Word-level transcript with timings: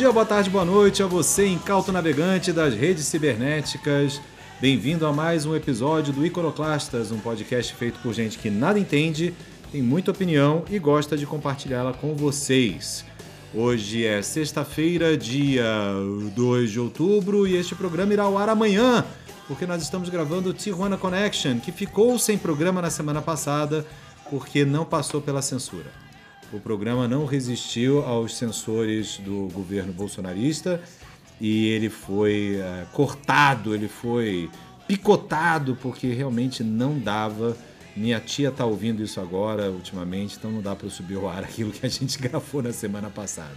Dia, 0.00 0.10
boa 0.10 0.24
tarde, 0.24 0.48
boa 0.48 0.64
noite 0.64 1.02
a 1.02 1.06
você, 1.06 1.46
incauto 1.46 1.92
navegante 1.92 2.54
das 2.54 2.72
redes 2.72 3.04
cibernéticas. 3.04 4.18
Bem-vindo 4.58 5.06
a 5.06 5.12
mais 5.12 5.44
um 5.44 5.54
episódio 5.54 6.10
do 6.10 6.24
Iconoclastas, 6.24 7.12
um 7.12 7.18
podcast 7.18 7.74
feito 7.74 8.00
por 8.00 8.14
gente 8.14 8.38
que 8.38 8.48
nada 8.48 8.78
entende, 8.78 9.34
tem 9.70 9.82
muita 9.82 10.10
opinião 10.10 10.64
e 10.70 10.78
gosta 10.78 11.18
de 11.18 11.26
compartilhá-la 11.26 11.92
com 11.92 12.14
vocês. 12.14 13.04
Hoje 13.52 14.06
é 14.06 14.22
sexta-feira, 14.22 15.18
dia 15.18 15.92
2 16.34 16.70
de 16.70 16.80
outubro, 16.80 17.46
e 17.46 17.54
este 17.54 17.74
programa 17.74 18.14
irá 18.14 18.22
ao 18.22 18.38
ar 18.38 18.48
amanhã, 18.48 19.04
porque 19.46 19.66
nós 19.66 19.82
estamos 19.82 20.08
gravando 20.08 20.48
o 20.48 20.54
Tijuana 20.54 20.96
Connection, 20.96 21.60
que 21.60 21.70
ficou 21.70 22.18
sem 22.18 22.38
programa 22.38 22.80
na 22.80 22.88
semana 22.88 23.20
passada 23.20 23.84
porque 24.30 24.64
não 24.64 24.86
passou 24.86 25.20
pela 25.20 25.42
censura. 25.42 26.09
O 26.52 26.58
programa 26.58 27.06
não 27.06 27.26
resistiu 27.26 28.04
aos 28.04 28.36
censores 28.36 29.18
do 29.18 29.48
governo 29.52 29.92
bolsonarista 29.92 30.82
e 31.40 31.68
ele 31.68 31.88
foi 31.88 32.56
eh, 32.56 32.86
cortado, 32.92 33.74
ele 33.74 33.86
foi 33.86 34.50
picotado 34.86 35.78
porque 35.80 36.12
realmente 36.12 36.64
não 36.64 36.98
dava. 36.98 37.56
Minha 37.96 38.18
tia 38.18 38.50
tá 38.50 38.64
ouvindo 38.64 39.02
isso 39.02 39.20
agora 39.20 39.70
ultimamente, 39.70 40.36
então 40.36 40.50
não 40.50 40.60
dá 40.60 40.74
para 40.74 40.86
eu 40.86 40.90
subir 40.90 41.16
ao 41.16 41.28
ar 41.28 41.44
aquilo 41.44 41.70
que 41.70 41.86
a 41.86 41.88
gente 41.88 42.18
gravou 42.18 42.60
na 42.60 42.72
semana 42.72 43.08
passada. 43.08 43.56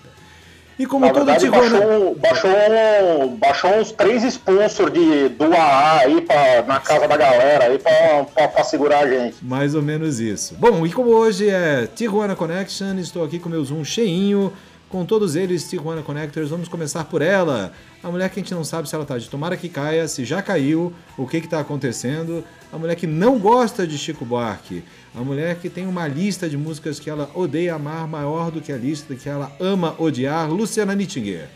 E 0.77 0.85
como 0.87 1.05
Na 1.05 1.13
todo 1.13 1.25
verdade, 1.25 1.45
Tijuana. 1.45 1.79
baixou, 1.79 2.15
baixou, 2.15 3.29
baixou 3.37 3.71
uns 3.79 3.91
três 3.91 4.23
sponsors 4.23 4.91
de, 4.91 5.29
do 5.29 5.45
AA 5.53 5.99
aí 5.99 6.21
pra, 6.21 6.63
na 6.63 6.79
casa 6.79 7.07
da 7.07 7.15
galera 7.15 7.65
aí 7.65 7.77
pra 7.77 8.63
segurar 8.63 8.99
a 9.03 9.07
gente. 9.07 9.35
Mais 9.41 9.75
ou 9.75 9.81
menos 9.83 10.19
isso. 10.19 10.55
Bom, 10.57 10.85
e 10.85 10.91
como 10.91 11.11
hoje 11.11 11.47
é 11.49 11.87
Tijuana 11.95 12.35
Connection, 12.35 12.97
estou 12.97 13.23
aqui 13.23 13.37
com 13.37 13.49
meu 13.49 13.63
Zoom 13.63 13.83
cheinho, 13.85 14.51
com 14.93 15.03
todos 15.03 15.35
eles 15.35 15.67
Tijuana 15.67 16.03
Connectors. 16.03 16.51
Vamos 16.51 16.67
começar 16.67 17.03
por 17.05 17.23
ela, 17.23 17.73
a 18.03 18.11
mulher 18.11 18.29
que 18.29 18.39
a 18.39 18.43
gente 18.43 18.53
não 18.53 18.63
sabe 18.63 18.87
se 18.87 18.93
ela 18.93 19.03
tá 19.03 19.17
de 19.17 19.27
tomara 19.27 19.57
que 19.57 19.67
caia, 19.67 20.07
se 20.07 20.23
já 20.23 20.39
caiu, 20.39 20.93
o 21.17 21.25
que 21.25 21.41
que 21.41 21.47
tá 21.47 21.59
acontecendo, 21.59 22.43
a 22.71 22.77
mulher 22.77 22.93
que 22.93 23.07
não 23.07 23.39
gosta 23.39 23.87
de 23.87 23.97
Chico 23.97 24.23
Buarque, 24.23 24.83
a 25.15 25.21
mulher 25.21 25.55
que 25.55 25.67
tem 25.67 25.87
uma 25.87 26.07
lista 26.07 26.47
de 26.47 26.55
músicas 26.55 26.99
que 26.99 27.09
ela 27.09 27.27
odeia 27.33 27.73
amar 27.73 28.07
maior 28.07 28.51
do 28.51 28.61
que 28.61 28.71
a 28.71 28.77
lista 28.77 29.15
que 29.15 29.27
ela 29.27 29.51
ama 29.59 29.95
odiar, 29.97 30.47
Luciana 30.51 30.93
Nittinger. 30.93 31.49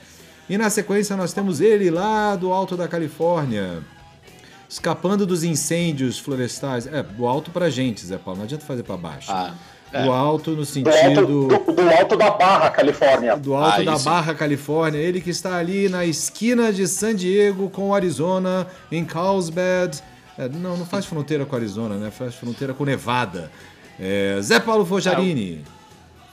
E 0.49 0.57
na 0.57 0.71
sequência 0.71 1.15
nós 1.15 1.31
temos 1.31 1.61
ele 1.61 1.91
lá 1.91 2.35
do 2.35 2.51
alto 2.51 2.75
da 2.75 2.87
Califórnia, 2.87 3.83
escapando 4.67 5.27
dos 5.27 5.43
incêndios 5.43 6.17
florestais. 6.17 6.87
É, 6.87 7.03
do 7.03 7.27
alto 7.27 7.51
pra 7.51 7.69
gente, 7.69 8.03
Zé 8.03 8.17
Paulo, 8.17 8.39
não 8.39 8.45
adianta 8.45 8.65
fazer 8.65 8.81
pra 8.81 8.97
baixo. 8.97 9.31
Ah, 9.31 9.53
Do 9.91 10.11
alto 10.11 10.51
no 10.51 10.57
Do 10.57 10.61
alto, 10.61 10.91
sentido 10.91 11.25
do, 11.47 11.73
do 11.73 11.89
alto 11.89 12.17
da 12.17 12.29
Barra, 12.31 12.69
Califórnia. 12.69 13.35
do 13.37 13.55
alto 13.55 13.81
Ah, 13.81 13.83
da 13.83 13.93
isso. 13.95 14.03
Barra 14.05 14.33
Califórnia, 14.35 14.99
ele 14.99 15.21
que 15.21 15.29
está 15.29 15.55
ali 15.57 15.87
na 15.87 16.05
esquina 16.05 16.71
de 16.73 16.85
San 16.87 17.15
Diego 17.15 17.69
com 17.69 17.89
o 17.89 17.95
Arizona, 17.95 18.67
em 18.91 19.05
Carlsbad. 19.05 19.97
É, 20.37 20.49
não, 20.49 20.77
não 20.77 20.85
faz 20.85 21.05
fronteira 21.05 21.45
com 21.45 21.55
Arizona, 21.55 21.95
né? 21.95 22.11
Faz 22.11 22.35
fronteira 22.35 22.73
com 22.73 22.83
Nevada. 22.85 23.49
É, 23.99 24.37
Zé 24.41 24.59
Paulo 24.59 24.85
Fojarini. 24.85 25.63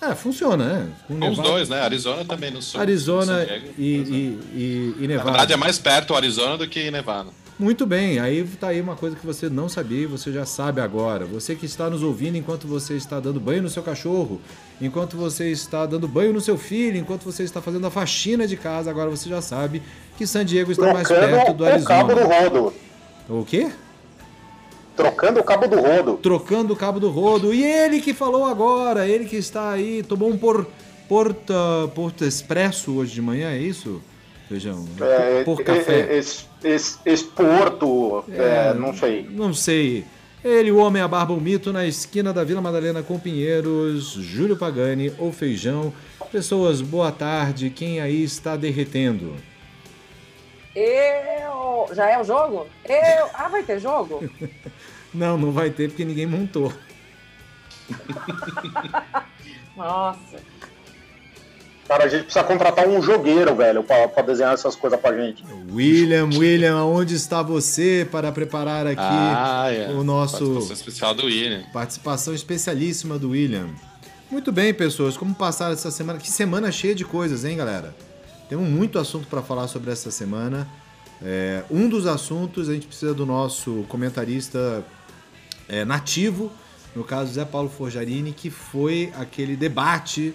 É, 0.03 0.14
funciona, 0.14 0.64
né? 0.66 0.88
Com 1.06 1.14
Os 1.14 1.20
Nevada- 1.20 1.43
dois, 1.48 1.69
né? 1.70 1.81
Arizona 1.81 2.25
também 2.25 2.50
no 2.50 2.60
sul. 2.60 2.78
Arizona 2.81 3.38
San 3.38 3.47
Diego. 3.47 3.66
e, 3.78 3.84
e, 3.84 4.41
e, 4.53 4.94
e 4.98 5.00
Na 5.03 5.06
Nevada. 5.09 5.31
verdade 5.31 5.53
é 5.54 5.56
mais 5.56 5.78
perto 5.78 6.12
o 6.12 6.16
Arizona 6.16 6.59
do 6.59 6.69
que 6.69 6.91
Nevada. 6.91 7.31
Muito 7.56 7.87
bem, 7.87 8.19
aí 8.19 8.44
tá 8.59 8.69
aí 8.69 8.81
uma 8.81 8.97
coisa 8.97 9.15
que 9.15 9.25
você 9.25 9.48
não 9.48 9.69
sabia 9.69 10.03
e 10.03 10.06
você 10.06 10.32
já 10.32 10.44
sabe 10.44 10.81
agora. 10.81 11.25
Você 11.25 11.54
que 11.54 11.66
está 11.66 11.88
nos 11.88 12.03
ouvindo 12.03 12.37
enquanto 12.37 12.66
você 12.66 12.94
está 12.94 13.20
dando 13.20 13.38
banho 13.38 13.62
no 13.62 13.70
seu 13.70 13.81
cachorro, 13.81 14.41
enquanto 14.81 15.16
você 15.16 15.53
está 15.53 15.87
dando 15.87 16.09
banho 16.09 16.32
no 16.32 16.41
seu 16.41 16.59
filho, 16.59 16.97
enquanto 16.97 17.22
você 17.22 17.44
está 17.44 17.62
fazendo 17.62 17.87
a 17.87 17.91
faxina 17.91 18.44
de 18.44 18.56
casa, 18.56 18.91
agora 18.91 19.09
você 19.09 19.28
já 19.28 19.41
sabe 19.41 19.82
que 20.16 20.26
San 20.26 20.44
Diego 20.44 20.72
está 20.72 20.93
mais 20.93 21.06
perto 21.06 21.53
do 21.53 21.64
Trocando 21.64 21.82
o 21.82 21.84
cabo 21.84 22.14
do 22.14 22.20
Arizona. 22.20 22.41
rodo. 22.41 22.75
O 23.28 23.44
quê? 23.44 23.70
Trocando 24.97 25.41
o 25.41 25.44
cabo 25.44 25.69
do 25.69 25.81
rodo. 25.81 26.14
Trocando 26.16 26.72
o 26.72 26.76
cabo 26.76 26.98
do 26.98 27.09
rodo. 27.09 27.54
E 27.54 27.64
ele 27.64 28.00
que 28.00 28.12
falou 28.12 28.47
agora, 28.47 29.06
ele 29.06 29.26
que 29.26 29.37
está 29.37 29.70
aí, 29.70 30.03
tomou 30.03 30.28
um 30.28 30.37
por, 30.37 30.66
porta, 31.09 31.54
porta 31.94 32.26
expresso 32.26 32.97
hoje 32.97 33.14
de 33.14 33.22
manhã, 33.22 33.50
é 33.50 33.59
isso? 33.59 34.03
Feijão? 34.49 34.87
É, 35.00 35.43
por 35.44 35.60
é, 35.60 35.65
café. 35.65 36.00
é, 36.00 36.19
es- 36.19 36.49
es- 36.62 36.99
Esporto, 37.06 38.25
é, 38.31 38.75
não 38.75 38.94
sei. 38.94 39.27
Não 39.31 39.55
sei. 39.55 40.05
Ele, 40.44 40.71
o 40.71 40.77
homem, 40.77 41.00
a 41.00 41.09
barba, 41.09 41.32
o 41.32 41.41
mito, 41.41 41.72
na 41.72 41.87
esquina 41.87 42.31
da 42.32 42.44
Vila 42.44 42.60
Madalena 42.60 43.03
com 43.03 43.19
Pinheiros, 43.19 44.12
Júlio 44.12 44.56
Pagani, 44.56 45.10
ou 45.19 45.32
Feijão. 45.32 45.93
Pessoas, 46.31 46.82
boa 46.82 47.10
tarde. 47.10 47.71
Quem 47.71 48.00
aí 48.00 48.22
está 48.22 48.55
derretendo? 48.55 49.34
Eu. 50.76 51.87
Já 51.94 52.11
é 52.11 52.21
o 52.21 52.25
jogo? 52.25 52.66
Eu. 52.84 53.26
Ah, 53.32 53.49
vai 53.49 53.62
ter 53.62 53.78
jogo? 53.81 54.22
Não, 55.15 55.38
não 55.38 55.53
vai 55.53 55.71
ter 55.71 55.88
porque 55.88 56.05
ninguém 56.05 56.26
montou. 56.26 56.72
Nossa. 59.76 60.37
Cara, 61.86 62.04
a 62.04 62.08
gente 62.08 62.24
precisa 62.24 62.42
contratar 62.44 62.88
um 62.88 63.00
jogueiro, 63.02 63.54
velho, 63.54 63.82
pra, 63.82 64.08
pra 64.08 64.22
desenhar 64.22 64.54
essas 64.54 64.74
coisas 64.74 64.98
pra 64.98 65.14
gente. 65.16 65.44
William, 65.70 66.30
William, 66.32 66.78
aonde 66.78 67.14
está 67.14 67.42
você 67.42 68.08
para 68.10 68.32
preparar 68.32 68.86
aqui 68.86 69.00
Ah, 69.00 69.66
é. 69.70 69.90
o 69.92 70.02
nosso 70.02 70.38
Participação 70.38 70.72
especial 70.72 71.14
do 71.14 71.26
William. 71.26 71.62
participação 71.72 72.34
especialíssima 72.34 73.18
do 73.18 73.30
William? 73.30 73.68
Muito 74.30 74.50
bem, 74.50 74.72
pessoas, 74.72 75.16
como 75.16 75.34
passaram 75.34 75.74
essa 75.74 75.90
semana? 75.90 76.18
Que 76.18 76.30
semana 76.30 76.72
cheia 76.72 76.94
de 76.94 77.04
coisas, 77.04 77.44
hein, 77.44 77.56
galera? 77.58 77.94
Temos 78.48 78.66
muito 78.68 78.98
assunto 78.98 79.26
para 79.28 79.42
falar 79.42 79.68
sobre 79.68 79.90
essa 79.92 80.10
semana. 80.10 80.66
É, 81.22 81.62
um 81.70 81.88
dos 81.88 82.06
assuntos 82.06 82.68
a 82.70 82.72
gente 82.74 82.86
precisa 82.86 83.12
do 83.12 83.26
nosso 83.26 83.84
comentarista 83.88 84.82
é, 85.68 85.84
nativo, 85.84 86.50
no 86.96 87.04
caso 87.04 87.32
Zé 87.34 87.44
Paulo 87.44 87.68
Forjarini, 87.68 88.32
que 88.32 88.48
foi 88.50 89.12
aquele 89.18 89.54
debate 89.54 90.34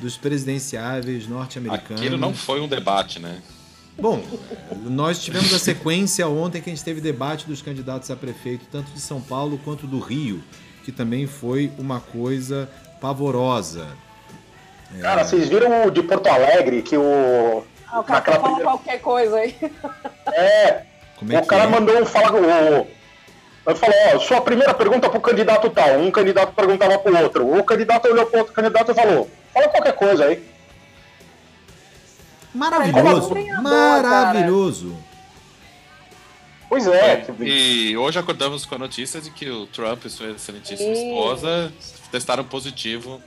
dos 0.00 0.16
presidenciáveis 0.16 1.26
norte-americanos. 1.28 2.00
Aquilo 2.00 2.16
não 2.18 2.34
foi 2.34 2.60
um 2.60 2.68
debate, 2.68 3.18
né? 3.18 3.40
Bom, 3.98 4.20
nós 4.82 5.22
tivemos 5.22 5.52
a 5.54 5.58
sequência 5.58 6.26
ontem 6.28 6.60
que 6.60 6.68
a 6.68 6.72
gente 6.74 6.84
teve 6.84 7.00
debate 7.00 7.46
dos 7.46 7.62
candidatos 7.62 8.10
a 8.10 8.16
prefeito, 8.16 8.66
tanto 8.70 8.90
de 8.90 9.00
São 9.00 9.20
Paulo 9.20 9.58
quanto 9.64 9.86
do 9.86 10.00
Rio, 10.00 10.42
que 10.84 10.90
também 10.90 11.26
foi 11.28 11.70
uma 11.78 12.00
coisa 12.00 12.68
pavorosa. 13.00 13.86
Cara, 15.00 15.24
vocês 15.24 15.48
viram 15.48 15.86
o 15.86 15.90
de 15.90 16.02
Porto 16.02 16.26
Alegre, 16.26 16.82
que 16.82 16.96
o... 16.96 17.64
Ah, 17.90 18.00
o 18.00 18.04
cara 18.04 18.18
Naquela 18.18 18.36
tá 18.36 18.42
falando 18.42 18.56
primeira- 18.56 18.64
qualquer 18.78 19.00
coisa 19.00 19.36
aí. 19.36 19.56
É, 20.36 20.82
Como 21.16 21.32
é 21.32 21.38
o 21.38 21.42
que 21.42 21.46
cara 21.48 21.64
é? 21.64 21.66
mandou 21.68 22.00
um 22.02 22.04
falar 22.06 22.34
o. 22.34 22.86
Ele 23.66 23.76
falou, 23.76 23.94
ó, 24.14 24.18
sua 24.18 24.40
primeira 24.40 24.74
pergunta 24.74 25.08
pro 25.08 25.20
candidato 25.20 25.70
tal. 25.70 25.98
Um 26.00 26.10
candidato 26.10 26.52
perguntava 26.54 26.98
pro 26.98 27.16
outro. 27.16 27.56
O 27.56 27.62
candidato 27.62 28.08
olhou 28.08 28.26
pro 28.26 28.38
outro 28.40 28.52
candidato 28.52 28.90
e 28.90 28.94
falou, 28.94 29.30
fala 29.54 29.68
qualquer 29.68 29.92
coisa 29.94 30.24
aí. 30.26 30.44
Maravilhoso, 32.54 33.34
maravilhoso. 33.62 34.96
Pois 36.68 36.86
é. 36.86 37.26
E 37.40 37.96
hoje 37.96 38.18
acordamos 38.18 38.64
com 38.64 38.74
a 38.74 38.78
notícia 38.78 39.20
de 39.20 39.30
que 39.30 39.48
o 39.50 39.66
Trump 39.66 40.04
e 40.04 40.10
sua 40.10 40.30
excelentíssima 40.30 40.92
esposa 40.92 41.72
testaram 42.10 42.44
positivo 42.44 43.20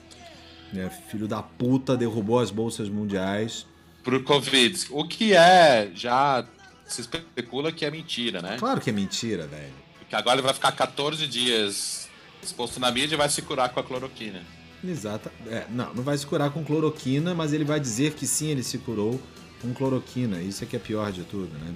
É, 0.75 0.89
filho 1.09 1.27
da 1.27 1.41
puta 1.41 1.95
derrubou 1.95 2.39
as 2.39 2.51
bolsas 2.51 2.89
mundiais. 2.89 3.65
pro 4.03 4.23
Covid. 4.23 4.87
O 4.91 5.05
que 5.05 5.33
é, 5.33 5.89
já 5.93 6.45
se 6.85 7.01
especula 7.01 7.71
que 7.71 7.85
é 7.85 7.91
mentira, 7.91 8.41
né? 8.41 8.55
Claro 8.57 8.79
que 8.79 8.89
é 8.89 8.93
mentira, 8.93 9.45
velho. 9.47 9.73
Porque 9.99 10.15
agora 10.15 10.35
ele 10.35 10.41
vai 10.43 10.53
ficar 10.53 10.71
14 10.71 11.27
dias 11.27 12.07
exposto 12.41 12.79
na 12.79 12.89
mídia 12.91 13.15
e 13.15 13.17
vai 13.17 13.27
se 13.29 13.41
curar 13.41 13.69
com 13.69 13.79
a 13.79 13.83
cloroquina. 13.83 14.41
Exato. 14.83 15.29
É, 15.47 15.65
não, 15.69 15.93
não 15.93 16.03
vai 16.03 16.17
se 16.17 16.25
curar 16.25 16.49
com 16.51 16.63
cloroquina, 16.63 17.33
mas 17.33 17.53
ele 17.53 17.63
vai 17.63 17.79
dizer 17.79 18.13
que 18.13 18.25
sim, 18.27 18.49
ele 18.49 18.63
se 18.63 18.77
curou 18.77 19.19
com 19.61 19.73
cloroquina. 19.73 20.41
Isso 20.41 20.63
é 20.63 20.67
que 20.67 20.75
é 20.75 20.79
pior 20.79 21.11
de 21.11 21.23
tudo, 21.23 21.49
né? 21.57 21.73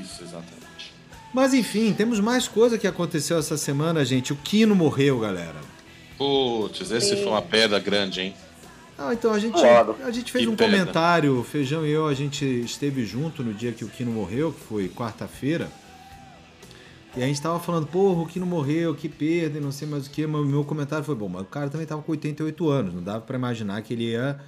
Isso, 0.00 0.22
exatamente. 0.22 0.92
Mas 1.32 1.52
enfim, 1.52 1.92
temos 1.92 2.20
mais 2.20 2.46
coisa 2.46 2.78
que 2.78 2.86
aconteceu 2.86 3.38
essa 3.38 3.56
semana, 3.56 4.04
gente. 4.04 4.32
O 4.32 4.36
Kino 4.36 4.74
morreu, 4.74 5.18
galera. 5.18 5.60
Putz, 6.16 6.90
esse 6.92 7.16
foi 7.16 7.26
uma 7.26 7.42
perda 7.42 7.78
grande, 7.80 8.20
hein? 8.20 8.34
Ah, 8.96 9.12
então 9.12 9.32
a 9.32 9.38
gente, 9.40 9.54
Claro. 9.54 9.96
a 10.04 10.10
gente 10.12 10.30
fez 10.30 10.44
Que 10.44 10.50
um 10.50 10.54
perda. 10.54 10.76
comentário, 10.78 11.40
o 11.40 11.42
Feijão 11.42 11.84
e 11.84 11.90
eu, 11.90 12.06
a 12.06 12.14
gente 12.14 12.44
esteve 12.44 13.04
junto 13.04 13.42
no 13.42 13.52
dia 13.52 13.72
que 13.72 13.84
o 13.84 13.88
Kino 13.88 14.12
morreu, 14.12 14.52
que 14.52 14.60
foi 14.60 14.88
quarta-feira. 14.88 15.68
E 17.16 17.22
a 17.22 17.26
gente 17.26 17.40
tava 17.40 17.60
falando, 17.60 17.86
porra, 17.86 18.22
o 18.22 18.26
Kino 18.26 18.44
morreu, 18.44 18.92
que 18.94 19.08
perda, 19.08 19.58
e 19.58 19.60
não 19.60 19.70
sei 19.70 19.86
mais 19.86 20.06
o 20.06 20.10
que, 20.10 20.26
mas 20.26 20.40
o 20.40 20.44
meu 20.44 20.64
comentário 20.64 21.04
foi, 21.04 21.14
bom, 21.14 21.28
mas 21.28 21.42
o 21.42 21.46
cara 21.46 21.70
também 21.70 21.86
tava 21.86 22.02
com 22.02 22.10
88 22.10 22.68
anos, 22.68 22.92
não 22.94 23.02
dava 23.02 23.20
pra 23.20 23.36
imaginar 23.36 23.80
que 23.82 23.94
ele 23.94 24.10
ia 24.10 24.40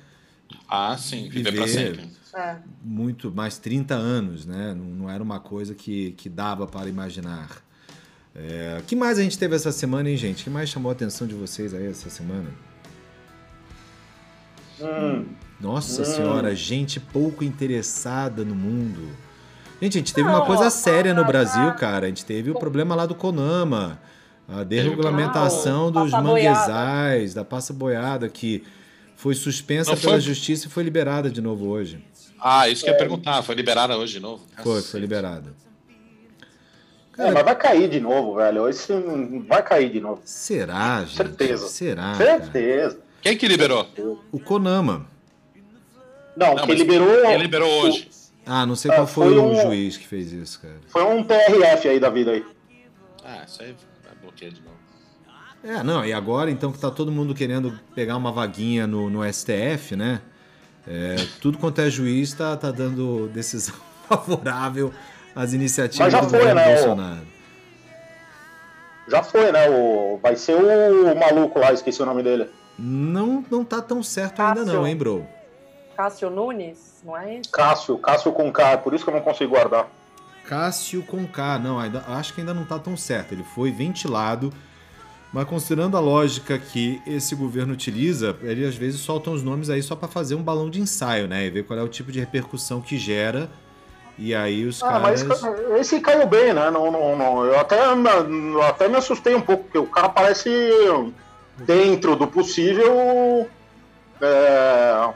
Ah, 0.69 0.97
sim, 0.99 1.29
viver 1.29 1.55
pra 1.55 1.69
sempre. 1.69 2.11
É. 2.35 2.57
muito 2.85 3.31
mais 3.31 3.57
30 3.57 3.95
anos, 3.95 4.45
né? 4.45 4.75
Não, 4.75 4.85
não 4.85 5.11
era 5.11 5.23
uma 5.23 5.39
coisa 5.41 5.75
que, 5.75 6.11
que 6.13 6.29
dava 6.29 6.67
para 6.67 6.89
imaginar. 6.89 7.49
É, 8.35 8.83
que 8.87 8.95
mais 8.95 9.19
a 9.19 9.23
gente 9.23 9.39
teve 9.39 9.55
essa 9.57 9.73
semana, 9.73 10.11
hein, 10.11 10.17
gente? 10.17 10.41
O 10.43 10.45
que 10.45 10.51
mais 10.51 10.69
chamou 10.69 10.91
a 10.91 10.93
atenção 10.93 11.27
de 11.27 11.35
vocês 11.35 11.73
aí 11.73 11.87
essa 11.87 12.11
semana? 12.11 12.51
Hum, 14.81 15.25
Nossa 15.59 16.03
Hum. 16.03 16.05
senhora, 16.05 16.55
gente 16.55 17.01
pouco 17.01 17.43
interessada 17.43 18.45
no 18.45 18.55
mundo. 18.55 19.09
Gente, 19.81 19.99
a 19.99 20.01
gente 20.01 20.15
teve 20.15 20.29
Não, 20.29 20.37
uma 20.37 20.47
coisa 20.47 20.67
ó, 20.67 20.71
séria 20.71 21.13
no 21.13 21.21
ah, 21.21 21.25
Brasil, 21.25 21.69
ah. 21.69 21.73
cara. 21.73 22.07
A 22.07 22.09
gente 22.09 22.25
teve 22.25 22.51
o 22.51 22.55
problema 22.55 22.95
lá 22.95 23.05
do 23.05 23.15
Conama, 23.15 24.01
a 24.49 24.65
desregulamentação 24.65 25.89
o 25.89 25.91
dos 25.91 26.13
manguezais, 26.13 27.35
da 27.35 27.45
passa 27.45 27.73
boiada, 27.73 28.29
que 28.29 28.65
foi 29.17 29.35
suspensa 29.35 29.91
Não 29.91 29.99
pela 29.99 30.13
foi? 30.13 30.21
justiça 30.21 30.67
e 30.67 30.71
foi 30.71 30.83
liberada 30.83 31.31
de 31.31 31.41
novo 31.41 31.69
hoje. 31.69 32.03
Ah, 32.41 32.69
isso 32.69 32.85
que 32.85 32.91
eu 32.91 32.95
ia 32.95 32.99
perguntar. 32.99 33.43
Foi 33.43 33.55
liberada 33.55 33.97
hoje 33.97 34.15
de 34.15 34.21
novo? 34.21 34.45
Foi, 34.63 34.81
foi 34.81 35.01
liberada. 35.01 35.53
é, 37.19 37.31
mas 37.31 37.45
vai 37.45 37.57
cair 37.57 37.89
de 37.89 38.01
novo, 38.01 38.37
velho. 38.37 38.69
Esse 38.69 38.93
vai 39.47 39.63
cair 39.63 39.91
de 39.91 40.01
novo. 40.01 40.21
Será, 40.25 41.01
gente? 41.01 41.17
Certeza. 41.17 41.67
Será? 41.69 42.15
cara? 42.17 42.41
Certeza. 42.41 42.99
Quem 43.21 43.37
que 43.37 43.49
liberou? 43.49 43.87
O 44.31 44.39
Konama. 44.39 45.07
Não, 46.37 46.55
Não, 46.55 46.67
quem 46.67 46.75
liberou. 46.77 47.23
Quem 47.23 47.39
liberou 47.39 47.85
hoje? 47.85 48.09
Ah, 48.47 48.65
não 48.65 48.77
sei 48.77 48.91
Ah, 48.93 48.95
qual 48.95 49.07
foi, 49.07 49.29
foi 49.35 49.39
o 49.39 49.51
um- 49.51 49.61
juiz 49.61 49.97
que 49.97 50.07
fez 50.07 50.33
isso, 50.33 50.61
cara. 50.61 50.77
Foi 50.87 51.03
um 51.03 51.23
TRF 51.25 51.89
aí 51.89 51.99
da 51.99 52.09
vida 52.09 52.31
aí. 52.31 52.45
Ah, 53.25 53.43
isso 53.47 53.61
aí 53.63 53.75
vai 54.05 54.15
bloquear 54.23 54.53
de 54.53 54.61
novo. 54.63 54.77
É, 55.65 55.83
não, 55.83 56.05
e 56.05 56.13
agora 56.13 56.49
então 56.51 56.71
que 56.71 56.79
tá 56.79 56.91
todo 56.91 57.11
mundo 57.11 57.35
querendo 57.35 57.77
pegar 57.95 58.17
uma 58.17 58.31
vaguinha 58.31 58.87
no, 58.87 59.11
no 59.11 59.25
STF, 59.25 59.97
né? 59.97 60.21
É, 60.87 61.17
tudo 61.41 61.59
quanto 61.59 61.81
é 61.81 61.91
juiz 61.91 62.33
tá, 62.33 62.57
tá 62.57 62.71
dando 62.71 63.27
decisão 63.29 63.75
favorável 64.09 64.93
às 65.35 65.53
iniciativas 65.53 66.07
Mas 66.07 66.13
já 66.13 66.21
do 66.21 66.29
foi, 66.31 66.39
governo 66.39 66.61
né, 66.61 66.69
o- 66.69 66.75
Bolsonaro. 66.75 67.27
Já 69.09 69.23
foi, 69.23 69.51
né? 69.53 69.69
O... 69.71 70.19
Vai 70.23 70.37
ser 70.37 70.55
o 70.57 71.17
maluco 71.17 71.59
lá, 71.59 71.73
esqueci 71.73 72.01
o 72.03 72.07
nome 72.07 72.23
dele. 72.23 72.49
Não, 72.79 73.45
não 73.51 73.65
tá 73.65 73.81
tão 73.83 74.03
certo 74.03 74.41
ainda 74.41 74.65
não, 74.65 74.87
hein, 74.87 74.97
bro? 74.97 75.27
Cássio 75.97 76.29
Nunes, 76.31 77.01
não 77.05 77.17
é 77.17 77.37
isso? 77.37 77.51
Cássio, 77.51 77.97
Cássio 77.99 78.33
com 78.33 78.53
K, 78.53 78.79
por 78.79 78.93
isso 78.95 79.05
que 79.05 79.11
eu 79.11 79.15
não 79.15 79.23
consigo 79.23 79.51
guardar. 79.51 79.89
Cássio 80.45 81.03
com 81.03 81.27
K, 81.27 81.59
não, 81.59 81.79
ainda, 81.79 82.05
acho 82.09 82.35
que 82.35 82.41
ainda 82.41 82.53
não 82.55 82.65
tá 82.65 82.79
tão 82.79 82.97
certo. 82.97 83.33
Ele 83.33 83.43
foi 83.43 83.71
ventilado, 83.71 84.53
mas 85.33 85.45
considerando 85.49 85.97
a 85.97 86.01
lógica 86.01 86.59
que 86.59 87.01
esse 87.07 87.35
governo 87.35 87.73
utiliza, 87.73 88.37
ele 88.43 88.65
às 88.67 88.77
vezes 88.77 89.01
soltam 89.01 89.33
os 89.33 89.43
nomes 89.43 89.71
aí 89.71 89.83
só 89.83 89.97
para 89.97 90.07
fazer 90.09 90.35
um 90.35 90.43
balão 90.43 90.71
de 90.71 90.81
ensaio, 90.81 91.27
né? 91.27 91.47
E 91.47 91.51
ver 91.51 91.65
qual 91.65 91.79
é 91.79 91.83
o 91.83 91.89
tipo 91.89 92.13
de 92.13 92.21
repercussão 92.21 92.81
que 92.81 92.97
gera. 92.97 93.49
E 94.19 94.35
aí 94.35 94.65
os 94.65 94.83
Ah, 94.83 94.99
mas 94.99 95.23
caras. 95.23 95.43
esse 95.81 96.01
caiu 96.01 96.27
bem, 96.27 96.55
né? 96.55 96.71
Não, 96.71 96.91
não, 96.93 97.17
não. 97.17 97.45
Eu 97.45 97.59
até, 97.59 97.95
me- 97.95 98.53
eu 98.55 98.63
até 98.63 98.89
me 98.89 98.97
assustei 98.97 99.35
um 99.35 99.41
pouco, 99.43 99.65
porque 99.65 99.79
o 99.79 99.87
cara 99.87 100.09
parece 100.09 100.49
dentro 101.59 102.15
do 102.17 102.27
possível 102.27 103.47
é, 104.21 105.09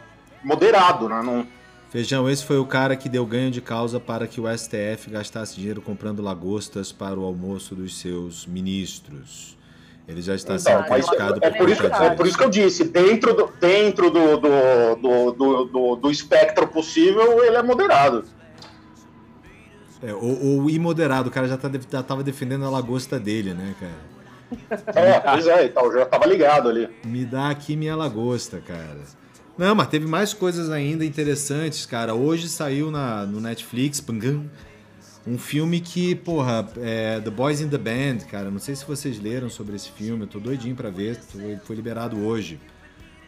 moderado, 0.43 1.09
né? 1.09 1.23
Não, 1.23 1.47
Feijão, 1.91 2.31
esse 2.31 2.45
foi 2.45 2.57
o 2.59 2.67
cara 2.67 2.95
que 2.97 3.09
deu 3.09 3.27
ganho 3.27 3.51
de 3.51 3.61
causa 3.61 3.99
para 3.99 4.27
que 4.29 4.41
o 4.41 4.47
STF 4.47 5.11
gastasse 5.11 5.57
dinheiro 5.57 5.83
comprando 5.83 6.23
lagostas 6.23 6.93
para 6.93 7.19
o 7.19 7.25
almoço 7.25 7.75
dos 7.75 7.99
seus 7.99 8.47
ministros. 8.47 9.59
Ele 10.07 10.23
já 10.23 10.35
está 10.35 10.55
Então, 10.55 10.79
sendo 10.79 10.89
mas 10.89 11.05
criticado 11.05 11.41
é, 11.43 11.51
por 11.51 11.59
por 11.59 11.69
isso, 11.71 11.87
é 11.87 12.11
por 12.11 12.27
isso 12.27 12.39
que 12.39 12.45
eu 12.45 12.51
disse, 12.51 12.85
dentro 12.85 13.35
do, 13.35 13.47
dentro 13.61 14.11
do, 14.11 14.37
do, 14.37 14.95
do, 14.97 15.33
do, 15.33 15.65
do- 15.65 15.97
do 15.97 16.11
espectro 16.11 16.67
possível, 16.69 17.45
ele 17.45 17.57
é 17.57 17.63
moderado. 17.63 18.25
É, 20.03 20.15
ou, 20.15 20.45
ou 20.63 20.71
imoderado, 20.71 21.27
o 21.27 21.31
cara 21.31 21.47
já, 21.47 21.57
tá, 21.57 21.71
já 21.91 22.03
tava 22.03 22.23
defendendo 22.23 22.65
a 22.65 22.71
lagosta 22.71 23.19
dele, 23.21 23.53
né, 23.53 23.75
cara? 23.79 24.11
É, 24.95 25.21
pois 25.21 25.47
é, 25.47 25.67
então, 25.67 25.93
já 25.93 26.07
tava 26.07 26.27
ligado 26.27 26.69
ali. 26.69 26.89
Me 27.07 27.25
dá 27.25 27.51
aqui 27.51 27.77
minha 27.77 27.95
lagosta, 27.95 28.61
cara. 28.61 28.99
Não, 29.61 29.75
mas 29.75 29.89
teve 29.89 30.07
mais 30.07 30.33
coisas 30.33 30.71
ainda 30.71 31.05
interessantes, 31.05 31.85
cara. 31.85 32.15
Hoje 32.15 32.49
saiu 32.49 32.91
na, 32.91 33.27
no 33.27 33.43
Netflix, 33.43 34.03
um 35.27 35.37
filme 35.37 35.83
que, 35.83 36.15
porra, 36.15 36.67
é 36.79 37.21
The 37.21 37.29
Boys 37.29 37.61
in 37.61 37.69
the 37.69 37.77
Band, 37.77 38.25
cara. 38.31 38.51
Não 38.51 38.59
sei 38.59 38.75
se 38.75 38.87
vocês 38.87 39.21
leram 39.21 39.51
sobre 39.51 39.77
esse 39.77 39.91
filme, 39.91 40.23
eu 40.23 40.27
tô 40.27 40.41
doidinho 40.41 40.75
pra 40.75 40.89
ver. 40.89 41.17
Foi, 41.17 41.59
foi 41.59 41.77
liberado 41.77 42.19
hoje. 42.25 42.59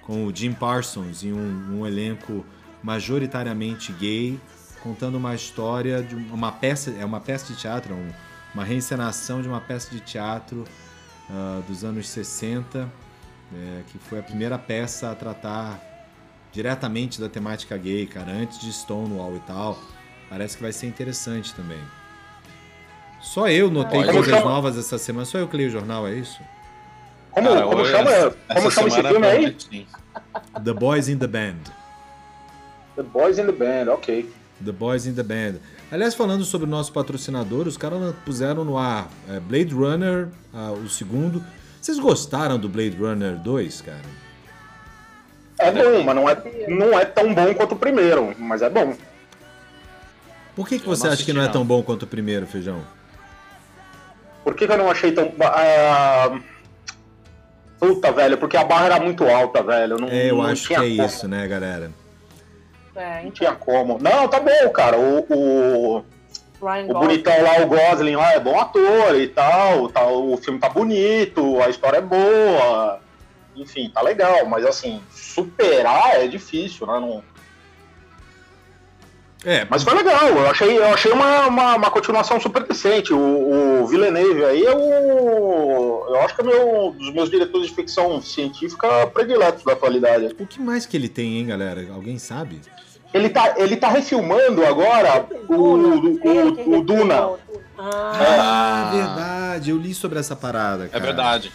Com 0.00 0.24
o 0.24 0.34
Jim 0.34 0.54
Parsons 0.54 1.22
em 1.22 1.34
um, 1.34 1.80
um 1.80 1.86
elenco 1.86 2.46
majoritariamente 2.82 3.92
gay, 3.92 4.40
contando 4.82 5.16
uma 5.16 5.34
história 5.34 6.02
de 6.02 6.14
uma 6.14 6.50
peça, 6.50 6.94
é 6.98 7.04
uma 7.04 7.20
peça 7.20 7.52
de 7.52 7.60
teatro, 7.60 7.92
um- 7.94 8.10
uma 8.54 8.64
reencenação 8.64 9.42
de 9.42 9.48
uma 9.48 9.60
peça 9.60 9.90
de 9.90 10.00
teatro 10.00 10.64
ah, 11.28 11.60
dos 11.68 11.84
anos 11.84 12.08
60, 12.08 12.90
é, 13.54 13.82
que 13.88 13.98
foi 13.98 14.18
a 14.18 14.22
primeira 14.22 14.58
peça 14.58 15.10
a 15.10 15.14
tratar 15.14 15.91
diretamente 16.52 17.20
da 17.20 17.28
temática 17.28 17.76
gay, 17.76 18.06
cara, 18.06 18.30
antes 18.32 18.60
de 18.60 18.72
Stonewall 18.72 19.36
e 19.36 19.40
tal. 19.40 19.78
Parece 20.28 20.56
que 20.56 20.62
vai 20.62 20.72
ser 20.72 20.86
interessante 20.86 21.54
também. 21.54 21.80
Só 23.20 23.48
eu 23.48 23.70
notei 23.70 24.00
Olha, 24.00 24.12
coisas 24.12 24.34
chama? 24.34 24.50
novas 24.50 24.76
essa 24.76 24.98
semana, 24.98 25.24
só 25.24 25.38
eu 25.38 25.48
que 25.48 25.56
leio 25.56 25.68
o 25.68 25.72
jornal, 25.72 26.06
é 26.06 26.14
isso? 26.14 26.40
Como, 27.30 27.48
Cara, 27.48 27.62
como 27.62 27.84
chama, 27.86 28.10
essa 28.10 28.34
como 28.54 28.70
chama 28.70 28.88
esse 28.88 29.02
filme 29.02 29.26
aí? 29.26 29.56
The 30.62 30.72
Boys 30.72 31.08
in 31.08 31.18
the 31.18 31.26
Band. 31.26 31.60
The 32.96 33.02
Boys 33.02 33.38
in 33.38 33.46
the 33.46 33.52
Band, 33.52 33.92
ok. 33.92 34.28
The 34.62 34.72
Boys 34.72 35.06
in 35.06 35.14
the 35.14 35.22
Band. 35.22 35.54
Aliás, 35.90 36.14
falando 36.14 36.44
sobre 36.44 36.66
o 36.66 36.70
nosso 36.70 36.92
patrocinador, 36.92 37.66
os 37.66 37.76
caras 37.76 38.14
puseram 38.24 38.64
no 38.64 38.76
ar 38.76 39.08
é, 39.28 39.40
Blade 39.40 39.72
Runner, 39.72 40.28
ah, 40.52 40.72
o 40.72 40.88
segundo. 40.88 41.42
Vocês 41.80 41.98
gostaram 41.98 42.58
do 42.58 42.68
Blade 42.68 42.96
Runner 42.96 43.36
2, 43.38 43.80
cara? 43.80 44.21
É 45.62 45.70
bom, 45.70 46.02
mas 46.02 46.14
não 46.14 46.28
é, 46.28 46.36
não 46.68 46.98
é 46.98 47.04
tão 47.04 47.34
bom 47.34 47.54
quanto 47.54 47.72
o 47.72 47.78
primeiro, 47.78 48.34
mas 48.38 48.62
é 48.62 48.70
bom. 48.70 48.94
Por 50.54 50.68
que, 50.68 50.78
que 50.78 50.86
você 50.86 51.08
acha 51.08 51.24
que 51.24 51.32
não 51.32 51.42
é 51.42 51.48
tão 51.48 51.64
bom 51.64 51.82
quanto 51.82 52.02
o 52.02 52.06
primeiro, 52.06 52.46
Feijão? 52.46 52.82
Por 54.44 54.54
que, 54.54 54.66
que 54.66 54.72
eu 54.72 54.78
não 54.78 54.90
achei 54.90 55.12
tão. 55.12 55.32
ah, 55.40 56.38
Puta, 57.82 58.12
velho, 58.12 58.38
porque 58.38 58.56
a 58.56 58.62
barra 58.62 58.86
era 58.86 59.00
muito 59.00 59.24
alta, 59.24 59.60
velho. 59.60 59.96
Não, 59.98 60.08
É, 60.08 60.30
eu 60.30 60.36
não 60.36 60.44
acho 60.44 60.68
que 60.68 60.74
tinha 60.74 60.86
é 60.86 60.96
como, 60.96 61.04
isso, 61.08 61.26
né, 61.26 61.48
galera? 61.48 61.90
É, 62.94 63.14
Não 63.14 63.18
então, 63.20 63.30
tinha 63.32 63.52
como. 63.52 63.98
Não, 64.00 64.28
tá 64.28 64.38
bom, 64.38 64.70
cara. 64.72 64.96
O, 64.96 65.26
o, 65.28 65.96
o 65.98 66.94
bonitão 66.94 67.42
lá, 67.42 67.60
o 67.60 67.66
Gosling 67.66 68.14
lá, 68.14 68.34
é 68.34 68.38
bom 68.38 68.56
ator 68.60 69.20
e 69.20 69.26
tal, 69.26 69.88
tá, 69.88 70.06
O 70.06 70.36
filme 70.36 70.60
tá 70.60 70.68
bonito, 70.68 71.60
a 71.60 71.70
história 71.70 71.96
é 71.96 72.00
boa. 72.00 73.00
Enfim, 73.56 73.90
tá 73.90 74.00
legal. 74.02 74.46
Mas 74.46 74.64
assim, 74.64 75.00
superar 75.10 76.16
é 76.16 76.26
difícil, 76.26 76.86
né? 76.86 76.98
Não... 77.00 77.22
É, 79.44 79.66
Mas 79.68 79.82
foi 79.82 79.92
legal, 79.94 80.28
eu 80.28 80.48
achei, 80.48 80.78
eu 80.78 80.86
achei 80.94 81.10
uma, 81.10 81.48
uma, 81.48 81.74
uma 81.74 81.90
continuação 81.90 82.40
super 82.40 82.62
decente. 82.62 83.12
O, 83.12 83.80
o 83.82 83.86
Villeneuve 83.88 84.44
aí 84.44 84.64
é 84.64 84.70
o. 84.72 86.04
Eu 86.08 86.20
acho 86.20 86.36
que 86.36 86.42
é 86.42 86.44
meu, 86.44 86.86
um 86.86 86.92
dos 86.92 87.12
meus 87.12 87.28
diretores 87.28 87.66
de 87.68 87.74
ficção 87.74 88.22
científica 88.22 89.04
prediletos 89.08 89.64
da 89.64 89.72
atualidade. 89.72 90.26
o 90.38 90.46
que 90.46 90.60
mais 90.60 90.86
que 90.86 90.96
ele 90.96 91.08
tem, 91.08 91.38
hein, 91.38 91.46
galera? 91.48 91.84
Alguém 91.92 92.20
sabe? 92.20 92.60
Ele 93.12 93.28
tá, 93.28 93.54
ele 93.56 93.76
tá 93.76 93.88
refilmando 93.88 94.64
agora 94.64 95.26
o, 95.48 95.54
o, 95.54 95.96
o, 95.98 96.78
o 96.78 96.82
Duna. 96.84 97.14
refilmou. 97.14 97.38
Ah, 97.76 98.12
Ah, 98.14 98.90
verdade. 98.94 99.70
Eu 99.70 99.76
li 99.76 99.92
sobre 99.92 100.20
essa 100.20 100.36
parada, 100.36 100.84
É 100.84 100.88
cara. 100.88 101.04
verdade. 101.04 101.52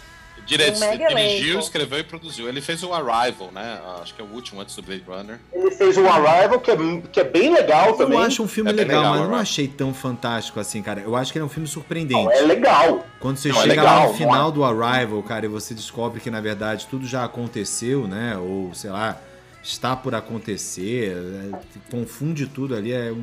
Direto, 0.48 0.76
Um 0.78 0.80
mega 0.80 1.08
dirigiu, 1.08 1.44
elenco. 1.48 1.58
escreveu 1.60 1.98
e 1.98 2.02
produziu. 2.02 2.48
Ele 2.48 2.62
fez 2.62 2.82
o 2.82 2.92
Arrival, 2.94 3.52
né? 3.52 3.78
Acho 4.00 4.14
que 4.14 4.22
é 4.22 4.24
o 4.24 4.28
último 4.28 4.62
antes 4.62 4.74
do 4.74 4.80
Blade 4.82 5.04
Runner. 5.06 5.38
Ele 5.52 5.70
fez 5.72 5.96
o 5.98 6.06
Arrival, 6.08 6.58
que 6.58 6.70
é, 6.70 6.76
que 7.12 7.20
é 7.20 7.24
bem 7.24 7.52
legal 7.52 7.92
também. 7.98 8.18
Eu 8.18 8.24
acho 8.24 8.42
um 8.42 8.48
filme 8.48 8.70
É 8.70 8.72
legal, 8.72 8.96
legal, 9.00 9.12
mas 9.14 9.22
eu 9.24 9.28
não 9.28 9.36
achei 9.36 9.68
tão 9.68 9.92
fantástico 9.92 10.58
assim, 10.58 10.80
cara. 10.82 11.00
Eu 11.02 11.14
acho 11.14 11.30
que 11.30 11.38
ele 11.38 11.42
é 11.42 11.46
um 11.46 11.50
filme 11.50 11.68
surpreendente. 11.68 12.24
Não, 12.24 12.32
é 12.32 12.40
legal. 12.40 13.04
Quando 13.20 13.36
você 13.36 13.50
Não, 13.50 13.58
é 13.58 13.60
chega 13.60 13.82
legal, 13.82 14.00
lá 14.00 14.08
no 14.08 14.14
final 14.14 14.48
é? 14.48 14.52
do 14.52 14.64
Arrival, 14.64 15.22
cara, 15.22 15.44
e 15.44 15.48
você 15.50 15.74
descobre 15.74 16.18
que 16.18 16.30
na 16.30 16.40
verdade 16.40 16.86
tudo 16.90 17.06
já 17.06 17.24
aconteceu, 17.24 18.08
né? 18.08 18.38
Ou 18.38 18.72
sei 18.74 18.88
lá, 18.90 19.20
está 19.62 19.94
por 19.94 20.14
acontecer, 20.14 21.14
é, 21.52 21.58
confunde 21.90 22.46
tudo 22.46 22.74
ali, 22.74 22.92
é 22.92 23.12
um, 23.12 23.16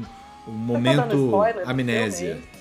um 0.48 0.52
dando 0.52 0.54
momento 0.58 1.08
do 1.18 1.36
amnésia. 1.66 2.36
filme 2.36 2.55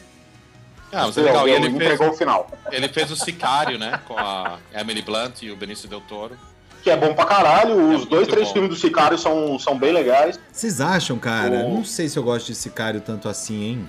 Ah, 0.94 1.06
mas 1.06 1.18
é 1.18 1.22
legal. 1.22 1.48
E 1.48 1.52
Ele 1.52 1.78
fez, 1.78 2.00
o 2.00 2.12
final. 2.12 2.50
ele 2.70 2.88
fez 2.88 3.10
o 3.10 3.16
Sicário, 3.16 3.78
né? 3.78 4.00
Com 4.06 4.16
a 4.18 4.58
Emily 4.74 5.02
Blunt 5.02 5.42
e 5.42 5.50
o 5.50 5.56
Benício 5.56 5.88
Del 5.88 6.00
Toro. 6.02 6.36
Que 6.82 6.90
é 6.90 6.96
bom 6.96 7.14
pra 7.14 7.24
caralho. 7.24 7.74
Os 7.76 7.98
muito 7.98 8.06
dois, 8.10 8.28
três 8.28 8.48
bom. 8.48 8.52
filmes 8.52 8.70
do 8.70 8.76
Sicário 8.76 9.16
são, 9.18 9.58
são 9.58 9.78
bem 9.78 9.92
legais. 9.92 10.38
Vocês 10.52 10.80
acham, 10.80 11.18
cara? 11.18 11.64
Oh. 11.66 11.74
Não 11.76 11.84
sei 11.84 12.08
se 12.08 12.18
eu 12.18 12.22
gosto 12.22 12.46
de 12.46 12.54
Sicário 12.54 13.00
tanto 13.00 13.28
assim, 13.28 13.62
hein? 13.64 13.88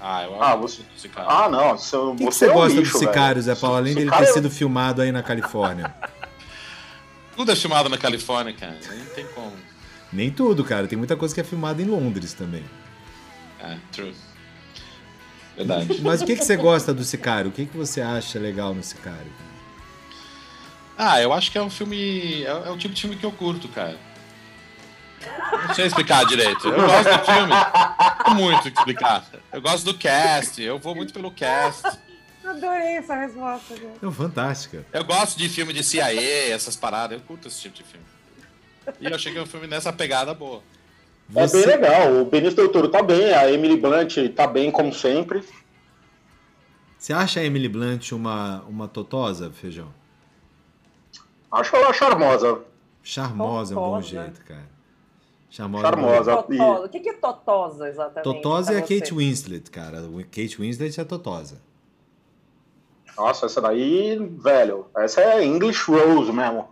Ah, 0.00 0.24
eu 0.24 0.42
Ah, 0.42 0.54
você- 0.56 0.82
o 0.82 1.00
Sicário. 1.00 1.30
Ah, 1.30 1.48
não. 1.48 1.76
Você, 1.78 1.96
O 1.96 2.10
que, 2.12 2.18
que 2.18 2.24
você 2.24 2.38
você 2.38 2.46
é 2.46 2.50
um 2.50 2.54
gosta 2.54 2.78
lixo, 2.78 2.92
do 2.92 2.98
Sicário, 2.98 3.42
velho. 3.42 3.42
Zé 3.42 3.54
Paulo, 3.54 3.76
além 3.76 3.94
dele 3.94 4.10
ter 4.10 4.16
Sicário- 4.16 4.34
sido 4.34 4.50
filmado 4.50 5.02
aí 5.02 5.10
na 5.12 5.22
Califórnia? 5.22 5.94
Tudo 7.36 7.52
é 7.52 7.56
filmado 7.56 7.88
na 7.88 7.98
Califórnia, 7.98 8.52
cara. 8.54 8.76
Não 8.90 9.06
tem 9.14 9.26
como. 9.34 9.52
Nem 10.12 10.30
tudo, 10.30 10.64
cara. 10.64 10.86
Tem 10.86 10.96
muita 10.96 11.16
coisa 11.16 11.34
que 11.34 11.40
é 11.40 11.44
filmada 11.44 11.82
em 11.82 11.84
Londres 11.84 12.32
também. 12.32 12.64
É, 13.60 13.76
true. 13.92 14.14
Verdade. 15.56 16.00
Mas 16.02 16.22
o 16.22 16.26
que, 16.26 16.36
que 16.36 16.44
você 16.44 16.56
gosta 16.56 16.92
do 16.92 17.04
Sicário? 17.04 17.50
O 17.50 17.52
que, 17.52 17.66
que 17.66 17.76
você 17.76 18.00
acha 18.00 18.38
legal 18.38 18.74
no 18.74 18.82
Sicário? 18.82 19.32
Ah, 20.98 21.20
eu 21.20 21.32
acho 21.32 21.50
que 21.50 21.58
é 21.58 21.62
um 21.62 21.70
filme. 21.70 22.42
É, 22.44 22.48
é 22.48 22.70
o 22.70 22.76
tipo 22.76 22.94
de 22.94 23.00
filme 23.00 23.16
que 23.16 23.24
eu 23.24 23.32
curto, 23.32 23.68
cara. 23.68 23.98
Não 25.66 25.74
sei 25.74 25.86
explicar 25.86 26.24
direito. 26.24 26.68
Eu 26.68 26.86
gosto 26.86 27.18
do 27.18 27.24
filme. 27.24 27.52
Não 28.26 28.34
muito 28.34 28.68
explicar. 28.68 29.24
Eu 29.52 29.60
gosto 29.60 29.84
do 29.84 29.94
cast, 29.94 30.62
eu 30.62 30.78
vou 30.78 30.94
muito 30.94 31.12
pelo 31.12 31.30
cast. 31.30 31.82
Adorei 32.44 32.96
essa 32.96 33.14
resposta, 33.16 33.76
gente. 33.76 33.98
Não, 34.00 34.12
fantástica. 34.12 34.86
Eu 34.92 35.04
gosto 35.04 35.36
de 35.36 35.48
filme 35.48 35.72
de 35.72 35.82
CIA, 35.82 36.54
essas 36.54 36.76
paradas. 36.76 37.18
Eu 37.18 37.24
curto 37.24 37.48
esse 37.48 37.60
tipo 37.60 37.76
de 37.76 37.82
filme. 37.82 38.06
E 39.00 39.06
eu 39.06 39.14
achei 39.14 39.32
que 39.32 39.38
é 39.38 39.42
um 39.42 39.46
filme 39.46 39.66
nessa 39.66 39.92
pegada 39.92 40.32
boa. 40.32 40.62
É 41.30 41.32
bem 41.34 41.48
Você- 41.48 41.66
legal. 41.66 42.12
O 42.20 42.24
Benício 42.24 42.56
Del 42.56 42.68
Toro 42.70 42.88
tá 42.88 43.02
bem, 43.02 43.32
a 43.34 43.50
Emily 43.50 43.76
Blunt 43.76 44.16
tá 44.34 44.46
bem, 44.46 44.70
como 44.70 44.92
sempre. 44.92 45.42
Você 46.98 47.12
acha 47.12 47.40
a 47.40 47.44
Emily 47.44 47.68
Blunt 47.68 48.12
uma, 48.12 48.62
uma 48.68 48.88
totosa, 48.88 49.50
Feijão? 49.50 49.88
Acho 51.50 51.76
ela 51.76 51.92
charmosa. 51.92 52.60
Charmosa 53.02 53.74
é 53.74 53.78
um 53.78 53.80
bom 53.80 54.00
jeito, 54.02 54.44
cara. 54.44 54.68
Charmosa. 55.48 55.84
Charmosa. 55.84 56.36
Totosa. 56.36 56.84
O 56.84 56.88
que 56.88 57.00
que 57.00 57.08
é 57.08 57.12
totosa, 57.14 57.88
exatamente? 57.88 58.24
Totosa 58.24 58.72
é 58.72 58.78
a 58.78 58.80
você? 58.84 59.00
Kate 59.00 59.14
Winslet, 59.14 59.70
cara. 59.70 60.02
Kate 60.30 60.56
Winslet 60.60 61.00
é 61.00 61.04
totosa. 61.04 61.60
Nossa, 63.16 63.46
essa 63.46 63.60
daí, 63.60 64.18
velho, 64.42 64.86
essa 64.96 65.20
é 65.22 65.44
English 65.44 65.90
Rose 65.90 66.30
mesmo. 66.32 66.68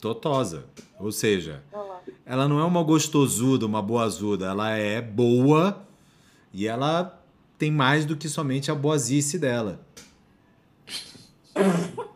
Totosa. 0.00 0.64
Ou 0.98 1.12
seja, 1.12 1.62
lá. 1.72 1.87
Ela 2.24 2.48
não 2.48 2.58
é 2.58 2.64
uma 2.64 2.82
gostosuda, 2.82 3.66
uma 3.66 3.82
boazuda. 3.82 4.46
Ela 4.46 4.70
é 4.70 5.00
boa 5.00 5.82
e 6.52 6.66
ela 6.66 7.20
tem 7.58 7.70
mais 7.70 8.04
do 8.04 8.16
que 8.16 8.28
somente 8.28 8.70
a 8.70 8.74
boazice 8.74 9.38
dela. 9.38 9.80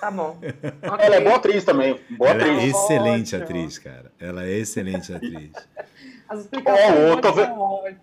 Tá 0.00 0.10
bom. 0.10 0.38
Ela 0.80 1.16
é 1.16 1.20
boa 1.20 1.36
atriz 1.36 1.64
também. 1.64 2.00
Boa 2.16 2.30
Ela 2.30 2.42
é 2.46 2.50
atriz. 2.52 2.74
excelente 2.74 3.34
Ótimo. 3.34 3.42
atriz, 3.44 3.78
cara. 3.78 4.12
Ela 4.18 4.44
é 4.44 4.58
excelente 4.58 5.12
atriz. 5.12 5.50
As 6.28 6.48
oh, 6.52 7.20
tô 7.20 7.32
ve- 7.32 7.96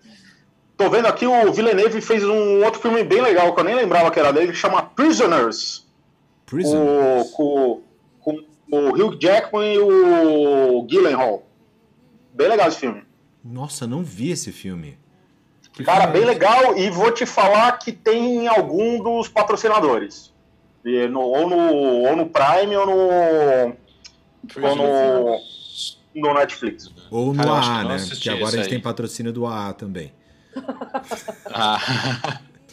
Tô 0.76 0.90
vendo 0.90 1.06
aqui 1.06 1.26
o 1.26 1.52
Villeneuve 1.52 2.00
fez 2.00 2.24
um 2.24 2.62
outro 2.64 2.80
filme 2.80 3.02
bem 3.02 3.20
legal, 3.20 3.54
que 3.54 3.60
eu 3.60 3.64
nem 3.64 3.74
lembrava 3.74 4.10
que 4.10 4.18
era 4.20 4.32
dele, 4.32 4.52
que 4.52 4.58
chama 4.58 4.82
Prisoners. 4.82 5.86
Prison. 6.46 6.78
Com, 6.78 7.24
com, 7.24 7.74
com 7.74 7.82
o 8.72 8.88
Hugh 8.90 9.18
Jackman 9.20 9.74
e 9.74 9.78
o 9.78 10.82
Gyllenhaal. 10.88 11.42
Bem 12.32 12.48
legal 12.48 12.68
esse 12.68 12.78
filme. 12.80 13.04
Nossa, 13.44 13.86
não 13.86 14.02
vi 14.02 14.30
esse 14.30 14.50
filme. 14.50 14.98
Que 15.74 15.84
Cara, 15.84 16.02
filme 16.04 16.18
é 16.18 16.20
bem 16.20 16.22
esse? 16.22 16.30
legal 16.40 16.78
e 16.78 16.90
vou 16.90 17.10
te 17.12 17.26
falar 17.26 17.72
que 17.78 17.92
tem 17.92 18.48
algum 18.48 19.02
dos 19.02 19.28
patrocinadores. 19.28 20.32
E 20.84 21.06
no- 21.06 21.20
ou, 21.20 21.48
no, 21.48 21.56
ou 22.08 22.16
no 22.16 22.26
Prime 22.28 22.76
ou 22.76 22.86
no, 22.86 23.76
ou 24.66 24.76
no, 24.76 25.40
no 26.14 26.34
Netflix. 26.34 26.90
Ou 27.10 27.32
no 27.34 27.44
Cara, 27.44 27.82
não 27.84 27.88
né? 27.90 28.06
Porque 28.08 28.30
agora 28.30 28.48
a 28.48 28.56
gente 28.62 28.68
tem 28.70 28.80
patrocínio 28.80 29.32
do 29.32 29.46
AA 29.46 29.72
também. 29.74 30.12
Ah, 31.46 31.78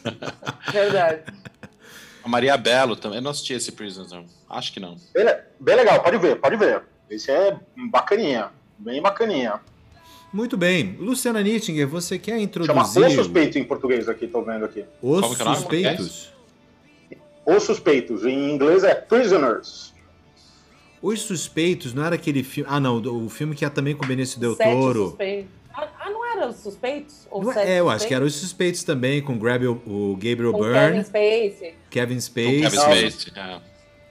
Verdade. 0.71 1.23
Maria 2.29 2.55
Belo 2.55 2.95
também. 2.95 3.17
Eu 3.17 3.23
não 3.23 3.31
assisti 3.31 3.53
esse 3.53 3.71
Prisoners, 3.71 4.11
não. 4.11 4.25
Acho 4.49 4.71
que 4.71 4.79
não. 4.79 4.95
Bem, 5.13 5.25
bem 5.59 5.75
legal, 5.75 6.01
pode 6.01 6.17
ver, 6.17 6.35
pode 6.37 6.55
ver. 6.55 6.83
Esse 7.09 7.31
é 7.31 7.57
bacaninha, 7.91 8.49
bem 8.77 9.01
bacaninha. 9.01 9.59
Muito 10.31 10.55
bem. 10.55 10.95
Luciana 10.99 11.41
Nittinger, 11.41 11.87
você 11.87 12.19
quer 12.19 12.33
Chama 12.33 12.43
introduzir 12.43 13.05
Os 13.07 13.13
Suspeitos 13.13 13.55
em 13.55 13.63
português 13.63 14.07
aqui, 14.07 14.27
tô 14.27 14.43
vendo 14.43 14.65
aqui. 14.65 14.85
Os 15.01 15.21
Como 15.21 15.49
é 15.49 15.51
o? 15.51 15.55
Suspeitos? 15.55 16.33
Os 17.45 17.63
Suspeitos, 17.63 18.25
em 18.25 18.51
inglês 18.53 18.83
é 18.83 18.93
Prisoners. 18.93 19.91
Os 21.01 21.21
Suspeitos 21.21 21.93
não 21.93 22.05
era 22.05 22.15
aquele 22.15 22.43
filme... 22.43 22.69
Ah, 22.71 22.79
não. 22.79 22.97
O 22.97 23.29
filme 23.29 23.55
que 23.55 23.65
é 23.65 23.69
também 23.69 23.95
com 23.95 24.05
o 24.05 24.07
Benício 24.07 24.39
Del 24.39 24.55
Sete 24.55 24.69
Toro. 24.69 25.07
suspeitos. 25.07 25.49
Ah, 25.81 25.87
ah, 26.01 26.09
não 26.09 26.25
era 26.31 26.47
os 26.49 26.57
suspeitos? 26.57 27.27
Ou 27.31 27.41
Não 27.43 27.51
é- 27.51 27.53
sete 27.53 27.67
é, 27.69 27.79
eu 27.79 27.89
acho 27.89 27.99
que 28.07 28.13
suspeitos? 28.13 28.15
era 28.15 28.25
Os 28.25 28.35
Suspeitos 28.35 28.83
também, 28.83 29.21
com 29.21 29.37
Gabriel, 29.39 29.81
o 29.85 30.13
Gabriel 30.15 30.51
Com 30.51 30.59
Byrne, 30.59 30.79
Kevin 30.91 31.03
Spacey. 31.03 31.73
Kevin 31.89 32.19
Spacey, 32.19 32.61
Kevin 32.61 32.77
Spacey. 32.77 33.33
é. 33.35 33.59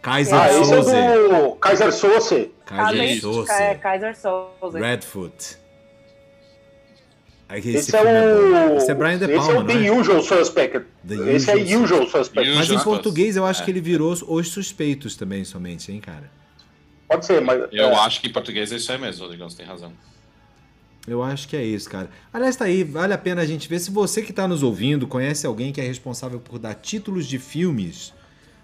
Kaiser 0.00 0.34
Ah, 0.38 0.48
esse 0.48 0.64
Soze, 0.64 0.90
é 0.94 1.12
do 1.18 1.50
Kaiser 1.56 1.92
Soze. 1.92 2.50
Kaiser 2.64 3.20
Soze, 3.20 3.52
é, 3.52 3.75
Kaiser 3.75 4.16
Soze. 4.16 4.78
Redfoot. 4.78 5.56
Aí 7.48 7.60
Esse, 7.60 7.70
Esse, 7.76 7.96
é 7.96 8.02
o. 8.02 8.76
Esse 8.76 8.90
é 8.90 8.94
Brian 8.94 9.18
De 9.18 9.25
Esse 9.25 9.34
é 9.34 9.37
Palma, 9.38 9.60
o 9.60 9.64
The 9.64 9.87
é? 9.87 9.90
Usual 9.90 10.22
Suspect. 10.22 10.80
The 11.06 11.14
esse 11.32 11.50
é 11.50 11.54
Usual 11.56 11.82
Usual 11.82 12.06
Suspect. 12.06 12.50
Mas 12.54 12.68
em 12.70 12.76
Usual 12.76 12.84
português 12.84 13.37
eu 13.37 13.44
acho 13.46 13.62
É. 13.62 13.64
que 13.64 13.70
ele 13.70 13.80
virou 13.80 14.12
Os 14.12 14.48
Suspeitos 14.50 15.16
também, 15.16 15.44
somente, 15.44 15.90
hein, 15.90 16.00
cara? 16.00 16.30
Pode 17.08 17.25
ser, 17.25 17.40
mas. 17.40 17.60
Eu 17.72 17.88
é, 17.88 17.94
acho 18.00 18.20
que 18.20 18.28
em 18.28 18.32
português 18.32 18.70
é 18.70 18.76
isso 18.76 18.92
aí 18.92 18.98
mesmo, 18.98 19.22
Rodrigão, 19.22 19.48
você 19.48 19.56
tem 19.56 19.66
razão. 19.66 19.92
Eu 21.11 21.23
acho 21.23 21.49
que 21.49 21.57
é 21.57 21.65
isso, 21.65 21.88
cara. 21.88 22.11
Aliás, 22.33 22.57
tá 22.57 22.65
aí, 22.67 22.85
vale 22.85 23.12
a 23.12 23.19
pena 23.19 23.43
a 23.43 23.47
gente 23.47 23.69
ver. 23.69 23.79
Se 23.81 23.91
você 23.91 24.23
que 24.23 24.33
tá 24.33 24.47
nos 24.47 24.62
ouvindo 24.62 25.07
conhece 25.07 25.47
alguém 25.47 25.73
que 25.73 25.81
é 25.81 25.85
responsável 25.85 26.41
por 26.41 26.59
dar 26.59 26.75
títulos 26.75 27.27
de 27.27 27.38
filmes 27.38 28.12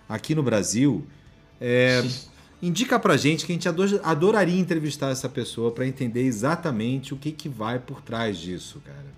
aqui 0.08 0.34
no 0.34 0.42
Brasil, 0.42 1.06
é, 1.60 2.02
indica 2.62 2.98
pra 2.98 3.16
gente 3.16 3.46
que 3.46 3.52
a 3.52 3.54
gente 3.54 3.68
ado- 3.68 4.00
adoraria 4.02 4.58
entrevistar 4.58 5.10
essa 5.10 5.28
pessoa 5.28 5.70
pra 5.70 5.86
entender 5.86 6.22
exatamente 6.22 7.12
o 7.14 7.16
que, 7.16 7.32
que 7.32 7.48
vai 7.48 7.78
por 7.78 8.00
trás 8.00 8.38
disso, 8.38 8.80
cara. 8.84 9.14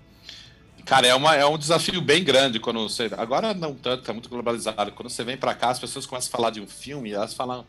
Cara, 0.85 1.05
é, 1.05 1.13
uma, 1.13 1.35
é 1.35 1.45
um 1.45 1.57
desafio 1.57 1.99
bem 1.99 2.23
grande 2.23 2.61
quando 2.61 2.79
você. 2.79 3.09
Agora 3.17 3.53
não 3.53 3.75
tanto, 3.75 4.03
tá 4.05 4.13
muito 4.13 4.29
globalizado. 4.29 4.93
Quando 4.93 5.09
você 5.09 5.21
vem 5.21 5.35
pra 5.35 5.53
cá, 5.53 5.69
as 5.71 5.79
pessoas 5.79 6.05
começam 6.05 6.29
a 6.29 6.31
falar 6.31 6.49
de 6.49 6.61
um 6.61 6.67
filme, 6.67 7.11
elas 7.11 7.33
falam. 7.33 7.65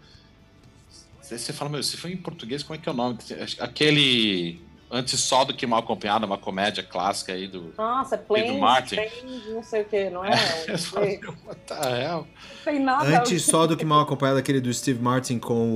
Você 1.20 1.36
você 1.36 1.52
fala, 1.52 1.68
meu, 1.68 1.82
se 1.82 1.96
foi 1.96 2.12
em 2.12 2.16
português, 2.16 2.62
como 2.62 2.78
é 2.78 2.78
que 2.80 2.88
é 2.88 2.92
o 2.92 2.94
nome? 2.94 3.18
Aquele. 3.58 4.60
Antes 4.90 5.20
só 5.20 5.44
do 5.44 5.52
que 5.52 5.66
mal 5.66 5.80
acompanhado, 5.80 6.24
uma 6.24 6.38
comédia 6.38 6.82
clássica 6.82 7.32
aí 7.34 7.46
do. 7.46 7.74
Nossa, 7.76 8.14
é 8.14 8.18
Planes, 8.18 8.58
Martin. 8.58 8.96
Planes, 8.96 9.46
não 9.48 9.62
sei 9.62 9.82
o 9.82 9.84
que, 9.84 10.08
não 10.08 10.24
é? 10.24 10.30
Eu 10.66 10.78
falo, 10.78 11.06
Não 11.06 11.18
meu, 11.20 11.34
what 11.46 11.60
the 11.66 12.02
hell? 12.02 12.26
tem 12.64 12.80
nada. 12.80 13.18
Antes 13.18 13.42
só 13.44 13.66
do 13.66 13.76
que 13.76 13.84
mal 13.84 14.00
acompanhado 14.00 14.38
aquele 14.38 14.60
do 14.62 14.72
Steve 14.72 15.00
Martin 15.02 15.38
com 15.38 15.70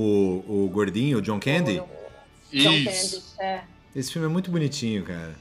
o, 0.47 0.65
o 0.65 0.69
gordinho, 0.69 1.19
o 1.19 1.21
John 1.21 1.39
Candy. 1.39 1.75
John 2.51 2.71
Isso. 2.71 3.21
Candy, 3.21 3.23
é. 3.39 3.61
Esse 3.95 4.11
filme 4.11 4.27
é 4.27 4.31
muito 4.31 4.49
bonitinho, 4.49 5.03
cara. 5.03 5.35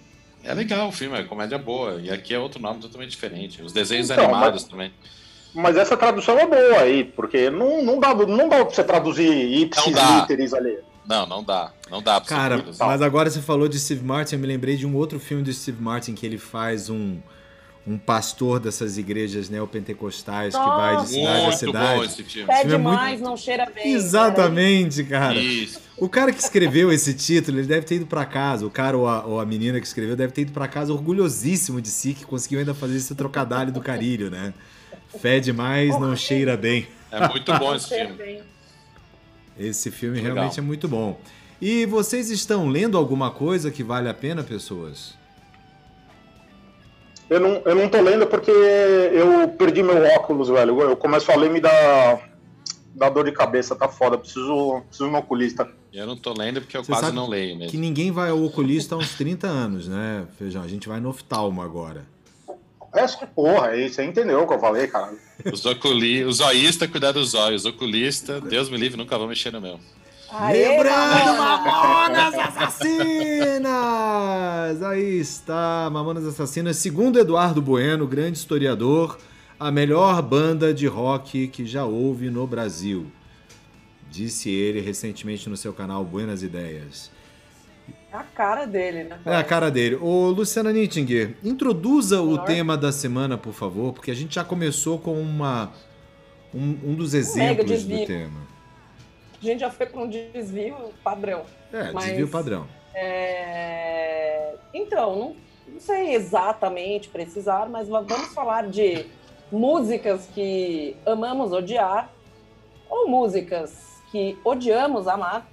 É 0.44 0.52
legal 0.52 0.88
o 0.88 0.92
filme, 0.92 1.16
é 1.18 1.22
comédia 1.22 1.56
boa. 1.56 2.00
E 2.00 2.10
aqui 2.10 2.34
é 2.34 2.38
outro 2.38 2.60
nome 2.60 2.80
totalmente 2.80 3.10
diferente. 3.10 3.62
Os 3.62 3.72
desenhos 3.72 4.10
Então, 4.10 4.24
animados 4.24 4.64
também. 4.64 4.92
Mas 5.54 5.76
essa 5.76 5.96
tradução 5.96 6.38
é 6.38 6.46
boa 6.46 6.80
aí, 6.80 7.04
porque 7.04 7.48
não, 7.48 7.82
não, 7.82 8.00
dá, 8.00 8.14
não 8.14 8.48
dá 8.48 8.64
pra 8.64 8.74
você 8.74 8.82
traduzir 8.84 9.30
ipsis 9.30 9.84
literis 10.20 10.52
ali. 10.52 10.78
Não, 11.06 11.26
não 11.26 11.42
dá. 11.42 11.72
Não 11.90 12.00
dá 12.02 12.20
pra 12.20 12.28
Cara, 12.28 12.64
mas 12.78 13.02
agora 13.02 13.28
você 13.28 13.40
falou 13.42 13.68
de 13.68 13.78
Steve 13.78 14.04
Martin, 14.04 14.36
eu 14.36 14.38
me 14.40 14.46
lembrei 14.46 14.76
de 14.76 14.86
um 14.86 14.94
outro 14.94 15.18
filme 15.18 15.42
do 15.42 15.52
Steve 15.52 15.82
Martin 15.82 16.14
que 16.14 16.24
ele 16.24 16.38
faz 16.38 16.88
um, 16.88 17.18
um 17.86 17.98
pastor 17.98 18.60
dessas 18.60 18.96
igrejas 18.96 19.48
neopentecostais 19.50 20.54
que 20.54 20.64
vai 20.64 20.96
de 21.02 21.08
cidade 21.08 21.28
a 21.28 21.42
Muito 21.42 21.48
bom 21.48 21.56
cidade. 21.56 22.04
esse 22.04 22.22
filme. 22.24 22.54
Filme 22.54 22.74
é 22.74 22.78
muito- 22.78 22.96
demais, 22.98 23.20
não 23.20 23.36
cheira 23.36 23.66
bem. 23.74 23.92
Exatamente, 23.92 25.02
cara. 25.04 25.34
Isso. 25.38 25.80
O 25.96 26.08
cara 26.08 26.32
que 26.32 26.40
escreveu 26.40 26.92
esse 26.92 27.12
título, 27.14 27.58
ele 27.58 27.66
deve 27.66 27.84
ter 27.86 27.96
ido 27.96 28.06
pra 28.06 28.24
casa. 28.24 28.64
O 28.66 28.70
cara 28.70 28.96
ou 28.96 29.06
a, 29.08 29.24
ou 29.24 29.40
a 29.40 29.44
menina 29.46 29.80
que 29.80 29.86
escreveu 29.86 30.14
deve 30.16 30.32
ter 30.32 30.42
ido 30.42 30.52
pra 30.52 30.66
casa 30.68 30.92
orgulhosíssimo 30.92 31.80
de 31.80 31.88
si 31.88 32.14
que 32.14 32.24
conseguiu 32.24 32.60
ainda 32.60 32.74
fazer 32.74 32.96
esse 32.96 33.14
trocadilho 33.14 33.72
do 33.72 33.80
carilho, 33.80 34.30
né? 34.30 34.54
Fé 35.20 35.40
demais, 35.40 35.90
não 36.00 36.16
cheira 36.16 36.56
bem. 36.56 36.86
É 37.10 37.28
muito 37.28 37.52
bom 37.58 37.74
esse 37.74 37.88
filme. 37.88 38.40
Esse 39.58 39.90
filme 39.90 40.16
Legal. 40.18 40.34
realmente 40.34 40.58
é 40.58 40.62
muito 40.62 40.88
bom. 40.88 41.18
E 41.60 41.86
vocês 41.86 42.30
estão 42.30 42.68
lendo 42.68 42.96
alguma 42.98 43.30
coisa 43.30 43.70
que 43.70 43.82
vale 43.82 44.08
a 44.08 44.14
pena, 44.14 44.42
pessoas? 44.42 45.14
Eu 47.30 47.40
não, 47.40 47.62
eu 47.64 47.74
não 47.74 47.88
tô 47.88 48.00
lendo 48.00 48.26
porque 48.26 48.50
eu 48.50 49.48
perdi 49.50 49.82
meu 49.82 50.02
óculos, 50.16 50.48
velho. 50.48 50.80
Eu 50.80 50.96
começo 50.96 51.30
a 51.30 51.36
ler 51.36 51.50
e 51.50 51.52
me 51.52 51.60
dá, 51.60 52.18
dá 52.94 53.08
dor 53.08 53.24
de 53.24 53.32
cabeça, 53.32 53.76
tá 53.76 53.88
foda. 53.88 54.18
Preciso, 54.18 54.82
preciso 54.88 55.08
de 55.08 55.14
um 55.14 55.18
oculista. 55.18 55.68
Eu 55.92 56.06
não 56.06 56.16
tô 56.16 56.32
lendo 56.32 56.60
porque 56.60 56.76
eu 56.76 56.82
Você 56.84 56.90
quase 56.92 57.06
sabe 57.06 57.16
não 57.16 57.28
leio 57.28 57.52
Que 57.52 57.58
mesmo. 57.58 57.80
ninguém 57.80 58.10
vai 58.10 58.30
ao 58.30 58.42
oculista 58.42 58.94
há 58.94 58.98
uns 58.98 59.14
30 59.14 59.46
anos, 59.46 59.88
né, 59.88 60.26
Feijão? 60.38 60.62
A 60.62 60.68
gente 60.68 60.88
vai 60.88 61.00
no 61.00 61.10
oftalmo 61.10 61.62
agora. 61.62 62.04
Essa 62.92 63.26
porra, 63.26 63.68
aí 63.68 63.88
você 63.88 64.04
entendeu 64.04 64.42
o 64.42 64.46
que 64.46 64.52
eu 64.52 64.60
falei, 64.60 64.86
cara. 64.86 65.14
Os, 65.50 65.64
oculi... 65.64 66.24
os 66.24 66.36
zoístas, 66.36 66.90
cuidar 66.90 67.12
dos 67.12 67.32
olhos. 67.34 67.64
Os 67.64 67.72
oculistas, 67.72 68.42
Deus 68.42 68.68
me 68.68 68.76
livre, 68.76 68.98
nunca 68.98 69.16
vão 69.16 69.26
mexer 69.26 69.50
no 69.50 69.60
meu. 69.60 69.80
Aê, 70.30 70.68
Lembrando, 70.68 71.36
Mamona! 71.38 72.30
Mamonas 72.30 72.34
Assassinas! 72.34 73.72
Aí 74.82 75.18
está, 75.18 75.90
Mamonas 75.90 76.26
Assassinas, 76.26 76.76
segundo 76.76 77.18
Eduardo 77.18 77.60
Bueno, 77.60 78.06
grande 78.06 78.38
historiador, 78.38 79.18
a 79.60 79.70
melhor 79.70 80.22
banda 80.22 80.72
de 80.72 80.86
rock 80.86 81.48
que 81.48 81.66
já 81.66 81.84
houve 81.84 82.30
no 82.30 82.46
Brasil. 82.46 83.06
Disse 84.10 84.50
ele 84.50 84.80
recentemente 84.80 85.48
no 85.48 85.56
seu 85.56 85.72
canal 85.72 86.04
Buenas 86.04 86.42
Ideias. 86.42 87.10
A 88.12 88.22
cara 88.22 88.66
dele, 88.66 89.04
né? 89.04 89.18
É 89.24 89.36
a 89.36 89.42
cara 89.44 89.70
dele. 89.70 89.96
Ô, 89.96 90.28
Luciana 90.30 90.70
Nittinger, 90.72 91.34
introduza 91.42 92.20
o 92.20 92.32
Senhor. 92.34 92.44
tema 92.44 92.76
da 92.76 92.92
semana, 92.92 93.38
por 93.38 93.52
favor, 93.54 93.92
porque 93.94 94.10
a 94.10 94.14
gente 94.14 94.34
já 94.34 94.44
começou 94.44 94.98
com 94.98 95.14
uma, 95.20 95.72
um, 96.54 96.76
um 96.90 96.94
dos 96.94 97.14
exemplos 97.14 97.64
do 97.64 97.72
desvio. 97.72 98.06
tema. 98.06 98.40
A 99.40 99.44
gente 99.44 99.60
já 99.60 99.70
foi 99.70 99.86
para 99.86 100.00
um 100.00 100.08
desvio 100.08 100.76
padrão. 101.02 101.42
É, 101.72 101.90
Mas- 101.90 102.04
desvio 102.04 102.28
padrão. 102.28 102.66
É, 102.94 104.54
Então, 104.74 105.16
não, 105.16 105.36
não 105.74 105.80
sei 105.80 106.14
exatamente 106.14 107.08
precisar, 107.08 107.68
mas 107.68 107.88
va- 107.88 108.00
vamos 108.02 108.32
falar 108.34 108.68
de 108.68 109.06
músicas 109.50 110.28
que 110.34 110.96
amamos 111.04 111.52
odiar 111.52 112.10
ou 112.88 113.08
músicas 113.08 114.00
que 114.10 114.38
odiamos 114.44 115.08
amar. 115.08 115.46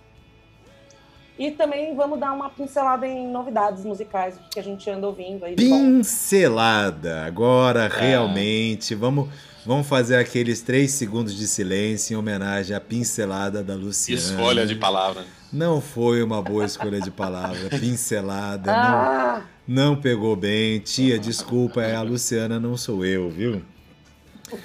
E 1.40 1.52
também 1.52 1.96
vamos 1.96 2.20
dar 2.20 2.34
uma 2.34 2.50
pincelada 2.50 3.08
em 3.08 3.26
novidades 3.32 3.86
musicais, 3.86 4.36
que 4.52 4.60
a 4.60 4.64
gente 4.64 4.90
anda 4.90 5.08
ouvindo 5.08 5.46
aí. 5.46 5.56
de 5.56 5.70
bom. 5.70 5.80
Pincelada. 5.80 7.24
Agora, 7.24 7.88
realmente, 7.88 8.94
vamos, 8.94 9.30
vamos 9.66 9.88
fazer 9.88 10.18
aqueles 10.18 10.62
três 10.62 10.92
segundos 10.92 11.34
de 11.34 11.48
silêncio 11.48 12.14
em 12.14 12.18
homenagem 12.18 12.76
à 12.76 12.80
pincelada 12.82 13.64
da 13.64 13.74
Luciana. 13.74 14.20
Escolha 14.22 14.68
de 14.68 14.76
palavra. 14.76 15.24
Não 15.52 15.80
foi 15.80 16.22
uma 16.22 16.42
boa 16.42 16.66
escolha 16.66 17.00
de 17.00 17.10
palavra. 17.10 17.70
Pincelada. 17.80 18.70
não, 18.70 18.78
Ah, 18.78 19.42
não 19.66 19.96
pegou 19.96 20.36
bem. 20.36 20.80
Tia, 20.80 21.18
desculpa, 21.18 21.82
é 21.82 21.96
a 21.96 22.02
Luciana, 22.02 22.60
não 22.60 22.76
sou 22.76 23.06
eu, 23.06 23.30
viu? 23.30 23.62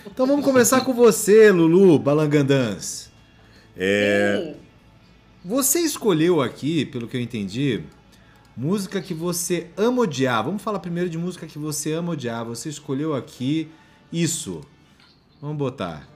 Então 0.06 0.26
vamos 0.26 0.44
começar 0.44 0.80
com 0.80 0.92
você, 0.92 1.52
Lulu 1.52 2.00
Balangandãs. 2.00 3.10
É, 3.76 4.42
sim. 4.54 4.63
Você 5.44 5.80
escolheu 5.80 6.40
aqui, 6.40 6.86
pelo 6.86 7.06
que 7.06 7.18
eu 7.18 7.20
entendi, 7.20 7.82
música 8.56 9.02
que 9.02 9.12
você 9.12 9.70
ama 9.76 10.00
odiar. 10.00 10.42
Vamos 10.42 10.62
falar 10.62 10.78
primeiro 10.78 11.10
de 11.10 11.18
música 11.18 11.46
que 11.46 11.58
você 11.58 11.92
ama 11.92 12.12
odiar. 12.12 12.46
Você 12.46 12.70
escolheu 12.70 13.14
aqui 13.14 13.68
isso. 14.10 14.62
Vamos 15.42 15.58
botar. 15.58 16.13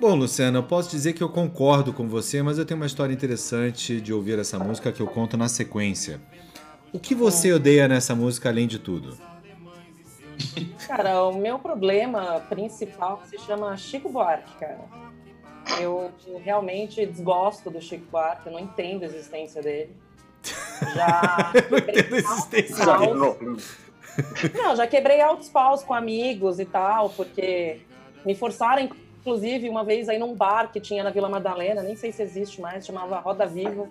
Bom, 0.00 0.14
Luciana, 0.14 0.56
eu 0.56 0.62
posso 0.62 0.88
dizer 0.90 1.12
que 1.12 1.22
eu 1.22 1.28
concordo 1.28 1.92
com 1.92 2.08
você, 2.08 2.42
mas 2.42 2.56
eu 2.56 2.64
tenho 2.64 2.80
uma 2.80 2.86
história 2.86 3.12
interessante 3.12 4.00
de 4.00 4.14
ouvir 4.14 4.38
essa 4.38 4.58
música 4.58 4.90
que 4.90 5.02
eu 5.02 5.06
conto 5.06 5.36
na 5.36 5.46
sequência. 5.46 6.18
O 6.90 6.98
que 6.98 7.14
você 7.14 7.52
odeia 7.52 7.86
nessa 7.86 8.14
música 8.14 8.48
além 8.48 8.66
de 8.66 8.78
tudo? 8.78 9.18
Cara, 10.86 11.24
o 11.24 11.36
meu 11.36 11.58
problema 11.58 12.40
principal 12.48 13.20
se 13.28 13.36
chama 13.40 13.76
Chico 13.76 14.08
Buarque, 14.08 14.50
cara. 14.58 14.80
Eu 15.78 16.10
realmente 16.42 17.04
desgosto 17.04 17.68
do 17.68 17.78
Chico 17.82 18.06
Buarque, 18.10 18.46
eu 18.46 18.52
não 18.54 18.60
entendo 18.60 19.02
a 19.02 19.06
existência 19.06 19.60
dele. 19.60 19.94
Já 20.94 21.52
não 21.70 21.76
entendo 21.76 22.14
a 22.14 22.18
existência 22.18 22.84
Já, 22.86 22.96
dele. 22.96 23.62
Não, 24.54 24.74
já 24.74 24.86
quebrei 24.86 25.20
altos 25.20 25.50
paus 25.50 25.82
com 25.82 25.92
amigos 25.92 26.58
e 26.58 26.64
tal, 26.64 27.10
porque 27.10 27.82
me 28.24 28.34
forçaram, 28.34 28.88
inclusive, 29.20 29.68
uma 29.68 29.84
vez 29.84 30.08
aí 30.08 30.18
num 30.18 30.34
bar 30.34 30.70
que 30.72 30.80
tinha 30.80 31.04
na 31.04 31.10
Vila 31.10 31.28
Madalena, 31.28 31.82
nem 31.82 31.94
sei 31.96 32.10
se 32.12 32.22
existe 32.22 32.60
mais, 32.60 32.84
chamava 32.86 33.18
Roda 33.20 33.46
Viva. 33.46 33.88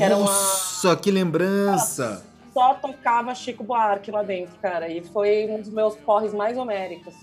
Era 0.00 0.16
uma- 0.16 0.26
Nossa, 0.26 0.96
que 0.96 1.10
lembrança! 1.10 2.26
Só 2.52 2.74
tocava 2.74 3.34
Chico 3.34 3.64
Buarque 3.64 4.10
lá 4.10 4.22
dentro, 4.22 4.54
cara. 4.60 4.88
E 4.88 5.02
foi 5.02 5.46
um 5.48 5.60
dos 5.60 5.70
meus 5.70 5.94
porres 5.96 6.34
mais 6.34 6.58
homéricos. 6.58 7.14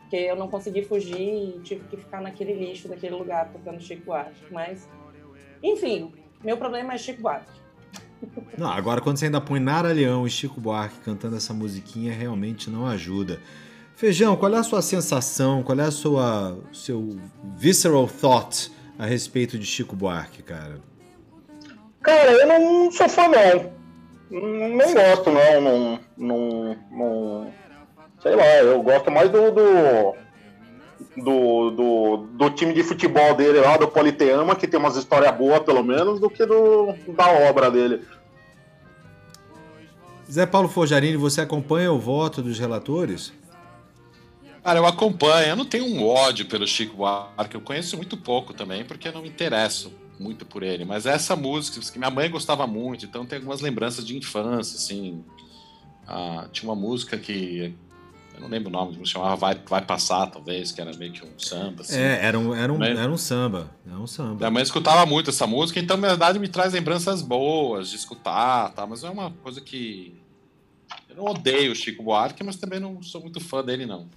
Porque 0.00 0.16
eu 0.16 0.36
não 0.36 0.48
consegui 0.48 0.82
fugir 0.84 1.18
e 1.18 1.60
tive 1.62 1.84
que 1.88 1.96
ficar 1.98 2.22
naquele 2.22 2.54
lixo 2.54 2.88
daquele 2.88 3.14
lugar 3.14 3.50
tocando 3.52 3.80
Chico 3.80 4.04
Buarque. 4.06 4.40
Mas, 4.50 4.88
enfim, 5.62 6.12
meu 6.42 6.56
problema 6.56 6.94
é 6.94 6.98
Chico 6.98 7.20
Buarque. 7.20 7.50
Não, 8.56 8.70
agora 8.70 9.00
quando 9.02 9.18
você 9.18 9.26
ainda 9.26 9.40
põe 9.40 9.60
Nara 9.60 9.92
Leão 9.92 10.26
e 10.26 10.30
Chico 10.30 10.60
Buarque 10.60 10.98
cantando 11.00 11.36
essa 11.36 11.52
musiquinha, 11.52 12.12
realmente 12.12 12.70
não 12.70 12.86
ajuda. 12.86 13.38
Feijão, 13.96 14.36
qual 14.36 14.52
é 14.54 14.58
a 14.58 14.62
sua 14.62 14.82
sensação, 14.82 15.62
qual 15.62 15.78
é 15.78 15.84
a 15.84 15.90
sua 15.90 16.56
seu 16.72 17.16
visceral 17.56 18.08
thought 18.08 18.70
a 18.98 19.06
respeito 19.06 19.58
de 19.58 19.64
Chico 19.66 19.94
Buarque, 19.94 20.42
cara? 20.42 20.80
Cara, 22.02 22.32
eu 22.32 22.46
não 22.46 22.90
sou 22.90 23.08
fã, 23.08 23.22
não. 23.28 23.72
Não 24.30 24.94
gosto, 24.94 25.30
não. 25.30 25.60
Não, 25.60 26.00
não, 26.16 26.76
não- 26.90 27.52
Sei 28.20 28.34
lá, 28.34 28.44
eu 28.62 28.82
gosto 28.82 29.10
mais 29.10 29.30
do. 29.30 29.50
Do, 29.50 30.14
do, 31.16 31.70
do, 31.70 32.16
do 32.32 32.50
time 32.50 32.72
de 32.72 32.82
futebol 32.82 33.34
dele 33.34 33.60
lá, 33.60 33.76
do 33.76 33.86
Politeama, 33.86 34.56
que 34.56 34.66
tem 34.66 34.78
umas 34.80 34.96
histórias 34.96 35.34
boas, 35.36 35.60
pelo 35.60 35.82
menos, 35.84 36.18
do 36.18 36.28
que 36.28 36.44
do, 36.44 36.94
da 37.16 37.28
obra 37.48 37.70
dele. 37.70 38.02
Zé 40.30 40.46
Paulo 40.46 40.68
Forjarini, 40.68 41.16
você 41.16 41.40
acompanha 41.42 41.92
o 41.92 41.98
voto 41.98 42.42
dos 42.42 42.58
relatores? 42.58 43.32
Cara, 44.64 44.78
eu 44.78 44.86
acompanho. 44.86 45.48
Eu 45.50 45.56
não 45.56 45.66
tenho 45.66 45.84
um 45.84 46.08
ódio 46.08 46.46
pelo 46.46 46.66
Chico 46.66 46.96
Buarque. 46.96 47.54
Eu 47.54 47.60
conheço 47.60 47.98
muito 47.98 48.16
pouco 48.16 48.54
também, 48.54 48.82
porque 48.82 49.06
eu 49.06 49.12
não 49.12 49.20
me 49.20 49.28
interesso 49.28 49.92
muito 50.18 50.46
por 50.46 50.62
ele. 50.62 50.86
Mas 50.86 51.04
essa 51.04 51.36
música, 51.36 51.78
que 51.80 51.98
minha 51.98 52.10
mãe 52.10 52.30
gostava 52.30 52.66
muito, 52.66 53.04
então 53.04 53.26
tem 53.26 53.36
algumas 53.36 53.60
lembranças 53.60 54.06
de 54.06 54.16
infância, 54.16 54.76
assim. 54.76 55.22
Ah, 56.06 56.48
tinha 56.50 56.70
uma 56.70 56.80
música 56.80 57.18
que. 57.18 57.74
Eu 58.34 58.40
não 58.40 58.48
lembro 58.48 58.68
o 58.68 58.72
nome, 58.72 58.96
que 58.96 59.06
chamava 59.06 59.36
Vai, 59.36 59.54
Vai 59.68 59.82
Passar, 59.82 60.26
talvez, 60.26 60.72
que 60.72 60.80
era 60.80 60.96
meio 60.96 61.12
que 61.12 61.24
um 61.24 61.38
samba. 61.38 61.82
Assim. 61.82 61.98
É, 61.98 62.24
era 62.24 62.38
um, 62.38 62.54
era 62.54 62.72
um, 62.72 62.82
era 62.82 63.12
um 63.12 63.18
samba. 63.18 63.70
Era 63.86 63.98
um 63.98 64.06
samba. 64.06 64.36
Minha 64.36 64.50
mãe 64.50 64.62
escutava 64.62 65.04
muito 65.04 65.28
essa 65.28 65.46
música, 65.46 65.78
então 65.78 65.96
na 65.98 66.08
verdade 66.08 66.38
me 66.38 66.48
traz 66.48 66.72
lembranças 66.72 67.20
boas 67.20 67.90
de 67.90 67.96
escutar, 67.96 68.70
tá? 68.70 68.86
Mas 68.86 69.04
é 69.04 69.10
uma 69.10 69.30
coisa 69.30 69.60
que. 69.60 70.20
Eu 71.08 71.16
não 71.16 71.26
odeio 71.26 71.70
o 71.70 71.76
Chico 71.76 72.02
Buarque, 72.02 72.42
mas 72.42 72.56
também 72.56 72.80
não 72.80 73.00
sou 73.02 73.20
muito 73.20 73.40
fã 73.40 73.62
dele, 73.62 73.86
não. 73.86 74.08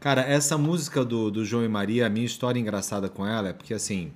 Cara, 0.00 0.22
essa 0.22 0.58
música 0.58 1.04
do, 1.04 1.30
do 1.30 1.44
João 1.44 1.64
e 1.64 1.68
Maria, 1.68 2.06
a 2.06 2.10
minha 2.10 2.26
história 2.26 2.58
engraçada 2.60 3.08
com 3.08 3.26
ela 3.26 3.48
é 3.48 3.52
porque, 3.52 3.72
assim, 3.74 4.12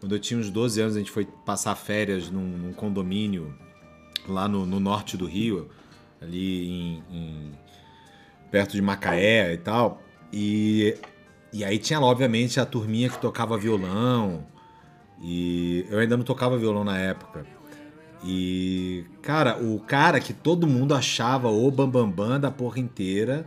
quando 0.00 0.14
eu 0.14 0.18
tinha 0.18 0.38
uns 0.38 0.50
12 0.50 0.80
anos, 0.80 0.96
a 0.96 0.98
gente 0.98 1.10
foi 1.10 1.26
passar 1.44 1.74
férias 1.74 2.30
num, 2.30 2.46
num 2.46 2.72
condomínio 2.72 3.54
lá 4.28 4.46
no, 4.48 4.66
no 4.66 4.78
norte 4.78 5.16
do 5.16 5.26
Rio, 5.26 5.68
ali 6.20 6.68
em, 6.68 7.02
em- 7.10 7.52
perto 8.50 8.72
de 8.72 8.82
Macaé 8.82 9.54
e 9.54 9.58
tal. 9.58 10.02
E, 10.32 10.96
e 11.52 11.64
aí 11.64 11.78
tinha 11.78 12.00
obviamente, 12.00 12.60
a 12.60 12.66
turminha 12.66 13.08
que 13.08 13.18
tocava 13.18 13.56
violão. 13.56 14.46
E 15.22 15.86
eu 15.88 15.98
ainda 15.98 16.16
não 16.16 16.24
tocava 16.24 16.58
violão 16.58 16.84
na 16.84 16.98
época. 16.98 17.46
E, 18.24 19.04
cara, 19.22 19.56
o 19.62 19.78
cara 19.80 20.20
que 20.20 20.32
todo 20.32 20.66
mundo 20.66 20.94
achava 20.94 21.48
o 21.48 21.70
bambambam 21.70 22.10
bam, 22.10 22.28
bam 22.28 22.40
da 22.40 22.50
porra 22.50 22.78
inteira 22.80 23.46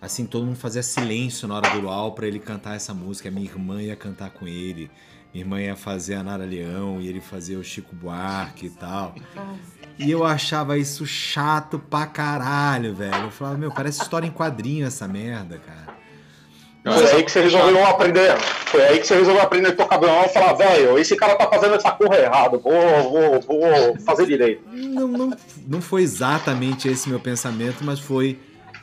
assim, 0.00 0.26
todo 0.26 0.44
mundo 0.46 0.56
fazia 0.56 0.82
silêncio 0.82 1.48
na 1.48 1.56
hora 1.56 1.70
do 1.70 1.80
luau 1.80 2.12
pra 2.12 2.26
ele 2.26 2.38
cantar 2.38 2.76
essa 2.76 2.94
música. 2.94 3.30
Minha 3.30 3.46
irmã 3.46 3.82
ia 3.82 3.96
cantar 3.96 4.30
com 4.30 4.46
ele. 4.46 4.90
minha 5.32 5.44
irmã 5.44 5.60
ia 5.60 5.76
fazer 5.76 6.14
a 6.14 6.22
Nara 6.22 6.44
Leão 6.44 7.00
e 7.00 7.08
ele 7.08 7.20
fazia 7.20 7.58
o 7.58 7.64
Chico 7.64 7.94
Buarque 7.94 8.66
e 8.66 8.70
tal. 8.70 9.14
E 9.98 10.10
eu 10.10 10.24
achava 10.24 10.78
isso 10.78 11.04
chato 11.04 11.78
pra 11.78 12.06
caralho, 12.06 12.94
velho. 12.94 13.24
Eu 13.24 13.30
falava, 13.30 13.58
meu, 13.58 13.70
parece 13.70 14.00
história 14.00 14.26
em 14.26 14.30
quadrinho 14.30 14.86
essa 14.86 15.08
merda, 15.08 15.58
cara. 15.58 15.98
Foi 16.84 17.10
aí 17.12 17.22
que 17.24 17.30
você 17.30 17.42
resolveu 17.42 17.84
aprender. 17.84 18.38
Foi 18.66 18.82
aí 18.82 19.00
que 19.00 19.06
você 19.06 19.16
resolveu 19.16 19.42
aprender 19.42 19.68
a 19.68 19.74
tocar 19.74 19.98
violão 19.98 20.24
e 20.24 20.28
falar, 20.28 20.52
velho, 20.54 20.98
esse 20.98 21.16
cara 21.16 21.34
tá 21.34 21.48
fazendo 21.48 21.74
essa 21.74 21.90
porra 21.90 22.16
errada, 22.16 22.56
vou, 22.56 22.72
vou, 23.10 23.40
vou 23.40 24.00
fazer 24.06 24.26
direito. 24.26 24.62
Não, 24.72 25.08
não, 25.08 25.36
não 25.66 25.82
foi 25.82 26.02
exatamente 26.02 26.88
esse 26.88 27.08
meu 27.08 27.20
pensamento, 27.20 27.84
mas 27.84 27.98
foi 27.98 28.38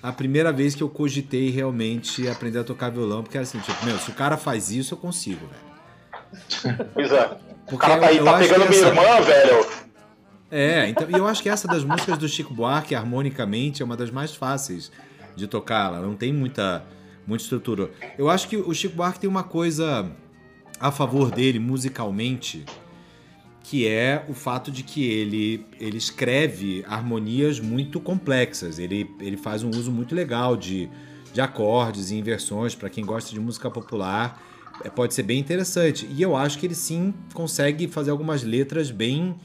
a 0.08 0.12
primeira 0.12 0.52
vez 0.52 0.76
que 0.76 0.84
eu 0.84 0.90
cogitei 0.90 1.50
realmente 1.50 2.28
aprender 2.28 2.60
a 2.60 2.64
tocar 2.64 2.90
violão, 2.92 3.24
porque 3.24 3.38
era 3.38 3.44
assim, 3.44 3.60
tipo, 3.60 3.86
meu, 3.86 3.98
se 3.98 4.10
o 4.10 4.14
cara 4.14 4.38
faz 4.38 4.70
isso, 4.72 4.94
eu 4.94 4.98
consigo, 4.98 5.46
velho. 5.48 6.78
Pois 6.94 7.12
é. 7.12 7.26
O 7.26 7.38
Porque 7.70 7.86
cara 7.88 8.02
tá 8.02 8.08
aí, 8.08 8.18
eu 8.18 8.26
tá 8.26 8.38
pegando 8.38 8.64
que 8.64 8.70
minha 8.70 8.82
essa- 8.82 8.88
irmã, 8.90 9.22
velho. 9.22 9.66
É, 10.52 10.88
então, 10.90 11.10
e 11.10 11.14
eu 11.14 11.28
acho 11.28 11.42
que 11.42 11.50
essa 11.50 11.68
das 11.68 11.84
músicas 11.84 12.18
do 12.18 12.28
Chico 12.30 12.54
Buarque, 12.54 12.94
harmonicamente, 12.94 13.82
é 13.82 13.86
uma 13.86 13.98
das 13.98 14.12
mais 14.12 14.34
fáceis 14.36 14.92
de 15.36 15.48
tocar. 15.48 15.88
Ela 15.88 16.02
não 16.02 16.16
tem 16.16 16.32
muita, 16.32 16.84
muita 17.26 17.44
estrutura. 17.44 17.90
Eu 18.18 18.30
acho 18.30 18.48
que 18.48 18.56
o 18.58 18.74
Chico 18.74 18.96
Buarque 18.96 19.20
tem 19.20 19.30
uma 19.30 19.44
coisa 19.44 20.10
a 20.80 20.92
favor 20.92 21.32
dele, 21.32 21.58
musicalmente, 21.60 22.64
que 23.68 23.88
é 23.88 24.24
o 24.30 24.34
fato 24.36 24.70
de 24.70 24.84
que 24.84 25.04
ele, 25.04 25.66
ele 25.80 25.98
escreve 25.98 26.86
harmonias 26.88 27.60
muito 27.60 28.00
complexas. 28.00 28.78
Ele, 28.78 29.10
ele 29.20 29.36
faz 29.36 29.64
um 29.64 29.72
uso 29.72 29.92
muito 29.92 30.14
legal 30.14 30.56
de, 30.56 30.88
de 31.34 31.42
acordes 31.42 32.12
e 32.12 32.16
inversões. 32.16 32.76
Para 32.76 32.92
quem 32.92 33.04
gosta 33.04 33.32
de 33.32 33.40
música 33.40 33.72
popular, 33.72 34.40
é, 34.84 34.90
pode 34.90 35.16
ser 35.16 35.24
bem 35.24 35.40
interessante. 35.40 36.08
E 36.12 36.22
eu 36.22 36.36
acho 36.36 36.60
que 36.60 36.68
ele 36.68 36.76
sim 36.76 37.12
consegue 37.34 37.88
fazer 37.88 38.12
algumas 38.12 38.44
letras 38.44 38.92
bem 38.92 39.36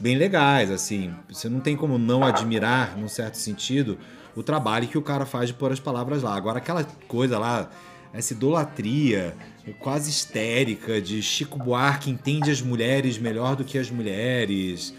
bem 0.00 0.16
legais, 0.16 0.68
assim. 0.68 1.14
Você 1.30 1.48
não 1.48 1.60
tem 1.60 1.76
como 1.76 1.98
não 1.98 2.24
admirar, 2.24 2.98
num 2.98 3.06
certo 3.06 3.36
sentido, 3.36 3.96
o 4.34 4.42
trabalho 4.42 4.88
que 4.88 4.98
o 4.98 5.02
cara 5.02 5.24
faz 5.24 5.50
de 5.50 5.54
pôr 5.54 5.70
as 5.70 5.78
palavras 5.78 6.24
lá. 6.24 6.34
Agora, 6.34 6.58
aquela 6.58 6.82
coisa 7.06 7.38
lá, 7.38 7.70
essa 8.12 8.32
idolatria 8.32 9.36
quase 9.78 10.10
histérica 10.10 11.00
de 11.00 11.22
Chico 11.22 11.58
Buarque 11.58 12.10
entende 12.10 12.50
as 12.50 12.60
mulheres 12.60 13.18
melhor 13.18 13.54
do 13.54 13.64
que 13.64 13.78
as 13.78 13.90
mulheres 13.90 14.94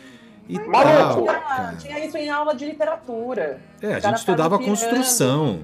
e 0.48 0.58
tal, 0.58 0.70
Maluco! 0.70 1.30
Ah, 1.30 1.40
cara. 1.40 1.76
tinha 1.78 2.06
isso 2.06 2.18
em 2.18 2.30
aula 2.30 2.56
de 2.56 2.66
literatura. 2.66 3.60
É, 3.82 3.88
a 3.88 3.94
gente 3.94 4.02
cara 4.04 4.16
estudava 4.16 4.60
construção. 4.60 5.64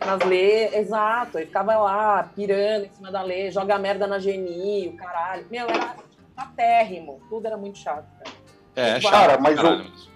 Nas 0.00 0.24
leis, 0.24 0.72
exato. 0.74 1.38
Ele 1.38 1.46
ficava 1.46 1.76
lá, 1.76 2.30
pirando 2.34 2.84
em 2.84 2.90
cima 2.90 3.10
da 3.10 3.22
lei, 3.22 3.50
joga 3.50 3.78
merda 3.78 4.06
na 4.06 4.18
geni, 4.18 4.88
o 4.88 4.96
caralho. 4.96 5.44
Meu, 5.50 5.68
era 5.68 5.96
patérrimo. 6.36 7.20
Tudo 7.28 7.46
era 7.46 7.56
muito 7.56 7.78
chato, 7.78 8.06
cara. 8.18 8.36
É, 8.76 9.00
Cara, 9.00 9.32
chato, 9.32 9.42
mas 9.42 9.58
o-. 9.58 10.08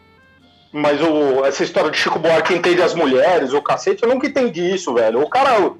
Mas 0.74 1.02
o, 1.02 1.44
essa 1.44 1.62
história 1.64 1.90
de 1.90 1.98
Chico 1.98 2.18
Buarque 2.18 2.54
entende 2.54 2.80
as 2.80 2.94
mulheres, 2.94 3.52
o 3.52 3.60
cacete, 3.60 4.02
eu 4.02 4.08
nunca 4.08 4.26
entendi 4.26 4.74
isso, 4.74 4.94
velho. 4.94 5.20
O 5.20 5.28
cara, 5.28 5.74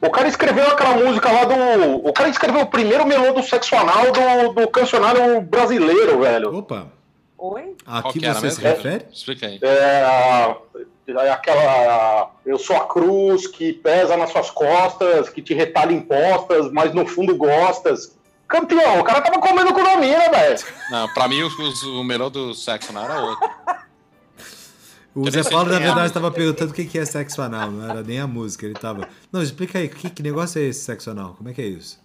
o 0.00 0.10
cara 0.10 0.28
escreveu 0.28 0.66
aquela 0.68 0.94
música 0.94 1.30
lá 1.30 1.44
do. 1.44 2.06
O 2.06 2.12
cara 2.12 2.28
escreveu 2.28 2.62
o 2.62 2.66
primeiro 2.66 3.06
melô 3.06 3.32
do 3.32 3.42
sexo 3.42 3.74
anal 3.74 4.04
do, 4.12 4.52
do 4.54 4.68
cancionário 4.68 5.40
brasileiro, 5.40 6.20
velho. 6.20 6.56
Opa, 6.56 6.86
Oi? 7.36 7.74
a 7.86 8.02
Qual 8.02 8.12
que 8.12 8.20
que 8.20 8.26
era 8.26 8.34
você 8.34 8.50
se 8.50 8.62
mesmo? 8.62 8.76
refere? 8.76 9.06
Explica 9.12 9.46
aí. 9.46 9.58
É, 9.62 10.56
é 11.08 11.30
aquela. 11.30 12.30
Eu 12.44 12.58
sou 12.58 12.76
a 12.76 12.86
cruz 12.86 13.46
que 13.46 13.72
pesa 13.72 14.16
nas 14.16 14.30
suas 14.30 14.50
costas, 14.50 15.28
que 15.28 15.42
te 15.42 15.54
retalha 15.54 15.92
impostas, 15.92 16.70
mas 16.72 16.94
no 16.94 17.06
fundo 17.06 17.36
gostas. 17.36 18.16
Campeão, 18.46 19.00
o 19.00 19.04
cara 19.04 19.20
tava 19.20 19.38
comendo 19.40 19.74
com 19.74 19.80
a 19.80 19.96
mina, 19.96 20.30
velho. 20.30 20.58
Não, 20.90 21.06
pra 21.12 21.28
mim 21.28 21.42
o, 21.42 22.00
o 22.00 22.04
melhor 22.04 22.30
do 22.30 22.54
sexo 22.54 22.92
não 22.94 23.04
era 23.04 23.20
outro. 23.20 23.50
O 25.20 25.30
Zé 25.30 25.42
Paulo, 25.42 25.70
na 25.70 25.76
é 25.76 25.80
verdade, 25.80 26.06
estava 26.06 26.30
perguntando 26.30 26.70
o 26.70 26.74
que 26.74 26.84
que 26.84 26.98
é 26.98 27.04
sexo 27.04 27.40
anal, 27.42 27.70
não 27.70 27.88
era 27.90 28.02
nem 28.02 28.20
a 28.20 28.26
música, 28.26 28.64
ele 28.66 28.74
tava. 28.74 29.08
Não, 29.32 29.42
explica 29.42 29.78
aí, 29.78 29.88
que, 29.88 30.08
que 30.10 30.22
negócio 30.22 30.60
é 30.60 30.64
esse 30.66 30.80
sexo 30.80 31.10
anal? 31.10 31.34
Como 31.36 31.48
é 31.48 31.52
que 31.52 31.60
é 31.62 31.66
isso? 31.66 31.98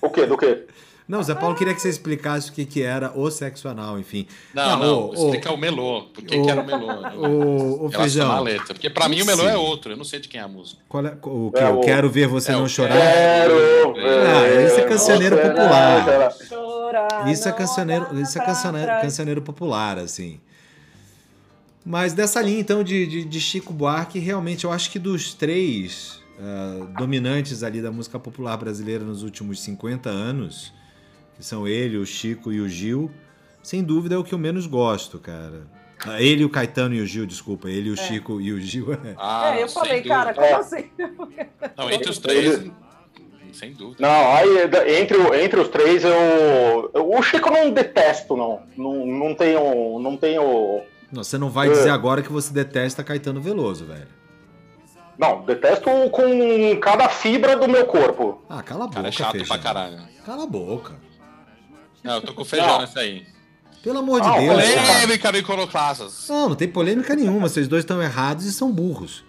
O 0.00 0.08
quê? 0.08 0.24
Do 0.26 0.36
quê? 0.38 0.66
Não, 1.06 1.18
o 1.18 1.22
Zé 1.24 1.34
Paulo 1.34 1.56
queria 1.56 1.74
que 1.74 1.80
você 1.82 1.88
explicasse 1.88 2.50
o 2.50 2.52
que, 2.52 2.64
que 2.64 2.82
era 2.84 3.10
o 3.18 3.28
sexo 3.32 3.66
anal, 3.68 3.98
enfim. 3.98 4.28
Não, 4.54 4.78
não, 4.78 5.08
ô, 5.08 5.12
explica 5.14 5.52
o 5.52 5.56
melô. 5.56 6.04
Por 6.04 6.22
que, 6.22 6.38
ô, 6.38 6.44
que 6.44 6.50
era 6.50 6.60
o 6.60 6.64
melô? 6.64 6.86
ô, 6.86 7.84
ô, 7.84 7.88
Relaciona 7.88 7.98
Feijão. 7.98 8.30
a 8.30 8.40
letra. 8.40 8.74
Porque 8.74 8.88
pra 8.88 9.08
mim 9.08 9.20
o 9.20 9.26
melô 9.26 9.42
Sim. 9.42 9.48
é 9.48 9.56
outro. 9.56 9.92
Eu 9.92 9.96
não 9.96 10.04
sei 10.04 10.20
de 10.20 10.28
quem 10.28 10.40
é 10.40 10.44
a 10.44 10.48
música. 10.48 10.80
Qual 10.88 11.04
é, 11.04 11.16
o 11.20 11.50
que? 11.52 11.58
É, 11.58 11.68
eu 11.68 11.78
o- 11.78 11.80
quero 11.80 12.08
ver 12.08 12.28
você 12.28 12.52
é, 12.52 12.54
não 12.54 12.62
o 12.62 12.68
chorar. 12.68 12.92
Quero 12.96 13.54
Ah, 13.98 14.40
ver 14.44 14.66
esse 14.66 14.80
é 14.80 14.84
cancioneiro 14.84 15.36
você 15.36 15.48
popular. 15.48 16.32
chorar. 16.48 17.28
Isso 17.28 17.48
é 17.48 17.52
cancioneiro, 17.52 18.20
isso 18.22 18.38
é 18.38 18.44
cancioneiro, 18.46 18.92
cancioneiro 19.02 19.42
popular, 19.42 19.98
assim. 19.98 20.40
Mas 21.84 22.12
dessa 22.12 22.40
linha, 22.42 22.60
então, 22.60 22.82
de, 22.84 23.06
de, 23.06 23.24
de 23.24 23.40
Chico 23.40 23.72
Buarque, 23.72 24.18
realmente, 24.18 24.64
eu 24.64 24.72
acho 24.72 24.90
que 24.90 24.98
dos 24.98 25.32
três 25.34 26.20
ah, 26.38 26.86
dominantes 26.98 27.62
ali 27.62 27.80
da 27.80 27.90
música 27.90 28.18
popular 28.18 28.56
brasileira 28.56 29.02
nos 29.04 29.22
últimos 29.22 29.60
50 29.62 30.08
anos, 30.10 30.72
que 31.36 31.44
são 31.44 31.66
ele, 31.66 31.96
o 31.96 32.04
Chico 32.04 32.52
e 32.52 32.60
o 32.60 32.68
Gil, 32.68 33.10
sem 33.62 33.82
dúvida 33.82 34.14
é 34.14 34.18
o 34.18 34.24
que 34.24 34.34
eu 34.34 34.38
menos 34.38 34.66
gosto, 34.66 35.18
cara. 35.18 35.62
Ah, 36.06 36.20
Ele, 36.22 36.44
o 36.46 36.48
Caetano 36.48 36.94
e 36.94 37.00
o 37.02 37.06
Gil, 37.06 37.26
desculpa. 37.26 37.68
Ele, 37.70 37.90
o 37.90 37.96
Chico 37.96 38.40
e 38.40 38.52
o 38.52 38.60
Gil. 38.60 38.92
é. 38.94 39.14
Ah, 39.18 39.54
é, 39.54 39.62
eu 39.62 39.68
falei, 39.68 39.96
dúvida. 40.02 40.14
cara, 40.14 40.32
como 40.34 40.46
É. 40.46 40.52
assim? 40.54 40.84
Não, 41.76 41.90
entre 41.90 42.10
os 42.10 42.18
três, 42.18 42.70
sem 43.52 43.72
dúvida. 43.74 43.96
Não, 44.00 44.32
aí 44.34 44.48
entre, 44.98 45.18
entre 45.44 45.60
os 45.60 45.68
três 45.68 46.02
eu, 46.02 46.90
eu- 46.94 47.10
O 47.10 47.22
Chico 47.22 47.48
eu 47.50 47.52
não 47.64 47.70
detesto, 47.70 48.34
não. 48.34 48.62
Não, 48.78 49.04
não 49.06 49.34
tenho. 49.34 49.98
Não 49.98 50.16
tenho. 50.16 50.82
Não, 51.12 51.24
você 51.24 51.36
não 51.38 51.50
vai 51.50 51.68
É. 51.68 51.72
dizer 51.72 51.90
agora 51.90 52.22
que 52.22 52.30
você 52.32 52.52
detesta 52.52 53.02
Caetano 53.02 53.40
Veloso, 53.40 53.84
velho. 53.86 54.06
Não, 55.18 55.42
detesto 55.44 55.84
com 56.10 56.78
cada 56.80 57.08
fibra 57.08 57.56
do 57.56 57.68
meu 57.68 57.84
corpo. 57.86 58.42
Ah, 58.48 58.62
cala 58.62 58.84
a 58.84 58.86
O 58.86 58.88
boca, 58.88 58.96
cara 58.96 59.08
é 59.08 59.12
chato 59.12 59.32
Feijão. 59.32 59.48
pra 59.48 59.58
caralho. 59.58 59.98
Cala 60.24 60.44
a 60.44 60.46
boca. 60.46 60.94
Não, 62.02 62.14
eu 62.14 62.22
tô 62.22 62.32
com 62.32 62.44
feijão 62.44 62.66
Não. 62.68 62.80
nessa 62.80 63.00
aí. 63.00 63.26
Pelo 63.82 63.98
amor 63.98 64.20
de 64.22 64.28
Ah, 64.28 64.38
Deus. 64.38 64.62
Polêmica 64.62 65.38
Iconoclastas. 65.38 66.26
Não, 66.28 66.48
não 66.50 66.56
tem 66.56 66.68
polêmica 66.68 67.14
nenhuma. 67.14 67.48
Vocês 67.48 67.68
dois 67.68 67.82
estão 67.82 68.00
errados 68.02 68.44
e 68.46 68.52
são 68.52 68.70
burros. 68.72 69.22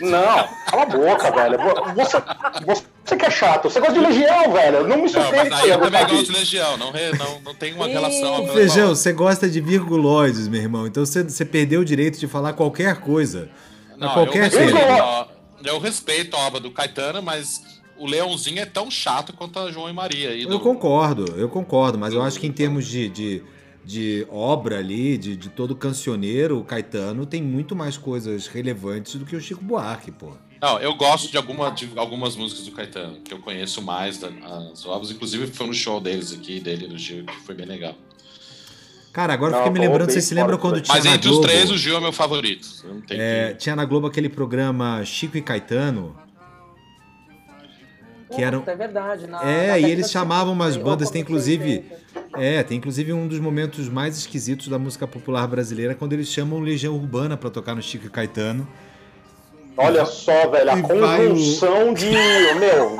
Não, 0.00 0.48
cala 0.66 0.82
a 0.82 0.86
boca, 0.86 1.30
velho. 1.30 1.58
Você, 1.94 2.16
você 2.64 2.84
que 3.14 3.26
é 3.26 3.30
chato. 3.30 3.64
Você 3.68 3.78
gosta 3.78 3.92
de 3.94 4.00
Legião, 4.00 4.50
velho. 4.52 4.88
Não 4.88 4.96
me 4.96 5.02
Não, 5.02 5.08
surpreende 5.10 5.50
mas 5.50 5.60
que 5.60 5.64
aí 5.66 5.68
você 5.68 5.74
eu 5.74 5.80
também 5.80 6.00
gosto 6.06 6.24
de. 6.24 6.32
Legião. 6.32 6.76
Não, 6.78 6.90
re- 6.90 7.12
não, 7.12 7.40
não 7.42 7.54
tem 7.54 7.74
uma 7.74 7.86
relação. 7.86 8.48
Feijão, 8.48 8.88
você 8.94 9.12
gosta 9.12 9.46
de 9.50 9.60
virgulóides, 9.60 10.48
meu 10.48 10.62
irmão. 10.62 10.86
Então 10.86 11.04
você, 11.04 11.22
você 11.22 11.44
perdeu 11.44 11.82
o 11.82 11.84
direito 11.84 12.18
de 12.18 12.26
falar 12.26 12.54
qualquer 12.54 12.96
coisa. 13.00 13.50
Não, 13.98 14.08
a 14.08 14.14
qualquer 14.14 14.50
eu 14.52 14.76
ó, 15.02 15.26
eu 15.64 15.78
respeito 15.78 16.34
a 16.36 16.40
obra 16.46 16.58
do 16.60 16.70
Caetano, 16.70 17.22
mas 17.22 17.60
o 17.98 18.06
Leãozinho 18.06 18.60
é 18.60 18.66
tão 18.66 18.90
chato 18.90 19.32
quanto 19.32 19.58
a 19.58 19.70
João 19.70 19.88
e 19.88 19.92
Maria. 19.92 20.32
E 20.34 20.42
Eu 20.42 20.48
do- 20.50 20.60
concordo, 20.60 21.34
eu 21.36 21.48
concordo. 21.48 21.98
Mas 21.98 22.12
eu 22.14 22.22
acho 22.22 22.40
que 22.40 22.46
em 22.46 22.52
termos 22.52 22.86
de, 22.86 23.08
de, 23.08 23.42
de 23.84 24.26
obra 24.30 24.78
ali, 24.78 25.16
de, 25.16 25.34
de 25.36 25.48
todo 25.48 25.74
cancioneiro, 25.74 26.58
o 26.58 26.64
Caetano 26.64 27.24
tem 27.24 27.42
muito 27.42 27.74
mais 27.74 27.96
coisas 27.96 28.46
relevantes 28.46 29.14
do 29.14 29.24
que 29.24 29.34
o 29.34 29.40
Chico 29.40 29.64
Buarque, 29.64 30.10
pô. 30.10 30.32
Não, 30.60 30.78
eu 30.78 30.94
gosto 30.94 31.30
de, 31.30 31.36
alguma, 31.36 31.70
de 31.70 31.90
algumas 31.96 32.34
músicas 32.34 32.64
do 32.64 32.72
Caetano, 32.72 33.20
que 33.20 33.32
eu 33.32 33.38
conheço 33.40 33.82
mais 33.82 34.18
da- 34.18 34.28
as 34.72 34.84
obras. 34.86 35.10
Inclusive 35.10 35.46
foi 35.48 35.66
no 35.66 35.74
show 35.74 36.00
deles 36.00 36.32
aqui, 36.32 36.60
dele 36.60 36.86
e 36.86 36.88
do 36.88 36.98
Gil, 36.98 37.24
que 37.26 37.36
foi 37.40 37.54
bem 37.54 37.66
legal. 37.66 37.94
Cara, 39.12 39.32
agora 39.34 39.52
eu 39.54 39.58
fiquei 39.58 39.72
me 39.72 39.78
lembrando, 39.80 40.10
vocês 40.10 40.24
se 40.24 40.34
lembram 40.34 40.58
quando 40.58 40.80
disso 40.80 40.92
tinha 40.92 40.96
Mas 40.96 41.04
na 41.04 41.16
entre 41.16 41.28
os 41.28 41.36
Globo, 41.36 41.48
três, 41.48 41.70
o 41.70 41.76
Gil 41.78 41.96
é 41.96 42.00
meu 42.00 42.12
favorito. 42.12 42.68
Eu 42.84 42.94
Não 42.94 43.00
tem 43.00 43.18
é, 43.20 43.52
que... 43.52 43.58
tinha 43.58 43.74
na 43.76 43.84
Globo 43.84 44.06
aquele 44.06 44.28
programa 44.28 45.02
Chico 45.04 45.36
e 45.38 45.42
Caetano, 45.42 46.14
que 48.34 48.42
eram- 48.42 48.62
É 48.66 48.74
verdade. 48.76 49.26
na- 49.26 49.42
É, 49.42 49.68
na 49.68 49.78
e 49.78 49.90
eles 49.90 50.10
chamavam 50.10 50.52
umas 50.52 50.74
50, 50.74 50.90
bandas, 50.90 51.10
tem 51.10 51.22
inclusive- 51.22 51.76
80. 51.76 52.06
É, 52.38 52.62
tem 52.62 52.76
inclusive 52.76 53.12
um 53.12 53.26
dos 53.26 53.38
momentos 53.40 53.88
mais 53.88 54.18
esquisitos 54.18 54.68
da 54.68 54.78
música 54.78 55.06
popular 55.06 55.46
brasileira 55.46 55.94
quando 55.94 56.12
eles 56.12 56.28
chamam 56.28 56.60
Legião 56.60 56.94
Urbana 56.94 57.36
pra 57.36 57.48
tocar 57.48 57.74
no 57.74 57.82
Chico 57.82 58.06
e 58.06 58.10
Caetano. 58.10 58.68
Olha 59.76 60.06
só, 60.06 60.48
velho, 60.48 60.70
a 60.70 60.78
E 60.78 60.82
vai 60.82 61.26
o- 61.26 61.30
conjunção 61.30 61.92
de. 61.92 62.10
Meu, 62.10 62.96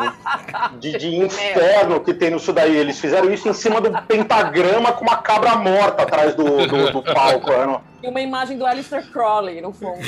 de, 0.79 0.99
de 0.99 1.17
inferno 1.17 2.01
que 2.01 2.13
tem 2.13 2.31
nisso 2.33 2.53
daí. 2.53 2.77
Eles 2.77 2.99
fizeram 3.01 3.33
isso 3.33 3.49
em 3.49 3.53
cima 3.55 3.81
do 3.81 3.91
pentagrama 4.03 4.93
com 4.93 5.03
uma 5.05 5.17
cabra 5.17 5.57
morta 5.57 6.03
atrás 6.03 6.35
do, 6.35 6.45
do, 6.45 6.91
do 6.93 7.03
palco. 7.03 7.51
Mano. 7.51 7.81
E 8.03 8.09
uma 8.09 8.21
imagem 8.21 8.59
do 8.59 8.67
Alistair 8.67 9.11
Crowley 9.11 9.61
no 9.61 9.73
fundo. 9.73 9.99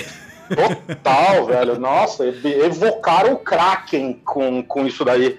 Total, 0.86 1.46
velho. 1.46 1.78
Nossa, 1.78 2.24
evocaram 2.26 3.34
o 3.34 3.38
Kraken 3.38 4.20
com, 4.24 4.62
com 4.62 4.86
isso 4.86 5.04
daí. 5.04 5.38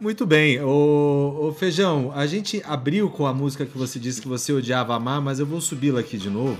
Muito 0.00 0.26
bem, 0.26 0.60
ô, 0.60 1.48
ô 1.48 1.52
Feijão, 1.52 2.12
a 2.14 2.26
gente 2.26 2.62
abriu 2.66 3.08
com 3.08 3.26
a 3.26 3.32
música 3.32 3.64
que 3.64 3.78
você 3.78 3.98
disse 3.98 4.20
que 4.20 4.28
você 4.28 4.52
odiava 4.52 4.94
amar, 4.94 5.20
mas 5.20 5.38
eu 5.38 5.46
vou 5.46 5.60
subi-la 5.60 6.00
aqui 6.00 6.18
de 6.18 6.28
novo. 6.28 6.58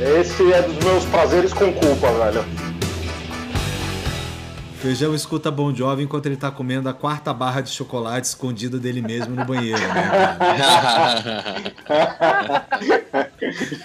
Esse 0.00 0.52
é 0.52 0.62
dos 0.62 0.76
meus 0.84 1.04
prazeres 1.06 1.52
com 1.52 1.72
culpa, 1.72 2.10
velho. 2.12 2.44
Feijão 4.80 5.14
escuta 5.14 5.50
Bon 5.50 5.74
Jovi 5.74 6.04
enquanto 6.04 6.24
ele 6.24 6.38
tá 6.38 6.50
comendo 6.50 6.88
a 6.88 6.94
quarta 6.94 7.34
barra 7.34 7.60
de 7.60 7.68
chocolate 7.68 8.26
escondida 8.26 8.78
dele 8.78 9.02
mesmo 9.02 9.36
no 9.36 9.44
banheiro, 9.44 9.78
né? 9.78 10.10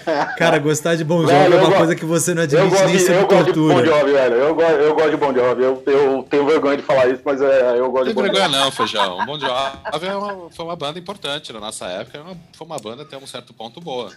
Cara, 0.06 0.32
cara 0.38 0.58
gostar 0.58 0.94
de 0.94 1.04
Bon 1.04 1.20
Jovi 1.20 1.34
Velho, 1.34 1.54
é 1.54 1.60
uma 1.62 1.76
coisa 1.76 1.94
que 1.94 2.04
você 2.06 2.32
não 2.32 2.44
admite 2.44 2.68
gosto, 2.70 2.86
nem 2.86 2.98
sob 2.98 3.12
eu 3.12 3.26
gosto 3.26 3.44
de 3.44 3.52
Bon 3.52 3.68
tortura. 3.68 3.84
Jovi, 3.86 4.12
velho. 4.12 4.34
Eu, 4.36 4.54
go- 4.54 4.62
eu 4.62 4.94
gosto 4.94 5.10
de 5.10 5.16
Bon 5.18 5.34
Jovi. 5.34 5.62
Eu, 5.64 5.82
eu 5.86 6.22
tenho 6.30 6.46
vergonha 6.46 6.76
de 6.78 6.82
falar 6.82 7.08
isso, 7.10 7.20
mas 7.26 7.42
é, 7.42 7.78
eu 7.78 7.90
gosto 7.90 8.06
Não 8.06 8.14
de 8.14 8.14
tem 8.14 8.14
Bon 8.14 8.22
Jovi. 8.22 8.38
vergonha 8.40 8.64
não, 8.64 8.70
Feijão. 8.72 9.18
O 9.18 9.26
Bon 9.26 9.38
Jovi 9.38 10.06
é 10.06 10.14
uma- 10.16 10.50
foi 10.50 10.64
uma 10.64 10.76
banda 10.76 10.98
importante 10.98 11.52
na 11.52 11.60
nossa 11.60 11.84
época. 11.88 12.22
Foi 12.54 12.66
uma 12.66 12.78
banda 12.78 13.02
até 13.02 13.18
um 13.18 13.26
certo 13.26 13.52
ponto 13.52 13.82
boa. 13.82 14.10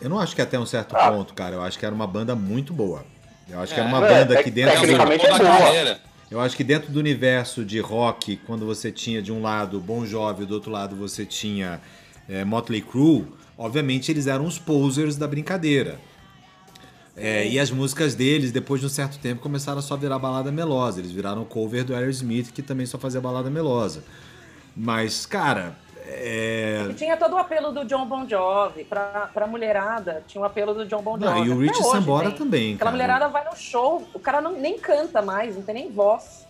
Eu 0.00 0.10
não 0.10 0.18
acho 0.20 0.34
que 0.34 0.42
até 0.42 0.58
um 0.58 0.66
certo 0.66 0.94
Ah. 0.96 1.10
ponto, 1.10 1.32
cara. 1.34 1.54
Eu 1.56 1.62
acho 1.62 1.78
que 1.78 1.86
era 1.86 1.94
uma 1.94 2.06
banda 2.06 2.34
muito 2.34 2.72
boa. 2.72 3.04
Eu 3.48 3.60
acho 3.60 3.74
que 3.74 3.80
era 3.80 3.88
É, 3.88 3.92
uma 3.92 4.06
é, 4.06 4.10
banda 4.10 4.34
tec- 4.34 4.44
que 4.44 4.50
dentro 4.50 4.74
do, 4.74 4.80
tecnicamente 4.80 5.26
é 5.26 5.38
boa. 5.38 5.98
Eu 6.30 6.40
acho 6.40 6.56
que 6.56 6.64
dentro 6.64 6.90
do 6.90 6.98
universo 6.98 7.64
de 7.64 7.78
rock, 7.78 8.36
quando 8.46 8.66
você 8.66 8.90
tinha 8.90 9.22
de 9.22 9.30
um 9.30 9.40
lado 9.42 9.78
Bon 9.80 10.04
Jovi, 10.04 10.44
do 10.44 10.54
outro 10.54 10.70
lado 10.70 10.96
você 10.96 11.24
tinha 11.24 11.80
é, 12.28 12.44
Motley 12.44 12.80
Crue, 12.80 13.26
obviamente 13.56 14.10
eles 14.10 14.26
eram 14.26 14.46
os 14.46 14.58
posers 14.58 15.16
da 15.16 15.28
brincadeira. 15.28 15.98
É, 17.16 17.46
e 17.46 17.60
as 17.60 17.70
músicas 17.70 18.14
deles, 18.16 18.50
depois 18.50 18.80
de 18.80 18.86
um 18.88 18.90
certo 18.90 19.18
tempo, 19.18 19.40
começaram 19.40 19.78
a 19.78 19.82
só 19.82 19.96
virar 19.96 20.18
balada 20.18 20.50
melosa. 20.50 20.98
Eles 20.98 21.12
viraram 21.12 21.44
cover 21.44 21.84
do 21.84 21.94
Aerosmith, 21.94 22.50
que 22.52 22.60
também 22.62 22.86
só 22.86 22.98
fazia 22.98 23.20
balada 23.20 23.48
melosa. 23.50 24.02
Mas, 24.76 25.24
cara, 25.24 25.76
é... 26.06 26.86
E 26.90 26.94
tinha 26.94 27.16
todo 27.16 27.34
o 27.34 27.38
apelo 27.38 27.72
do 27.72 27.84
John 27.84 28.04
Bon 28.06 28.28
Jovi. 28.28 28.84
Pra, 28.84 29.28
pra 29.32 29.46
mulherada, 29.46 30.22
tinha 30.26 30.40
o 30.42 30.44
apelo 30.44 30.74
do 30.74 30.86
John 30.86 31.02
Bon 31.02 31.18
Jovi. 31.18 31.24
Não, 31.24 31.44
e 31.44 31.50
o 31.50 31.58
Rich 31.58 31.82
Sambora 31.84 32.28
tem. 32.30 32.38
também, 32.38 32.74
Aquela 32.74 32.78
cara. 32.78 32.90
mulherada 32.92 33.28
vai 33.28 33.44
no 33.44 33.56
show, 33.56 34.06
o 34.12 34.18
cara 34.18 34.40
não, 34.40 34.52
nem 34.52 34.78
canta 34.78 35.22
mais, 35.22 35.56
não 35.56 35.62
tem 35.62 35.74
nem 35.74 35.90
voz. 35.90 36.44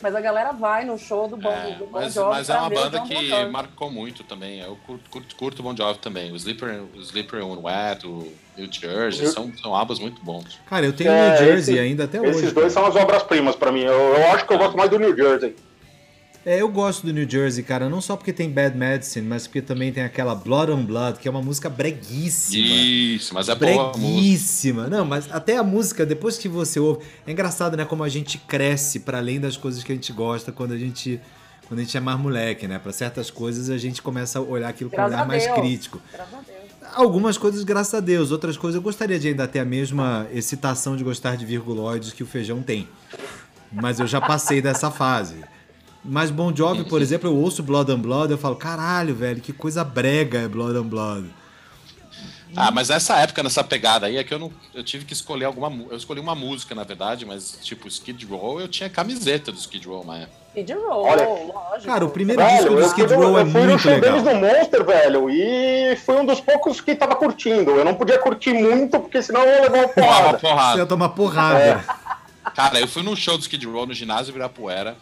Mas 0.00 0.14
a 0.14 0.20
galera 0.20 0.52
vai 0.52 0.84
no 0.84 0.96
show 0.96 1.26
do 1.26 1.36
Bon, 1.36 1.50
É, 1.50 1.72
do 1.72 1.86
bon 1.86 1.98
mas, 1.98 2.14
Jovi 2.14 2.30
mas 2.30 2.48
é 2.48 2.56
uma 2.56 2.70
banda 2.70 3.00
Bon 3.00 3.06
que 3.08 3.26
Jovi. 3.28 3.50
marcou 3.50 3.90
muito 3.90 4.22
também. 4.22 4.60
Eu 4.60 4.76
curto, 4.86 5.10
curto, 5.10 5.34
curto 5.34 5.58
o 5.58 5.62
Bon 5.64 5.74
Jovi 5.76 5.98
também. 5.98 6.30
O 6.30 6.36
Sleeper, 6.36 6.84
o 6.94 7.00
Sleeper 7.00 7.44
on 7.44 7.60
Wet, 7.62 8.06
o 8.06 8.32
New 8.56 8.68
Jersey, 8.72 9.24
Eu- 9.26 9.32
são, 9.32 9.52
são 9.60 9.74
álbuns 9.74 9.98
muito 9.98 10.22
bons. 10.24 10.60
Cara, 10.70 10.86
eu 10.86 10.92
tenho 10.92 11.10
É, 11.10 11.30
New 11.30 11.38
Jersey 11.38 11.74
esse- 11.74 11.82
ainda 11.84 12.04
até 12.04 12.20
hoje. 12.20 12.30
Esses 12.30 12.52
dois 12.52 12.72
cara. 12.72 12.86
são 12.90 12.96
as 12.96 13.02
obras-primas 13.04 13.56
pra 13.56 13.72
mim. 13.72 13.80
Eu, 13.82 13.92
eu 13.92 14.30
acho 14.32 14.46
que 14.46 14.52
eu 14.54 14.58
gosto 14.58 14.76
mais 14.76 14.88
do 14.88 15.00
New 15.00 15.16
Jersey. 15.16 15.56
É, 16.46 16.62
eu 16.62 16.68
gosto 16.68 17.04
do 17.04 17.12
New 17.12 17.28
Jersey, 17.28 17.62
cara, 17.62 17.88
não 17.88 18.00
só 18.00 18.16
porque 18.16 18.32
tem 18.32 18.50
Bad 18.50 18.76
Medicine, 18.76 19.26
mas 19.26 19.46
porque 19.46 19.60
também 19.60 19.92
tem 19.92 20.02
aquela 20.02 20.34
Blood 20.34 20.72
on 20.72 20.84
Blood, 20.84 21.18
que 21.18 21.28
é 21.28 21.30
uma 21.30 21.42
música 21.42 21.68
breguíssima. 21.68 22.66
Isso, 22.66 23.34
mas 23.34 23.48
é 23.48 23.54
boa 23.54 23.92
breguíssima. 23.92 24.86
Não, 24.86 25.04
mas 25.04 25.30
até 25.30 25.56
a 25.56 25.62
música, 25.62 26.06
depois 26.06 26.38
que 26.38 26.48
você 26.48 26.80
ouve. 26.80 27.04
É 27.26 27.32
engraçado, 27.32 27.76
né? 27.76 27.84
Como 27.84 28.02
a 28.02 28.08
gente 28.08 28.38
cresce 28.38 29.00
para 29.00 29.18
além 29.18 29.40
das 29.40 29.56
coisas 29.56 29.82
que 29.82 29.92
a 29.92 29.94
gente 29.94 30.12
gosta 30.12 30.52
quando 30.52 30.72
a 30.72 30.78
gente. 30.78 31.20
Quando 31.66 31.80
a 31.80 31.82
gente 31.82 31.94
é 31.98 32.00
mais 32.00 32.18
moleque, 32.18 32.66
né? 32.66 32.78
Pra 32.78 32.92
certas 32.92 33.30
coisas 33.30 33.68
a 33.68 33.76
gente 33.76 34.00
começa 34.00 34.38
a 34.38 34.42
olhar 34.42 34.70
aquilo 34.70 34.88
com 34.88 34.98
um 34.98 35.04
olhar 35.04 35.26
mais 35.26 35.46
crítico. 35.48 36.00
Graças 36.10 36.32
a 36.32 36.40
Deus. 36.40 36.94
Algumas 36.94 37.36
coisas, 37.36 37.62
graças 37.62 37.92
a 37.92 38.00
Deus. 38.00 38.30
Outras 38.30 38.56
coisas 38.56 38.76
eu 38.76 38.82
gostaria 38.82 39.18
de 39.18 39.28
ainda 39.28 39.46
ter 39.46 39.58
a 39.58 39.66
mesma 39.66 40.26
excitação 40.32 40.96
de 40.96 41.04
gostar 41.04 41.36
de 41.36 41.44
virguloides 41.44 42.14
que 42.14 42.22
o 42.22 42.26
feijão 42.26 42.62
tem. 42.62 42.88
Mas 43.70 44.00
eu 44.00 44.06
já 44.06 44.18
passei 44.18 44.62
dessa 44.62 44.90
fase. 44.90 45.36
Mas 46.04 46.30
Bon 46.30 46.54
Jovi, 46.54 46.84
por 46.84 47.00
exemplo, 47.02 47.28
eu 47.28 47.36
ouço 47.36 47.62
Blood 47.62 47.90
and 47.92 47.98
Blood, 48.00 48.30
eu 48.32 48.38
falo, 48.38 48.56
caralho, 48.56 49.14
velho, 49.14 49.40
que 49.40 49.52
coisa 49.52 49.82
brega 49.84 50.38
é 50.40 50.48
Blood 50.48 50.78
and 50.78 50.86
Blood. 50.88 51.28
Ah, 52.56 52.70
mas 52.70 52.88
nessa 52.88 53.14
época, 53.18 53.42
nessa 53.42 53.62
pegada 53.62 54.06
aí, 54.06 54.16
é 54.16 54.24
que 54.24 54.32
eu 54.32 54.38
não. 54.38 54.50
Eu 54.74 54.82
tive 54.82 55.04
que 55.04 55.12
escolher 55.12 55.44
alguma. 55.44 55.70
Eu 55.90 55.96
escolhi 55.96 56.18
uma 56.18 56.34
música, 56.34 56.74
na 56.74 56.82
verdade, 56.82 57.26
mas 57.26 57.58
tipo, 57.62 57.86
Skid 57.88 58.24
Row, 58.24 58.58
eu 58.58 58.66
tinha 58.66 58.88
camiseta 58.88 59.52
do 59.52 59.58
Skid 59.58 59.86
Row, 59.86 60.02
mas. 60.02 60.26
Skid 60.56 60.72
Row, 60.72 61.04
Olha, 61.04 61.28
lógico. 61.28 61.84
Cara, 61.84 62.04
o 62.06 62.10
primeiro 62.10 62.40
Velho, 62.40 62.56
disco 62.56 62.74
do 62.74 62.82
Skid 62.86 63.14
Row 63.14 63.38
é 63.38 63.42
eu 63.42 63.46
fui 63.46 63.60
no 63.60 63.66
muito 63.68 63.82
show 63.82 63.92
legal. 63.92 64.12
deles 64.22 64.24
no 64.24 64.40
Monster, 64.40 64.84
velho, 64.84 65.30
e 65.30 65.96
foi 65.96 66.16
um 66.22 66.24
dos 66.24 66.40
poucos 66.40 66.80
que 66.80 66.94
tava 66.94 67.14
curtindo. 67.16 67.70
Eu 67.72 67.84
não 67.84 67.94
podia 67.94 68.18
curtir 68.18 68.54
muito, 68.54 68.98
porque 68.98 69.20
senão 69.20 69.42
eu 69.42 69.48
ia 69.48 69.62
levar 69.70 69.78
uma 69.80 69.88
Porra, 69.88 70.20
uma 70.28 70.34
porrada. 70.38 70.72
Você 70.72 70.78
ia 70.78 70.86
tomar 70.86 71.08
porrada. 71.10 71.84
Cara, 72.56 72.80
eu 72.80 72.88
fui 72.88 73.02
num 73.02 73.14
show 73.14 73.36
do 73.36 73.42
Skid 73.42 73.66
Row 73.66 73.84
no 73.86 73.92
ginásio 73.92 74.30
Ibirapuera. 74.30 74.96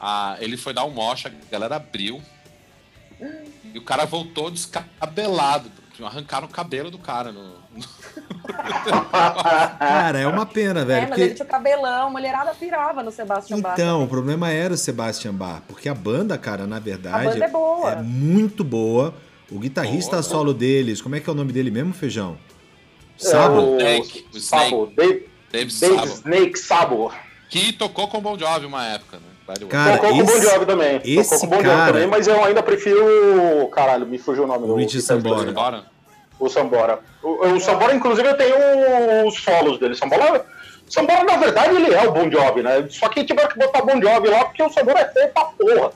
Ah, 0.00 0.36
ele 0.40 0.56
foi 0.56 0.72
dar 0.72 0.84
um 0.84 0.90
mocha, 0.90 1.28
a 1.28 1.50
galera 1.50 1.76
abriu. 1.76 2.20
E 3.72 3.78
o 3.78 3.82
cara 3.82 4.04
voltou 4.04 4.50
descabelado. 4.50 5.70
Arrancaram 6.02 6.46
o 6.46 6.50
cabelo 6.50 6.90
do 6.90 6.98
cara. 6.98 7.32
No... 7.32 7.54
Cara, 9.78 10.18
é 10.18 10.26
uma 10.26 10.44
pena, 10.46 10.80
É, 10.80 10.84
velho. 10.84 11.00
mas 11.02 11.08
porque- 11.08 11.22
ele 11.22 11.34
tinha 11.34 11.46
o 11.46 11.48
cabelão, 11.48 12.06
a 12.08 12.10
mulherada 12.10 12.54
pirava 12.54 13.02
no 13.02 13.10
Sebastian 13.10 13.60
Bach. 13.60 13.72
Então, 13.74 14.04
o 14.04 14.08
problema 14.08 14.50
era 14.50 14.74
o 14.74 14.76
Sebastian 14.76 15.34
Bach, 15.34 15.62
porque 15.66 15.88
a 15.88 15.94
banda, 15.94 16.36
cara, 16.38 16.66
na 16.66 16.78
verdade, 16.78 17.26
A 17.26 17.30
banda 17.30 17.44
é 17.44 17.48
boa. 17.48 17.92
é 17.92 18.02
muito 18.02 18.62
boa. 18.62 19.14
O 19.50 19.58
guitarrista 19.58 20.12
Boa. 20.12 20.22
solo 20.22 20.52
deles, 20.52 21.00
como 21.00 21.14
é 21.14 21.20
que 21.20 21.28
é 21.30 21.32
o 21.32 21.36
nome 21.36 21.52
dele 21.52 21.70
mesmo, 21.70 21.92
Feijão? 21.94 22.36
É, 23.18 23.22
Sabo? 23.22 23.60
o 23.60 23.76
Snake, 23.78 24.26
o 24.34 24.40
Sabo, 24.40 24.86
Dave, 24.94 25.12
Dave 25.14 25.28
Dave 25.52 25.70
Sabo. 25.72 26.04
Snake 26.06 26.58
Sabo. 26.58 27.12
Que 27.48 27.72
tocou 27.72 28.08
com 28.08 28.18
o 28.18 28.20
Bon 28.20 28.36
Jovi 28.38 28.66
uma 28.66 28.84
época, 28.86 29.18
né? 29.18 29.25
Way. 29.46 29.56
Cara, 29.68 29.92
Tocou 29.98 30.10
com 30.10 30.16
o 30.20 30.24
Bon 30.24 30.32
esse- 30.32 30.50
Jovi 30.50 30.66
também. 30.66 31.00
esse 31.04 31.30
Tocou 31.30 31.38
com 31.40 31.46
o 31.46 31.48
Bon 31.50 31.62
cara- 31.62 31.76
Jovi 31.78 31.92
também, 31.92 32.06
mas 32.08 32.26
eu 32.26 32.44
ainda 32.44 32.62
prefiro. 32.62 33.68
Caralho, 33.72 34.06
me 34.06 34.18
fugiu 34.18 34.44
o 34.44 34.46
nome 34.46 34.66
O. 34.66 34.74
Richie. 34.74 35.00
Sambora. 35.00 35.52
Bora. 35.52 35.84
O 36.38 36.48
Sambora. 36.48 36.98
O, 37.22 37.46
o 37.46 37.60
Sambora, 37.60 37.94
inclusive, 37.94 38.28
eu 38.28 38.36
tenho 38.36 38.56
os 39.26 39.42
solos 39.42 39.78
dele. 39.78 39.94
Sambora, 39.94 40.44
Sambora, 40.88 41.24
na 41.24 41.36
verdade, 41.36 41.74
ele 41.76 41.94
é 41.94 42.02
o 42.06 42.12
Bon 42.12 42.30
Jovi, 42.30 42.62
né? 42.62 42.86
Só 42.90 43.08
que 43.08 43.24
tiveram 43.24 43.48
que 43.48 43.58
botar 43.58 43.82
Bon 43.82 44.00
Jovi 44.00 44.28
lá 44.28 44.44
porque 44.44 44.62
o 44.62 44.70
Sambora 44.70 45.00
é 45.00 45.04
feio 45.08 45.28
pra 45.28 45.44
porra. 45.44 45.92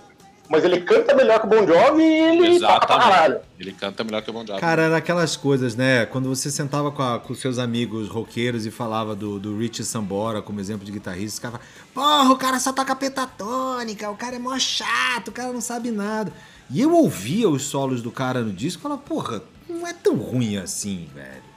Mas 0.50 0.64
ele 0.64 0.80
canta 0.80 1.14
melhor 1.14 1.38
que 1.38 1.46
o 1.46 1.48
Bon 1.48 1.64
Jovi 1.64 2.02
e 2.02 2.06
ele 2.46 2.58
toca 2.60 2.86
pra 2.86 2.98
caralho. 2.98 3.34
Exatamente. 3.34 3.42
Ele 3.60 3.72
canta 3.72 4.02
melhor 4.02 4.20
que 4.22 4.30
o 4.30 4.32
Bon 4.32 4.44
Jovi. 4.44 4.60
Cara, 4.60 4.82
era 4.82 4.96
aquelas 4.96 5.36
coisas, 5.36 5.76
né? 5.76 6.04
Quando 6.06 6.28
você 6.28 6.50
sentava 6.50 6.90
com, 6.90 7.02
a- 7.02 7.20
com 7.20 7.32
seus 7.36 7.56
amigos 7.58 8.08
roqueiros 8.08 8.66
e 8.66 8.70
falava 8.72 9.14
do, 9.14 9.38
do 9.38 9.56
Richie 9.56 9.84
Sambora 9.84 10.42
como 10.42 10.58
exemplo 10.58 10.84
de 10.84 10.90
guitarrista, 10.90 11.34
os 11.34 11.38
caras 11.38 11.60
falavam, 11.94 12.22
porra, 12.24 12.32
o 12.34 12.36
cara 12.36 12.58
só 12.58 12.72
toca 12.72 12.96
pentatônica, 12.96 14.10
o 14.10 14.16
cara 14.16 14.34
é 14.36 14.38
mó 14.40 14.58
chato, 14.58 15.28
o 15.28 15.32
cara 15.32 15.52
não 15.52 15.60
sabe 15.60 15.92
nada. 15.92 16.32
E 16.68 16.80
eu 16.80 16.92
ouvia 16.94 17.48
os 17.48 17.62
solos 17.62 18.02
do 18.02 18.10
cara 18.10 18.40
no 18.40 18.52
disco 18.52 18.80
e 18.80 18.82
falava, 18.82 19.00
porra, 19.02 19.42
não 19.68 19.86
é 19.86 19.92
tão 19.92 20.16
ruim 20.16 20.56
assim, 20.56 21.08
velho. 21.14 21.48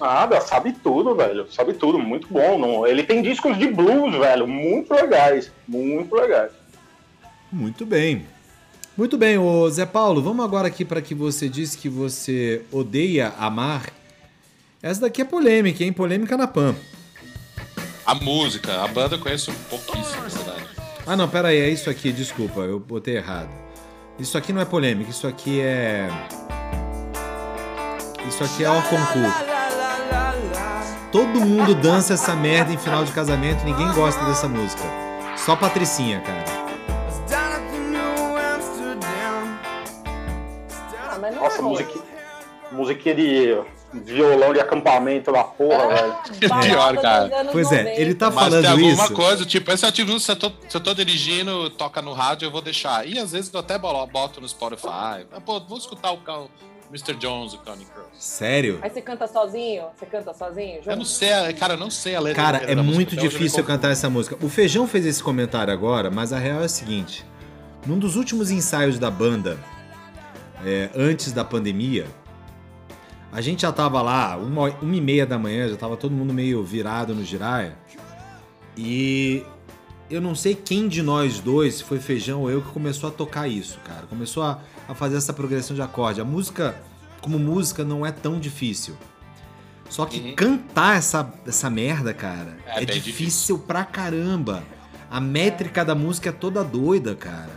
Nada, 0.00 0.40
sabe 0.40 0.72
tudo, 0.72 1.14
velho. 1.14 1.46
Sabe 1.52 1.74
tudo, 1.74 1.98
muito 1.98 2.26
bom. 2.30 2.58
Não, 2.58 2.86
ele 2.86 3.02
tem 3.02 3.20
discos 3.20 3.58
de 3.58 3.66
blues, 3.68 4.14
velho, 4.18 4.48
muito 4.48 4.94
legais. 4.94 5.52
Muito 5.68 6.14
legais. 6.14 6.52
Muito 7.52 7.84
bem. 7.84 8.26
Muito 8.96 9.16
bem, 9.16 9.38
ô 9.38 9.68
Zé 9.70 9.86
Paulo, 9.86 10.22
vamos 10.22 10.44
agora 10.44 10.68
aqui 10.68 10.84
para 10.84 11.00
que 11.00 11.14
você 11.14 11.48
disse 11.48 11.78
que 11.78 11.88
você 11.88 12.62
odeia 12.70 13.32
amar. 13.38 13.86
Essa 14.82 15.02
daqui 15.02 15.22
é 15.22 15.24
polêmica, 15.24 15.82
hein? 15.82 15.92
Polêmica 15.92 16.36
na 16.36 16.46
PAN. 16.46 16.74
A 18.04 18.14
música, 18.14 18.82
a 18.82 18.88
banda 18.88 19.16
eu 19.16 19.20
conheço 19.20 19.52
pouquíssimo, 19.68 20.22
na 20.22 20.28
verdade. 20.28 20.66
Ah, 21.06 21.16
não, 21.16 21.28
pera 21.28 21.48
aí, 21.48 21.58
é 21.58 21.68
isso 21.68 21.88
aqui, 21.88 22.12
desculpa, 22.12 22.60
eu 22.60 22.78
botei 22.78 23.16
errado. 23.16 23.48
Isso 24.18 24.36
aqui 24.36 24.52
não 24.52 24.60
é 24.60 24.64
polêmica, 24.64 25.10
isso 25.10 25.26
aqui 25.26 25.60
é. 25.60 26.08
Isso 28.28 28.44
aqui 28.44 28.64
é 28.64 28.70
hors 28.70 28.86
concurso. 28.86 29.44
Todo 31.10 31.40
mundo 31.40 31.74
dança 31.74 32.14
essa 32.14 32.36
merda 32.36 32.72
em 32.72 32.78
final 32.78 33.04
de 33.04 33.12
casamento, 33.12 33.64
ninguém 33.64 33.90
gosta 33.92 34.22
dessa 34.24 34.46
música. 34.46 34.82
Só 35.36 35.56
Patricinha, 35.56 36.20
cara. 36.20 36.59
Musiquinha, 41.82 42.04
musiquinha 42.72 43.14
de 43.14 43.56
violão 44.04 44.52
de 44.52 44.60
acampamento 44.60 45.32
da 45.32 45.42
porra, 45.42 45.88
velho. 45.88 46.16
Balada 46.48 46.66
Pior, 46.68 46.96
cara. 47.02 47.30
Pois 47.50 47.72
é, 47.72 47.82
90. 47.84 48.00
ele 48.00 48.14
tá 48.14 48.30
Mas 48.30 48.34
tem 48.36 48.50
falando 48.62 48.66
alguma 48.66 49.04
isso. 49.04 49.12
coisa, 49.14 49.44
tipo, 49.44 49.72
esse 49.72 49.84
ativo, 49.84 50.20
se 50.20 50.30
eu, 50.30 50.36
tô, 50.36 50.52
se 50.68 50.76
eu 50.76 50.80
tô 50.80 50.94
dirigindo, 50.94 51.68
toca 51.70 52.00
no 52.00 52.12
rádio, 52.12 52.46
eu 52.46 52.50
vou 52.52 52.62
deixar. 52.62 53.06
E 53.06 53.18
às 53.18 53.32
vezes 53.32 53.52
eu 53.52 53.58
até 53.60 53.76
boto 53.78 54.40
no 54.40 54.48
Spotify. 54.48 55.26
Ah, 55.32 55.40
Pô, 55.44 55.58
vou 55.60 55.76
escutar 55.78 56.12
o 56.12 56.18
Cal- 56.18 56.48
Mr. 56.90 57.14
Jones, 57.14 57.52
o 57.54 57.58
Connie 57.58 57.84
Cross. 57.86 58.06
Sério? 58.18 58.80
Aí 58.82 58.90
você 58.90 59.00
canta 59.00 59.26
sozinho? 59.28 59.84
Você 59.96 60.06
canta 60.06 60.34
sozinho? 60.34 60.80
Eu 60.84 60.96
não 60.96 61.04
sei, 61.04 61.32
a- 61.32 61.52
cara, 61.52 61.74
eu 61.74 61.78
não 61.78 61.88
sei 61.90 62.16
a 62.16 62.20
letra. 62.20 62.42
Cara, 62.42 62.58
é 62.64 62.74
da 62.74 62.82
música, 62.82 62.94
muito 62.96 63.14
me 63.16 63.22
difícil 63.22 63.60
eu 63.60 63.64
cantar 63.64 63.90
essa 63.92 64.10
música. 64.10 64.36
O 64.44 64.48
Feijão 64.48 64.86
fez 64.88 65.06
esse 65.06 65.22
comentário 65.22 65.72
agora, 65.72 66.10
mas 66.10 66.32
a 66.32 66.38
real 66.38 66.62
é 66.62 66.64
a 66.64 66.68
seguinte: 66.68 67.24
num 67.86 67.96
dos 67.96 68.16
últimos 68.16 68.50
ensaios 68.50 68.98
da 68.98 69.08
banda, 69.08 69.56
é, 70.64 70.90
antes 70.94 71.32
da 71.32 71.44
pandemia, 71.44 72.06
a 73.32 73.40
gente 73.40 73.62
já 73.62 73.72
tava 73.72 74.02
lá, 74.02 74.36
uma, 74.36 74.70
uma 74.82 74.96
e 74.96 75.00
meia 75.00 75.24
da 75.26 75.38
manhã, 75.38 75.68
já 75.68 75.76
tava 75.76 75.96
todo 75.96 76.12
mundo 76.12 76.32
meio 76.34 76.62
virado 76.64 77.14
no 77.14 77.24
giraia. 77.24 77.76
E 78.76 79.44
eu 80.10 80.20
não 80.20 80.34
sei 80.34 80.54
quem 80.54 80.88
de 80.88 81.02
nós 81.02 81.38
dois, 81.38 81.76
se 81.76 81.84
foi 81.84 81.98
Feijão 81.98 82.40
ou 82.42 82.50
eu, 82.50 82.60
que 82.62 82.68
começou 82.70 83.08
a 83.08 83.12
tocar 83.12 83.46
isso, 83.48 83.78
cara. 83.84 84.06
Começou 84.08 84.42
a, 84.42 84.58
a 84.88 84.94
fazer 84.94 85.16
essa 85.16 85.32
progressão 85.32 85.74
de 85.76 85.82
acorde. 85.82 86.20
A 86.20 86.24
música, 86.24 86.74
como 87.20 87.38
música, 87.38 87.84
não 87.84 88.04
é 88.04 88.10
tão 88.10 88.38
difícil. 88.40 88.96
Só 89.88 90.06
que 90.06 90.20
Uhum. 90.20 90.34
cantar 90.36 90.96
essa, 90.96 91.32
essa 91.46 91.68
merda, 91.68 92.14
cara, 92.14 92.56
É 92.66 92.82
é, 92.82 92.86
bem 92.86 93.00
difícil, 93.00 93.58
pra 93.58 93.84
caramba. 93.84 94.62
A 95.10 95.20
métrica 95.20 95.84
da 95.84 95.94
música 95.96 96.28
é 96.28 96.32
toda 96.32 96.62
doida, 96.62 97.14
cara. 97.16 97.50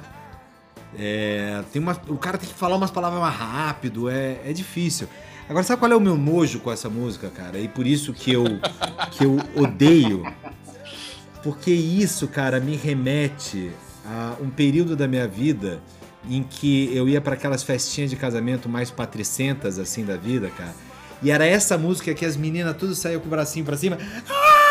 É, 0.97 1.63
tem 1.71 1.81
uma, 1.81 1.99
o 2.07 2.17
cara 2.17 2.37
tem 2.37 2.47
que 2.47 2.55
falar 2.55 2.75
umas 2.75 2.91
palavras 2.91 3.21
mais 3.21 3.35
rápido, 3.35 4.09
é, 4.09 4.39
é 4.45 4.53
difícil. 4.53 5.07
Agora, 5.49 5.63
sabe 5.63 5.79
qual 5.79 5.91
é 5.91 5.95
o 5.95 5.99
meu 5.99 6.17
nojo 6.17 6.59
com 6.59 6.71
essa 6.71 6.89
música, 6.89 7.29
cara? 7.29 7.59
E 7.59 7.67
por 7.67 7.85
isso 7.85 8.13
que 8.13 8.31
eu, 8.31 8.45
que 9.11 9.25
eu 9.25 9.37
odeio. 9.55 10.23
Porque 11.43 11.71
isso, 11.71 12.27
cara, 12.27 12.59
me 12.59 12.77
remete 12.77 13.71
a 14.05 14.35
um 14.41 14.49
período 14.49 14.95
da 14.95 15.07
minha 15.07 15.27
vida 15.27 15.81
em 16.29 16.41
que 16.41 16.89
eu 16.95 17.09
ia 17.09 17.19
pra 17.19 17.33
aquelas 17.33 17.63
festinhas 17.63 18.09
de 18.09 18.15
casamento 18.15 18.69
mais 18.69 18.89
patricentas, 18.89 19.77
assim, 19.77 20.05
da 20.05 20.15
vida, 20.15 20.49
cara. 20.49 20.73
E 21.21 21.31
era 21.31 21.45
essa 21.45 21.77
música 21.77 22.13
que 22.13 22.25
as 22.25 22.37
meninas 22.37 22.75
tudo 22.77 22.95
saíam 22.95 23.19
com 23.19 23.27
o 23.27 23.29
bracinho 23.29 23.65
pra 23.65 23.75
cima. 23.75 23.97
É. 23.97 24.62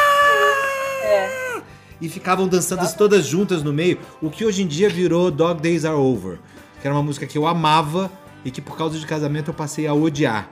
E 2.03 2.09
ficavam 2.09 2.47
dançando 2.49 2.85
todas 2.97 3.25
juntas 3.25 3.63
no 3.63 3.73
meio. 3.73 3.99
O 4.21 4.29
que 4.29 4.45
hoje 4.45 4.63
em 4.63 4.67
dia 4.67 4.91
virou 4.91 5.31
Dog 5.31 5.63
Days 5.63 5.85
Are 5.85 5.95
Over. 5.95 6.39
Que 6.81 6.89
era 6.89 6.95
uma 6.95 7.03
música 7.03 7.27
que 7.27 7.39
eu 7.39 7.47
amava 7.47 8.11
e 8.45 8.51
que 8.51 8.61
por 8.61 8.77
causa 8.77 8.99
de 8.99 9.07
casamento 9.07 9.49
eu 9.51 9.55
passei 9.55 9.87
a 9.87 9.95
odiar. 9.95 10.51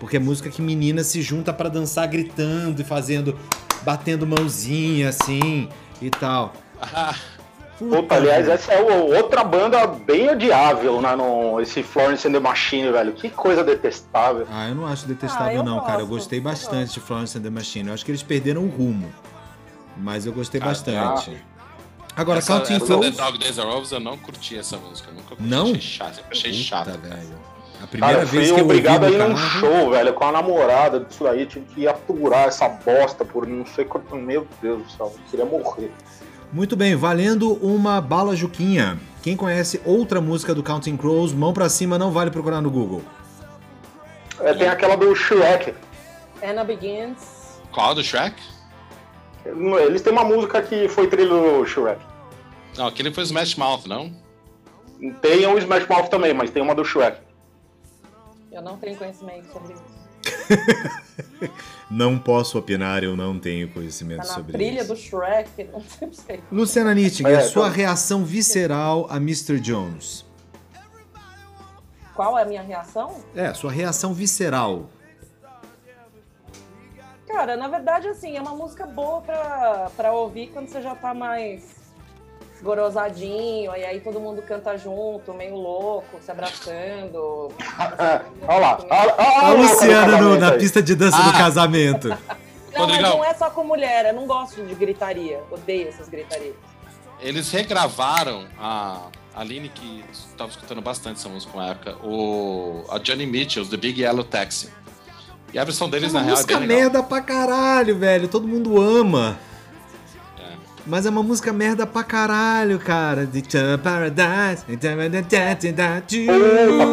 Porque 0.00 0.16
é 0.16 0.20
música 0.20 0.50
que 0.50 0.60
menina 0.60 1.04
se 1.04 1.22
junta 1.22 1.52
pra 1.52 1.68
dançar 1.68 2.06
gritando 2.08 2.82
e 2.82 2.84
fazendo. 2.84 3.38
batendo 3.82 4.26
mãozinha 4.26 5.08
assim 5.10 5.68
e 6.02 6.10
tal. 6.10 6.52
Puta, 7.78 8.16
aliás, 8.16 8.48
essa 8.48 8.72
é 8.72 8.80
outra 8.80 9.44
banda 9.44 9.86
bem 9.86 10.28
odiável, 10.28 11.00
né? 11.00 11.14
No, 11.14 11.60
esse 11.60 11.80
Florence 11.84 12.26
and 12.26 12.32
the 12.32 12.40
Machine, 12.40 12.90
velho. 12.90 13.12
Que 13.12 13.30
coisa 13.30 13.62
detestável. 13.62 14.48
Ah, 14.50 14.68
eu 14.68 14.74
não 14.74 14.84
acho 14.84 15.06
detestável, 15.06 15.46
Ah, 15.46 15.54
eu 15.54 15.62
não, 15.62 15.78
cara. 15.84 16.00
Eu 16.00 16.06
gosto, 16.08 16.22
gostei 16.22 16.40
bastante 16.40 16.86
gosto. 16.86 16.94
de 16.94 17.00
Florence 17.00 17.38
and 17.38 17.42
the 17.42 17.50
Machine. 17.50 17.86
Eu 17.86 17.94
acho 17.94 18.04
que 18.04 18.10
eles 18.10 18.22
perderam 18.24 18.62
o 18.64 18.68
rumo. 18.68 19.08
Mas 19.98 20.26
eu 20.26 20.32
gostei 20.32 20.60
Ah, 20.60 20.66
bastante. 20.66 21.36
Agora, 22.16 22.38
essa, 22.38 22.54
Counting 22.56 22.74
essa 22.74 22.86
Crows. 22.86 23.16
The 23.16 23.22
Dog 23.22 23.38
Days 23.38 23.58
Are 23.58 23.68
Over, 23.68 23.92
eu 23.92 24.00
não 24.00 24.16
curti 24.18 24.58
essa 24.58 24.76
música. 24.76 25.10
Nunca 25.12 25.28
curti. 25.36 25.42
Não? 25.42 25.62
Achei 25.70 25.80
chato. 25.80 26.14
sempre 26.16 26.36
Achei. 26.38 26.64
Puta, 26.64 26.84
cara. 26.84 26.96
velho. 26.98 27.38
A 27.74 27.78
Cara, 27.78 27.86
primeira 27.86 28.26
fui 28.26 28.38
vez 28.38 28.50
que 28.50 28.58
eu 28.58 28.64
ouvi 28.64 28.78
obrigado 28.78 29.04
a 29.04 29.10
ir 29.10 29.18
no 29.18 29.28
num 29.28 29.36
show, 29.36 29.90
velho, 29.90 30.12
com 30.12 30.24
a 30.24 30.32
namorada 30.32 30.98
disso 31.00 31.26
aí. 31.28 31.46
Tive 31.46 31.64
que 31.66 31.86
aturar 31.86 32.48
essa 32.48 32.68
bosta 32.68 33.24
por 33.24 33.46
não 33.46 33.64
sei 33.64 33.84
quanto. 33.84 34.16
Meu 34.16 34.48
Deus 34.60 34.82
do 34.82 34.90
céu, 34.90 35.12
eu 35.14 35.20
queria 35.30 35.44
morrer. 35.46 35.92
Muito 36.52 36.74
bem, 36.76 36.96
valendo 36.96 37.52
uma 37.64 38.00
bala 38.00 38.34
Juquinha. 38.34 38.98
Quem 39.22 39.36
conhece 39.36 39.80
outra 39.84 40.20
música 40.20 40.52
do 40.54 40.62
Counting 40.62 40.96
Crows, 40.96 41.32
mão 41.32 41.52
pra 41.52 41.68
cima, 41.68 41.96
não 41.98 42.10
vale 42.10 42.30
procurar 42.32 42.60
no 42.60 42.70
Google. 42.70 43.02
É, 44.40 44.54
tem 44.54 44.68
aquela 44.68 44.96
do 44.96 45.14
Shrek. 45.14 45.72
Anna 46.42 46.64
Begins. 46.64 47.18
Qual 47.70 47.94
do 47.94 48.02
Shrek? 48.02 48.34
Eles 49.44 50.02
têm 50.02 50.12
uma 50.12 50.24
música 50.24 50.60
que 50.62 50.88
foi 50.88 51.06
trilha 51.08 51.28
do 51.28 51.64
Shrek. 51.66 52.00
Não, 52.76 52.86
aquele 52.86 53.12
foi 53.12 53.24
Smash 53.24 53.56
Mouth, 53.56 53.86
não? 53.86 54.12
Tem 55.22 55.46
o 55.46 55.58
Smash 55.58 55.86
Mouth 55.88 56.08
também, 56.08 56.34
mas 56.34 56.50
tem 56.50 56.62
uma 56.62 56.74
do 56.74 56.84
Shrek. 56.84 57.18
Eu 58.52 58.62
não 58.62 58.76
tenho 58.76 58.96
conhecimento 58.96 59.50
sobre 59.52 59.74
isso. 59.74 59.98
Não 61.90 62.18
posso 62.18 62.58
opinar, 62.58 63.02
eu 63.02 63.16
não 63.16 63.38
tenho 63.38 63.66
conhecimento 63.70 64.18
Tá 64.18 64.24
sobre 64.34 64.52
trilha 64.52 64.80
isso. 64.82 64.88
do 64.92 64.96
Shrek, 64.96 65.64
não 65.72 66.12
sei. 66.12 66.40
Luciana 66.52 66.92
Nittinger, 66.92 67.32
É, 67.32 67.40
sua 67.40 67.62
então- 67.68 67.76
reação 67.76 68.24
visceral 68.26 69.06
a 69.08 69.16
Mr. 69.16 69.58
Jones. 69.58 70.26
Qual 72.14 72.38
é 72.38 72.42
a 72.42 72.44
minha 72.44 72.60
reação? 72.60 73.24
É, 73.34 73.54
sua 73.54 73.70
reação 73.72 74.12
visceral. 74.12 74.90
Cara, 77.28 77.56
na 77.56 77.68
verdade, 77.68 78.08
assim, 78.08 78.36
é 78.36 78.40
uma 78.40 78.54
música 78.54 78.86
boa 78.86 79.20
pra, 79.20 79.90
pra 79.96 80.12
ouvir 80.12 80.48
quando 80.48 80.66
você 80.68 80.80
já 80.80 80.94
tá 80.94 81.12
mais 81.14 81.76
gorosadinho, 82.62 83.70
e 83.76 83.84
aí 83.84 84.00
todo 84.00 84.18
mundo 84.18 84.42
canta 84.42 84.76
junto, 84.76 85.32
meio 85.32 85.54
louco, 85.54 86.18
se 86.20 86.30
abraçando. 86.30 87.52
Olha 88.48 88.58
lá. 88.58 88.78
Olha, 88.90 89.14
A 89.14 89.50
olha 89.50 89.58
Luciana 89.62 90.16
no- 90.20 90.38
na 90.38 90.52
pista 90.52 90.82
de 90.82 90.94
dança 90.94 91.22
do 91.22 91.30
Ah. 91.30 91.38
casamento. 91.38 92.08
Não, 92.72 92.86
mas 92.86 92.96
Rodrigão. 92.98 93.16
não 93.18 93.24
é 93.24 93.34
só 93.34 93.50
com 93.50 93.64
mulher, 93.64 94.04
eu 94.06 94.12
não 94.14 94.26
gosto 94.26 94.62
de 94.64 94.74
gritaria, 94.74 95.40
odeio 95.50 95.88
essas 95.88 96.08
gritarias. 96.08 96.54
Eles 97.20 97.50
regravaram 97.50 98.46
a 98.58 99.06
a 99.34 99.40
Aline, 99.40 99.68
que 99.68 100.04
estava 100.12 100.50
escutando 100.50 100.80
bastante 100.82 101.18
essa 101.20 101.28
música 101.28 101.56
na 101.56 101.68
época, 101.68 101.96
o, 102.04 102.84
a 102.90 102.98
Johnny 102.98 103.24
Mitchell's 103.24 103.68
The 103.68 103.76
Big 103.76 104.00
Yellow 104.02 104.24
Taxi. 104.24 104.68
E 105.52 105.58
a 105.58 105.64
versão 105.64 105.88
É 105.88 105.90
deles, 105.90 106.10
uma 106.12 106.20
na 106.20 106.26
real, 106.26 106.36
é 106.36 106.40
música 106.40 106.58
bem 106.58 106.68
legal. 106.68 106.82
merda 106.82 107.02
pra 107.02 107.20
caralho, 107.22 107.98
velho. 107.98 108.28
Todo 108.28 108.46
mundo 108.46 108.80
ama. 108.80 109.38
É. 110.38 110.52
Mas 110.86 111.06
é 111.06 111.10
uma 111.10 111.22
música 111.22 111.52
merda 111.52 111.86
pra 111.86 112.04
caralho, 112.04 112.78
cara. 112.78 113.26
De 113.26 113.42
Paradise. 113.82 114.64
Puta, 114.66 114.88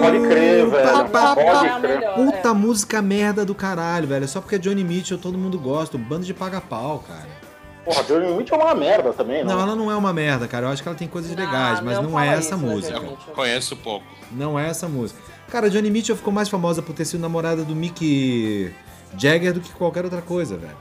pode 0.01 0.19
crer, 0.27 0.69
velho. 0.69 1.09
Pode 1.09 1.39
é 1.41 1.79
crer. 1.81 2.13
Puta 2.13 2.49
é. 2.49 2.53
música 2.53 3.01
merda 3.01 3.45
do 3.45 3.53
caralho, 3.53 4.07
velho. 4.07 4.27
Só 4.27 4.39
porque 4.39 4.55
é 4.55 4.59
Johnny 4.59 4.83
Mitchell 4.83 5.17
todo 5.17 5.37
mundo 5.37 5.59
gosta. 5.59 5.97
Um 5.97 6.01
bando 6.01 6.25
de 6.25 6.33
paga-pau, 6.33 7.03
cara. 7.07 7.35
Porra, 7.83 8.03
Johnny 8.03 8.33
Mitchell 8.33 8.59
é 8.59 8.63
uma 8.63 8.73
merda 8.73 9.13
também, 9.13 9.43
Não, 9.43 9.55
não. 9.55 9.61
ela 9.61 9.75
não 9.75 9.91
é 9.91 9.95
uma 9.95 10.11
merda, 10.11 10.47
cara. 10.47 10.65
Eu 10.65 10.71
acho 10.71 10.81
que 10.81 10.89
ela 10.89 10.97
tem 10.97 11.07
coisas 11.07 11.35
Não, 11.35 11.45
legais, 11.45 11.81
mas 11.81 11.97
não 11.97 12.09
não, 12.11 12.19
é 12.19 12.29
essa 12.29 12.39
isso 12.39 12.49
da 12.51 12.57
música. 12.57 12.97
Eu 12.97 13.17
conheço 13.35 13.75
pouco. 13.75 14.05
Não 14.31 14.57
é 14.57 14.69
essa 14.69 14.87
música. 14.87 15.19
Cara, 15.49 15.69
Johnny 15.69 15.89
Mitchell 15.89 16.15
ficou 16.15 16.33
mais 16.33 16.49
famosa 16.49 16.81
por 16.81 16.93
ter 16.93 17.05
sido 17.05 17.21
namorada 17.21 17.63
do 17.63 17.75
Mick 17.75 18.73
Jagger 19.17 19.53
do 19.53 19.59
que 19.61 19.71
qualquer 19.73 20.03
outra 20.03 20.21
coisa, 20.21 20.57
velho. 20.57 20.75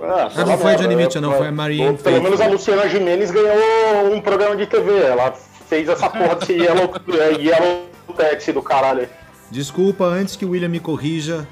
Ah, 0.00 0.30
Ah, 0.34 0.44
não 0.44 0.56
foi 0.58 0.74
a 0.74 0.76
Johnny 0.76 0.96
Mitchell, 0.96 1.20
não, 1.20 1.32
foi 1.32 1.48
a 1.48 1.52
Marianne 1.52 1.98
Pelo 1.98 2.22
menos 2.22 2.40
a 2.40 2.44
Faithfull. 2.44 2.74
Luciana 2.74 2.88
Gimenez 2.88 3.30
ganhou 3.30 4.14
um 4.14 4.20
programa 4.20 4.56
de 4.56 4.66
TV. 4.66 4.96
Ela 5.00 5.32
fez 5.32 5.88
essa 5.88 6.08
porra 6.08 6.36
desse 6.36 6.52
Yellow, 6.58 6.90
yellow 7.38 7.88
Taxi 8.16 8.52
do 8.52 8.62
caralho. 8.62 9.08
Desculpa, 9.50 10.04
antes 10.04 10.36
que 10.36 10.44
o 10.44 10.50
William 10.50 10.68
me 10.68 10.80
corrija, 10.80 11.46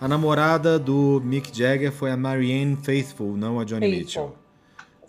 a 0.00 0.06
namorada 0.06 0.78
do 0.78 1.20
Mick 1.24 1.56
Jagger 1.56 1.90
foi 1.92 2.10
a 2.10 2.16
Marianne 2.16 2.76
Faithfull, 2.82 3.36
não 3.36 3.58
a 3.58 3.64
Johnny 3.64 3.90
Faithful. 3.90 4.24
Mitchell. 4.24 4.37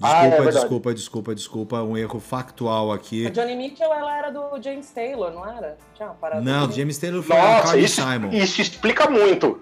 Ah, 0.02 0.26
é 0.26 0.30
Desculpa, 0.30 0.52
desculpa, 0.52 0.94
desculpa, 0.94 1.36
desculpa. 1.36 1.84
Um 1.84 1.98
erro 1.98 2.20
factual 2.20 2.92
aqui. 2.92 3.28
A 3.28 3.30
Johnny 3.30 3.56
Mitchell, 3.56 3.94
ela 3.94 4.18
era 4.18 4.30
do 4.32 4.62
James 4.62 4.90
Taylor, 4.92 5.32
não 5.32 5.46
era? 5.48 5.78
Tinha 5.96 6.08
uma 6.10 6.16
parada 6.16 6.42
Não, 6.42 6.66
assim. 6.66 6.74
James 6.80 6.98
Taylor 6.98 7.22
foi 7.22 7.36
Nossa, 7.36 7.64
Carly 7.64 7.84
isso, 7.86 8.02
Simon. 8.02 8.30
isso 8.32 8.62
explica 8.62 9.10
muito. 9.10 9.60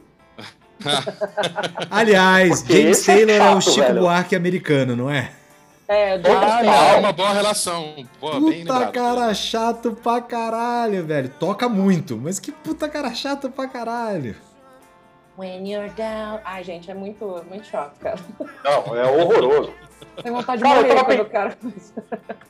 Aliás, 1.90 2.62
Porque 2.62 2.82
James 2.84 3.10
é 3.10 3.16
Taylor 3.16 3.36
é 3.36 3.56
o 3.56 3.62
chato, 3.62 3.74
Chico 3.74 3.88
velho. 3.88 4.00
Buarque 4.02 4.36
americano, 4.36 4.96
não 4.96 5.10
é? 5.10 5.32
É, 5.88 6.18
o 6.18 6.22
James 6.22 6.44
Ah, 6.44 6.58
Taylor. 6.58 6.76
é 6.76 6.96
uma 6.98 7.12
boa 7.14 7.34
relação. 7.34 7.94
Bem 7.96 8.06
Puta 8.20 8.38
lembrado. 8.40 8.92
cara 8.92 9.34
chato 9.34 9.92
pra 10.04 10.22
caralho, 10.22 11.06
velho. 11.06 11.30
Toca 11.40 11.68
muito, 11.70 12.18
mas 12.18 12.40
que 12.40 12.52
puta 12.52 12.88
cara 12.90 13.14
chato 13.14 13.50
pra 13.50 13.68
caralho. 13.68 14.36
When 15.38 15.68
you're 15.72 15.90
down. 15.92 16.40
Ai, 16.44 16.64
gente, 16.64 16.90
é 16.92 16.94
muito, 16.94 17.26
muito 17.50 17.66
chato, 17.68 17.98
cara. 18.00 18.20
Não, 18.64 18.96
é 18.96 19.06
horroroso. 19.06 19.72
Tem 20.22 20.32
vontade 20.32 20.58
de 20.62 20.64
Cara, 20.64 20.80
eu 20.80 20.84
morrer 20.84 20.96
tava 20.96 21.06
quando 21.06 21.18
pe- 21.18 21.22
o 21.22 21.30
cara. 21.30 21.58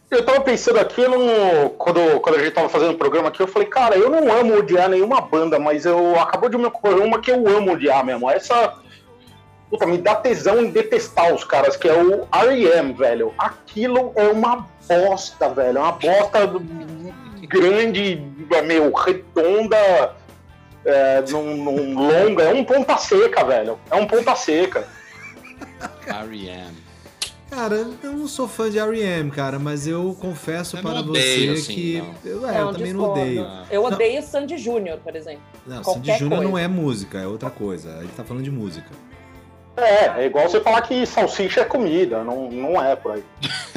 Eu 0.09 0.25
tava 0.25 0.41
pensando 0.41 0.79
aqui 0.79 1.05
no. 1.07 1.69
Quando, 1.71 2.19
quando 2.21 2.35
a 2.35 2.39
gente 2.39 2.51
tava 2.53 2.69
fazendo 2.69 2.91
o 2.93 2.97
programa 2.97 3.27
aqui, 3.27 3.41
eu 3.41 3.47
falei, 3.47 3.67
cara, 3.67 3.97
eu 3.97 4.09
não 4.09 4.31
amo 4.31 4.57
odiar 4.57 4.87
nenhuma 4.89 5.19
banda, 5.19 5.59
mas 5.59 5.85
eu 5.85 6.17
acabou 6.19 6.47
de 6.49 6.57
me 6.57 6.65
ocorrer 6.65 7.03
uma 7.03 7.19
que 7.19 7.29
eu 7.31 7.45
amo 7.47 7.73
odiar 7.73 8.05
mesmo. 8.05 8.29
Essa. 8.29 8.73
Puta, 9.69 9.85
me 9.85 9.97
dá 9.97 10.15
tesão 10.15 10.61
em 10.61 10.69
detestar 10.71 11.33
os 11.33 11.43
caras, 11.43 11.75
que 11.75 11.89
é 11.89 11.93
o 11.93 12.25
R.E.M., 12.31 12.93
velho. 12.93 13.33
Aquilo 13.37 14.13
é 14.15 14.29
uma 14.29 14.65
bosta, 14.87 15.49
velho. 15.49 15.77
É 15.79 15.81
uma 15.81 15.91
bosta 15.91 16.39
grande, 17.49 18.21
meio 18.65 18.93
redonda, 18.93 20.15
é, 20.85 21.21
num, 21.29 21.57
num 21.57 21.95
longa. 22.07 22.43
É 22.43 22.53
um 22.53 22.63
ponta 22.63 22.95
seca, 22.97 23.43
velho. 23.43 23.77
É 23.91 23.95
um 23.97 24.07
ponta 24.07 24.33
seca. 24.37 24.87
R.E.M. 26.07 26.86
Cara, 27.49 27.87
eu 28.03 28.11
não 28.13 28.27
sou 28.27 28.47
fã 28.47 28.69
de 28.69 28.77
R.E.M., 28.77 29.31
cara, 29.31 29.57
mas 29.57 29.87
eu 29.87 30.15
confesso 30.19 30.77
Eu 30.77 30.81
para 30.81 31.01
não 31.01 31.09
odeio, 31.09 31.55
você 31.55 31.61
assim, 31.61 31.73
que... 31.73 31.97
não. 31.97 32.15
Eu, 32.25 32.49
é, 32.49 32.61
eu 32.61 32.71
também 32.73 32.93
não 32.93 32.99
discordo. 32.99 33.21
odeio. 33.21 33.47
Eu 33.71 33.83
odeio 33.85 34.21
Sandy 34.21 34.57
Júnior, 34.57 34.97
por 34.99 35.15
exemplo. 35.15 35.41
Não, 35.65 35.81
Qualquer 35.81 36.17
Sandy 36.17 36.19
Júnior 36.19 36.43
não 36.43 36.57
é 36.57 36.67
música, 36.67 37.19
é 37.19 37.25
outra 37.25 37.49
coisa. 37.49 37.97
A 37.97 38.01
gente 38.01 38.13
tá 38.13 38.23
falando 38.23 38.43
de 38.43 38.51
música. 38.51 38.89
É, 39.77 40.23
é 40.23 40.25
igual 40.25 40.49
você 40.49 40.59
falar 40.59 40.81
que 40.81 41.05
salsicha 41.05 41.61
é 41.61 41.65
comida. 41.65 42.23
Não, 42.23 42.51
não 42.51 42.83
é 42.83 42.95
por 42.95 43.13
aí. 43.13 43.23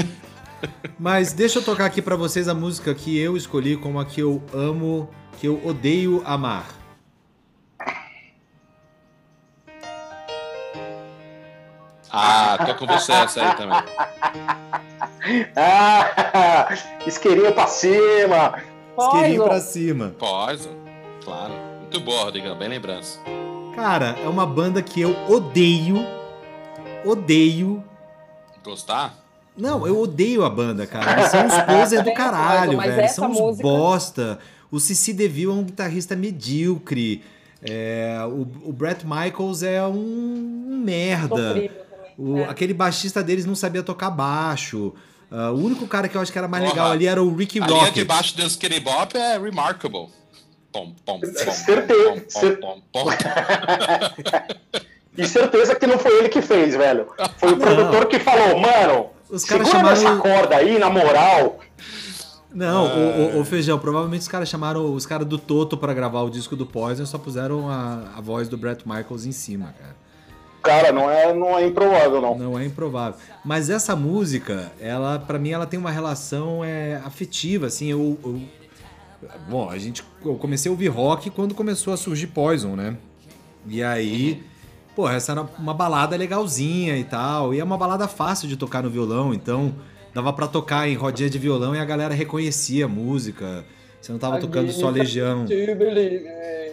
Mas 0.98 1.32
deixa 1.32 1.58
eu 1.58 1.62
tocar 1.62 1.86
aqui 1.86 2.02
pra 2.02 2.16
vocês 2.16 2.48
a 2.48 2.54
música 2.54 2.94
que 2.94 3.18
eu 3.18 3.36
escolhi 3.36 3.76
como 3.76 4.00
a 4.00 4.04
que 4.04 4.20
eu 4.20 4.42
amo, 4.52 5.08
que 5.38 5.46
eu 5.46 5.60
odeio 5.64 6.22
amar. 6.24 6.79
Ah, 12.12 12.58
tô 12.66 12.74
com 12.74 12.86
você 12.86 13.12
essa 13.12 13.40
aí 13.40 13.56
também. 13.56 13.82
Ah, 15.54 16.68
isqueirinho 17.06 17.52
pra 17.52 17.66
cima. 17.66 18.54
Isqueirinho 18.98 19.44
pra 19.44 19.60
cima. 19.60 20.14
Poison, 20.18 20.70
claro. 21.24 21.52
Muito 21.80 22.00
boa, 22.00 22.24
Rodrigão, 22.24 22.56
bem 22.56 22.68
lembrança. 22.68 23.18
Cara, 23.74 24.16
é 24.24 24.28
uma 24.28 24.46
banda 24.46 24.82
que 24.82 25.00
eu 25.00 25.14
odeio. 25.28 26.04
Odeio. 27.04 27.84
Gostar? 28.64 29.14
Não, 29.56 29.86
eu 29.86 29.98
odeio 30.00 30.44
a 30.44 30.50
banda, 30.50 30.86
cara. 30.86 31.12
Eles 31.20 31.30
são 31.30 31.46
uns 31.46 31.58
poser 31.64 32.02
do 32.02 32.14
caralho, 32.14 32.76
mas 32.76 32.94
velho. 32.94 33.08
São 33.10 33.30
uns 33.30 33.38
música- 33.40 33.62
bosta. 33.68 34.38
O 34.70 34.78
Cici 34.80 35.12
DeVille 35.12 35.50
é 35.50 35.54
um 35.54 35.64
guitarrista 35.64 36.14
medíocre. 36.16 37.22
É, 37.62 38.16
o, 38.26 38.46
o 38.68 38.72
Brett 38.72 39.04
Michaels 39.06 39.62
é 39.62 39.82
um, 39.82 40.66
um 40.70 40.82
merda. 40.82 41.48
Sofrível 41.48 41.68
também. 41.68 41.89
O- 42.22 42.38
É. 42.38 42.44
Aquele 42.44 42.74
baixista 42.74 43.22
deles 43.22 43.46
não 43.46 43.54
sabia 43.54 43.82
tocar 43.82 44.10
baixo. 44.10 44.92
Ah, 45.30 45.50
o 45.52 45.64
único 45.64 45.86
cara 45.86 46.08
que 46.08 46.16
eu 46.16 46.20
acho 46.20 46.30
que 46.32 46.38
era 46.38 46.48
mais 46.48 46.64
Porra, 46.64 46.74
legal 46.74 46.92
ali 46.92 47.06
era 47.06 47.22
o 47.22 47.34
Ricky 47.34 47.60
A 47.62 47.66
linha 47.66 47.90
de 47.90 48.04
baixo 48.04 48.36
do 48.36 48.42
Skinny 48.42 48.80
Bop 48.80 49.16
é 49.16 49.38
remarkable. 49.38 50.08
Pom, 50.72 50.92
pom, 51.04 51.20
pom, 51.20 51.20
Certeza, 51.52 52.20
pom, 52.40 52.56
pom, 52.60 52.82
pom, 52.92 53.04
pom. 53.04 53.10
E 55.18 55.26
certeza 55.26 55.74
que 55.74 55.86
não 55.86 55.98
foi 55.98 56.18
ele 56.18 56.28
que 56.28 56.40
fez, 56.40 56.74
velho. 56.76 57.06
Foi 57.38 57.52
o 57.52 57.56
Não. 57.56 57.58
produtor 57.58 58.06
que 58.06 58.18
falou, 58.20 58.58
mano, 58.58 59.06
Os 59.28 59.44
caras 59.44 59.68
segura 59.68 59.94
chamaram- 59.94 60.12
essa 60.14 60.22
corda 60.22 60.56
aí, 60.56 60.78
na 60.78 60.88
moral. 60.88 61.58
Não, 62.54 62.86
É. 62.86 62.94
o, 63.34 63.36
o- 63.36 63.40
o 63.40 63.44
Feijão, 63.44 63.78
provavelmente 63.78 64.22
os 64.22 64.28
caras 64.28 64.48
chamaram 64.48 64.92
os 64.94 65.04
caras 65.06 65.26
do 65.26 65.36
Toto 65.38 65.76
pra 65.76 65.92
gravar 65.92 66.22
o 66.22 66.30
disco 66.30 66.56
do 66.56 66.64
Poison 66.64 67.02
e 67.02 67.06
só 67.06 67.18
puseram 67.18 67.68
a, 67.68 68.04
a 68.16 68.20
voz 68.20 68.48
do 68.48 68.56
Brett 68.56 68.86
Michaels 68.88 69.26
em 69.26 69.32
cima, 69.32 69.74
cara. 69.78 69.96
Cara, 70.62 70.92
não 70.92 71.10
é, 71.10 71.32
não 71.32 71.58
é 71.58 71.66
improvável, 71.66 72.20
não. 72.20 72.36
Não 72.38 72.58
é 72.58 72.64
improvável. 72.66 73.18
Mas 73.44 73.70
essa 73.70 73.96
música, 73.96 74.70
ela, 74.80 75.18
para 75.18 75.38
mim, 75.38 75.50
ela 75.50 75.66
tem 75.66 75.78
uma 75.80 75.90
relação 75.90 76.62
é, 76.64 77.00
afetiva, 77.04 77.66
assim. 77.66 77.86
Eu, 77.90 78.18
eu- 78.22 78.40
bom, 79.48 79.68
a 79.70 79.78
gente, 79.78 80.04
eu 80.24 80.34
comecei 80.34 80.68
a 80.68 80.72
ouvir 80.72 80.88
rock 80.88 81.30
quando 81.30 81.54
começou 81.54 81.92
a 81.94 81.96
surgir 81.96 82.26
Poison, 82.28 82.76
né? 82.76 82.96
E 83.66 83.82
aí, 83.82 84.42
pô, 84.94 85.08
essa 85.08 85.32
era 85.32 85.42
uma 85.58 85.72
balada 85.74 86.16
legalzinha 86.16 86.96
e 86.96 87.04
tal. 87.04 87.54
E 87.54 87.60
é 87.60 87.64
uma 87.64 87.78
balada 87.78 88.06
fácil 88.06 88.46
de 88.48 88.56
tocar 88.56 88.82
no 88.82 88.90
violão, 88.90 89.32
então 89.32 89.74
dava 90.14 90.32
pra 90.32 90.46
tocar 90.46 90.88
em 90.88 90.94
rodinha 90.94 91.30
de 91.30 91.38
violão 91.38 91.74
e 91.74 91.78
a 91.78 91.84
galera 91.84 92.12
reconhecia 92.14 92.84
a 92.84 92.88
música. 92.88 93.64
Você 94.00 94.12
não 94.12 94.18
tava 94.18 94.38
tocando 94.40 94.72
só 94.72 94.88
Legião. 94.90 95.44
É. 96.26 96.72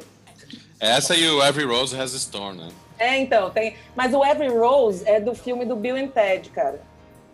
Essa 0.79 1.15
e 1.15 1.27
o 1.27 1.43
Every 1.43 1.65
Rose 1.65 1.95
Has 1.99 2.13
a 2.13 2.17
Storm, 2.17 2.55
né? 2.57 2.67
É, 2.99 3.17
então, 3.17 3.49
tem. 3.49 3.75
Mas 3.95 4.13
o 4.13 4.25
Every 4.25 4.49
Rose 4.49 5.03
é 5.07 5.19
do 5.19 5.33
filme 5.35 5.65
do 5.65 5.75
Bill 5.75 5.95
and 5.95 6.07
Ted, 6.07 6.49
cara. 6.49 6.81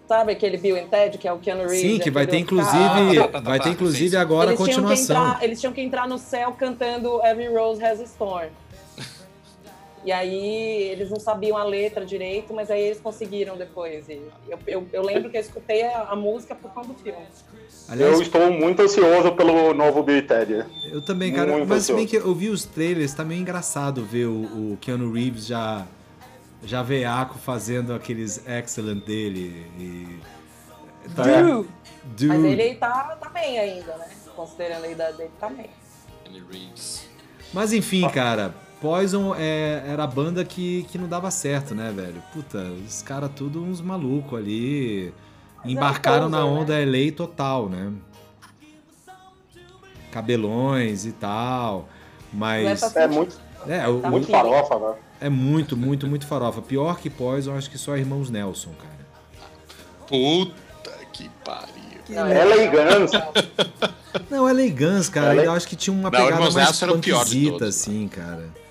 Sabe 0.08 0.34
aquele 0.34 0.58
Bill 0.58 0.76
and 0.76 0.88
Ted, 0.90 1.18
que 1.18 1.28
é 1.28 1.32
o 1.32 1.40
Keanu 1.40 1.62
Reeves? 1.64 1.80
Sim, 1.80 2.00
que 2.00 2.12
vai 2.12 2.28
ter 2.28 2.38
inclusive, 2.38 3.20
Ah, 3.20 3.28
tá, 3.28 3.28
tá, 3.30 3.40
vai 3.40 3.60
ter 3.60 3.70
inclusive 3.70 4.10
Sim, 4.10 4.16
sim. 4.16 4.18
agora 4.18 4.50
a 4.50 4.54
eles 4.54 4.64
tinham, 4.66 4.82
que 4.82 4.90
continuação. 4.90 5.26
entrar, 5.28 5.44
eles 5.44 5.60
tinham 5.60 5.74
que 5.74 5.82
entrar 5.82 6.08
no 6.08 6.18
céu 6.18 6.52
cantando 6.52 7.26
Every 7.26 7.48
Rose 7.56 7.84
Has 7.84 8.02
a 8.02 8.04
Storm. 8.04 8.50
E 10.06 10.12
aí 10.12 10.90
eles 10.90 11.10
não 11.10 11.20
sabiam 11.20 11.58
a 11.58 11.64
letra 11.64 12.06
direito, 12.06 12.54
mas 12.54 12.70
aí 12.70 12.82
eles 12.82 13.00
conseguiram 13.00 13.56
depois. 13.56 14.10
E 14.10 14.22
eu, 14.48 14.60
eu, 14.68 14.88
eu 14.92 15.02
lembro 15.02 15.30
que 15.30 15.38
eu 15.38 15.42
escutei 15.42 15.84
a, 15.84 16.10
a 16.10 16.16
música 16.16 16.54
por 16.54 16.72
conta 16.72 16.90
do 16.90 16.96
filme. 16.96 17.26
Aliás, 17.88 18.14
Eu 18.14 18.22
estou 18.22 18.52
muito 18.52 18.82
ansioso 18.82 19.32
pelo 19.34 19.74
novo 19.74 20.04
Bill 20.04 20.26
Ted. 20.28 20.66
Eu 20.92 21.02
também, 21.02 21.34
cara. 21.34 21.54
Muito 21.54 21.68
mas 21.68 21.84
se 21.86 21.94
bem 21.94 22.04
ansioso. 22.04 22.24
que 22.24 22.30
eu 22.30 22.36
vi 22.36 22.50
os 22.50 22.66
trailers, 22.66 23.14
tá 23.14 23.24
meio 23.24 23.42
engraçado 23.42 24.04
ver 24.04 24.26
o, 24.26 24.74
o 24.74 24.78
Keanu 24.82 25.12
Reeves 25.12 25.46
já, 25.48 25.86
já 26.64 26.82
veiaco 26.82 27.38
fazendo 27.38 27.94
aqueles 27.94 28.46
excellent 28.48 29.04
dele. 29.06 29.66
E, 29.80 30.20
tá, 31.16 31.24
É. 31.30 31.84
Dude. 32.06 32.28
Mas 32.28 32.44
ele 32.44 32.76
tá, 32.76 33.18
tá 33.20 33.30
bem 33.30 33.58
ainda, 33.58 33.96
né? 33.96 34.08
Considerando 34.36 34.84
a 34.84 34.90
idade 34.90 35.18
dele, 35.18 35.32
tá 35.40 35.50
bem. 35.50 35.70
Reeves. 36.52 37.08
Mas 37.54 37.72
enfim, 37.72 38.10
cara. 38.10 38.54
Poison 38.84 39.34
é- 39.34 39.82
era 39.88 40.04
a 40.04 40.08
banda 40.08 40.44
que, 40.44 40.84
que 40.92 40.98
não 40.98 41.08
dava 41.08 41.32
certo, 41.32 41.74
né, 41.74 41.90
velho? 41.96 42.22
Puta, 42.34 42.58
os 42.86 43.02
caras 43.02 43.32
tudo 43.34 43.64
uns 43.64 43.80
malucos 43.80 44.38
ali. 44.38 45.14
Embarcaram 45.64 46.26
é 46.26 46.28
um 46.28 46.30
na 46.30 46.46
onda 46.46 46.74
LA 46.78 47.10
total, 47.16 47.70
né? 47.70 47.94
Cabelões 50.12 51.06
e 51.06 51.14
tal. 51.14 51.88
Mas. 52.34 52.84
É 52.98 53.08
muito, 53.08 53.40
É, 53.66 53.88
o, 53.88 54.02
Tá 54.02 54.12
muito 54.12 54.28
farofa, 54.30 54.78
velho. 54.78 54.96
É 55.22 55.30
muito, 55.30 55.78
muito, 55.78 56.06
muito 56.06 56.28
farofa. 56.28 56.62
Pior 56.62 57.00
que 57.00 57.10
Poison, 57.10 57.56
acho 57.56 57.72
que 57.72 57.78
só 57.78 57.96
Irmãos 57.96 58.30
Nelson, 58.30 58.72
cara. 58.72 58.94
Puta 60.08 60.92
que 61.14 61.30
pariu. 61.46 61.74
Não, 62.10 62.28
É 62.28 62.42
elegância. 62.42 63.30
Não, 64.30 64.48
é 64.50 64.70
Guns, 64.70 65.08
cara. 65.08 65.32
Ela- 65.36 65.46
eu 65.46 65.52
acho 65.54 65.70
que 65.70 65.78
tinha 65.78 65.94
uma 65.94 66.04
Não, 66.04 66.12
pegada 66.12 66.32
Irmãos 66.34 66.54
mais 66.54 66.68
Nelson 66.68 66.86
era 66.86 66.94
o 66.96 67.00
pior 67.00 67.24
de 67.24 67.32
punkzita, 67.32 67.52
todos, 67.60 67.68
assim, 67.80 68.10
cara. 68.10 68.63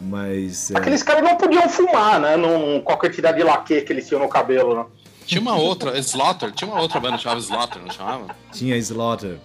Mas. 0.00 0.70
é, 0.70 0.78
Aqueles 0.78 1.02
caras 1.02 1.22
não 1.22 1.36
podiam 1.36 1.68
fumar, 1.68 2.20
né? 2.20 2.36
Num, 2.36 2.80
com 2.80 2.92
a 2.92 2.96
quantidade 2.96 3.36
de 3.38 3.42
laque 3.44 3.80
que 3.82 3.92
eles 3.92 4.06
tinham 4.06 4.22
no 4.22 4.28
cabelo, 4.28 4.74
né? 4.76 4.84
Tinha 5.26 5.40
uma 5.40 5.56
outra, 5.56 5.98
Slaughter, 5.98 6.52
tinha 6.52 6.70
uma 6.70 6.80
outra 6.80 6.98
banda 7.00 7.16
que 7.18 7.22
chamava 7.24 7.40
Slaughter, 7.40 7.82
não 7.82 7.90
chamava? 7.90 8.26
Tinha 8.52 8.76
Slaughter. 8.78 9.38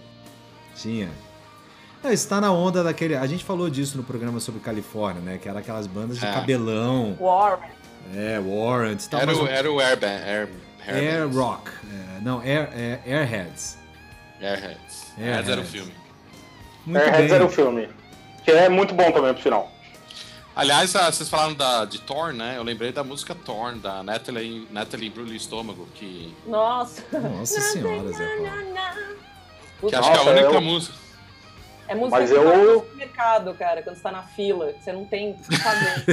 Tinha. 0.76 1.10
É, 2.02 2.12
está 2.12 2.40
na 2.40 2.52
onda 2.52 2.82
daquele. 2.82 3.14
A 3.16 3.26
gente 3.26 3.44
falou 3.44 3.68
disso 3.68 3.96
no 3.96 4.02
programa 4.02 4.38
sobre 4.40 4.60
Califórnia, 4.60 5.20
né? 5.22 5.38
Que 5.42 5.48
era 5.48 5.58
aquelas 5.58 5.86
bandas 5.86 6.18
de 6.18 6.24
É. 6.24 6.32
cabelão. 6.32 7.16
Warren. 7.20 7.68
É, 8.14 8.38
Warrant 8.38 9.02
e 9.02 9.08
tal. 9.08 9.20
Era 9.20 9.36
o, 9.36 9.46
era 9.46 9.72
o 9.72 9.80
Airband, 9.80 10.06
Air, 10.08 10.48
Air 10.86 10.96
Airbands. 11.20 11.36
Rock. 11.36 11.70
É, 11.70 12.20
não, 12.20 12.40
Air, 12.40 12.68
é, 12.74 13.00
Airheads. 13.06 13.78
Airheads. 14.40 15.12
Airheads. 15.18 15.18
Airheads 15.18 15.48
era 15.50 15.60
o 15.60 15.64
filme. 15.64 15.92
Muito 16.86 17.02
Airheads 17.02 17.26
bem. 17.26 17.34
era 17.34 17.44
o 17.44 17.48
filme. 17.48 17.88
Que 18.44 18.50
é 18.50 18.68
muito 18.68 18.92
bom 18.94 19.10
também, 19.10 19.32
por 19.32 19.42
sinal. 19.42 19.70
Aliás, 20.56 20.94
ah, 20.94 21.10
vocês 21.10 21.28
falaram 21.28 21.54
da, 21.54 21.84
de 21.84 22.00
Thorn, 22.00 22.38
né? 22.38 22.54
Eu 22.56 22.62
lembrei 22.62 22.92
da 22.92 23.02
música 23.02 23.34
Thorn, 23.34 23.80
da 23.80 24.02
Natalie, 24.04 24.68
Natalie 24.70 25.10
Bruley 25.10 25.36
Estômago, 25.36 25.88
que, 25.94 26.32
Nossa. 26.46 27.02
Nossa 27.18 27.60
senhora, 27.60 28.12
Zé 28.12 28.36
Paulo. 28.36 29.88
que 29.88 29.96
acho 29.96 30.12
que 30.12 30.16
é 30.16 30.20
a 30.20 30.24
única 30.30 30.46
eu- 30.54 30.60
música. 30.60 31.04
É 31.86 31.94
música 31.94 32.18
Mas 32.18 32.30
que 32.30 32.36
eu- 32.36 32.44
no 32.74 32.74
supermercado, 32.80 33.54
cara, 33.54 33.82
quando 33.82 33.96
você 33.96 34.02
tá 34.02 34.12
na 34.12 34.22
fila, 34.22 34.72
você 34.80 34.90
não 34.92 35.04
tem 35.04 35.32
o 35.32 35.34
que 35.34 35.56
fazer. 35.58 36.04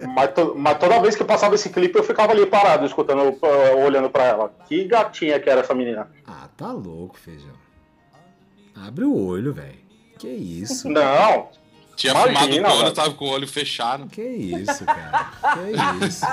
Mas, 0.16 0.32
to- 0.34 0.54
mas 0.56 0.78
toda 0.78 1.00
vez 1.00 1.14
que 1.14 1.22
passava 1.22 1.54
esse 1.54 1.68
clipe, 1.70 1.96
eu 1.96 2.02
ficava 2.02 2.32
ali 2.32 2.44
parado, 2.46 2.84
escutando, 2.86 3.20
uh, 3.22 3.84
olhando 3.84 4.10
pra 4.10 4.24
ela. 4.24 4.52
Que 4.66 4.84
gatinha 4.86 5.38
que 5.38 5.48
era 5.48 5.60
essa 5.60 5.74
menina. 5.74 6.10
Ah, 6.26 6.48
tá 6.56 6.72
louco, 6.72 7.16
feijão. 7.16 7.52
Abre 8.74 9.04
o 9.04 9.14
olho, 9.26 9.52
velho. 9.52 9.78
Que 10.18 10.26
isso? 10.28 10.88
Não, 10.88 11.48
Tinha 12.00 12.14
Imagina, 12.14 12.40
fumado 12.40 12.74
o 12.74 12.78
olho, 12.78 12.92
tava 12.92 13.10
com 13.10 13.26
o 13.26 13.28
olho 13.28 13.46
fechado. 13.46 14.06
Que 14.06 14.22
isso, 14.22 14.86
cara? 14.86 15.32
Que 15.52 16.06
isso? 16.06 16.26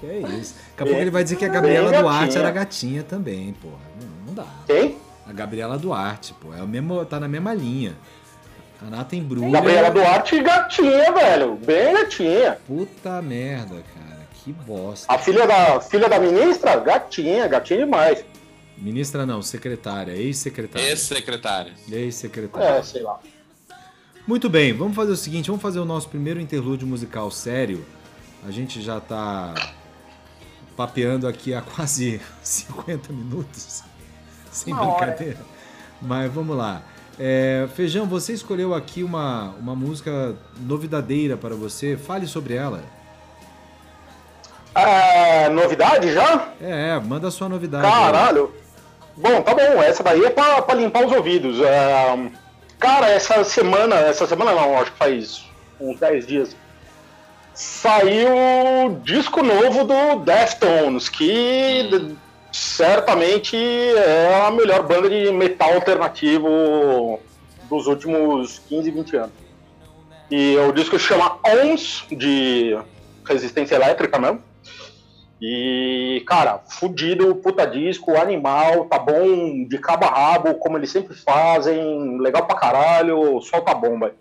Que 0.00 0.38
isso? 0.40 0.54
Daqui 0.54 0.82
a 0.82 0.86
pouco 0.86 0.98
ele 0.98 1.10
vai 1.10 1.22
dizer 1.22 1.36
que 1.36 1.44
a 1.44 1.48
Bem 1.48 1.54
Gabriela 1.56 1.90
gatinha. 1.90 2.02
Duarte 2.02 2.38
era 2.38 2.50
gatinha 2.50 3.02
também, 3.02 3.52
porra. 3.52 3.76
Não, 4.00 4.26
não 4.28 4.34
dá. 4.34 4.46
quem? 4.66 4.96
A 5.26 5.32
Gabriela 5.34 5.76
Duarte, 5.76 6.32
pô. 6.40 6.54
É 6.54 6.62
o 6.62 6.66
mesmo, 6.66 7.04
tá 7.04 7.20
na 7.20 7.28
mesma 7.28 7.52
linha. 7.52 7.94
A 8.80 8.86
Nata 8.86 9.14
Embrulha. 9.14 9.50
Gabriela 9.50 9.90
Duarte, 9.90 10.40
gatinha, 10.40 11.12
velho. 11.12 11.56
Bem 11.56 11.92
gatinha. 11.92 12.58
Puta 12.66 13.20
merda, 13.20 13.84
cara. 13.94 14.26
Que 14.42 14.54
bosta. 14.54 15.12
A 15.12 15.18
filha 15.18 15.46
da, 15.46 15.82
filha 15.82 16.08
da 16.08 16.18
ministra, 16.18 16.76
gatinha, 16.76 17.46
gatinha 17.46 17.80
demais. 17.80 18.24
Ministra 18.78 19.26
não, 19.26 19.42
secretária, 19.42 20.12
ex-secretária. 20.12 20.88
Ex-secretário. 20.88 21.74
Ex-secretária. 21.92 22.78
É, 22.78 22.82
sei 22.82 23.02
lá. 23.02 23.20
Muito 24.26 24.48
bem, 24.48 24.72
vamos 24.72 24.94
fazer 24.94 25.12
o 25.12 25.16
seguinte, 25.16 25.46
vamos 25.48 25.62
fazer 25.62 25.80
o 25.80 25.84
nosso 25.84 26.08
primeiro 26.08 26.40
interlúdio 26.40 26.86
musical 26.86 27.30
sério. 27.30 27.84
A 28.46 28.50
gente 28.50 28.80
já 28.80 29.00
tá 29.00 29.54
papeando 30.76 31.26
aqui 31.26 31.52
há 31.54 31.60
quase 31.60 32.20
50 32.42 33.12
minutos. 33.12 33.82
Sem 34.50 34.72
Uma 34.72 34.82
hora. 34.86 35.06
brincadeira. 35.06 35.38
Mas 36.00 36.32
vamos 36.32 36.56
lá. 36.56 36.82
É, 37.18 37.68
Feijão, 37.74 38.06
você 38.06 38.32
escolheu 38.32 38.74
aqui 38.74 39.02
uma, 39.02 39.50
uma 39.60 39.74
música 39.76 40.34
novidadeira 40.58 41.36
para 41.36 41.54
você. 41.54 41.96
Fale 41.96 42.26
sobre 42.26 42.54
ela. 42.54 42.82
É, 44.74 45.48
novidade 45.50 46.12
já? 46.12 46.48
É, 46.60 46.98
manda 47.00 47.28
a 47.28 47.30
sua 47.30 47.48
novidade. 47.48 47.84
aí. 47.84 47.92
Caralho. 47.92 48.54
Bom, 49.16 49.42
tá 49.42 49.54
bom. 49.54 49.82
Essa 49.82 50.02
daí 50.02 50.24
é 50.24 50.30
pra 50.30 50.74
limpar 50.74 51.04
os 51.04 51.12
ouvidos. 51.12 51.60
É, 51.60 52.30
cara, 52.80 53.08
essa 53.10 53.44
semana, 53.44 53.96
essa 53.96 54.26
semana 54.26 54.52
não, 54.52 54.76
acho 54.78 54.90
que 54.92 54.98
faz 54.98 55.44
uns 55.78 56.00
10 56.00 56.26
dias. 56.26 56.56
Saiu 57.54 59.00
disco 59.04 59.42
novo 59.42 59.84
do 59.84 60.20
Deftones, 60.24 61.08
que 61.08 61.88
d- 61.90 62.14
certamente 62.52 63.56
é 63.56 64.44
a 64.46 64.50
melhor 64.50 64.82
banda 64.82 65.08
de 65.10 65.30
metal 65.30 65.74
alternativo 65.74 67.20
dos 67.68 67.86
últimos 67.86 68.60
15, 68.68 68.90
20 68.90 69.16
anos. 69.16 69.30
E 70.30 70.56
o 70.56 70.72
disco 70.72 70.98
se 70.98 71.04
chama 71.06 71.38
ONS, 71.44 72.04
de 72.10 72.78
resistência 73.24 73.74
elétrica 73.74 74.18
mesmo. 74.18 74.42
E, 75.40 76.22
cara, 76.26 76.58
fudido, 76.68 77.34
puta 77.36 77.64
disco, 77.64 78.16
animal, 78.16 78.84
tá 78.84 78.98
bom 78.98 79.66
de 79.66 79.78
cabo 79.78 80.04
a 80.04 80.10
rabo, 80.10 80.54
como 80.56 80.76
eles 80.76 80.90
sempre 80.90 81.14
fazem, 81.14 82.18
legal 82.18 82.46
pra 82.46 82.56
caralho, 82.56 83.40
solta 83.40 83.72
a 83.72 83.74
bomba. 83.74 84.14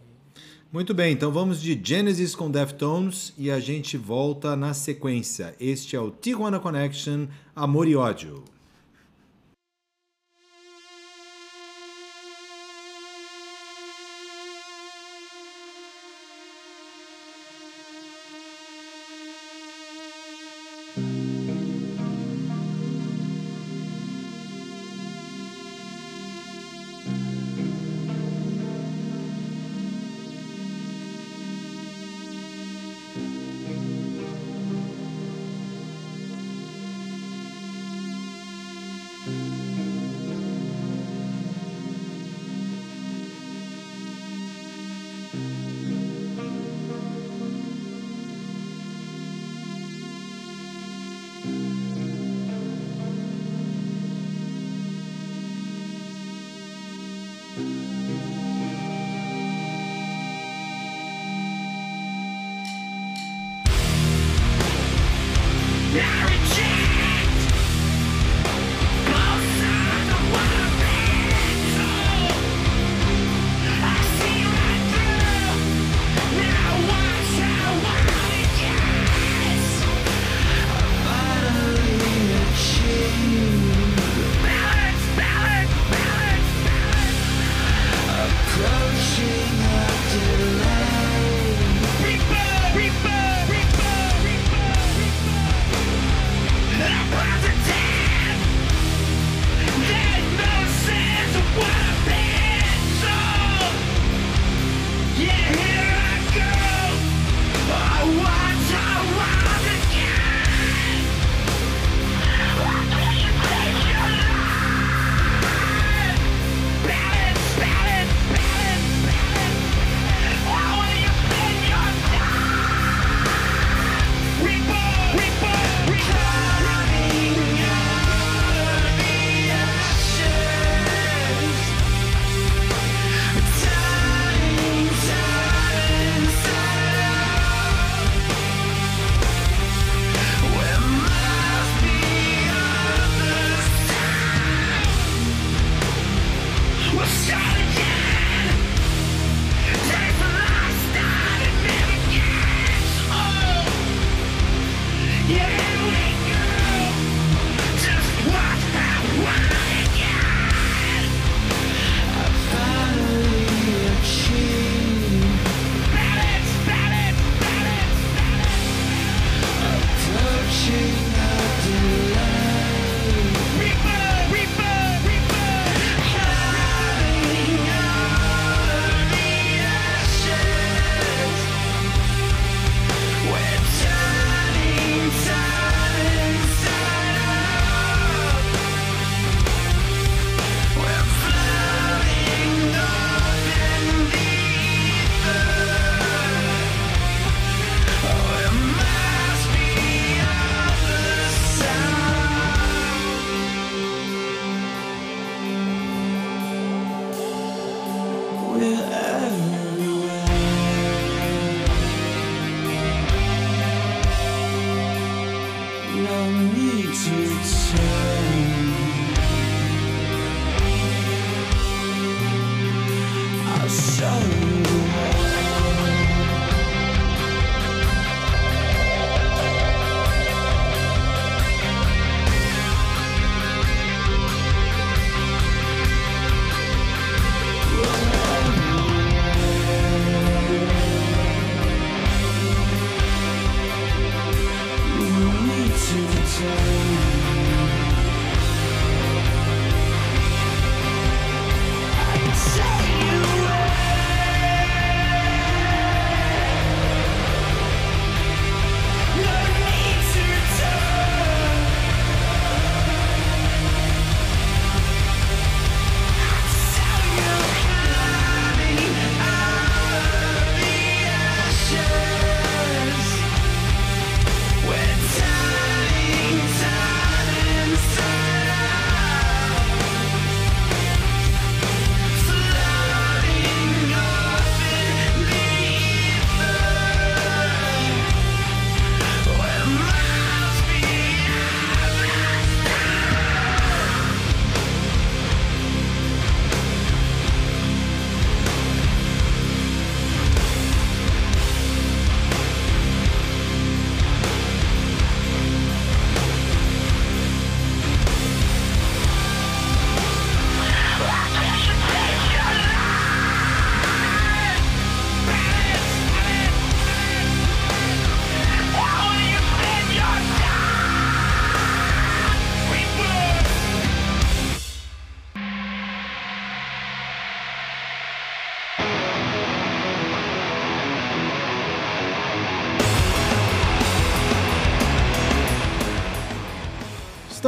Muito 0.71 0.93
bem, 0.93 1.11
então 1.11 1.31
vamos 1.31 1.59
de 1.59 1.79
Genesis 1.83 2.35
com 2.35 2.49
Deftones 2.49 3.33
e 3.37 3.49
a 3.49 3.59
gente 3.59 3.97
volta 3.97 4.55
na 4.55 4.73
sequência. 4.73 5.55
Este 5.59 5.95
é 5.95 5.99
o 5.99 6.11
Tijuana 6.11 6.59
Connection, 6.59 7.25
Amor 7.55 7.87
e 7.87 7.95
Ódio. 7.95 8.43
Música 20.95 21.48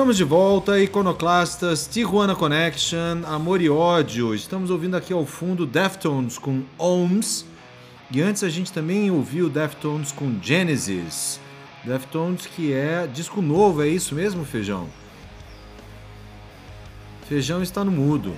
Estamos 0.02 0.18
de 0.18 0.24
volta, 0.24 0.80
Iconoclastas, 0.80 1.86
Tijuana 1.86 2.34
Connection, 2.36 3.22
Amor 3.24 3.62
e 3.62 3.70
Ódio. 3.70 4.34
Estamos 4.34 4.72
ouvindo 4.72 4.98
aqui 4.98 5.14
ao 5.14 5.28
fundo 5.28 5.64
Deftones 5.64 6.40
com 6.40 6.64
Ohms. 6.76 7.46
E 8.10 8.20
antes 8.20 8.44
a 8.44 8.50
gente 8.50 8.74
também 8.74 9.12
ouviu 9.12 9.48
Deftones 9.48 10.12
com 10.12 10.40
Genesis. 10.42 11.40
Deftones 11.84 12.48
que 12.48 12.74
é 12.74 13.06
disco 13.06 13.44
novo, 13.44 13.84
é 13.84 13.88
isso 13.90 14.16
mesmo, 14.16 14.44
Feijão? 14.44 14.88
Feijão 17.30 17.62
está 17.62 17.84
no 17.84 17.92
mudo. 17.92 18.34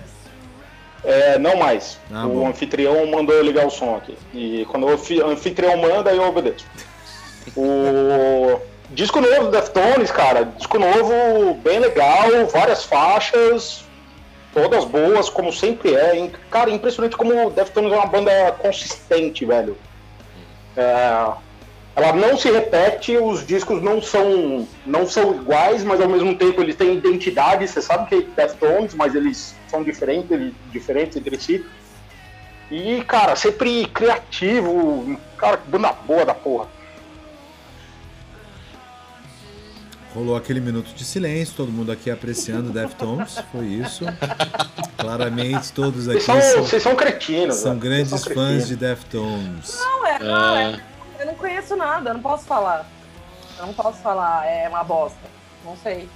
É, 1.01 1.39
não 1.39 1.55
mais. 1.55 1.97
Ah, 2.11 2.27
o 2.27 2.41
bom. 2.41 2.47
anfitrião 2.49 3.09
mandou 3.09 3.33
eu 3.33 3.41
ligar 3.41 3.65
o 3.65 3.71
som 3.71 3.95
aqui. 3.95 4.17
E 4.33 4.65
quando 4.69 4.83
o 4.85 4.89
anfi- 4.89 5.21
anfitrião 5.21 5.77
manda, 5.77 6.13
eu 6.13 6.23
obedeço. 6.23 6.65
O 7.55 8.59
disco 8.89 9.19
novo 9.19 9.45
do 9.45 9.51
Deftones, 9.51 10.11
cara, 10.11 10.45
disco 10.45 10.77
novo 10.79 11.55
bem 11.55 11.79
legal, 11.79 12.45
várias 12.51 12.83
faixas, 12.83 13.83
todas 14.53 14.85
boas, 14.85 15.29
como 15.29 15.51
sempre 15.51 15.95
é. 15.95 16.29
Cara, 16.49 16.69
impressionante 16.69 17.17
como 17.17 17.47
o 17.47 17.49
Deftones 17.49 17.91
é 17.91 17.95
uma 17.95 18.05
banda 18.05 18.51
consistente, 18.59 19.45
velho. 19.45 19.77
É, 20.77 21.31
ela 21.95 22.13
não 22.13 22.37
se 22.37 22.49
repete, 22.49 23.17
os 23.17 23.45
discos 23.45 23.81
não 23.81 24.01
são, 24.01 24.67
não 24.85 25.07
são 25.07 25.35
iguais, 25.35 25.83
mas 25.83 26.01
ao 26.01 26.09
mesmo 26.09 26.35
tempo 26.35 26.61
eles 26.61 26.75
têm 26.75 26.95
identidade. 26.95 27.67
Você 27.67 27.81
sabe 27.81 28.07
que 28.07 28.15
é 28.15 28.21
Deftones, 28.21 28.93
mas 28.95 29.13
eles 29.13 29.55
são 29.67 29.83
diferentes, 29.83 30.53
diferentes 30.71 31.17
entre 31.17 31.39
si. 31.39 31.65
E, 32.71 33.03
cara, 33.03 33.35
sempre 33.35 33.85
criativo, 33.85 35.19
cara, 35.37 35.59
banda 35.67 35.93
boa 36.07 36.25
da 36.25 36.33
porra. 36.33 36.67
Rolou 40.13 40.35
aquele 40.35 40.59
minuto 40.59 40.93
de 40.93 41.03
silêncio, 41.03 41.55
todo 41.55 41.71
mundo 41.71 41.91
aqui 41.91 42.11
apreciando 42.11 42.69
Deftones, 42.71 43.39
foi 43.51 43.65
isso. 43.65 44.05
Claramente 44.97 45.71
todos 45.73 46.07
aqui 46.07 46.19
Vocês 46.21 46.43
são, 46.43 46.53
são, 46.53 46.63
vocês 46.63 46.83
são 46.83 46.95
cretinos, 46.95 47.55
são 47.55 47.71
velho. 47.71 47.81
grandes 47.81 48.09
são 48.09 48.19
fãs 48.19 48.33
cretinos. 48.35 48.67
de 48.67 48.75
Deftones. 48.75 49.79
Não, 49.79 50.05
é, 50.07 50.19
não, 50.19 50.55
é. 50.57 50.81
Eu 51.19 51.25
não 51.25 51.35
conheço 51.35 51.75
nada, 51.75 52.11
eu 52.11 52.13
não 52.13 52.21
posso 52.21 52.45
falar. 52.45 52.87
Eu 53.57 53.65
não 53.67 53.73
posso 53.73 53.99
falar, 54.03 54.45
é 54.45 54.69
uma 54.69 54.83
bosta. 54.83 55.17
Não 55.65 55.75
sei. 55.77 56.07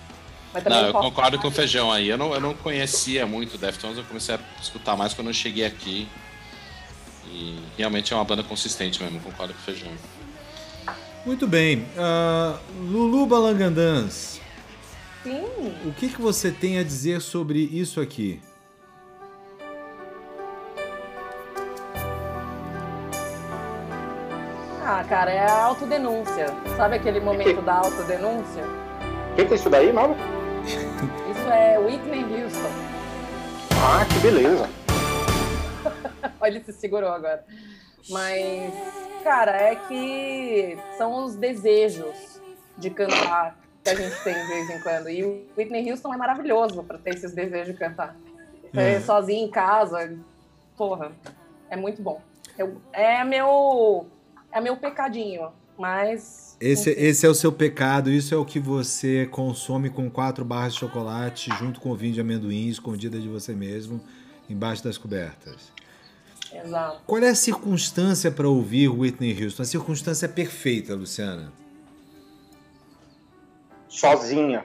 Mas 0.54 0.64
também 0.64 0.80
Não, 0.80 0.88
eu 0.88 0.93
concordo 0.93 1.32
falar. 1.32 1.41
com 1.41 1.48
o 1.48 1.52
Feijão 1.52 1.91
aí. 1.91 2.08
Eu 2.08 2.18
não, 2.18 2.34
eu 2.34 2.39
não 2.39 2.54
conhecia 2.54 3.26
muito 3.26 3.58
Deftones, 3.58 3.98
eu 3.98 4.04
comecei 4.04 4.36
a 4.36 4.39
escutar 4.62 4.95
mais 4.95 5.14
quando 5.14 5.28
eu 5.28 5.34
cheguei 5.34 5.66
aqui. 5.66 6.08
E 7.32 7.60
realmente 7.78 8.14
é 8.14 8.16
uma 8.16 8.24
banda 8.26 8.43
consistente 8.43 9.02
mesmo, 9.02 9.20
concordo 9.22 9.54
com 9.54 9.60
o 9.60 9.64
Feijão. 9.64 9.91
Muito 11.28 11.45
bem, 11.45 11.86
ah, 11.97 12.57
Lulu 12.89 13.25
Balangandãs, 13.25 14.39
Sim. 15.23 15.43
o 15.86 15.91
que, 15.91 16.07
que 16.07 16.21
você 16.21 16.49
tem 16.49 16.80
a 16.80 16.84
dizer 16.84 17.19
sobre 17.19 17.59
isso 17.59 17.99
aqui? 17.99 18.41
Ah, 24.82 25.03
cara, 25.03 25.30
é 25.30 25.45
a 25.45 25.65
autodenúncia. 25.65 26.45
Sabe 26.78 26.95
aquele 26.95 27.19
momento 27.19 27.61
da 27.61 27.73
autodenúncia? 27.73 28.63
O 29.34 29.36
que, 29.36 29.43
que 29.43 29.51
é 29.51 29.55
isso 29.57 29.69
daí, 29.69 29.91
mano? 29.91 30.15
Isso 31.30 31.49
é 31.49 31.78
Whitney 31.78 32.23
Houston. 32.23 32.71
Ah, 33.84 34.05
que 34.05 34.19
beleza. 34.19 34.69
Olha, 36.39 36.55
ele 36.55 36.63
se 36.63 36.71
segurou 36.71 37.09
agora. 37.09 37.43
Mas, 38.10 38.74
cara, 39.24 39.51
é 39.51 39.76
que 39.76 40.78
são 40.97 41.26
os 41.26 41.36
desejos 41.36 42.41
de 42.78 42.89
cantar 42.89 43.58
que 43.84 43.89
a 43.89 43.95
gente 43.95 44.24
tem 44.24 44.34
de 44.34 44.47
vez 44.47 44.70
em 44.70 44.80
quando. 44.82 45.10
E 45.10 45.24
o 45.24 45.45
Whitney 45.58 45.91
Houston 45.91 46.14
é 46.14 46.18
maravilhoso 46.18 46.84
pra 46.84 46.97
ter 46.97 47.16
esses 47.16 47.34
desejos 47.34 47.74
de 47.74 47.80
cantar. 47.80 48.16
É. 48.76 48.93
É. 48.95 49.01
Sozinho 49.01 49.45
em 49.47 49.49
casa, 49.49 50.18
porra, 50.76 51.12
é 51.70 51.76
muito 51.78 52.01
bom. 52.01 52.22
Eu- 52.58 52.82
é 52.91 53.24
meu 53.24 54.08
é 54.51 54.60
meu 54.62 54.78
pecadinho, 54.78 55.49
mas 55.78 56.58
Esse, 56.60 56.91
enfim. 56.91 57.01
esse 57.01 57.26
é 57.26 57.30
o 57.30 57.36
seu 57.36 57.51
pecado, 57.51 58.10
isso 58.10 58.34
é 58.34 58.38
o 58.38 58.45
que 58.45 58.60
você 58.60 59.28
consome 59.28 59.89
com 59.89 60.10
quatro 60.10 60.43
barras 60.43 60.74
de 60.74 60.80
chocolate 60.80 61.49
junto 61.60 61.80
com 61.80 61.91
o 61.91 61.95
vinho 61.95 62.14
de 62.14 62.22
amendoim 62.22 62.68
escondida 62.68 63.20
de 63.20 63.28
você 63.28 63.53
mesmo, 63.53 64.01
embaixo 64.49 64.84
das 64.84 64.97
cobertas. 64.97 65.72
Exato. 66.54 67.02
Qual 67.06 67.22
é 67.22 67.30
a 67.30 67.36
circunstância 67.36 68.32
para 68.32 68.48
ouvir 68.48 68.88
Whitney 68.89 69.43
Houston? 69.43 69.64
A 69.64 69.66
circunstância 69.66 70.28
perfeita, 70.30 70.93
Luciana. 70.95 71.52
Sozinha. 73.89 74.64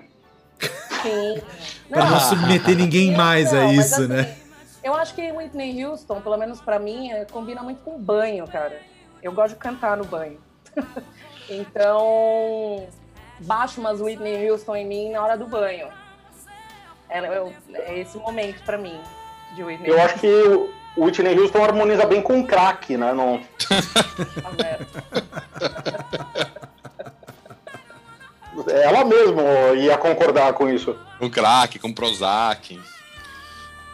Sim. 1.03 1.43
Para 1.89 2.11
não 2.11 2.21
submeter 2.21 2.77
ninguém 2.77 3.13
mais 3.17 3.53
a 3.53 3.61
não, 3.63 3.73
mas 3.75 3.87
isso, 3.87 3.95
assim, 4.03 4.07
né? 4.13 4.37
Eu 4.83 4.95
acho 4.95 5.15
que 5.15 5.31
Whitney 5.33 5.85
Houston, 5.85 6.21
pelo 6.21 6.37
menos 6.37 6.61
pra 6.61 6.79
mim, 6.79 7.11
é- 7.11 7.25
combina 7.25 7.63
muito 7.63 7.81
com 7.83 7.99
banho, 8.01 8.47
cara. 8.49 8.81
Eu 9.23 9.33
gosto 9.33 9.55
de 9.55 9.61
cantar 9.61 9.97
no 9.97 10.05
banho. 10.05 10.39
então, 11.49 12.87
baixo 13.41 13.81
umas 13.81 14.01
Whitney 14.01 14.51
Houston 14.51 14.77
em 14.77 14.87
mim 14.87 15.11
na 15.11 15.23
hora 15.23 15.37
do 15.39 15.47
banho. 15.47 15.89
É, 17.09 17.21
eu- 17.37 17.53
é 17.75 17.99
esse 17.99 18.17
momento 18.19 18.63
pra 18.65 18.79
mim 18.79 18.99
de 19.55 19.63
Whitney 19.63 19.91
Eu 19.91 20.01
acho 20.01 20.19
que 20.19 20.71
o 20.97 21.01
o 21.01 21.05
Whitney 21.05 21.39
Houston 21.39 21.63
harmoniza 21.65 22.05
bem 22.07 22.21
com 22.23 22.45
crack, 22.47 22.97
né? 22.97 23.13
Não... 23.13 23.41
Ela 28.69 29.05
mesma 29.05 29.43
ia 29.77 29.97
concordar 29.97 30.53
com 30.53 30.69
isso. 30.69 30.95
Com 31.19 31.31
crack, 31.31 31.79
com 31.79 31.93
Prozac. 31.93 32.79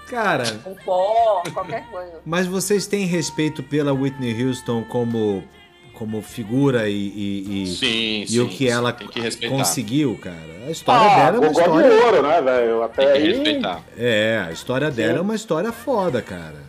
Cara, 0.08 0.44
Com 0.64 0.74
pó, 0.74 1.42
qualquer 1.52 1.86
coisa. 1.90 2.20
mas 2.24 2.46
vocês 2.46 2.86
têm 2.86 3.04
respeito 3.04 3.62
pela 3.62 3.92
Whitney 3.92 4.42
Houston 4.42 4.82
como, 4.84 5.44
como 5.92 6.22
figura 6.22 6.88
e, 6.88 6.94
e- 6.94 7.62
e- 7.62 7.66
Sim, 7.66 8.22
e 8.22 8.26
sim. 8.28 8.40
o 8.40 8.48
que 8.48 8.56
sim, 8.66 8.68
ela 8.68 8.90
que 8.90 9.46
conseguiu, 9.48 10.18
cara? 10.20 10.64
A 10.66 10.70
história 10.70 11.06
Ah, 11.12 11.30
dela 11.30 11.36
é 11.36 11.40
uma 11.40 11.50
história. 11.60 11.90
de 11.90 11.94
ouro, 12.04 12.22
né, 12.22 12.40
velho? 12.40 12.82
Até 12.84 13.04
Tem 13.04 13.12
que 13.12 13.18
aí... 13.18 13.32
respeitar. 13.34 13.82
É, 13.98 14.44
a 14.48 14.50
história 14.50 14.90
dela 14.90 15.18
é 15.18 15.20
uma 15.20 15.34
história 15.34 15.72
foda, 15.72 16.22
cara. 16.22 16.67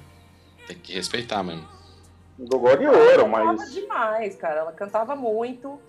Tem 0.70 0.78
que 0.78 0.94
respeitar 0.94 1.42
mesmo. 1.42 1.68
Gogó 2.38 2.76
de 2.76 2.86
Ela 2.86 2.96
ouro, 2.96 3.26
cantava 3.26 3.54
mas... 3.54 3.74
demais, 3.74 4.36
cara. 4.36 4.60
Ela 4.60 4.72
cantava 4.72 5.16
muito. 5.16 5.80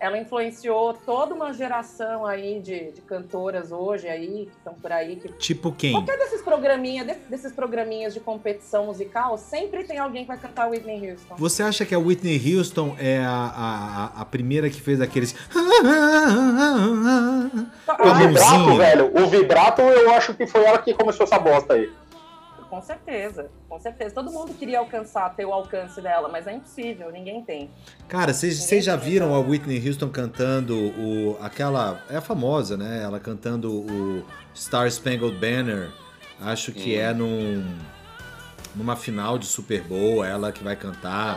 Ela 0.00 0.16
influenciou 0.16 0.94
toda 0.94 1.34
uma 1.34 1.52
geração 1.52 2.24
aí 2.24 2.58
de, 2.58 2.90
de 2.90 3.02
cantoras 3.02 3.70
hoje 3.70 4.08
aí, 4.08 4.46
que 4.46 4.56
estão 4.56 4.72
por 4.72 4.90
aí, 4.90 5.16
que 5.16 5.28
Tipo 5.34 5.70
quem? 5.72 5.92
Qualquer 5.92 6.16
desses 6.16 6.40
programinhas, 6.40 7.06
de- 7.06 7.16
desses 7.28 7.52
programinhas 7.52 8.14
de 8.14 8.20
competição 8.20 8.86
musical, 8.86 9.36
sempre 9.36 9.84
tem 9.84 9.98
alguém 9.98 10.22
que 10.22 10.28
vai 10.28 10.38
cantar 10.38 10.70
Whitney 10.70 11.10
Houston. 11.10 11.34
Você 11.36 11.62
acha 11.62 11.84
que 11.84 11.94
a 11.94 11.98
Whitney 11.98 12.40
Houston 12.56 12.96
é 12.98 13.18
a, 13.18 13.28
a, 13.30 14.04
a- 14.16 14.22
a 14.22 14.24
primeira 14.24 14.70
que 14.70 14.80
fez 14.80 15.02
aqueles. 15.02 15.34
O 17.86 18.08
a 18.08 18.14
vibrato, 18.14 18.76
velho, 18.78 19.12
o 19.22 19.26
vibrato 19.28 19.82
eu 19.82 20.10
acho 20.14 20.32
que 20.32 20.46
foi 20.46 20.64
ela 20.64 20.78
que 20.78 20.94
começou 20.94 21.24
essa 21.24 21.38
bosta 21.38 21.74
aí. 21.74 21.92
Com 22.70 22.80
certeza, 22.80 23.50
com 23.68 23.80
certeza. 23.80 24.14
Todo 24.14 24.30
mundo 24.30 24.54
queria 24.54 24.78
alcançar, 24.78 25.34
ter 25.34 25.44
o 25.44 25.52
alcance 25.52 26.00
dela, 26.00 26.28
mas 26.28 26.46
é 26.46 26.52
impossível, 26.54 27.10
ninguém 27.10 27.42
tem. 27.42 27.68
Cara, 28.06 28.32
vocês 28.32 28.84
já 28.84 28.94
viram 28.94 29.34
a 29.34 29.40
Whitney 29.40 29.84
Houston 29.86 30.08
cantando 30.08 30.76
o 30.76 31.36
aquela 31.40 32.00
é 32.08 32.16
a 32.16 32.20
famosa, 32.20 32.76
né? 32.76 33.02
Ela 33.02 33.18
cantando 33.18 33.72
o 33.72 34.24
Star 34.54 34.86
Spangled 34.86 35.36
Banner. 35.38 35.90
Acho 36.40 36.70
que 36.72 36.96
Hum. 36.96 37.00
é 37.00 37.12
num 37.12 37.76
numa 38.76 38.94
final 38.94 39.36
de 39.36 39.46
Super 39.46 39.82
Bowl, 39.82 40.24
ela 40.24 40.52
que 40.52 40.62
vai 40.62 40.76
cantar 40.76 41.36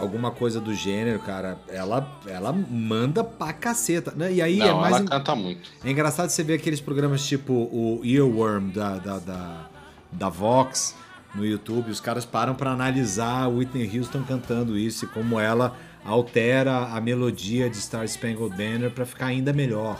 alguma 0.00 0.30
coisa 0.30 0.60
do 0.60 0.74
gênero, 0.74 1.18
cara. 1.20 1.58
Ela 1.68 2.06
ela 2.26 2.52
manda 2.52 3.22
pra 3.24 3.52
caceta, 3.52 4.12
né? 4.16 4.32
E 4.32 4.42
aí 4.42 4.60
é 4.60 4.66
Não, 4.66 4.80
mais 4.80 4.94
ela 4.96 5.04
en- 5.04 5.08
canta 5.08 5.34
muito. 5.34 5.70
é 5.84 5.90
engraçado 5.90 6.28
você 6.28 6.42
ver 6.42 6.54
aqueles 6.54 6.80
programas 6.80 7.24
tipo 7.26 7.52
o 7.52 8.00
Earworm 8.04 8.70
da, 8.70 8.96
da, 8.98 9.18
da, 9.18 9.66
da 10.12 10.28
Vox 10.28 10.94
no 11.34 11.44
YouTube, 11.44 11.90
os 11.90 12.00
caras 12.00 12.24
param 12.24 12.54
pra 12.54 12.70
analisar 12.70 13.42
a 13.44 13.48
Whitney 13.48 13.98
Houston 13.98 14.22
cantando 14.22 14.78
isso 14.78 15.04
e 15.04 15.08
como 15.08 15.40
ela 15.40 15.76
altera 16.04 16.78
a 16.94 17.00
melodia 17.00 17.68
de 17.68 17.76
Star 17.78 18.06
Spangled 18.06 18.50
Banner 18.56 18.90
pra 18.90 19.04
ficar 19.04 19.26
ainda 19.26 19.52
melhor. 19.52 19.98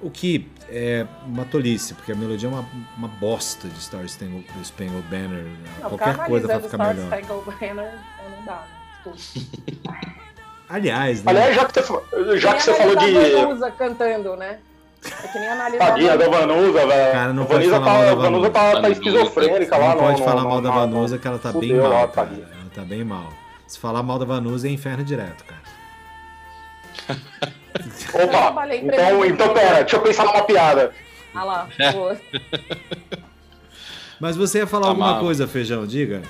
O 0.00 0.10
que 0.10 0.48
é 0.68 1.06
uma 1.26 1.44
tolice, 1.44 1.94
porque 1.94 2.10
a 2.10 2.14
melodia 2.16 2.48
é 2.48 2.52
uma, 2.52 2.66
uma 2.98 3.06
bosta 3.06 3.68
de 3.68 3.80
Star 3.80 4.04
Spangled, 4.08 5.04
Banner. 5.08 5.46
Não, 5.80 5.90
Qualquer 5.90 6.16
coisa 6.26 6.48
pra 6.48 6.56
analisando 6.56 6.62
ficar 6.62 6.76
Star 6.76 6.94
melhor. 6.96 7.06
Spangled 7.22 7.44
Banner, 7.60 7.84
é, 7.84 7.98
não 8.30 8.44
dá. 8.44 8.64
Desculpa. 9.04 9.96
Aliás, 10.68 11.22
né? 11.22 11.30
Aliás, 11.30 11.54
já 11.54 11.64
que 11.66 12.38
já 12.38 12.54
que 12.54 12.62
você 12.62 12.74
falou 12.74 12.96
de... 12.96 13.12
Vanusa 13.12 13.70
cantando, 13.72 14.36
né? 14.36 14.58
É 15.04 15.28
que 15.28 15.38
nem 15.38 15.48
analisar 15.48 15.86
Tadinha 15.86 16.16
da 16.16 16.28
Vanusa, 16.28 16.86
velho. 16.86 17.12
Cara, 17.12 17.32
não 17.32 17.42
a 17.42 17.46
pode 17.46 17.68
Vanusa 17.68 17.84
falar 17.84 17.92
mal 17.92 18.00
da 18.00 18.06
tá, 18.06 18.12
a 18.12 18.14
Vanusa 18.14 18.50
tá, 18.50 18.60
tá 18.60 18.70
Vanusa. 18.72 18.92
esquizofrênica 18.92 19.78
Não 19.78 19.86
lá. 19.86 19.96
pode 19.96 20.18
no- 20.20 20.24
falar 20.24 20.42
no- 20.42 20.48
mal 20.48 20.60
da 20.62 20.70
Vanusa 20.70 21.18
que 21.18 21.26
ela 21.28 21.38
tá 21.38 21.52
bem 21.52 21.74
mal. 21.74 21.88
lá, 21.90 22.08
cara. 22.08 22.28
Ela 22.32 22.70
tá 22.74 22.82
bem 22.82 23.04
mal. 23.04 23.32
Se 23.66 23.78
falar 23.78 24.02
mal 24.02 24.18
da 24.18 24.24
Vanusa 24.24 24.66
é 24.68 24.70
inferno 24.70 25.04
direto, 25.04 25.44
cara. 25.44 25.62
Opa, 28.24 28.66
então, 28.76 29.24
então 29.24 29.54
pera, 29.54 29.80
deixa 29.80 29.96
eu 29.96 30.02
pensar 30.02 30.24
numa 30.24 30.42
piada. 30.44 30.92
Ah 31.34 31.44
lá, 31.44 31.68
É. 31.78 31.92
pô. 31.92 32.14
Mas 34.20 34.36
você 34.36 34.58
ia 34.58 34.66
falar 34.66 34.84
Tá 34.84 34.88
alguma 34.90 35.12
mal. 35.12 35.20
coisa, 35.20 35.48
Feijão, 35.48 35.86
diga. 35.86 36.22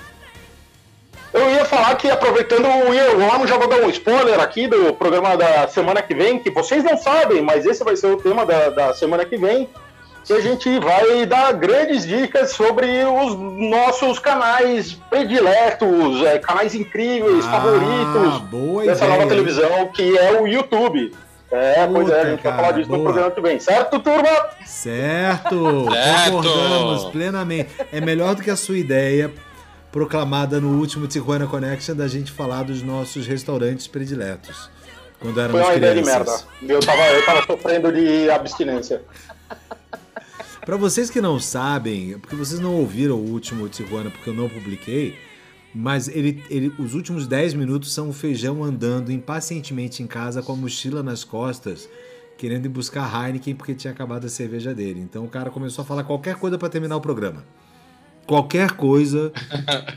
Eu 1.33 1.49
ia 1.49 1.65
falar 1.65 1.95
que, 1.95 2.09
aproveitando 2.11 2.67
o 2.67 2.93
Year 2.93 3.15
One, 3.17 3.47
já 3.47 3.57
vou 3.57 3.67
dar 3.67 3.77
um 3.77 3.89
spoiler 3.89 4.39
aqui 4.39 4.67
do 4.67 4.93
programa 4.93 5.35
da 5.35 5.67
semana 5.67 6.01
que 6.01 6.13
vem, 6.13 6.37
que 6.37 6.51
vocês 6.51 6.83
não 6.83 6.95
sabem, 6.95 7.41
mas 7.41 7.65
esse 7.65 7.83
vai 7.83 7.95
ser 7.95 8.07
o 8.07 8.17
tema 8.17 8.45
da, 8.45 8.69
da 8.69 8.93
semana 8.93 9.25
que 9.25 9.35
vem. 9.35 9.67
Que 10.23 10.31
a 10.31 10.39
gente 10.39 10.79
vai 10.79 11.25
dar 11.25 11.51
grandes 11.53 12.05
dicas 12.07 12.51
sobre 12.51 12.85
os 13.03 13.35
nossos 13.35 14.19
canais 14.19 14.93
prediletos, 15.09 16.23
é, 16.23 16.39
canais 16.39 16.73
incríveis, 16.73 17.43
Ah, 17.45 17.51
favoritos 17.51 18.41
boa 18.49 18.83
dessa 18.85 19.03
ideia, 19.03 19.17
nova 19.19 19.29
televisão, 19.29 19.87
que 19.87 20.17
é 20.17 20.39
o 20.39 20.47
YouTube. 20.47 21.13
É, 21.51 21.85
pois 21.91 22.09
é, 22.09 22.21
a 22.21 22.25
gente 22.25 22.37
Puta, 22.37 22.49
vai 22.51 22.57
falar 22.57 22.71
disso 22.71 22.87
cara, 22.89 22.97
no 22.97 23.03
boa. 23.03 23.13
programa 23.13 23.31
que 23.31 23.41
vem, 23.41 23.59
certo, 23.59 23.99
turma? 23.99 24.29
Certo! 24.65 25.91
Certo! 25.91 26.31
Concordamos 26.31 27.05
plenamente. 27.05 27.69
É 27.91 27.99
melhor 27.99 28.33
do 28.35 28.41
que 28.41 28.49
a 28.49 28.55
sua 28.55 28.77
ideia 28.77 29.29
proclamada 29.93 30.59
no 30.59 30.79
último 30.79 31.05
Tijuana 31.05 31.45
Connection 31.45 31.95
da 31.95 32.07
gente 32.07 32.31
falar 32.31 32.63
dos 32.63 32.81
nossos 32.81 33.27
restaurantes 33.27 33.85
prediletos. 33.85 34.67
Quando 35.19 35.39
éramos 35.39 35.61
Foi 35.61 35.69
uma 35.69 35.77
ideia 35.77 35.93
de 35.93 36.01
merda. 36.01 36.23
crianças. 36.25 36.47
Eu 36.63 36.79
tava, 36.79 37.01
eu 37.03 37.23
tava 37.23 37.45
sofrendo 37.45 37.93
de 37.93 38.27
abstinência. 38.27 39.03
Pra 40.65 40.77
vocês 40.77 41.11
que 41.11 41.21
não 41.21 41.39
sabem, 41.39 42.17
porque 42.17 42.35
vocês 42.35 42.59
não 42.59 42.73
ouviram 42.73 43.17
o 43.17 43.29
último 43.29 43.69
Tijuana 43.69 44.09
porque 44.09 44.27
eu 44.27 44.33
não 44.33 44.49
publiquei, 44.49 45.15
mas 45.75 46.07
ele, 46.07 46.43
ele, 46.49 46.73
os 46.79 46.95
últimos 46.95 47.27
10 47.27 47.53
minutos 47.53 47.93
são 47.93 48.09
o 48.09 48.13
feijão 48.13 48.63
andando 48.63 49.11
impacientemente 49.11 50.01
em 50.01 50.07
casa 50.07 50.41
com 50.41 50.53
a 50.53 50.55
mochila 50.55 51.03
nas 51.03 51.23
costas, 51.23 51.87
querendo 52.35 52.65
ir 52.65 52.69
buscar 52.69 53.13
Heineken 53.13 53.53
porque 53.53 53.75
tinha 53.75 53.93
acabado 53.93 54.25
a 54.25 54.29
cerveja 54.29 54.73
dele. 54.73 55.01
Então 55.01 55.23
o 55.23 55.29
cara 55.29 55.51
começou 55.51 55.83
a 55.83 55.85
falar 55.85 56.03
qualquer 56.03 56.35
coisa 56.37 56.57
pra 56.57 56.67
terminar 56.67 56.95
o 56.95 57.01
programa. 57.01 57.45
Qualquer 58.25 58.71
coisa 58.71 59.31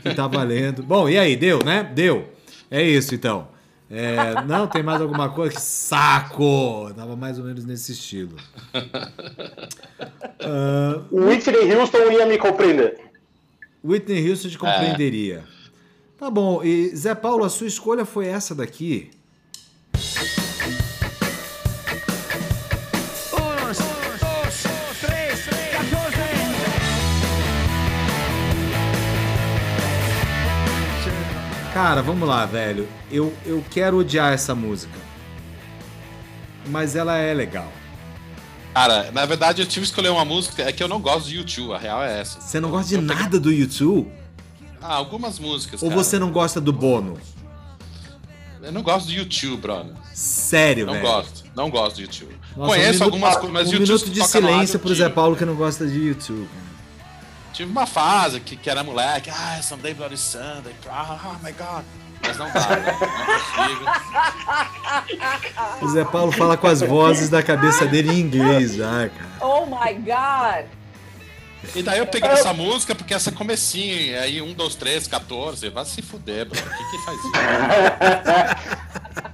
que 0.01 0.13
tá 0.13 0.27
valendo. 0.27 0.83
Bom, 0.83 1.07
e 1.09 1.17
aí, 1.17 1.35
deu, 1.35 1.59
né? 1.63 1.83
Deu. 1.83 2.29
É 2.69 2.83
isso 2.83 3.15
então. 3.15 3.47
É, 3.89 4.41
não, 4.45 4.67
tem 4.67 4.83
mais 4.83 5.01
alguma 5.01 5.29
coisa? 5.29 5.55
Que 5.55 5.61
saco! 5.61 6.91
Tava 6.93 7.15
mais 7.15 7.39
ou 7.39 7.45
menos 7.45 7.63
nesse 7.63 7.93
estilo. 7.93 8.35
O 11.09 11.21
Whitney 11.25 11.73
Houston 11.73 12.11
ia 12.11 12.25
me 12.25 12.37
compreender. 12.37 12.99
Whitney 13.83 14.29
Houston 14.29 14.49
te 14.49 14.57
compreenderia. 14.57 15.45
Tá 16.17 16.29
bom, 16.29 16.61
e 16.63 16.93
Zé 16.95 17.15
Paulo, 17.15 17.45
a 17.45 17.49
sua 17.49 17.67
escolha 17.67 18.03
foi 18.03 18.25
essa 18.27 18.53
daqui. 18.53 19.11
Cara, 31.77 32.01
vamos 32.01 32.27
lá, 32.27 32.43
velho. 32.43 32.89
Eu, 33.11 33.31
eu 33.45 33.63
quero 33.69 33.99
odiar 33.99 34.33
essa 34.33 34.55
música. 34.55 34.97
Mas 36.69 36.95
ela 36.95 37.15
é 37.17 37.31
legal. 37.35 37.71
Cara, 38.73 39.11
na 39.11 39.27
verdade 39.27 39.61
eu 39.61 39.65
tive 39.67 39.81
que 39.85 39.89
escolher 39.91 40.09
uma 40.09 40.25
música, 40.25 40.63
é 40.63 40.71
que 40.71 40.81
eu 40.81 40.87
não 40.87 40.99
gosto 40.99 41.29
de 41.29 41.37
YouTube, 41.37 41.73
a 41.73 41.77
real 41.77 42.01
é 42.03 42.19
essa. 42.19 42.41
Você 42.41 42.59
não 42.59 42.71
gosta 42.71 42.89
de 42.89 42.95
Eu 42.95 43.01
peguei- 43.03 43.15
nada 43.15 43.39
do 43.39 43.51
YouTube? 43.51 44.11
Ah, 44.81 44.95
algumas 44.95 45.37
músicas, 45.37 45.83
Ou 45.83 45.89
cara. 45.89 46.03
você 46.03 46.17
não 46.17 46.31
gosta 46.31 46.59
do 46.59 46.73
Bono? 46.73 47.15
Eu 48.59 48.71
não 48.71 48.81
gosto 48.81 49.05
do 49.05 49.13
YouTube, 49.13 49.61
brother. 49.61 49.93
Sério, 50.15 50.87
Não 50.87 50.93
velho. 50.93 51.05
gosto, 51.05 51.43
não 51.55 51.69
gosto 51.69 51.97
do 51.97 52.01
YouTube. 52.01 52.35
Nossa, 52.55 52.71
Conheço 52.73 53.01
um 53.01 53.05
algumas 53.05 53.35
coisas, 53.35 53.51
mas 53.53 53.67
Um 53.67 53.71
YouTube 53.73 53.87
minuto 53.87 54.09
de 54.09 54.23
silêncio 54.27 54.79
pro 54.79 54.95
Zé. 54.95 55.09
Paulo 55.09 55.35
que 55.35 55.45
não 55.45 55.53
gosta 55.53 55.85
de 55.85 55.95
YouTube. 55.95 56.49
Tive 57.57 57.71
uma 57.71 57.87
fase 57.87 58.39
que, 58.39 58.55
que 58.55 58.69
era 58.69 58.83
moleque, 58.83 59.31
ah, 59.31 59.59
Sunday 59.63 59.91
Bloody 59.91 60.15
Sunday, 60.15 60.75
ah, 60.91 61.19
oh 61.25 61.43
my 61.43 61.51
god. 61.53 61.83
Mas 62.21 62.37
não 62.37 62.45
dá, 62.53 62.69
né? 62.69 62.95
Não 63.01 63.09
consigo. 63.65 63.83
O 65.81 65.87
Zé 65.89 66.05
Paulo 66.05 66.31
fala 66.31 66.55
com 66.55 66.67
as 66.67 66.81
vozes 66.81 67.29
da 67.29 67.41
cabeça 67.41 67.87
dele 67.87 68.11
em 68.11 68.19
inglês 68.19 68.75
já, 68.75 69.09
cara. 69.09 69.29
Oh 69.41 69.65
my 69.65 69.91
God! 69.95 70.65
E 71.75 71.81
daí 71.81 71.97
eu 71.97 72.05
peguei 72.05 72.29
essa 72.29 72.53
música 72.53 72.93
porque 72.93 73.15
essa 73.15 73.31
comecinho, 73.31 74.21
aí 74.21 74.39
1, 74.39 74.53
2, 74.53 74.75
3, 74.75 75.07
14, 75.07 75.69
vai 75.69 75.83
se 75.85 76.03
fuder, 76.03 76.45
bro. 76.45 76.61
Quem 76.61 76.91
que 76.91 77.05
faz 77.05 77.17
isso? 77.17 77.31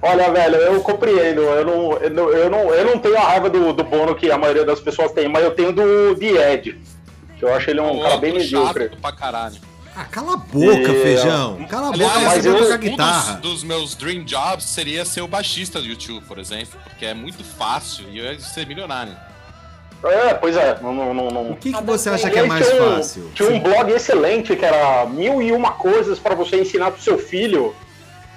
Olha, 0.00 0.32
velho, 0.32 0.56
eu 0.56 0.80
compreendo. 0.80 1.42
Eu 1.42 1.66
não, 1.66 1.92
eu 1.98 2.10
não, 2.10 2.30
eu 2.30 2.50
não, 2.50 2.72
eu 2.72 2.84
não 2.86 2.98
tenho 2.98 3.18
a 3.18 3.24
raiva 3.24 3.50
do, 3.50 3.74
do 3.74 3.84
Bono 3.84 4.14
que 4.14 4.30
a 4.30 4.38
maioria 4.38 4.64
das 4.64 4.80
pessoas 4.80 5.12
tem, 5.12 5.28
mas 5.28 5.44
eu 5.44 5.50
tenho 5.50 5.74
do 5.74 6.16
The 6.16 6.54
Ed. 6.54 6.80
Que 7.38 7.44
eu 7.44 7.54
acho 7.54 7.70
ele 7.70 7.80
um 7.80 8.00
cara 8.00 8.16
bem 8.18 8.32
medíocre. 8.34 8.90
pra 9.00 9.12
caralho. 9.12 9.56
Ah, 9.96 10.04
cala 10.04 10.34
a 10.34 10.36
boca, 10.36 10.90
E- 10.92 11.02
feijão. 11.02 11.64
Cala 11.68 11.88
a 11.88 11.92
boca, 11.92 12.04
Aliás, 12.16 12.42
você 12.42 12.48
eu- 12.48 12.58
tocar 12.58 12.74
um 12.74 12.78
guitarra. 12.78 13.32
dos, 13.34 13.52
dos 13.52 13.64
meus 13.64 13.94
dream 13.94 14.24
jobs 14.24 14.64
seria 14.64 15.04
ser 15.04 15.20
o 15.20 15.28
baixista 15.28 15.80
do 15.80 15.86
YouTube, 15.86 16.24
por 16.26 16.38
exemplo, 16.38 16.78
porque 16.82 17.06
é 17.06 17.14
muito 17.14 17.44
fácil 17.44 18.04
e 18.10 18.18
eu 18.18 18.24
ia 18.32 18.40
ser 18.40 18.66
milionário. 18.66 19.14
É, 20.04 20.34
pois 20.34 20.56
é. 20.56 20.78
Não, 20.82 20.92
não, 20.92 21.14
não, 21.14 21.30
não. 21.30 21.50
O 21.52 21.56
que, 21.56 21.68
que 21.70 21.72
Cada 21.72 21.90
você 21.90 22.10
acha 22.10 22.28
que 22.28 22.38
é 22.38 22.42
mais 22.46 22.66
tinha 22.66 22.82
um- 22.82 22.96
fácil? 22.96 23.30
Tinha 23.34 23.50
um 23.50 23.60
blog 23.60 23.90
excelente 23.92 24.54
que 24.56 24.64
era 24.64 25.06
mil 25.06 25.40
e 25.40 25.50
uma 25.52 25.72
coisas 25.72 26.18
pra 26.18 26.34
você 26.34 26.60
ensinar 26.60 26.90
pro 26.90 27.00
seu 27.00 27.16
filho. 27.18 27.74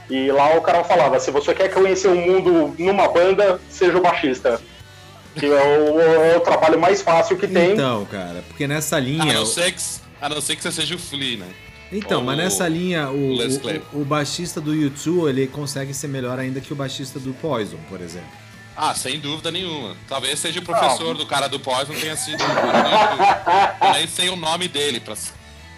E 0.09 0.31
lá 0.31 0.55
o 0.55 0.61
cara 0.61 0.83
falava: 0.85 1.19
se 1.19 1.29
você 1.31 1.53
quer 1.53 1.69
conhecer 1.73 2.07
o 2.07 2.15
mundo 2.15 2.73
numa 2.79 3.09
banda, 3.09 3.59
seja 3.69 3.97
o 3.97 4.01
baixista. 4.01 4.61
Que 5.39 5.45
é 5.45 5.79
o, 5.79 5.99
é 5.99 6.37
o 6.37 6.41
trabalho 6.41 6.79
mais 6.79 7.01
fácil 7.01 7.37
que 7.37 7.47
tem. 7.47 7.73
Então, 7.73 8.05
cara, 8.05 8.43
porque 8.47 8.67
nessa 8.67 8.97
A 8.97 8.99
linha. 8.99 9.33
não, 9.33 9.45
ser 9.45 9.71
que, 9.71 9.81
a 10.21 10.29
não 10.29 10.41
ser 10.41 10.55
que 10.55 10.63
você 10.63 10.71
seja 10.71 10.95
o 10.95 10.99
Flea, 10.99 11.37
né? 11.37 11.47
Então, 11.91 12.19
Ou 12.19 12.25
mas 12.25 12.37
nessa 12.37 12.67
linha, 12.67 13.09
o, 13.09 13.37
o, 13.37 14.01
o, 14.01 14.05
baixista 14.05 14.59
do 14.59 14.75
YouTube, 14.75 15.29
ele 15.29 15.47
consegue 15.47 15.93
ser 15.93 16.09
melhor 16.09 16.37
ainda 16.37 16.59
que 16.59 16.73
o 16.73 16.75
baixista 16.75 17.19
do 17.19 17.33
Poison, 17.33 17.77
por 17.87 18.01
exemplo. 18.01 18.27
Ah, 18.75 18.93
sem 18.93 19.19
dúvida 19.19 19.49
nenhuma. 19.49 19.95
Talvez 20.07 20.37
seja 20.37 20.59
o 20.59 20.63
professor 20.63 21.17
do 21.17 21.25
cara 21.25 21.47
do 21.47 21.57
não 21.57 21.99
tenha 21.99 22.15
sido. 22.15 22.43
Eu 23.81 23.93
nem 23.93 24.05
sei 24.05 24.29
o 24.29 24.35
nome 24.35 24.67
dele, 24.67 24.99
pra... 24.99 25.15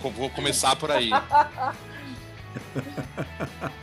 vou 0.01 0.29
começar 0.31 0.75
por 0.75 0.91
aí. 0.91 1.09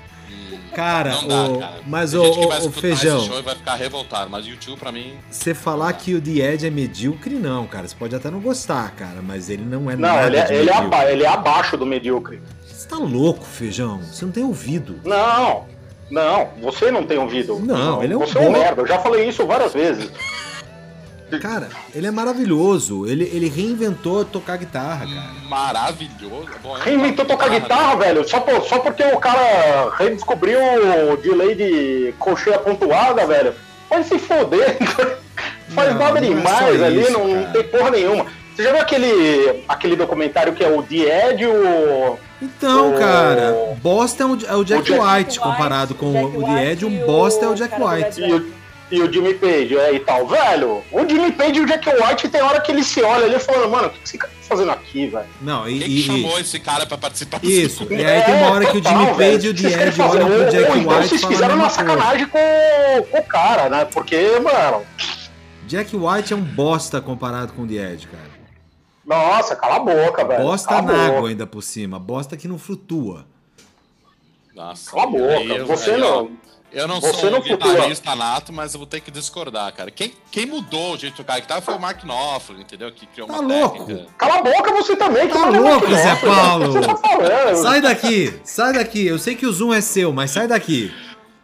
Cara, 0.74 1.10
não 1.12 1.28
dá, 1.28 1.44
o- 1.44 1.58
cara. 1.60 1.74
mas 1.86 2.10
Tem 2.12 2.20
o, 2.20 2.24
gente 2.24 2.38
que 2.40 2.46
vai 2.46 2.60
o, 2.66 2.70
feijão, 2.72 3.18
esse 3.18 3.26
show 3.28 3.38
e 3.38 3.42
vai 3.42 3.54
ficar 3.54 3.74
revoltado, 3.74 4.30
mas 4.30 4.46
YouTube 4.46 4.78
pra 4.78 4.90
mim. 4.92 5.14
você 5.30 5.54
falar 5.54 5.92
que 5.94 6.14
o 6.14 6.20
The 6.20 6.30
Edge 6.52 6.66
é 6.66 6.70
medíocre, 6.70 7.34
não, 7.34 7.66
cara. 7.66 7.86
Você 7.88 7.94
pode 7.94 8.14
até 8.14 8.30
não 8.30 8.40
gostar, 8.40 8.90
cara, 8.92 9.20
mas 9.22 9.48
ele 9.50 9.64
não 9.64 9.90
é 9.90 9.96
Não, 9.96 10.08
nada 10.08 10.26
ele, 10.26 10.36
é, 10.36 10.54
ele, 10.60 10.70
é 10.70 11.12
ele 11.12 11.24
é 11.24 11.28
abaixo 11.28 11.76
do 11.76 11.86
medíocre. 11.86 12.40
Você 12.66 12.88
tá 12.88 12.96
louco, 12.96 13.44
feijão? 13.44 14.00
Você 14.02 14.24
não 14.24 14.32
tem 14.32 14.44
ouvido. 14.44 15.00
Não, 15.04 15.64
não, 16.10 16.48
você 16.62 16.90
não 16.90 17.04
tem 17.04 17.18
ouvido. 17.18 17.58
Não, 17.58 18.02
ele 18.02 18.12
é 18.14 18.16
um 18.16 18.20
Você 18.20 18.38
é 18.38 18.40
um 18.42 18.44
bom- 18.52 18.52
merda, 18.58 18.82
eu 18.82 18.86
já 18.86 18.98
falei 19.00 19.28
isso 19.28 19.44
várias 19.46 19.72
vezes. 19.72 20.10
Cara, 21.42 21.68
ele 21.94 22.06
é 22.06 22.10
maravilhoso. 22.10 23.04
Ele, 23.06 23.24
ele 23.32 23.48
reinventou 23.48 24.24
tocar 24.24 24.56
guitarra, 24.56 25.06
cara. 25.06 25.32
Maravilhoso. 25.48 26.46
Bom, 26.62 26.76
eu 26.76 26.82
Quem 26.84 26.94
inventou 26.94 27.24
toco 27.24 27.42
tocar 27.42 27.58
guitarra, 27.60 27.96
velho? 27.96 28.28
Só, 28.28 28.40
por- 28.40 28.62
só 28.64 28.78
porque 28.78 29.02
o 29.02 29.18
cara 29.18 29.90
redescobriu 29.98 30.58
o 31.12 31.16
delay 31.16 31.54
de 31.54 32.14
colcheia 32.18 32.58
pontuada, 32.58 33.26
velho. 33.26 33.54
Pode 33.88 34.06
se 34.08 34.18
foder. 34.18 34.76
Faz 35.74 35.92
Não, 35.92 35.98
nada 35.98 36.20
não 36.20 36.26
é 36.28 36.34
demais 36.34 36.78
só 36.78 36.84
ali, 36.84 37.00
isso, 37.02 37.12
não, 37.12 37.32
cara. 37.34 37.46
tem 37.52 37.62
porra 37.64 37.90
nenhuma. 37.90 38.26
Você 38.54 38.62
já 38.62 38.72
viu 38.72 38.80
aquele, 38.80 39.64
aquele 39.68 39.96
documentário 39.96 40.54
que 40.54 40.64
é 40.64 40.68
o 40.70 40.82
The 40.82 41.30
Edge, 41.30 41.46
o... 41.46 42.16
Então, 42.40 42.94
O- 42.94 42.98
cara, 42.98 43.54
bosta 43.82 44.22
é 44.22 44.26
o, 44.26 44.38
é 44.48 44.54
o 44.56 44.64
Jack, 44.64 44.84
Jack 44.84 44.92
White 44.92 45.16
White, 45.26 45.40
comparado 45.40 45.94
com 45.94 46.12
Jack 46.12 46.24
o 46.24 46.30
The 46.30 46.38
White 46.52 46.64
Edge. 46.66 46.84
e 46.84 46.88
Um 46.88 47.02
o 47.02 47.06
bosta 47.06 47.44
é 47.44 47.48
o 47.48 47.54
Jack 47.54 47.74
White. 47.82 48.22
E 48.90 49.00
o, 49.02 49.12
Jimmy 49.12 49.34
Page 49.34 49.76
é, 49.76 49.94
e 49.94 50.00
tal. 50.00 50.26
Velho, 50.28 50.82
o 50.92 51.00
Jimmy 51.08 51.32
Page 51.32 51.58
e 51.58 51.60
o 51.60 51.66
Jack 51.66 51.88
White 51.90 52.28
tem 52.28 52.40
hora 52.40 52.60
que 52.60 52.70
ele 52.70 52.84
se 52.84 53.02
olha 53.02 53.24
ali 53.26 53.34
e 53.34 53.40
fala, 53.40 53.66
mano, 53.66 53.88
o 53.88 53.90
que 53.90 53.98
esse 54.04 54.16
cara 54.16 54.32
tá 54.32 54.38
fazendo 54.48 54.70
aqui, 54.70 55.08
velho? 55.08 55.26
Não, 55.40 55.68
e, 55.68 55.78
Quem 55.80 55.88
e- 55.88 55.90
que 55.90 55.98
e- 56.00 56.02
chamou 56.04 56.38
esse 56.38 56.60
cara 56.60 56.86
pra 56.86 56.96
participar 56.96 57.40
Isso, 57.44 57.84
e 57.90 58.04
aí 58.04 58.22
tem 58.22 58.34
uma 58.36 58.50
hora 58.52 58.66
que 58.66 58.78
o 58.78 58.82
Jimmy 58.82 59.04
velho. 59.06 59.16
Page 59.16 59.46
e 59.46 59.50
o 59.50 59.52
Edge 59.52 60.00
olham 60.02 60.26
pro 60.28 60.50
Jack 60.50 60.78
então 60.78 60.94
White 60.98 61.04
e 61.06 61.08
vocês 61.18 61.24
fizeram 61.24 61.54
uma 61.56 61.68
sacanagem 61.68 62.26
com, 62.28 62.38
com 63.10 63.18
o 63.18 63.22
cara, 63.24 63.68
né? 63.68 63.84
Porque, 63.86 64.38
mano, 64.38 64.86
Jack 65.66 65.96
White 65.96 66.32
é 66.32 66.36
um 66.36 66.42
bosta 66.42 67.00
comparado 67.00 67.54
com 67.54 67.62
o 67.62 67.66
The 67.66 67.74
Edge, 67.92 68.06
cara. 68.06 68.30
nossa, 69.04 69.56
cala 69.56 69.76
a 69.76 69.80
boca, 69.80 70.24
velho. 70.24 70.44
Bosta 70.44 70.74
na 70.76 70.82
boca. 70.82 70.94
água 70.96 71.28
ainda 71.28 71.44
por 71.44 71.62
cima. 71.62 71.98
Bosta 71.98 72.36
que 72.36 72.46
não 72.46 72.56
flutua. 72.56 73.26
Nossa, 74.54 74.90
Cala 74.92 75.02
a 75.02 75.06
boca. 75.08 75.34
aí 75.34 75.58
você 75.64 75.90
aí, 75.90 76.02
ó, 76.02 76.22
não. 76.22 76.30
Eu 76.72 76.86
não 76.86 77.00
Você 77.00 77.12
sou 77.14 77.30
não 77.30 77.38
um 77.38 77.42
guitarrista 77.42 78.14
nato, 78.14 78.52
mas 78.52 78.74
eu 78.74 78.78
vou 78.78 78.86
ter 78.86 79.00
que 79.00 79.10
discordar, 79.10 79.72
cara. 79.72 79.90
Quem, 79.90 80.12
quem 80.30 80.44
mudou 80.46 80.94
o 80.94 80.98
jeito 80.98 81.12
de 81.12 81.16
tocar 81.18 81.40
guitarra 81.40 81.60
foi 81.62 81.74
o 81.74 81.80
Mark 81.80 82.02
Knopfler, 82.04 82.60
entendeu? 82.60 82.90
Que 82.92 83.06
criou 83.06 83.26
Tá 83.28 83.40
uma 83.40 83.42
louco? 83.58 83.84
técnica. 83.86 84.10
Cala 84.18 84.34
a 84.38 84.42
boca 84.42 84.72
você 84.72 84.96
também. 84.96 85.26
que 85.28 85.32
Tá 85.32 85.48
louco, 85.48 85.86
Zé 85.86 86.04
nossa, 86.10 86.26
Paulo? 86.26 86.72
Que 86.80 86.86
tá 86.86 86.96
falando? 86.96 87.56
Sai 87.62 87.80
daqui, 87.80 88.40
sai 88.44 88.72
daqui. 88.74 89.06
Eu 89.06 89.18
sei 89.18 89.34
que 89.36 89.46
o 89.46 89.52
zoom 89.52 89.72
é 89.72 89.80
seu, 89.80 90.12
mas 90.12 90.32
sai 90.32 90.46
daqui. 90.48 90.92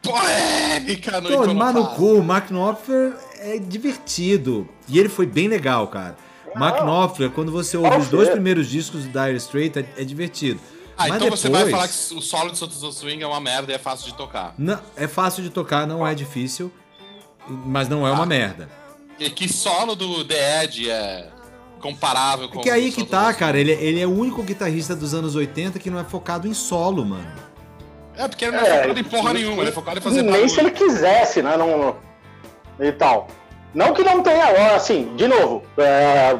Polêmica 0.03 1.21
no 1.21 1.29
Tomar 1.29 1.73
no 1.73 1.81
Iconoclasta. 1.81 1.97
cu, 1.97 2.15
o 2.15 2.23
Mark 2.25 2.49
Knopfler 2.51 3.13
é 3.39 3.59
divertido. 3.59 4.69
E 4.89 4.99
ele 4.99 5.09
foi 5.09 5.25
bem 5.27 5.49
legal, 5.49 5.87
cara. 5.87 6.17
Mark 6.57 6.81
Knopfler, 6.83 7.31
quando 7.31 7.51
você 7.51 7.77
ouve 7.79 7.97
os 7.97 8.09
dois 8.09 8.29
primeiros 8.29 8.69
discos 8.69 9.05
do 9.05 9.09
Dire 9.09 9.37
Straits, 9.37 9.77
é, 9.79 10.03
é 10.03 10.05
divertido. 10.05 10.61
Ah, 10.97 11.05
Mas 11.09 11.17
então 11.17 11.19
depois, 11.21 11.41
você 11.41 11.49
vai 11.49 11.71
falar 11.71 11.89
que 11.89 12.15
o 12.15 12.21
solo 12.23 12.51
de 12.51 12.59
Santos 12.59 12.81
do 12.81 12.93
Swing 12.93 13.23
é 13.23 13.27
uma 13.27 13.41
merda 13.41 13.73
e 13.73 13.75
é 13.75 13.79
fácil 13.79 14.07
de 14.07 14.15
tocar. 14.15 14.55
não- 14.59 14.79
é 14.97 15.09
fácil 15.09 15.43
de 15.43 15.51
tocar, 15.51 15.87
não 15.87 16.07
é 16.07 16.15
difícil, 16.15 16.73
mas 17.49 17.89
não 17.89 18.07
é 18.07 18.11
Ah. 18.11 18.15
uma 18.15 18.27
merda. 18.27 18.69
E 19.19 19.31
que 19.31 19.49
solo 19.53 19.95
do 19.95 20.25
The 20.25 20.65
Edge 20.65 20.91
é 20.91 21.29
comparável 21.81 22.49
com 22.49 22.55
Porque 22.55 22.71
aí 22.71 22.89
o 22.91 22.93
que 22.93 23.05
tá, 23.05 23.33
cara, 23.35 23.59
ele, 23.59 23.73
ele 23.73 24.01
é 24.01 24.07
o 24.07 24.11
único 24.17 24.43
guitarrista 24.43 24.95
dos 24.95 25.15
anos 25.15 25.35
80 25.35 25.79
que 25.79 25.91
não 25.91 25.99
é 25.99 26.05
focado 26.05 26.47
em 26.47 26.55
solo, 26.55 27.05
mano. 27.05 27.27
É, 28.17 28.29
porque 28.29 28.45
ele 28.45 28.57
não 28.57 28.63
é, 28.65 28.69
É, 28.69 28.81
focado 28.83 29.01
em 29.01 29.05
porra 29.05 29.33
nenhuma, 29.33 29.63
ele 29.63 29.71
é 29.71 29.73
focado 29.73 29.99
em 29.99 30.03
fazer 30.03 30.23
Nem 30.23 30.31
barulho. 30.33 30.49
se 30.51 30.61
ele 30.61 30.71
quisesse, 30.71 31.43
né? 31.43 31.57
Não, 31.57 31.97
e 32.79 32.93
tal. 32.93 33.29
Não 33.75 33.95
que 33.95 34.03
não 34.05 34.23
tenha, 34.23 34.75
assim, 34.77 35.17
de 35.17 35.27
novo, 35.27 35.65
é, 35.79 36.39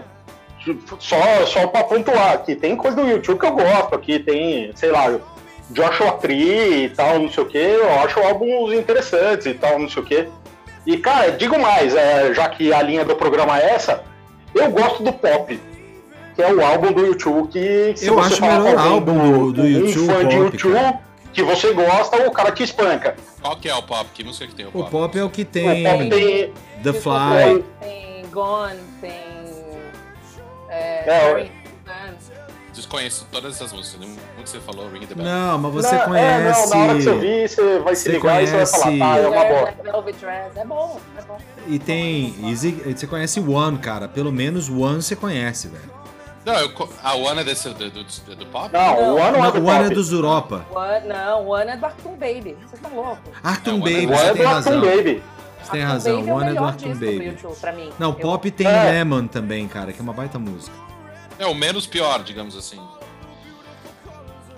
só, 0.99 1.47
só 1.47 1.67
pra 1.67 1.85
pontuar, 1.85 2.43
que 2.45 2.55
tem 2.55 2.77
coisa 2.77 2.97
do 2.97 3.09
YouTube 3.09 3.39
que 3.39 3.47
eu 3.47 3.53
gosto, 3.53 3.95
aqui 3.95 4.19
tem, 4.19 4.71
sei 4.75 4.91
lá, 4.91 5.19
Joshua 5.71 6.13
Tree 6.13 6.85
e 6.85 6.89
tal, 6.91 7.19
não 7.19 7.31
sei 7.31 7.43
o 7.43 7.47
que, 7.47 7.59
eu 7.59 7.91
acho 8.01 8.21
álbuns 8.21 8.73
interessantes 8.75 9.47
e 9.47 9.55
tal, 9.55 9.79
não 9.79 9.89
sei 9.89 10.03
o 10.03 10.07
que. 10.07 10.29
E, 10.87 10.97
cara, 10.99 11.31
digo 11.33 11.59
mais, 11.59 11.95
é, 11.95 12.35
já 12.35 12.49
que 12.49 12.73
a 12.73 12.83
linha 12.83 13.05
do 13.05 13.15
programa 13.17 13.59
é 13.61 13.71
essa, 13.71 14.03
eu 14.55 14.71
gosto 14.71 15.03
do 15.03 15.13
Pop, 15.13 15.59
que 16.35 16.43
é 16.43 16.53
o 16.53 16.65
álbum 16.65 16.93
do 16.93 17.07
YouTube 17.07 17.49
que, 17.49 17.93
se 17.97 18.07
Eu 18.07 18.15
você 18.15 18.27
acho 18.27 18.35
o 18.35 18.39
falar 18.39 18.59
melhor 18.61 18.75
com 18.75 18.81
alguém 18.81 18.93
álbum 18.95 19.13
do- 19.39 19.53
do 19.53 19.63
um 19.63 19.67
YouTube, 19.67 20.07
fã 20.07 20.19
de 20.29 20.37
Pop, 20.37 20.45
YouTube, 20.57 20.75
cara. 20.75 21.01
que 21.33 21.43
você 21.43 21.73
gosta, 21.73 22.27
o 22.29 22.31
cara 22.31 22.53
te 22.53 22.63
espanca. 22.65 23.17
Qual 23.41 23.57
que 23.57 23.69
é 23.69 23.75
o 23.75 23.83
pop? 23.83 24.07
Que 24.15 24.23
música 24.25 24.47
que 24.47 24.55
tem 24.55 24.67
o 24.67 24.69
O 24.69 24.73
pop? 24.73 24.91
pop 24.91 25.19
é 25.19 25.25
o 25.25 25.31
que 25.31 25.43
O 25.43 25.47
tem 25.47 25.83
Pop 25.85 26.11
tem 26.11 26.53
The 26.83 26.93
Fly. 26.93 27.65
Tem 27.81 28.25
Gone, 28.31 28.77
tem. 29.01 29.32
É, 30.73 31.05
É. 31.09 31.51
Desconheço 32.73 33.27
todas 33.31 33.55
essas 33.55 33.71
músicas. 33.71 34.01
Nenhum 34.01 34.17
que 34.43 34.49
você 34.49 34.59
falou, 34.59 34.89
Ring 34.89 35.07
the 35.07 35.15
Bell. 35.15 35.27
Não, 35.27 35.59
mas 35.59 35.73
você 35.75 35.95
Não, 35.95 36.05
conhece. 36.07 36.63
É, 36.63 36.67
não, 36.67 36.69
na 36.71 36.85
hora 36.87 36.95
que 36.97 37.03
você 37.03 37.11
ouvir, 37.11 37.49
você 37.49 37.79
vai 37.81 37.95
se 37.97 38.03
Você 38.05 38.13
ligar 38.13 38.43
e 38.43 38.47
você 38.47 38.57
vai 38.57 38.67
falar, 38.67 38.83
conhece- 38.85 38.99
tá, 38.99 39.19
é 39.19 39.21
uma 39.29 39.31
Wear 39.31 39.49
bosta. 39.53 39.67
That 39.77 39.83
Velvet 39.83 40.17
Dress. 40.19 40.57
É 40.59 40.65
bom, 40.65 41.01
é 41.19 41.23
bom. 41.23 41.39
E 41.67 41.79
tem. 41.79 42.35
Easy, 42.51 42.71
você 42.73 43.07
conhece 43.07 43.41
One, 43.41 43.77
cara. 43.77 44.09
Pelo 44.09 44.33
menos 44.33 44.71
One 44.71 45.03
você 45.03 45.15
conhece, 45.15 45.69
velho. 45.69 45.91
Não, 46.47 46.55
eu, 46.55 46.71
a 47.05 47.15
One 47.15 47.41
é 47.41 47.45
desse, 47.45 47.69
do, 47.69 47.91
do, 47.91 48.05
do 48.37 48.47
pop? 48.47 48.73
Não, 48.73 49.15
o 49.17 49.23
ano 49.23 49.39
Não, 49.39 49.45
é 49.47 49.53
do 49.53 49.59
One 49.67 49.71
é 49.79 49.83
Pop. 49.85 49.95
dos 49.95 50.11
Europa. 50.11 50.67
One, 50.75 51.07
não, 51.07 51.47
One 51.49 51.71
é 51.71 51.77
do 51.77 51.85
Arctum 51.87 52.13
Baby. 52.17 52.57
Você 52.67 52.77
tá 52.79 52.89
louco? 52.89 53.19
Arctum 53.45 53.75
One 53.83 53.91
é 53.91 53.95
Baby, 54.01 54.07
O 54.07 54.09
do- 54.09 54.17
você 54.17 54.23
ano 54.23 54.31
é 54.31 54.33
tem 54.33 54.43
do 54.43 54.49
razão. 54.49 54.73
Arctum 54.73 54.97
Baby. 54.97 55.23
Você 55.65 55.71
tem 55.73 55.83
razão, 55.83 56.17
Baby 56.17 56.29
é 56.29 56.33
o 56.33 56.37
One 56.37 56.45
é 56.47 56.55
do 56.55 56.73
do 56.73 56.95
Baby. 56.95 57.25
YouTube, 57.27 57.57
pra 57.61 57.73
mim. 57.73 57.93
Não, 57.99 58.09
Eu- 58.11 58.15
Pop 58.15 58.51
tem 58.51 58.67
É. 58.67 58.91
Lemon 58.91 59.27
também, 59.27 59.69
cara, 59.69 59.93
que 59.93 60.01
é 60.01 60.03
uma 60.03 60.13
baita 60.13 60.39
música. 60.39 60.75
É 61.39 61.47
o 61.47 61.55
menos 61.55 61.87
pior, 61.87 62.23
digamos 62.23 62.57
assim. 62.57 62.81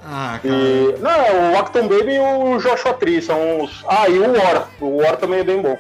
Ah, 0.06 0.38
cara. 0.42 0.54
E, 0.54 0.96
não, 1.00 1.52
o 1.52 1.58
Acton 1.58 1.88
Baby 1.88 2.14
e 2.16 2.18
o 2.20 2.58
Joshua 2.58 2.92
Tree 2.94 3.22
são 3.22 3.62
os... 3.62 3.82
Ah, 3.88 4.08
e 4.08 4.18
o 4.18 4.32
War. 4.38 4.68
O 4.80 4.96
War 5.02 5.16
também 5.16 5.40
é 5.40 5.44
bem 5.44 5.62
bom. 5.62 5.78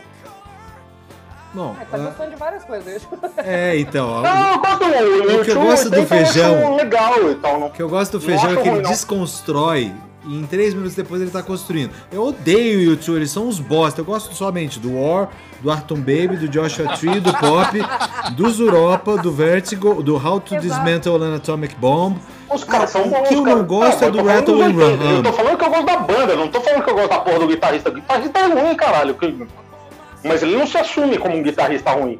Bom, 1.52 1.76
É, 1.80 1.84
tá 1.84 1.96
ah, 1.96 1.98
gostando 1.98 2.30
de 2.30 2.36
várias 2.36 2.64
coisas. 2.64 3.06
é, 3.38 3.78
então. 3.78 4.08
ó, 4.08 4.22
Não, 4.22 4.52
eu 4.54 4.58
gosto 4.58 4.80
do 4.80 5.40
O 5.40 5.44
que 5.44 5.50
eu 5.50 5.60
gosto 5.60 5.90
do 5.90 6.06
feijão- 6.06 6.74
legal 6.76 7.30
e 7.30 7.34
tal. 7.36 7.60
Não... 7.60 7.66
O 7.66 7.70
que 7.70 7.82
eu 7.82 7.88
gosto 7.88 8.12
do 8.12 8.20
feijão 8.20 8.50
é 8.50 8.56
que 8.56 8.60
ele 8.68 8.70
ruim, 8.70 8.82
desconstrói 8.82 9.92
e 10.26 10.38
em 10.38 10.46
três 10.46 10.72
minutos 10.74 10.94
depois 10.94 11.20
ele 11.20 11.30
tá 11.30 11.42
construindo. 11.42 11.92
Eu 12.10 12.24
odeio 12.24 12.78
o 12.78 12.82
YouTube, 12.82 13.16
eles 13.16 13.30
são 13.30 13.46
uns 13.48 13.58
bosta. 13.58 14.00
Eu 14.00 14.04
gosto 14.04 14.34
somente 14.34 14.78
do 14.80 14.94
War, 14.98 15.28
do 15.60 15.70
Arton 15.70 15.96
Baby, 15.96 16.36
do 16.36 16.48
Joshua 16.48 16.96
Tree, 16.96 17.20
do 17.20 17.32
Pop, 17.32 17.78
dos 18.36 18.58
Europa, 18.58 19.16
do 19.18 19.32
Vertigo, 19.32 20.02
do 20.02 20.16
How 20.16 20.40
to 20.40 20.54
Exato. 20.54 20.66
Dismantle 20.66 21.22
an 21.22 21.36
Atomic 21.36 21.74
Bomb. 21.76 22.16
Os 22.52 22.64
caras 22.64 22.90
são 22.90 23.02
o 23.02 23.10
bons. 23.10 23.28
que 23.28 23.34
eu 23.34 23.44
não 23.44 23.64
gosto 23.64 24.04
é 24.04 24.10
do 24.10 24.22
Rattle 24.22 24.62
and 24.62 24.76
80. 24.76 25.04
Rum. 25.04 25.10
Eu 25.16 25.22
tô 25.22 25.32
falando 25.32 25.58
que 25.58 25.64
eu 25.64 25.70
gosto 25.70 25.86
da 25.86 25.96
banda, 25.96 26.36
não 26.36 26.48
tô 26.48 26.60
falando 26.60 26.84
que 26.84 26.90
eu 26.90 26.94
gosto 26.94 27.10
da 27.10 27.18
porra 27.20 27.38
do 27.38 27.46
guitarrista. 27.46 27.90
O 27.90 27.94
guitarrista 27.94 28.38
é 28.38 28.46
ruim, 28.46 28.74
caralho. 28.76 29.16
Mas 30.22 30.42
ele 30.42 30.56
não 30.56 30.66
se 30.66 30.78
assume 30.78 31.18
como 31.18 31.36
um 31.36 31.42
guitarrista 31.42 31.90
ruim. 31.90 32.18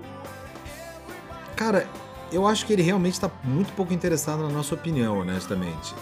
Cara, 1.57 1.87
eu 2.33 2.47
acho 2.47 2.67
que 2.67 2.73
ele 2.73 2.83
realmente 2.83 3.21
tá 3.21 3.31
muito 3.45 3.73
pouco 3.73 3.93
interessado 3.95 4.43
na 4.43 4.49
nossa 4.49 4.75
opinião, 4.75 5.21
honestamente. 5.21 5.95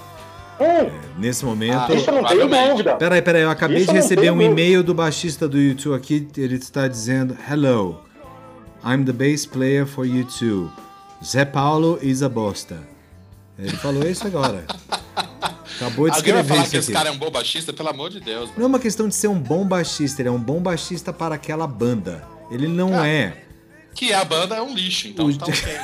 Hum, 0.63 0.91
Nesse 1.19 1.45
momento. 1.45 1.93
Ah, 1.93 1.95
isso 1.95 2.09
eu 2.11 2.15
não 2.23 2.25
tenho 2.25 2.49
dúvida. 2.71 2.97
Peraí, 2.97 3.21
peraí, 3.23 3.43
eu 3.43 3.51
acabei 3.51 3.79
Isso 3.79 3.89
de 3.89 3.93
receber 3.95 4.31
um 4.31 4.41
e-mail 4.41 4.83
do 4.83 4.95
baixista 4.95 5.49
do 5.49 5.59
YouTube 5.59 5.95
aqui, 5.95 6.29
ele 6.37 6.55
está 6.57 6.87
dizendo 6.89 7.37
Hello, 7.51 8.01
I'm 8.85 9.05
the 9.05 9.13
bass 9.13 9.45
player 9.47 9.87
for 9.87 10.07
U2. 10.07 10.69
Zé 11.25 11.45
Paulo 11.45 11.99
is 12.03 12.23
a 12.23 12.29
bosta. 12.29 12.79
Ele 13.59 13.77
falou 13.77 14.03
isso 14.09 14.27
agora. 14.27 14.65
Acabou 15.77 16.09
de 16.11 16.17
Alguém 16.17 16.33
vai 16.33 16.43
escrever 16.43 16.45
falar 16.45 16.63
isso 16.63 16.71
que 16.71 16.77
esse 16.79 16.93
cara 16.93 17.09
é 17.09 17.13
um 17.13 17.19
bom 17.19 17.31
baixista? 17.31 17.73
Pelo 17.73 17.89
amor 17.89 18.11
de 18.11 18.21
Deus. 18.21 18.51
Não 18.57 18.65
é 18.65 18.67
uma 18.67 18.79
questão 18.79 19.09
de 19.09 19.15
ser 19.15 19.29
um 19.29 19.39
bom 19.39 19.65
baixista, 19.65 20.23
ele 20.23 20.29
é 20.29 20.33
um 20.33 20.39
bom 20.41 20.61
baixista 20.61 21.13
para 21.13 21.35
aquela 21.35 21.67
banda. 21.67 22.25
Ele 22.51 22.67
não 22.69 22.99
Ah. 23.01 23.07
é. 23.09 23.45
Que 23.95 24.13
a 24.13 24.25
banda 24.25 24.57
é 24.57 24.63
um 24.63 24.75
lixo, 24.75 25.09
então 25.09 25.27
O- 25.27 25.37
tá 25.37 25.47
ok. 25.47 25.77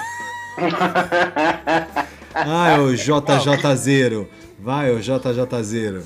Ah, 2.34 2.70
é 2.70 2.78
o 2.78 2.94
JJ 2.94 3.74
Zero. 3.76 4.28
Vai, 4.58 4.90
o 4.90 5.00
JJ 5.00 5.62
Zero. 5.62 6.02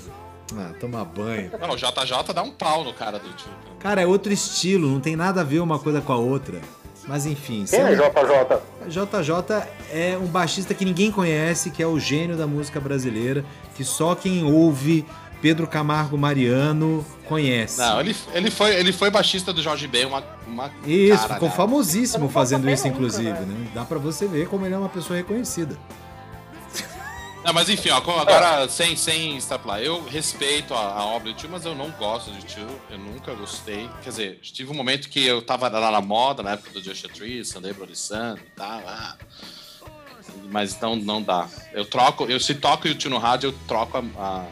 Ah, 0.57 0.73
toma 0.79 1.05
banho. 1.05 1.51
Não, 1.59 1.71
o 1.71 1.77
JJ 1.77 2.35
dá 2.35 2.43
um 2.43 2.51
pau 2.51 2.85
no 2.85 2.93
cara 2.93 3.19
do 3.19 3.33
tio. 3.33 3.51
Cara, 3.79 4.03
é 4.03 4.07
outro 4.07 4.33
estilo, 4.33 4.89
não 4.89 5.01
tem 5.01 5.17
nada 5.17 5.41
a 5.41 5.45
ver 5.45 5.61
uma 5.61 5.79
coisa 5.79 6.01
com 6.01 6.13
a 6.13 6.17
outra. 6.17 6.61
Mas 7.09 7.27
enfim, 7.27 7.65
Quem 7.69 7.81
é 7.81 7.95
JJ? 7.95 8.61
JJ 8.89 9.67
é 9.93 10.17
um 10.17 10.27
baixista 10.27 10.73
que 10.73 10.85
ninguém 10.85 11.11
conhece, 11.11 11.71
que 11.71 11.83
é 11.83 11.87
o 11.87 11.99
gênio 11.99 12.37
da 12.37 12.47
música 12.47 12.79
brasileira, 12.79 13.45
que 13.75 13.85
só 13.85 14.15
quem 14.15 14.45
ouve 14.45 15.05
Pedro 15.41 15.67
Camargo 15.67 16.17
Mariano 16.17 17.05
conhece. 17.27 17.81
Não, 17.81 17.99
ele, 18.01 18.15
ele, 18.33 18.51
foi, 18.51 18.75
ele 18.77 18.93
foi 18.93 19.11
baixista 19.11 19.53
do 19.53 19.61
Jorge 19.61 19.89
Ben, 19.89 20.05
uma, 20.07 20.23
uma 20.47 20.71
Isso, 20.87 21.09
caralhada. 21.17 21.35
ficou 21.35 21.51
famosíssimo 21.51 22.29
fazendo 22.29 22.71
isso, 22.71 22.85
nunca, 22.85 22.97
inclusive, 22.97 23.33
velho. 23.33 23.47
né? 23.47 23.67
Dá 23.75 23.85
pra 23.85 23.99
você 23.99 24.29
ver 24.29 24.47
como 24.47 24.65
ele 24.65 24.75
é 24.75 24.79
uma 24.79 24.89
pessoa 24.89 25.17
reconhecida. 25.17 25.77
Não, 27.45 27.53
mas 27.53 27.69
enfim, 27.69 27.91
ó, 27.91 27.97
agora 27.97 28.69
sem, 28.69 28.95
sem 28.95 29.37
estapular, 29.37 29.83
eu 29.83 30.05
respeito 30.05 30.75
a, 30.75 30.79
a 30.79 31.07
obra 31.07 31.33
do 31.33 31.37
tio, 31.37 31.49
mas 31.51 31.65
eu 31.65 31.75
não 31.75 31.91
gosto 31.91 32.31
de 32.31 32.43
tio, 32.43 32.67
eu 32.89 32.99
nunca 32.99 33.35
gostei. 33.35 33.91
Quer 34.03 34.11
dizer, 34.11 34.39
tive 34.41 34.71
um 34.71 34.75
momento 34.75 35.09
que 35.09 35.27
eu 35.27 35.43
tava 35.43 35.69
lá 35.69 35.91
na 35.91 36.01
moda, 36.01 36.43
na 36.43 36.53
época 36.53 36.71
do 36.71 36.81
Joshua 36.81 37.11
Tree, 37.11 37.43
Bloody 37.77 37.97
Sun 37.97 38.37
e 38.37 38.51
tal, 38.55 38.83
ah. 38.87 39.17
mas 40.51 40.79
não, 40.81 40.95
não 40.95 41.21
dá. 41.21 41.49
Eu 41.73 41.85
troco, 41.85 42.27
eu 42.27 42.39
se 42.39 42.55
toco 42.55 42.87
o 42.87 42.95
tio 42.95 43.11
no 43.11 43.19
rádio, 43.19 43.49
eu 43.49 43.55
troco 43.67 43.99
a, 43.99 44.01
a, 44.01 44.47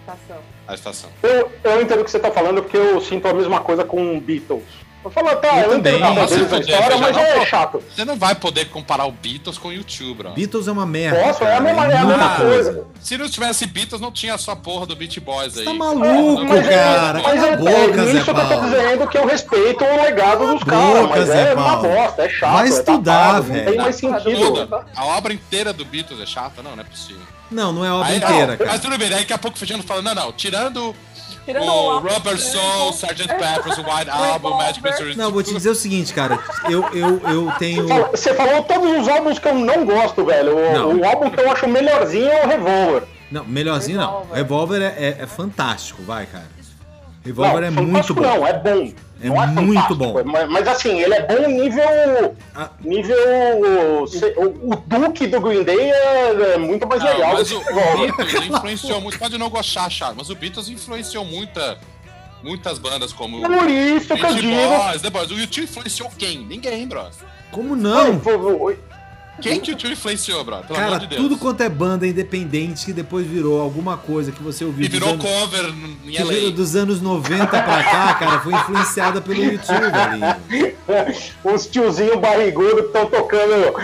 Estação. 0.00 0.42
a 0.66 0.74
estação. 0.74 1.10
Eu, 1.22 1.52
eu 1.62 1.82
entendo 1.82 2.00
o 2.00 2.04
que 2.04 2.10
você 2.10 2.18
tá 2.18 2.30
falando 2.30 2.62
porque 2.62 2.78
eu 2.78 2.98
sinto 3.02 3.28
a 3.28 3.34
mesma 3.34 3.60
coisa 3.60 3.84
com 3.84 4.18
Beatles. 4.18 4.87
Eu 5.08 5.12
falo, 5.12 5.36
tá, 5.36 5.56
Eu 5.56 5.62
eu, 5.64 5.70
também. 5.70 5.94
entendo 5.96 6.20
a 6.20 6.26
deles 6.26 6.50
na 6.50 6.58
história, 6.58 6.86
veja, 6.88 6.98
mas 6.98 7.16
não, 7.16 7.22
é 7.22 7.46
chato. 7.46 7.82
Você 7.94 8.04
não 8.04 8.16
vai 8.16 8.34
poder 8.34 8.66
comparar 8.66 9.06
o 9.06 9.10
Beatles 9.12 9.56
com 9.56 9.68
o 9.68 9.72
YouTube, 9.72 10.18
bro. 10.18 10.30
Beatles 10.32 10.68
é 10.68 10.72
uma 10.72 10.84
merda. 10.84 11.18
Posso, 11.22 11.42
é 11.44 11.46
a 11.46 11.50
cara, 11.50 11.60
mesma- 11.62 11.86
é 11.92 11.96
a 11.96 12.04
mesma 12.04 12.28
coisa. 12.36 12.84
Se 13.00 13.16
não 13.16 13.28
tivesse 13.28 13.66
Beatles, 13.66 14.00
não 14.00 14.12
tinha 14.12 14.36
só 14.36 14.52
a 14.52 14.56
porra 14.56 14.84
do 14.84 14.94
Beat 14.94 15.18
Boys 15.20 15.56
aí. 15.56 15.64
Tá 15.64 15.72
maluco, 15.72 16.44
Mas 16.44 16.66
é- 16.68 16.74
cara. 16.74 17.22
mas 17.22 17.42
é, 17.42 17.52
a 17.52 17.56
boca, 17.56 17.70
é 17.70 18.04
Zé 18.04 18.12
nisso 18.12 18.24
que 18.24 18.30
eu 18.30 18.34
tô 18.48 18.60
dizendo 18.60 19.06
que 19.08 19.18
eu 19.18 19.26
respeito 19.26 19.84
o 19.84 20.02
legado 20.02 20.46
dos 20.46 20.62
a 20.62 20.66
caras, 20.66 21.08
mas 21.08 21.30
é 21.30 21.54
uma 21.54 21.76
bosta, 21.76 22.22
é 22.22 22.28
chato. 22.28 22.52
Vai 22.52 22.66
é 22.66 22.68
estudar, 22.68 22.98
datado, 23.26 23.46
Não 23.48 23.54
velho. 23.54 23.66
tem 23.70 23.76
mais 23.78 23.96
sentido. 23.96 24.84
A 24.94 25.04
obra 25.06 25.32
inteira 25.32 25.72
do 25.72 25.84
Beatles 25.84 26.20
é 26.20 26.26
chata? 26.26 26.62
Não, 26.62 26.76
não 26.76 26.82
é 26.82 26.86
possível. 26.86 27.22
Não, 27.50 27.72
não 27.72 27.82
é 27.82 27.88
a 27.88 27.94
obra 27.94 28.08
Aí, 28.08 28.16
inteira, 28.18 28.46
não, 28.48 28.56
cara. 28.58 28.70
Mas 28.72 28.80
tudo 28.82 28.98
bem, 28.98 29.08
daí 29.08 29.20
daqui 29.20 29.32
a 29.32 29.38
pouco 29.38 29.56
o 29.56 29.58
Feijão 29.58 29.82
fala, 29.82 30.02
não, 30.02 30.14
não, 30.14 30.32
tirando 30.32 30.94
Tirando 31.48 31.66
o 31.66 31.96
o 31.96 31.98
Rubber 32.00 32.38
Soul, 32.38 32.90
Sgt. 32.90 33.26
Pepper's, 33.26 33.78
o 33.78 33.80
White 33.80 34.10
Album, 34.10 34.50
Magic 34.58 34.82
Mystery... 34.84 35.16
Não, 35.16 35.30
vou 35.32 35.42
te 35.42 35.54
dizer 35.54 35.70
o 35.70 35.74
seguinte, 35.74 36.12
cara. 36.12 36.38
Eu, 36.68 36.84
eu, 36.92 37.18
eu 37.26 37.52
tenho. 37.58 37.88
Você 38.10 38.34
falou 38.34 38.62
todos 38.64 39.00
os 39.00 39.08
álbuns 39.08 39.38
que 39.38 39.48
eu 39.48 39.54
não 39.54 39.86
gosto, 39.86 40.26
velho. 40.26 40.54
O, 40.54 40.72
Não. 40.74 40.96
o 41.00 41.04
álbum 41.08 41.30
que 41.30 41.40
eu 41.40 41.50
acho 41.50 41.66
melhorzinho 41.66 42.28
é 42.28 42.44
o 42.44 42.48
Revolver. 42.48 43.02
Não, 43.30 43.44
melhorzinho 43.46 43.96
não. 43.96 44.06
Revolver. 44.30 44.36
Revolver 44.36 44.82
é, 44.82 44.94
é- 44.98 45.16
é 45.22 45.26
fantástico, 45.26 46.02
vai, 46.02 46.26
cara. 46.26 46.44
Revolver 47.24 47.60
não, 47.70 47.82
é 47.82 47.86
muito 47.86 48.12
bom. 48.14 48.20
Não, 48.20 48.46
é 48.46 48.52
bom. 48.52 48.92
É 49.20 49.28
não 49.28 49.42
é 49.42 49.46
muito 49.48 49.94
bom. 49.96 50.22
Mas, 50.24 50.48
mas 50.48 50.68
assim, 50.68 51.00
ele 51.00 51.14
é 51.14 51.26
bom 51.26 51.48
nível. 51.48 52.36
Ah. 52.54 52.70
Nível. 52.80 53.16
O, 54.36 54.72
o 54.72 54.76
Duke 54.76 55.26
do 55.26 55.40
Green 55.40 55.64
Day 55.64 55.90
é, 55.90 56.54
é 56.54 56.58
muito 56.58 56.86
mais 56.86 57.02
Não, 57.02 57.10
legal 57.10 57.32
mas 57.34 57.50
o, 57.50 57.58
o. 57.58 57.62
Beatles 57.98 58.46
influenciou 58.48 59.00
muito, 59.00 59.18
pode 59.18 59.36
não 59.36 59.50
gostar, 59.50 59.90
Charles, 59.90 60.16
mas 60.16 60.30
o 60.30 60.36
Beatles 60.36 60.68
influenciou 60.68 61.24
muita, 61.24 61.78
muitas 62.44 62.78
bandas 62.78 63.12
como... 63.12 63.40
Por 63.40 63.68
isso 63.68 64.14
que 64.14 64.24
eu 64.24 64.34
digo. 64.34 64.52
Boys, 64.52 65.02
The 65.02 65.10
Boys. 65.10 65.30
O 65.32 65.38
YouTube 65.38 65.64
influenciou 65.64 66.10
quem? 66.16 66.38
Ninguém, 66.38 66.86
bro. 66.86 67.08
Como 67.50 67.74
não? 67.74 68.20
Foi- 68.20 68.38
foi- 68.38 68.78
Quem 69.40 69.60
que 69.60 69.72
o 69.72 69.76
tio 69.76 69.90
influenciou, 69.92 70.42
bro? 70.44 70.56
Pelo 70.58 70.74
Cara, 70.74 70.86
amor 70.88 71.00
de 71.00 71.06
Deus. 71.06 71.22
tudo 71.22 71.38
quanto 71.38 71.62
é 71.62 71.68
banda 71.68 72.06
independente 72.06 72.84
que 72.86 72.92
depois 72.92 73.26
virou 73.26 73.60
alguma 73.60 73.96
coisa 73.96 74.32
que 74.32 74.42
você 74.42 74.64
ouviu 74.64 74.84
E 74.86 74.88
virou 74.88 75.10
anos- 75.10 75.24
cover 75.24 75.66
em 75.66 76.10
que 76.10 76.22
virou 76.22 76.44
LA. 76.46 76.50
dos 76.50 76.74
anos 76.76 77.00
90 77.00 77.46
pra 77.46 77.82
cá, 77.84 78.14
cara, 78.14 78.40
foi 78.40 78.52
influenciada 78.54 79.20
pelo 79.20 79.42
YouTube 79.42 79.84
ali. 79.94 80.74
Os 81.44 81.66
tiozinhos 81.66 82.16
barrigudos 82.18 82.80
que 82.80 82.86
estão 82.86 83.06
tocando, 83.06 83.74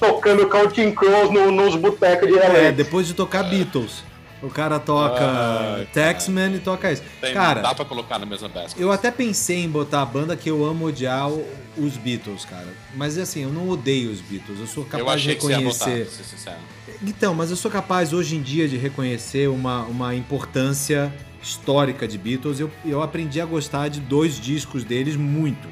tocando 0.00 0.46
Counting 0.48 0.92
Crows 0.92 1.30
no- 1.30 1.50
nos 1.50 1.76
botecos 1.76 2.28
de 2.28 2.34
LA. 2.34 2.58
É, 2.58 2.72
depois 2.72 3.06
de 3.06 3.14
tocar 3.14 3.42
Beatles. 3.44 4.02
O 4.42 4.50
cara 4.50 4.78
toca 4.78 5.86
Taxman 5.92 6.54
e 6.56 6.58
toca 6.58 6.92
isso. 6.92 7.02
Tem- 7.20 7.32
Cara, 7.32 7.62
dá 7.62 7.74
pra 7.74 7.84
colocar 7.84 8.18
na 8.18 8.26
mesma 8.26 8.48
basket. 8.48 8.78
eu 8.78 8.92
até 8.92 9.10
pensei 9.10 9.64
em 9.64 9.68
botar 9.70 10.02
a 10.02 10.04
banda 10.06 10.36
que 10.36 10.50
eu 10.50 10.64
amo 10.64 10.86
odiar 10.86 11.28
os 11.76 11.96
Beatles, 11.96 12.44
cara. 12.44 12.66
Mas 12.94 13.16
assim, 13.16 13.42
eu 13.44 13.48
não 13.50 13.68
odeio 13.70 14.10
os 14.10 14.20
Beatles. 14.20 14.60
Eu 14.60 14.66
sou 14.66 14.82
Eu 14.84 14.88
capaz 14.88 15.22
de 15.22 15.30
ia 15.30 15.34
botar, 15.36 15.56
reconhecer. 15.56 16.06
sincero. 16.06 16.56
Então, 17.02 17.32
mas 17.34 17.50
eu 17.50 17.56
sou 17.56 17.70
capaz 17.70 18.12
hoje 18.12 18.36
em 18.36 18.42
dia 18.42 18.68
de 18.68 18.76
reconhecer 18.76 19.48
uma, 19.48 19.82
uma 19.84 20.14
importância 20.14 21.12
histórica 21.42 22.06
de 22.06 22.18
Beatles. 22.18 22.60
Eu, 22.60 22.70
eu 22.84 23.02
aprendi 23.02 23.40
a 23.40 23.46
gostar 23.46 23.88
de 23.88 24.00
dois 24.00 24.38
discos 24.38 24.84
deles 24.84 25.16
muito. 25.16 25.68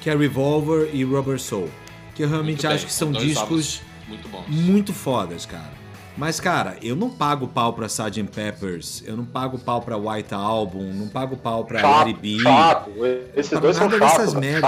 Que 0.00 0.10
é 0.10 0.16
Revolver 0.16 0.90
e 0.92 1.04
Rubber 1.04 1.38
Soul. 1.40 1.70
Que 2.14 2.24
eu 2.24 2.28
realmente 2.28 2.54
Muito 2.56 2.66
bem, 2.66 2.74
acho 2.76 2.86
que 2.86 2.92
são 2.92 3.12
dois 3.12 3.24
discos 3.24 3.80
muito 4.08 4.28
bons. 4.28 4.44
muito 4.48 4.92
fodas, 4.92 5.46
cara. 5.46 5.81
Mas, 6.14 6.38
cara, 6.38 6.76
eu 6.82 6.94
não 6.94 7.08
pago 7.08 7.48
pau 7.48 7.72
pra 7.72 7.86
Sgt. 7.86 8.22
Peppers, 8.24 9.02
eu 9.06 9.16
não 9.16 9.24
pago 9.24 9.58
pau 9.58 9.80
pra 9.80 9.96
White 9.96 10.34
Album, 10.34 10.92
não 10.92 11.08
pago 11.08 11.38
pau 11.38 11.64
pra 11.64 11.80
Larry 11.80 12.12
B. 12.12 12.38
chato. 12.38 12.90
Esses 13.34 13.58
dois 13.58 13.76
são 13.76 13.88
chatos. 13.90 14.34
É- 14.34 14.60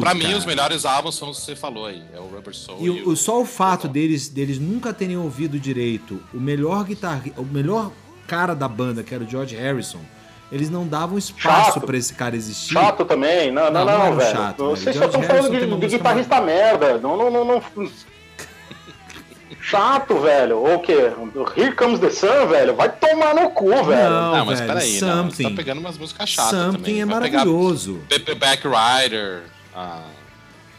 pra 0.00 0.14
mim, 0.14 0.22
cara. 0.22 0.36
os 0.38 0.46
melhores 0.46 0.84
álbuns 0.86 1.16
são 1.16 1.28
os 1.30 1.38
que 1.40 1.44
você 1.44 1.56
falou 1.56 1.84
aí. 1.86 2.02
É 2.14 2.18
o 2.18 2.24
Rubber 2.24 2.54
Soul 2.54 2.78
E 2.80 2.88
o, 2.88 3.10
o- 3.10 3.16
só 3.16 3.40
o 3.40 3.44
fato 3.44 3.86
deles, 3.86 4.28
deles 4.28 4.58
nunca 4.58 4.94
terem 4.94 5.16
ouvido 5.18 5.58
direito 5.58 6.20
o 6.32 6.38
melhor 6.40 6.84
guitarrista, 6.84 7.40
o 7.40 7.44
melhor 7.44 7.90
cara 8.26 8.54
da 8.54 8.66
banda, 8.68 9.02
que 9.02 9.14
era 9.14 9.22
o 9.22 9.28
George 9.28 9.54
Harrison, 9.56 10.00
eles 10.50 10.70
não 10.70 10.86
davam 10.86 11.18
espaço 11.18 11.74
Chato. 11.74 11.86
pra 11.86 11.96
esse 11.98 12.14
cara 12.14 12.34
existir. 12.34 12.72
Chato 12.72 13.04
também? 13.04 13.52
Não, 13.52 13.70
Não, 13.70 13.84
não, 13.84 13.98
não 13.98 14.10
não, 14.10 14.16
velho. 14.16 14.36
chato, 14.36 14.56
velho. 14.56 14.70
Vocês 14.70 14.96
só 14.96 15.04
estão 15.04 15.22
falando 15.22 15.50
de, 15.50 15.66
de 15.88 15.96
guitarrista 15.96 16.40
merda. 16.40 16.98
Não, 16.98 17.16
não, 17.16 17.30
não, 17.30 17.44
não. 17.44 17.62
Chato, 19.60 20.18
velho. 20.20 20.58
Ou 20.58 20.76
o 20.76 20.80
quê? 20.80 21.12
Here 21.56 21.74
Comes 21.74 22.00
the 22.00 22.10
Sun, 22.10 22.46
velho. 22.48 22.74
Vai 22.74 22.90
tomar 22.90 23.34
no 23.34 23.50
cu, 23.50 23.68
velho. 23.84 24.10
Não, 24.10 24.36
Não, 24.36 24.46
mas 24.46 24.58
velho, 24.60 24.72
peraí, 24.72 25.00
não, 25.00 25.08
você 25.08 25.16
Something. 25.16 25.42
tá 25.50 25.56
pegando 25.56 25.78
umas 25.80 25.98
músicas 25.98 26.28
chatas 26.30 26.50
Something 26.58 26.78
também. 26.78 27.00
é 27.02 27.06
Vai 27.06 27.14
maravilhoso. 27.30 28.00
Back 28.38 28.62
Rider, 28.66 29.42
a, 29.74 30.02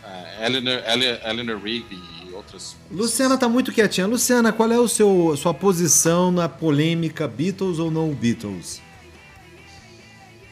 a 0.04 0.46
Eleanor, 0.46 0.82
Ele- 0.88 1.20
Eleanor 1.24 1.62
Rigby 1.64 1.96
e 2.28 2.34
outras. 2.34 2.76
Luciana 2.90 3.38
tá 3.38 3.48
muito 3.48 3.72
quietinha. 3.72 4.08
Luciana, 4.08 4.52
qual 4.52 4.72
é 4.72 4.80
o 4.80 4.88
seu 4.88 5.36
sua 5.38 5.54
posição 5.54 6.32
na 6.32 6.50
polêmica 6.50 7.28
Beatles 7.28 7.78
ou 7.78 7.92
não 7.92 8.10
Beatles? 8.10 8.82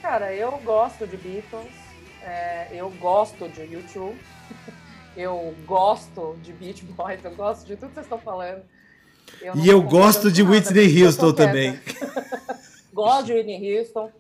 Cara, 0.01 0.34
eu 0.34 0.51
gosto 0.63 1.05
de 1.05 1.17
Beatles, 1.17 1.71
é, 2.23 2.67
eu 2.73 2.89
gosto 2.99 3.47
de 3.49 3.61
YouTube, 3.73 4.15
eu 5.20 5.53
gosto 5.65 6.36
de 6.41 6.53
Beach 6.53 6.84
Boys, 6.86 7.24
eu 7.24 7.32
gosto 7.36 7.65
de 7.65 7.76
tudo 7.76 7.89
que 7.89 7.95
vocês 7.95 8.05
estão 8.05 8.20
falando. 8.20 8.61
não 9.43 9.55
E 9.63 9.67
eu 9.70 9.82
gosto 9.82 10.32
de 10.32 10.43
nada, 10.43 10.55
Whitney 10.55 10.99
eu 11.01 11.05
Houston 11.07 11.34
também. 11.34 11.80
Gosto 12.93 13.28
de 13.28 13.34
Whitney 13.34 13.78
Houston, 13.80 14.11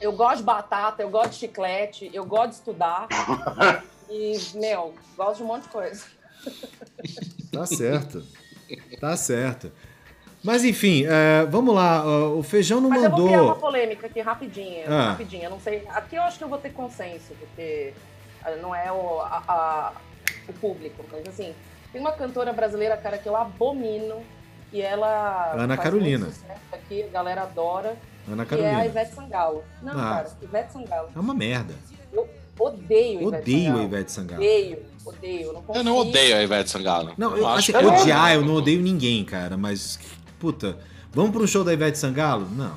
eu 0.00 0.12
gosto 0.12 0.38
de 0.38 0.42
batata, 0.42 1.00
eu 1.02 1.08
gosto 1.08 1.30
de 1.30 1.36
chiclete, 1.36 2.10
eu 2.12 2.24
gosto 2.24 2.48
de 2.50 2.54
estudar. 2.56 3.06
E, 4.10 4.38
meu, 4.54 4.94
gosto 5.18 5.36
de 5.36 5.42
um 5.42 5.46
monte 5.46 5.64
de 5.64 5.68
coisa. 5.68 6.02
Tá 7.52 7.66
certo. 7.66 8.24
Tá 8.98 9.14
certo. 9.18 9.70
Mas 10.42 10.64
enfim, 10.64 11.04
é, 11.06 11.44
vamos 11.44 11.74
lá. 11.74 12.06
O 12.30 12.42
Feijão 12.42 12.80
não 12.80 12.88
Mas 12.88 13.02
eu 13.04 13.10
vou 13.10 13.26
criar 13.26 13.42
uma 13.42 13.48
mandou. 13.54 13.60
polêmica 13.60 14.06
aqui 14.06 14.20
rapidinha, 14.22 14.84
Ah. 14.88 15.10
rapidinho. 15.10 15.44
Eu 15.44 15.50
não 15.50 15.60
sei. 15.60 15.86
Aqui 15.90 16.16
eu 16.16 16.22
acho 16.22 16.38
que 16.38 16.44
eu 16.44 16.48
vou 16.48 16.56
ter 16.56 16.70
consenso, 16.72 17.34
porque 17.38 17.92
não 18.62 18.74
é 18.74 18.90
o, 18.92 19.20
a- 19.20 19.42
a- 19.48 19.92
o 20.48 20.52
público. 20.54 21.04
Mas 21.12 21.26
assim, 21.28 21.54
tem 21.92 22.00
uma 22.00 22.12
cantora 22.12 22.52
brasileira, 22.52 22.96
cara, 22.96 23.18
que 23.18 23.28
eu 23.28 23.36
abomino. 23.36 24.22
E 24.72 24.82
ela. 24.82 25.52
Ana 25.54 25.76
faz 25.76 25.80
Carolina. 25.88 26.28
Aqui, 26.72 27.02
a 27.02 27.06
galera 27.08 27.42
adora. 27.42 27.96
Ana 28.30 28.44
Que 28.44 28.54
é 28.54 28.58
a 28.58 28.60
Carolina. 28.60 28.86
Ivete 28.86 29.14
Sangalo. 29.14 29.64
Não, 29.82 29.92
Ah. 29.92 30.14
cara, 30.14 30.30
Ivete 30.42 30.72
Sangalo. 30.74 31.08
É 31.16 31.18
uma 31.18 31.32
merda. 31.34 31.74
Eu 32.12 32.28
odeio 32.58 33.22
Ivete 33.28 33.36
Odeio 33.42 33.76
a. 33.78 33.82
Ivete 33.84 34.12
Sangalo. 34.12 34.42
Odeio, 34.42 34.78
odeio. 35.06 35.42
Eu 35.46 35.52
não, 35.54 35.74
Eu 35.74 35.84
não 35.84 35.96
odeio 35.96 36.36
a 36.36 36.42
Ivete 36.42 36.68
Sangalo. 36.70 37.12
Não, 37.16 37.34
eu, 37.36 37.46
acho 37.48 37.74
assim, 37.74 37.86
que- 37.88 37.94
odiar, 38.02 38.34
eu 38.34 38.42
não 38.44 38.54
odeio 38.56 38.82
ninguém, 38.82 39.24
cara. 39.24 39.56
Mas, 39.56 39.98
puta, 40.38 40.76
vamos 41.12 41.30
pro 41.30 41.48
show 41.48 41.64
da 41.64 41.72
Ivete 41.72 41.96
Sangalo? 41.96 42.46
Não. 42.50 42.74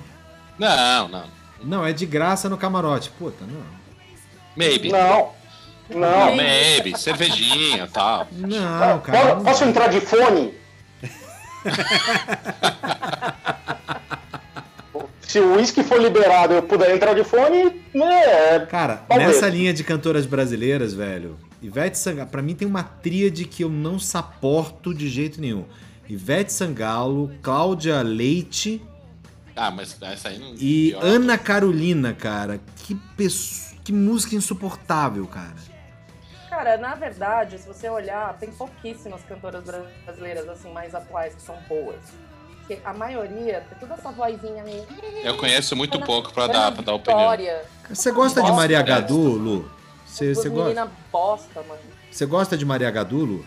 Não, 0.58 1.08
não. 1.10 1.26
Não, 1.64 1.86
é 1.86 1.92
de 1.92 2.06
graça 2.06 2.48
no 2.48 2.58
camarote. 2.58 3.10
Puta, 3.20 3.44
não. 3.46 3.62
Maybe. 4.56 4.90
Não. 4.90 5.32
Não. 5.96 6.36
Maybe. 6.36 6.98
Cervejinha 6.98 7.84
e 7.86 7.88
tal. 7.90 8.28
Não, 8.32 9.00
cara. 9.02 9.36
Posso 9.38 9.64
dá. 9.64 9.70
entrar 9.70 9.88
de 9.88 10.02
fone? 10.02 10.54
Se 15.22 15.40
o 15.40 15.56
uísque 15.56 15.82
for 15.84 16.02
liberado 16.02 16.54
e 16.54 16.58
eu 16.58 16.64
puder 16.64 16.94
entrar 16.94 17.14
de 17.14 17.24
fone, 17.24 17.82
é. 17.96 18.60
Cara, 18.70 18.98
Talvez. 19.08 19.30
nessa 19.30 19.48
linha 19.48 19.74
de 19.74 19.82
cantoras 19.84 20.26
brasileiras, 20.26 20.94
velho, 20.94 21.38
Ivete 21.62 21.98
Sangalo, 21.98 22.30
pra 22.30 22.42
mim 22.42 22.54
tem 22.54 22.68
uma 22.68 22.84
tríade 22.84 23.46
que 23.46 23.64
eu 23.64 23.70
não 23.70 23.98
saporto 23.98 24.94
de 24.94 25.08
jeito 25.08 25.40
nenhum. 25.40 25.64
Ivete 26.10 26.52
Sangalo, 26.52 27.32
Cláudia 27.42 28.02
Leite 28.02 28.82
Ah, 29.56 29.72
mas 29.72 29.96
essa 30.02 30.28
aí 30.30 30.38
não. 30.40 30.54
e. 30.60 30.94
Ana 31.00 31.38
Carolina, 31.38 32.14
cara. 32.14 32.60
Que, 32.84 32.98
que 33.86 33.94
música 33.94 34.36
insuportável, 34.36 35.26
cara. 35.28 35.56
Cara, 36.52 36.76
na 36.76 36.96
verdade, 36.96 37.58
se 37.58 37.66
você 37.66 37.88
olhar, 37.90 38.38
tem 38.38 38.52
pouquíssimas 38.52 39.22
cantoras 39.24 39.64
bra- 39.64 39.86
brasileiras 40.04 40.50
assim 40.50 40.70
mais 40.74 40.94
atuais 40.94 41.34
que 41.34 41.42
são 41.42 41.56
boas. 41.70 41.96
Porque 42.60 42.78
a 42.84 42.94
maioria 42.94 43.66
tem 43.70 43.80
toda 43.80 43.94
essa 43.94 44.12
vozinha 44.12 44.62
meio. 44.62 44.86
Eu 45.24 45.38
conheço 45.38 45.78
muito 45.78 45.96
Ana- 45.96 46.06
pouco 46.06 46.34
pra 46.34 46.48
dar, 46.48 46.74
pra 46.74 46.84
dar 46.84 46.94
opinião. 46.96 47.22
Você 47.90 48.12
gosta 48.12 48.44
de 48.44 48.52
Maria? 48.52 48.82
Gadu, 48.82 49.18
Lu? 49.18 49.72
Você, 50.06 50.36
você 50.36 50.50
gosta? 50.50 50.64
meninas 50.66 50.90
bosta, 51.10 51.64
mano. 51.64 51.80
Você 52.12 52.26
gosta 52.26 52.58
de 52.58 52.66
Maria 52.66 52.92
Gadu, 52.92 53.24
Lu? 53.24 53.46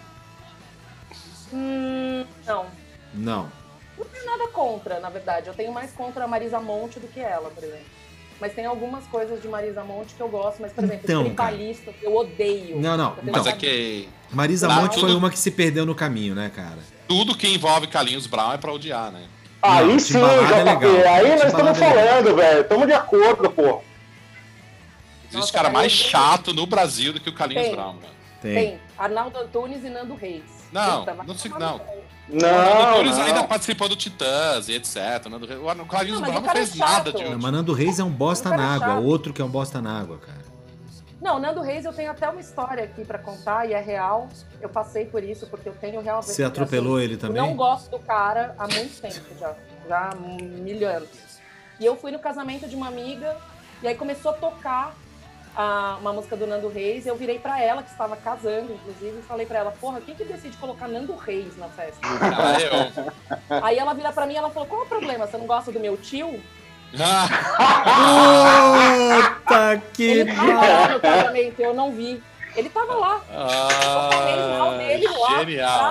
Hum, 1.52 2.24
não. 2.46 2.66
Não. 3.12 3.52
Não 3.98 4.04
tenho 4.06 4.24
nada 4.24 4.48
contra, 4.48 4.98
na 4.98 5.10
verdade. 5.10 5.48
Eu 5.48 5.54
tenho 5.54 5.70
mais 5.72 5.92
contra 5.92 6.24
a 6.24 6.26
Marisa 6.26 6.58
Monte 6.58 6.98
do 6.98 7.06
que 7.06 7.20
ela, 7.20 7.50
por 7.50 7.62
exemplo. 7.62 7.84
Mas 8.44 8.52
tem 8.52 8.66
algumas 8.66 9.06
coisas 9.06 9.40
de 9.40 9.48
Marisa 9.48 9.82
Monte 9.84 10.12
que 10.14 10.20
eu 10.20 10.28
gosto, 10.28 10.60
mas, 10.60 10.70
por 10.70 10.84
exemplo, 10.84 11.00
Então, 11.04 11.24
tribalista, 11.24 11.94
eu 12.02 12.14
odeio. 12.14 12.78
Não, 12.78 12.94
não, 12.94 13.12
tenho 13.12 13.32
Mas 13.32 13.46
é 13.46 13.52
que 13.52 14.06
Marisa 14.30 14.68
Lá 14.68 14.82
Monte 14.82 15.00
foi 15.00 15.08
tudo- 15.08 15.16
uma 15.16 15.30
que 15.30 15.38
se 15.38 15.50
perdeu 15.50 15.86
no 15.86 15.94
caminho, 15.94 16.34
né, 16.34 16.50
cara? 16.54 16.76
tudo 17.08 17.34
que 17.34 17.48
envolve 17.48 17.86
Carlinhos 17.86 18.26
Brown 18.26 18.52
é 18.52 18.58
pra 18.58 18.70
odiar, 18.70 19.10
né? 19.10 19.22
Aí 19.62 19.86
Não, 19.86 19.98
sim, 19.98 20.12
Timbalada 20.12 20.42
é 20.56 20.62
JP. 20.74 20.86
legal. 20.86 21.14
Aí 21.14 21.28
nós 21.30 21.44
estamos 21.46 21.70
é 21.70 21.74
falando, 21.74 22.36
velho. 22.36 22.60
Estamos 22.60 22.86
de 22.86 22.92
acordo, 22.92 23.50
pô. 23.50 23.80
Existe 25.22 25.36
Nossa, 25.36 25.52
cara 25.54 25.70
mais 25.70 25.92
Carlinhos- 25.92 26.10
chato 26.10 26.52
no 26.52 26.66
Brasil 26.66 27.14
do 27.14 27.20
que 27.20 27.30
o 27.30 27.32
Carlinhos 27.34 27.64
Tem. 27.64 27.74
Brown, 27.74 27.94
mano. 27.94 28.06
Tem. 28.42 28.54
Tem 28.54 28.80
Arnaldo 28.98 29.38
Antunes 29.38 29.82
e 29.84 29.88
Nando 29.88 30.14
Reis. 30.14 30.42
Não, 30.74 31.06
não 31.24 31.34
se- 31.38 31.48
tomar 31.48 31.60
não. 31.60 31.76
o 31.76 31.80
Não, 32.28 32.40
Doutor 32.92 33.04
não. 33.04 33.22
ainda 33.22 33.44
participou 33.44 33.88
do 33.88 33.96
Titãs 33.96 34.68
e 34.68 34.72
etc. 34.74 34.96
né? 35.30 35.38
O 35.80 35.86
Carlinhos 35.86 36.20
Não, 36.20 36.28
o 36.40 36.42
fez 36.50 36.74
é 36.74 36.76
chato. 36.76 36.90
nada 36.90 37.12
de 37.12 37.22
útil. 37.24 37.38
mas 37.40 37.52
Nando 37.52 37.72
Reis 37.72 37.98
é 37.98 38.04
um 38.04 38.10
bosta 38.10 38.50
O 38.50 38.54
é 38.54 38.56
na 38.56 38.74
água, 38.74 38.88
chato. 38.88 39.04
outro 39.04 39.32
que 39.32 39.40
é 39.40 39.44
um 39.44 39.48
bosta 39.48 39.80
na 39.80 40.00
água, 40.00 40.18
cara. 40.18 40.44
Não, 41.20 41.38
Nando 41.38 41.62
Reis 41.62 41.84
eu 41.84 41.92
tenho 41.92 42.10
até 42.10 42.28
uma 42.28 42.40
história 42.40 42.84
aqui 42.84 43.04
pra 43.04 43.18
contar 43.18 43.66
e 43.68 43.72
é 43.72 43.80
real. 43.80 44.28
Eu 44.60 44.68
passei 44.68 45.06
por 45.06 45.22
isso 45.22 45.46
porque 45.46 45.68
eu 45.68 45.74
tenho 45.74 46.00
realmente. 46.02 46.30
Você 46.32 46.42
atropelou 46.44 46.96
assim, 46.96 47.04
ele 47.04 47.14
Eu 47.14 47.18
também? 47.18 47.40
não 47.42 47.54
gosto 47.56 47.90
do 47.90 47.98
cara 47.98 48.54
há 48.58 48.66
muito 48.68 49.00
tempo 49.00 49.20
já, 49.38 49.54
já 49.88 50.10
há 50.10 50.14
mil 50.16 50.86
anos. 50.88 51.08
E 51.80 51.84
eu 51.86 51.96
fui 51.96 52.10
no 52.10 52.18
casamento 52.18 52.68
de 52.68 52.76
uma 52.76 52.88
amiga 52.88 53.36
e 53.82 53.88
aí 53.88 53.94
começou 53.94 54.32
a 54.32 54.34
tocar 54.34 54.94
a- 55.56 55.96
uma 56.00 56.12
música 56.12 56.36
do 56.36 56.46
Nando 56.46 56.68
Reis. 56.68 57.06
Eu 57.06 57.16
virei 57.16 57.38
pra 57.38 57.60
ela 57.60 57.82
que 57.82 57.90
estava 57.90 58.16
casando, 58.16 58.72
inclusive, 58.72 59.18
e 59.18 59.22
falei 59.22 59.46
pra 59.46 59.58
ela: 59.60 59.70
"Porra, 59.72 60.00
quem 60.00 60.14
que 60.14 60.24
decide 60.24 60.56
colocar 60.56 60.88
Nando 60.88 61.14
Reis 61.16 61.56
na 61.56 61.68
festa?" 61.68 61.98
Ah, 62.02 62.56
eu. 62.60 63.62
aí 63.62 63.78
ela 63.78 63.94
vira 63.94 64.12
pra 64.12 64.26
mim 64.26 64.34
e 64.34 64.36
ela 64.36 64.50
falou: 64.50 64.68
"Qual 64.68 64.82
é 64.82 64.84
o 64.84 64.88
problema? 64.88 65.26
Você 65.26 65.36
não 65.36 65.46
gosta 65.46 65.70
do 65.72 65.80
meu 65.80 65.96
tio?" 65.96 66.40
Ah, 66.98 67.26
Puta 69.40 69.82
que 69.92 70.02
Ele 70.04 70.32
tava 70.34 70.52
lá 70.54 70.88
no 70.88 71.00
casamento, 71.00 71.60
eu 71.60 71.74
não 71.74 71.92
vi. 71.92 72.22
Ele 72.56 72.68
tava 72.68 72.94
lá. 72.94 73.20
Eu 73.28 74.12
falei 74.12 74.58
mal 74.58 74.74
dele 74.78 75.08
lá 75.08 75.40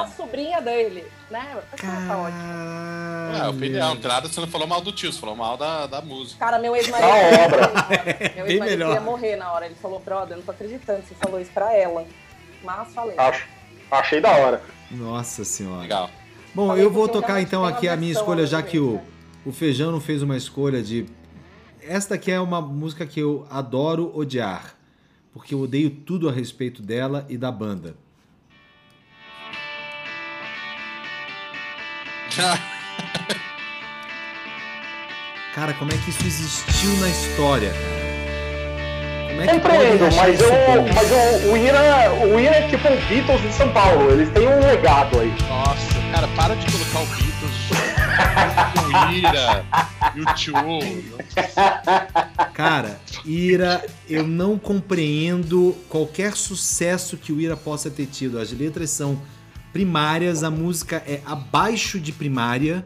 Ah, 0.02 0.08
sobrinha 0.16 0.62
dele, 0.62 1.06
né? 1.30 1.64
Tá 1.78 2.18
ótimo. 2.18 3.44
É, 3.44 3.48
opinião, 3.48 3.96
nada, 3.96 4.28
você 4.28 4.40
não 4.40 4.48
falou 4.48 4.68
mal 4.68 4.82
do 4.82 4.92
tio, 4.92 5.12
você 5.12 5.20
falou 5.20 5.36
mal 5.36 5.58
da, 5.58 5.88
da 5.88 6.02
música. 6.02 6.40
Cara, 6.40 6.60
meu 6.60 6.76
ex-marido. 6.76 7.08
Da 7.08 7.46
obra. 7.46 7.74
Meu 8.36 8.46
ex-marido 8.48 8.66
melhor. 8.66 8.88
queria 8.90 9.02
morrer 9.02 9.36
na 9.36 9.52
hora. 9.52 9.66
Ele 9.66 9.76
falou, 9.76 10.00
brother, 10.00 10.34
eu 10.34 10.38
não 10.38 10.46
tô 10.46 10.52
acreditando, 10.52 11.04
você 11.06 11.16
falou 11.16 11.40
isso 11.40 11.52
pra 11.52 11.74
ela. 11.74 12.06
Mas 12.64 12.94
falei. 12.94 13.18
Acho, 13.18 13.48
achei 13.92 14.22
da 14.22 14.32
hora. 14.32 14.62
Nossa 14.92 15.44
senhora. 15.44 15.82
Legal. 15.82 16.10
Bom, 16.54 16.68
Falei 16.68 16.84
eu 16.84 16.92
vou 16.92 17.08
tocar 17.08 17.42
então 17.42 17.66
aqui 17.66 17.88
a 17.90 17.98
minha 17.98 18.12
escolha, 18.12 18.46
já 18.46 18.62
que 18.62 18.78
o, 18.78 18.94
brasileira. 18.94 19.14
o 19.46 19.52
Feijão 19.52 19.92
não 19.92 20.00
fez 20.00 20.22
uma 20.22 20.38
escolha 20.38 20.84
de. 20.84 21.06
Esta 21.82 22.16
aqui 22.16 22.32
é 22.32 22.40
uma 22.40 22.62
música 22.62 23.06
que 23.06 23.20
eu 23.20 23.46
adoro 23.50 24.16
odiar, 24.16 24.76
porque 25.34 25.54
eu 25.54 25.62
odeio 25.62 25.90
tudo 25.90 26.30
a 26.30 26.32
respeito 26.32 26.82
dela 26.82 27.26
e 27.28 27.38
da 27.38 27.52
banda. 27.52 27.96
Cara, 35.54 35.74
como 35.74 35.92
é 35.92 35.98
que 35.98 36.10
isso 36.10 36.26
existiu 36.26 36.90
na 36.98 37.08
história, 37.08 37.72
cara? 37.72 38.04
É 39.42 39.48
Compreendo, 39.48 40.16
mas, 40.16 40.40
eu, 40.40 40.50
mas 40.94 41.12
o, 41.12 41.52
o, 41.52 41.58
Ira, 41.58 42.14
o 42.14 42.40
Ira 42.40 42.56
é 42.56 42.68
tipo 42.68 42.88
o 42.88 42.96
Beatles 43.08 43.42
de 43.42 43.52
São 43.54 43.72
Paulo. 43.74 44.12
Eles 44.12 44.30
têm 44.30 44.48
um 44.48 44.60
legado 44.60 45.20
aí. 45.20 45.34
Nossa, 45.50 45.94
cara, 46.14 46.28
para 46.30 46.56
de 46.56 46.72
colocar 46.72 47.00
o 47.02 47.06
Beatles, 47.08 47.70
o 48.78 49.12
Ira, 49.12 49.66
e 50.16 50.22
o 50.22 50.26
Tio. 50.36 50.54
Cara, 52.54 53.00
Ira, 53.26 53.84
eu 54.08 54.26
não 54.26 54.58
compreendo 54.58 55.76
qualquer 55.90 56.36
sucesso 56.36 57.18
que 57.18 57.34
o 57.34 57.42
Ira 57.42 57.58
possa 57.58 57.90
ter 57.90 58.06
tido. 58.06 58.40
As 58.40 58.52
letras 58.52 58.92
são 58.92 59.20
primárias, 59.74 60.44
a 60.44 60.52
música 60.52 61.04
é 61.08 61.22
abaixo 61.26 62.00
de 62.00 62.14
primária. 62.14 62.86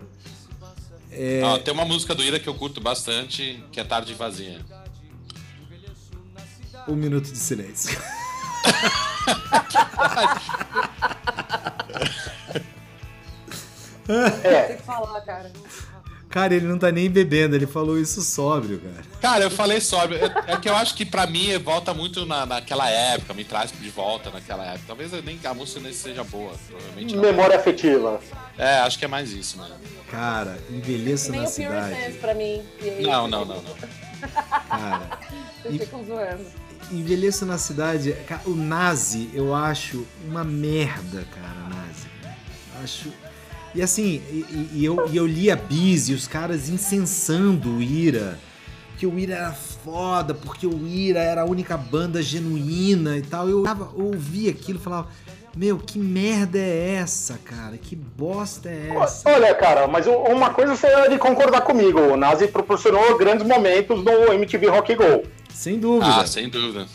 Ó, 1.44 1.58
tem 1.60 1.74
uma 1.74 1.86
música 1.86 2.16
do 2.16 2.24
Ira 2.24 2.40
que 2.40 2.48
eu 2.48 2.56
curto 2.56 2.80
bastante, 2.80 3.62
que 3.72 3.80
é 3.80 3.84
Tarde 3.84 4.14
Vazia. 4.14 4.60
Um 6.88 6.96
minuto 6.96 7.30
de 7.30 7.38
silêncio. 7.38 8.00
Tem 14.08 14.78
que 14.78 14.84
falar, 14.84 15.20
cara. 15.22 15.52
Cara, 16.30 16.54
ele 16.54 16.66
não 16.68 16.78
tá 16.78 16.92
nem 16.92 17.10
bebendo, 17.10 17.56
ele 17.56 17.66
falou 17.66 17.98
isso 17.98 18.22
sóbrio, 18.22 18.80
cara. 18.80 19.04
Cara, 19.22 19.44
eu 19.46 19.50
falei 19.52 19.80
sóbrio. 19.80 20.20
É 20.46 20.54
é 20.54 20.58
que 20.58 20.68
eu 20.68 20.76
acho 20.76 20.94
que 20.94 21.06
pra 21.06 21.26
mim 21.26 21.58
volta 21.60 21.94
muito 21.94 22.26
na, 22.26 22.46
naquela 22.46 22.90
época, 22.90 23.34
me 23.34 23.46
traz 23.46 23.72
de 23.72 23.90
volta 23.90 24.30
naquela 24.30 24.66
época. 24.66 24.84
Talvez 24.88 25.14
eu 25.14 25.24
nem, 25.24 25.40
a 25.44 25.54
música 25.54 25.80
nem 25.80 25.94
seja 25.94 26.24
boa, 26.26 26.54
provavelmente 26.68 27.16
não. 27.16 27.22
Memória 27.24 27.56
afetiva. 27.58 28.20
É, 28.58 28.80
acho 28.80 29.00
que 29.00 29.06
é 29.06 29.08
mais 29.08 29.32
isso, 29.32 29.58
mano. 29.58 29.74
Cara, 30.12 30.58
envelheça 30.70 31.32
Nem 31.32 31.42
na 31.42 31.48
o 31.48 31.52
Pure 31.52 31.66
Sense 31.66 31.86
cidade. 31.96 32.18
pra 32.20 32.34
mim. 32.36 32.62
Aí, 32.82 33.04
Não, 33.04 33.28
não, 33.28 33.46
não, 33.46 33.62
não. 33.62 33.76
Cara, 34.70 35.20
Vocês 35.64 35.82
ficam 35.82 36.06
zoando. 36.06 36.46
envelheça 36.92 37.46
na 37.46 37.58
cidade. 37.58 38.16
O 38.46 38.52
Nazi, 38.56 39.30
eu 39.34 39.56
acho 39.56 40.06
uma 40.26 40.44
merda, 40.44 41.26
cara, 41.34 41.70
Nazi. 41.70 42.08
Eu 42.76 42.84
Acho. 42.84 43.14
E 43.78 43.82
assim, 43.84 44.20
e, 44.32 44.70
e- 44.74 44.84
eu, 44.86 45.08
e 45.08 45.16
eu 45.16 45.28
li 45.28 45.52
a 45.52 45.56
Biz 45.56 46.10
e 46.10 46.14
os 46.14 46.28
caras 46.28 46.68
incensando 46.68 47.76
o 47.78 47.80
Ira. 47.82 48.40
Que 48.98 49.06
o 49.06 49.20
Ira 49.20 49.36
era 49.36 49.52
foda, 49.52 50.34
porque 50.34 50.66
o 50.66 50.88
Ira 50.88 51.20
era 51.20 51.42
a 51.42 51.46
única 51.46 51.78
banda 51.78 52.20
genuína 52.20 53.16
e 53.18 53.22
tal. 53.22 53.48
Eu, 53.48 53.62
tava- 53.62 53.92
eu 53.96 54.06
ouvi 54.06 54.50
aquilo 54.50 54.80
e 54.80 54.82
falava: 54.82 55.10
Meu, 55.56 55.78
que 55.78 56.00
merda 56.00 56.58
é 56.58 56.96
essa, 56.96 57.38
cara? 57.46 57.78
Que 57.78 57.96
bosta 57.96 58.68
é 58.68 58.90
essa? 59.00 59.30
Olha, 59.30 59.54
cara, 59.54 59.88
mas 59.88 60.08
uma 60.08 60.50
coisa 60.50 60.76
você 60.76 60.88
é 60.88 61.10
de 61.10 61.20
concordar 61.20 61.62
comigo. 61.62 62.00
O 62.00 62.18
Nazi 62.18 62.48
proporcionou 62.48 63.16
grandes 63.20 63.46
momentos 63.46 64.04
no 64.04 64.34
MTV 64.34 64.68
Rock 64.70 64.96
Go. 64.96 65.22
Sem 65.54 65.78
dúvida. 65.78 66.16
Ah, 66.22 66.26
sem 66.26 66.50
dúvida. 66.50 66.88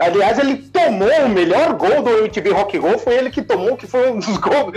Aliás, 0.00 0.36
ele 0.40 0.56
tomou 0.56 1.26
o 1.26 1.28
melhor 1.28 1.74
gol 1.74 2.02
do 2.02 2.10
MTV 2.10 2.50
Rock 2.50 2.76
Go, 2.80 2.98
foi 2.98 3.14
ele 3.14 3.30
que 3.30 3.40
tomou, 3.42 3.76
que 3.76 3.86
foi 3.86 4.10
um 4.10 4.18
dos 4.18 4.36
gols. 4.38 4.72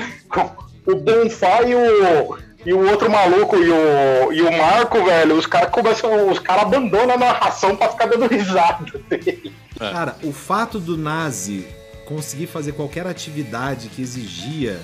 O 0.85 0.95
Bonfá 0.95 1.61
e 1.63 1.75
o, 1.75 2.37
e 2.65 2.73
o 2.73 2.89
outro 2.89 3.09
maluco 3.09 3.55
e 3.57 3.69
o, 3.69 4.33
e 4.33 4.41
o 4.41 4.57
Marco, 4.57 5.03
velho, 5.03 5.35
os 5.37 5.45
caras 5.45 5.69
começam. 5.71 6.29
Os 6.29 6.39
caras 6.39 6.63
abandonam 6.63 7.15
a 7.15 7.17
narração 7.17 7.75
pra 7.75 7.89
ficar 7.89 8.07
dando 8.07 8.27
risada 8.27 8.99
dele. 9.09 9.53
Cara, 9.77 10.15
o 10.23 10.31
fato 10.31 10.79
do 10.79 10.97
Nazi 10.97 11.65
conseguir 12.05 12.47
fazer 12.47 12.73
qualquer 12.73 13.07
atividade 13.07 13.89
que 13.89 14.01
exigia 14.01 14.79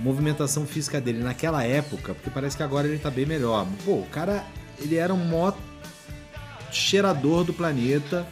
movimentação 0.00 0.66
física 0.66 1.00
dele 1.00 1.22
naquela 1.22 1.64
época, 1.64 2.14
porque 2.14 2.30
parece 2.30 2.56
que 2.56 2.62
agora 2.62 2.86
ele 2.86 2.98
tá 2.98 3.10
bem 3.10 3.26
melhor. 3.26 3.66
Pô, 3.84 3.92
o 3.92 4.06
cara, 4.06 4.44
ele 4.80 4.96
era 4.96 5.12
um 5.12 5.16
mó 5.16 5.52
cheirador 6.70 7.44
do 7.44 7.52
planeta, 7.52 8.26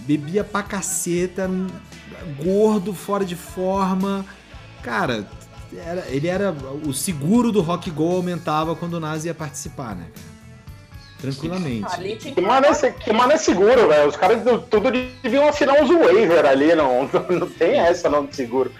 bebia 0.00 0.44
pra 0.44 0.62
caceta, 0.62 1.50
gordo, 2.42 2.94
fora 2.94 3.24
de 3.24 3.36
forma. 3.36 4.24
Cara, 4.82 5.26
era- 5.76 6.04
ele 6.08 6.28
era. 6.28 6.54
O 6.86 6.92
seguro 6.92 7.50
do 7.50 7.60
Rock 7.60 7.90
Go 7.90 8.16
aumentava 8.16 8.74
quando 8.76 8.94
o 8.94 9.00
Nazi 9.00 9.28
ia 9.28 9.34
participar, 9.34 9.94
né? 9.96 10.06
Tranquilamente. 11.20 12.18
Tinha 12.18 12.34
Que 12.34 12.40
mano 12.42 12.66
é, 12.66 12.90
que 12.92 13.12
mano 13.12 13.32
é 13.32 13.36
seguro, 13.38 13.88
velho. 13.88 14.08
Os 14.08 14.16
caras 14.16 14.42
do- 14.42 14.58
tudo 14.60 14.90
deviam 15.22 15.48
assinar 15.48 15.82
uns 15.82 15.88
waiver 15.88 16.44
ali, 16.44 16.74
não, 16.74 17.08
não 17.30 17.48
tem 17.48 17.78
essa 17.80 18.08
não 18.10 18.26
de 18.26 18.36
seguro. 18.36 18.70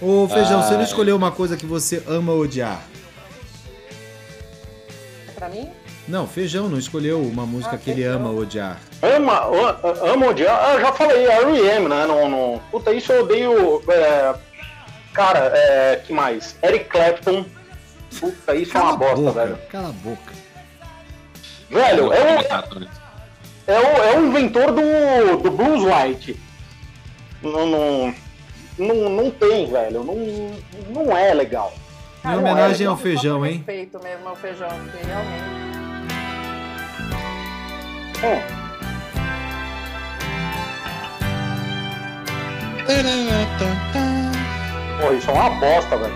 Ô, 0.00 0.26
Feijão, 0.28 0.62
você 0.62 0.74
não 0.74 0.82
escolheu 0.82 1.14
uma 1.14 1.30
coisa 1.30 1.56
que 1.56 1.66
você 1.66 2.02
ama 2.08 2.32
odiar? 2.32 2.82
Pra 5.34 5.48
mim? 5.48 5.70
Não, 6.08 6.26
Feijão 6.26 6.68
não 6.68 6.78
escolheu 6.78 7.20
uma 7.22 7.46
música 7.46 7.76
Ah, 7.76 7.78
que 7.78 7.90
ele 7.90 8.02
ama 8.04 8.30
odiar. 8.30 8.80
Ama, 9.00 9.42
ama 10.12 10.26
odiar. 10.26 10.58
Ah, 10.60 10.74
eu 10.74 10.80
já 10.80 10.92
falei, 10.92 11.26
R.E.M., 11.26 11.88
né? 11.88 12.06
Não, 12.06 12.28
não. 12.28 12.60
Puta, 12.70 12.92
isso 12.92 13.12
eu 13.12 13.22
odeio. 13.22 13.82
é, 13.88 14.34
Cara, 15.12 15.52
é, 15.54 15.96
que 15.96 16.12
mais? 16.12 16.56
Eric 16.62 16.86
Clapton. 16.86 17.44
Puta, 18.18 18.54
isso 18.54 18.70
é 18.70 18.74
Cala 18.74 18.84
uma 18.84 18.94
a 18.94 18.96
bosta, 18.96 19.16
boca, 19.16 19.32
velho. 19.32 19.58
cala 19.70 19.88
a 19.88 19.92
boca. 19.92 20.32
Velho, 21.70 22.12
é 22.12 22.16
comentar 22.18 22.62
também. 22.68 22.88
é 23.66 23.78
o, 23.78 23.82
é 24.04 24.18
o 24.18 24.26
inventor 24.26 24.72
do, 24.72 25.36
do 25.42 25.50
Blues 25.50 25.84
Light. 25.84 26.38
Não, 27.42 27.66
não, 27.66 28.14
não, 28.78 29.08
não 29.08 29.30
tem, 29.30 29.70
velho. 29.70 30.04
Não, 30.04 30.14
não 30.88 31.16
é 31.16 31.32
legal. 31.34 31.72
Minha 32.24 32.36
Cara, 32.36 32.38
homenagem 32.38 32.84
eu 32.84 32.90
ao 32.92 32.96
feijão, 32.96 33.44
hein? 33.44 33.56
Respeito 33.56 33.98
mesmo 34.02 34.28
ao 34.28 34.36
feijão, 34.36 34.68
porque 34.68 35.06
realmente. 35.06 35.62
Hum, 38.24 38.62
porra, 45.02 45.14
isso 45.14 45.30
é 45.30 45.34
uma 45.34 45.50
bosta, 45.50 45.96
velho. 45.96 46.14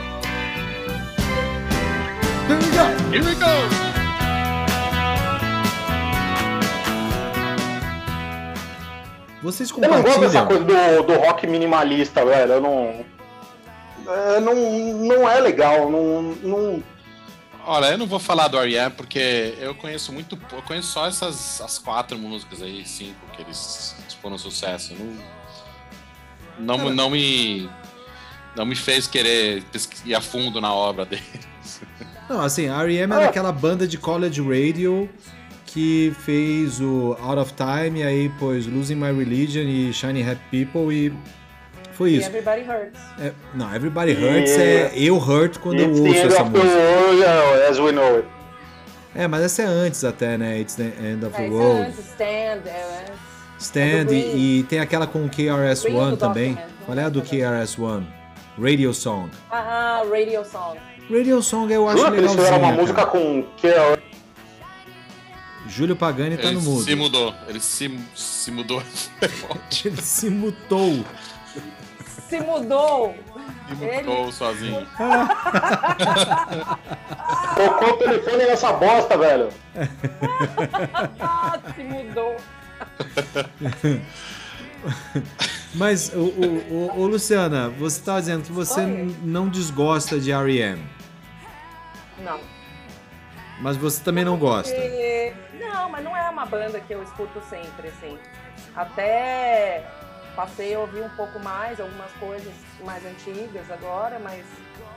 Here 3.13 3.25
we 3.25 3.35
go! 3.35 3.47
Vocês 9.43 9.71
Eu 9.71 9.79
não 9.79 10.03
gosto 10.03 10.21
dessa 10.21 10.41
compartilham. 10.43 10.67
coisa 10.67 11.03
do, 11.03 11.07
do 11.07 11.15
rock 11.21 11.47
minimalista, 11.47 12.25
velho. 12.25 12.55
Eu 12.55 12.61
não. 12.61 13.05
é, 14.09 14.41
não, 14.41 14.55
não 14.55 15.29
é 15.29 15.41
legal. 15.41 15.91
Não, 15.91 16.23
não, 16.43 16.83
Olha, 17.65 17.87
eu 17.87 17.99
não 17.99 18.07
vou 18.07 18.21
falar 18.21 18.47
do 18.47 18.59
R.E.M. 18.59 18.93
porque 18.93 19.55
eu 19.59 19.75
conheço 19.75 20.13
muito, 20.13 20.39
eu 20.53 20.63
conheço 20.63 20.89
só 20.89 21.07
essas 21.07 21.61
as 21.61 21.79
quatro 21.79 22.17
músicas 22.17 22.63
aí, 22.63 22.87
cinco 22.87 23.19
que 23.35 23.43
eles 23.43 23.97
foram 24.23 24.39
sucesso. 24.39 24.95
Não, 26.59 26.79
não, 26.79 26.91
não 26.91 27.11
me 27.11 27.69
não 28.57 28.65
me 28.67 28.75
fez 28.75 29.07
querer 29.07 29.63
ir 30.05 30.15
a 30.15 30.21
fundo 30.21 30.61
na 30.61 30.73
obra 30.73 31.05
dele. 31.05 31.23
Não, 32.29 32.41
assim, 32.41 32.69
a 32.69 32.81
R.E.M. 32.83 33.13
era 33.13 33.27
aquela 33.27 33.53
banda 33.53 33.87
de 33.87 33.99
college 33.99 34.41
radio 34.43 35.09
que 35.67 36.13
fez 36.25 36.81
o 36.81 37.17
Out 37.21 37.39
of 37.41 37.53
Time, 37.55 38.01
e 38.01 38.03
aí 38.03 38.29
pôs 38.39 38.67
Losing 38.67 38.95
My 38.97 39.13
Religion 39.13 39.61
e 39.63 39.93
Shiny 39.93 40.23
Happy 40.29 40.65
People 40.65 40.93
e 40.93 41.13
foi 41.93 42.11
E 42.13 42.17
isso. 42.19 42.29
Everybody 42.29 42.63
Hurts. 42.63 43.01
É, 43.21 43.33
não, 43.55 43.75
Everybody 43.75 44.13
Hurts 44.13 44.53
é 44.59 44.91
eu 44.97 45.17
hurt 45.19 45.59
quando 45.59 45.81
eu 45.81 45.89
It's 45.91 46.01
the 46.01 46.09
ouço 46.09 46.19
end 46.19 46.27
essa 46.33 46.43
of 46.43 46.51
the 46.53 46.59
música. 46.59 46.79
world 46.81 47.63
as 47.71 47.79
we 47.79 47.93
know 47.93 48.17
it. 48.17 48.29
É, 49.15 49.27
mas 49.29 49.43
essa 49.45 49.63
é 49.63 49.67
antes 49.67 50.05
até, 50.05 50.37
né? 50.37 50.59
It's 50.61 50.75
the 50.75 50.93
End 51.01 51.25
of 51.25 51.35
the 51.37 51.47
É, 51.47 51.49
World. 51.49 51.81
é 51.87 51.91
Stand, 51.91 52.69
é, 52.71 53.05
Stand 53.59 54.11
É 54.11 54.15
e, 54.15 54.59
e 54.59 54.63
tem 54.65 54.79
aquela 54.79 55.07
com 55.07 55.25
o 55.25 55.29
KRS-One 55.31 56.17
também. 56.19 56.59
Qual 56.85 56.99
é 56.99 57.05
a 57.05 57.09
do. 57.09 57.23
KRS-One? 57.23 58.07
Radio 58.59 58.93
Song. 58.95 59.31
Ah, 59.51 60.03
Radio 60.11 60.45
Song. 60.45 60.79
Radio 61.11 61.43
Song 61.43 61.73
eu 61.73 61.89
acho 61.89 62.11
que 62.11 62.17
eles 62.17 62.31
fizeram 62.33 62.59
uma 62.59 62.71
legalzinha, 62.71 62.83
música 62.83 63.07
cara. 63.07 63.11
com 63.11 63.43
Care 63.61 64.03
Júlio 65.69 65.97
Pagani 65.97 66.37
tá 66.37 66.45
Ele 66.45 66.55
no 66.55 66.63
mudo. 66.63 66.85
se 66.85 66.95
mudou, 66.95 67.35
ele 67.49 67.61
se, 67.61 68.01
se 68.15 68.51
mudou. 68.51 68.83
Ele 69.85 70.01
se 70.03 70.31
mutou. 70.31 71.05
Se 72.29 72.41
mudou. 72.41 73.15
Se 73.69 73.75
mudou 73.75 74.33
sozinho. 74.33 74.87
Tocou 77.57 77.89
o 77.91 77.97
telefone 77.99 78.45
nessa 78.45 78.73
bosta, 78.73 79.19
velho. 79.19 79.49
Ah, 81.21 81.59
se 81.75 81.83
mudou. 81.85 82.37
Mas, 85.77 86.11
o, 86.15 86.19
o, 86.21 86.91
o- 86.97 87.01
o 87.01 87.07
Luciana, 87.07 87.69
você 87.69 88.01
tá 88.01 88.19
dizendo 88.19 88.45
que 88.45 88.53
você 88.53 88.81
não 89.23 89.49
desgosta 89.49 90.19
de 90.19 90.33
R.E.M., 90.33 90.83
Não. 92.19 92.41
mas 93.61 93.77
você 93.77 94.03
também 94.03 94.25
não 94.25 94.37
gosta. 94.39 94.75
Não, 95.59 95.91
mas 95.91 96.03
não 96.05 96.17
é 96.17 96.29
uma 96.31 96.47
banda 96.47 96.81
que 96.81 96.93
eu 96.95 97.03
escuto 97.03 97.41
sempre, 97.51 97.89
assim. 97.89 98.19
Até 98.75 99.85
passei 100.35 100.75
a 100.75 100.81
ouvir 100.81 101.03
um 101.03 101.09
pouco 101.11 101.39
mais, 101.41 101.79
algumas 101.81 102.11
coisas 102.13 102.53
mais 102.85 103.05
antigas 103.05 103.71
agora, 103.71 104.19
mas 104.19 104.45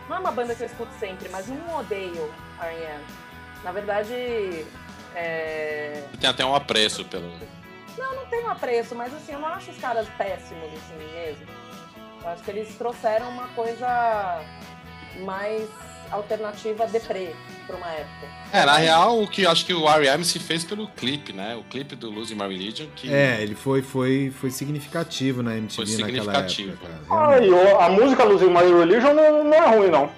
não 0.07 0.15
é 0.17 0.19
uma 0.19 0.31
banda 0.31 0.55
que 0.55 0.63
eu 0.63 0.67
escuto 0.67 0.91
sempre, 0.99 1.27
mas 1.29 1.47
não 1.47 1.77
odeio 1.79 2.31
R.E.M. 2.61 3.03
Na 3.63 3.71
verdade, 3.73 4.65
é... 5.15 6.03
Tem 6.21 6.29
até 6.29 6.45
um 6.45 6.55
apreço 6.55 7.03
pelo. 7.05 7.29
Não 8.15 8.25
tenho 8.27 8.47
apreço, 8.49 8.95
mas 8.95 9.13
assim, 9.13 9.33
eu 9.33 9.39
não 9.39 9.47
acho 9.47 9.71
os 9.71 9.77
caras 9.77 10.07
péssimos, 10.17 10.69
assim, 10.73 10.97
mesmo. 11.13 11.45
Eu 12.23 12.29
acho 12.29 12.43
que 12.43 12.51
eles 12.51 12.75
trouxeram 12.75 13.29
uma 13.29 13.47
coisa 13.49 14.41
mais 15.21 15.67
alternativa 16.11 16.87
deprê 16.87 17.33
pra 17.67 17.75
uma 17.77 17.87
época. 17.91 18.27
É, 18.51 18.65
na 18.65 18.77
real, 18.77 19.21
o 19.21 19.27
que 19.27 19.43
eu 19.43 19.51
acho 19.51 19.63
que 19.65 19.73
o 19.73 19.87
R.E.M. 19.87 20.25
se 20.25 20.39
fez 20.39 20.63
pelo 20.63 20.87
clipe, 20.87 21.31
né? 21.31 21.55
O 21.55 21.63
clipe 21.63 21.95
do 21.95 22.09
Losing 22.09 22.33
My 22.35 22.47
Religion, 22.47 22.87
que 22.95 23.13
É, 23.13 23.41
ele 23.41 23.53
foi, 23.53 23.81
foi, 23.83 24.33
foi 24.39 24.49
significativo 24.49 25.43
na 25.43 25.55
MTV 25.55 25.75
Foi 25.75 25.85
naquela 25.85 26.07
significativo. 26.07 26.71
época, 26.71 26.87
cara. 27.07 27.31
Ah, 27.35 27.39
e 27.39 27.83
a 27.83 27.89
música 27.89 28.23
Losing 28.23 28.47
My 28.49 28.63
Religion 28.79 29.13
não, 29.13 29.43
não 29.43 29.53
é 29.53 29.67
ruim, 29.75 29.89
não. 29.89 30.09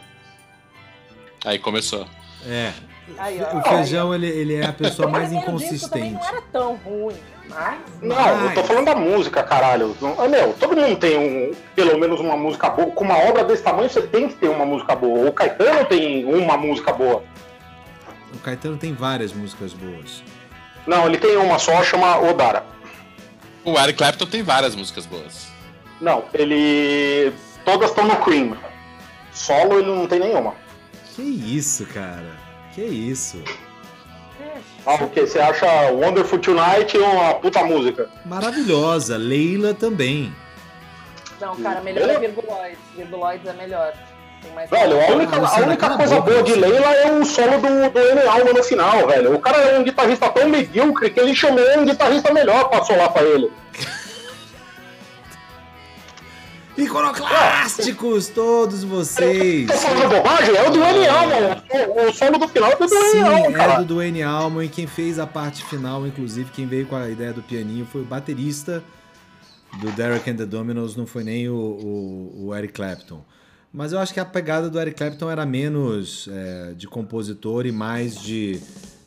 aí 1.46 1.60
começou. 1.60 2.08
É. 2.48 2.72
Aí, 3.18 3.42
ó. 3.44 3.58
O 3.58 3.62
Feijão, 3.64 4.16
ele, 4.16 4.28
ele 4.28 4.56
é 4.56 4.66
a 4.66 4.72
pessoa 4.74 5.10
mais 5.10 5.28
primeiro 5.28 5.52
disco 5.58 5.76
inconsistente. 5.98 6.14
não 6.14 6.26
era 6.28 6.42
tão 6.54 6.76
ruim, 6.78 7.18
mas... 7.54 7.80
Não, 8.02 8.46
eu 8.46 8.54
tô 8.54 8.64
falando 8.64 8.86
da 8.86 8.96
música, 8.96 9.44
caralho. 9.44 9.96
Não- 10.02 10.20
ah, 10.20 10.28
Meu, 10.28 10.54
todo 10.54 10.76
mundo 10.76 10.98
tem 10.98 11.18
um, 11.18 11.54
pelo 11.76 11.98
menos 12.00 12.20
uma 12.20 12.36
música 12.36 12.70
boa. 12.70 12.92
Com 12.92 13.04
uma 13.04 13.18
obra 13.18 13.44
desse 13.44 13.62
tamanho, 13.64 13.90
você 13.90 14.02
tem 14.02 14.28
que 14.30 14.36
ter 14.36 14.50
uma 14.50 14.66
música 14.66 14.96
boa. 14.96 15.30
O 15.30 15.34
Caetano 15.34 15.86
tem 15.86 16.26
uma 16.26 16.58
música 16.58 16.92
boa. 16.92 17.24
O 18.34 18.40
Caetano 18.40 18.78
tem 18.78 18.94
várias 18.94 19.34
músicas 19.34 19.74
boas. 19.74 20.24
Não, 20.88 21.06
ele 21.08 21.18
tem 21.18 21.38
uma 21.38 21.60
só, 21.60 21.84
chama 21.84 22.18
Odara. 22.20 22.64
O 23.64 23.78
Eric 23.78 23.98
Clapton 24.00 24.26
tem 24.26 24.42
várias 24.42 24.76
músicas 24.76 25.06
boas. 25.06 25.48
Não, 26.00 26.24
ele. 26.34 27.32
Todas 27.64 27.92
estão 27.92 28.06
no 28.08 28.16
Cream. 28.18 28.58
Solo 29.32 29.80
ele 29.80 29.88
não 29.96 30.08
tem 30.08 30.20
nenhuma. 30.20 30.56
Que 31.16 31.22
isso, 31.22 31.86
cara? 31.86 32.32
Que 32.74 32.82
isso? 32.82 33.44
Ah, 34.86 34.96
o 34.96 35.10
que? 35.10 35.22
Você 35.22 35.40
acha 35.40 35.66
Wonderful 35.92 36.40
Tonight 36.40 36.98
uma 36.98 37.36
puta 37.36 37.64
música? 37.64 38.10
Maravilhosa. 38.26 39.18
Leila 39.18 39.74
também. 39.74 40.34
Não, 41.40 41.56
cara, 41.58 41.82
melhor 41.82 42.10
é 42.10 42.20
Virguloids. 42.20 42.78
Virguloids 42.96 43.48
é 43.48 43.54
melhor. 43.54 43.94
Tem 44.42 44.52
mais 44.54 44.70
Velho, 44.70 45.00
a 45.00 45.08
única, 45.12 45.38
a 45.38 45.60
única 45.60 45.90
coisa 45.98 46.16
boca, 46.16 46.32
boa 46.32 46.44
de. 46.44 46.56
Leila 46.56 46.94
é 46.96 47.12
o 47.12 47.24
solo 47.24 47.60
do, 47.60 47.90
do 47.92 48.00
N. 48.00 48.22
Alma 48.28 48.54
no 48.54 48.64
final, 48.64 49.08
velho. 49.08 49.36
O 49.36 49.40
cara 49.40 49.58
é 49.58 49.80
um 49.80 49.84
guitarrista 49.84 50.30
tão 50.30 50.50
medíocre 50.50 51.12
que 51.12 51.20
ele 51.20 51.36
chamou 51.36 51.64
um 51.78 51.86
guitarrista 51.86 52.34
melhor 52.34 52.70
pra 52.70 52.84
solar 52.84 53.12
pra 53.12 53.22
ele. 53.22 53.52
Iconoclásticos, 56.78 58.28
todos 58.30 58.84
vocês. 58.84 59.68
Tô 59.68 59.74
falando 59.74 60.10
bobagem? 60.10 60.56
É 60.56 60.68
o 60.68 60.72
do 60.72 60.84
N. 60.84 61.08
Alma. 61.08 61.64
O, 62.08 62.14
solo 62.14 62.38
do 62.38 62.48
final 62.48 62.72
é 62.72 62.76
do 62.76 62.84
N. 62.84 63.12
Sim, 63.12 63.22
Alma, 63.22 63.48
é 63.48 63.52
cara. 63.52 63.78
do 63.80 63.86
Duane 63.86 64.24
Allman 64.24 64.66
e 64.66 64.70
quem 64.70 64.88
fez 64.88 65.20
a 65.20 65.28
parte 65.28 65.64
final, 65.66 66.06
inclusive, 66.08 66.50
quem 66.52 66.66
veio 66.66 66.86
com 66.88 66.96
a 66.96 67.10
ideia 67.10 67.34
do 67.34 67.42
pianinho 67.42 67.86
foi 67.86 68.02
o 68.02 68.06
baterista 68.06 68.84
do 69.80 69.92
Derek 69.92 70.30
and 70.30 70.36
the 70.36 70.46
Dominos, 70.46 70.96
não 70.96 71.06
foi 71.06 71.24
nem 71.24 71.48
o, 71.50 71.54
o- 71.56 72.46
o 72.48 72.56
Eric 72.56 72.74
Clapton. 72.74 73.24
Mas 73.74 73.94
eu 73.94 74.00
acho 74.00 74.14
que 74.14 74.20
a 74.20 74.26
pegada 74.26 74.70
do 74.70 74.80
Eric 74.80 74.98
Clapton 74.98 75.30
era 75.32 75.46
menos 75.46 76.28
é, 76.32 76.74
de 76.76 76.88
compositor 76.88 77.66
e 77.66 77.72
mais 77.72 78.20
de, 78.20 78.60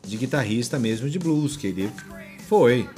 de 0.03 0.17
guitarrista 0.17 0.79
mesmo 0.79 1.09
de 1.11 1.19
blues, 1.19 1.55
que 1.57 1.67
ele 1.67 1.91
foi. 2.49 2.89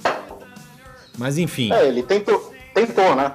Mas 1.18 1.38
enfim, 1.38 1.72
É, 1.72 1.88
ele 1.88 2.02
tentou, 2.04 2.54
tentou, 2.72 3.16
né? 3.16 3.32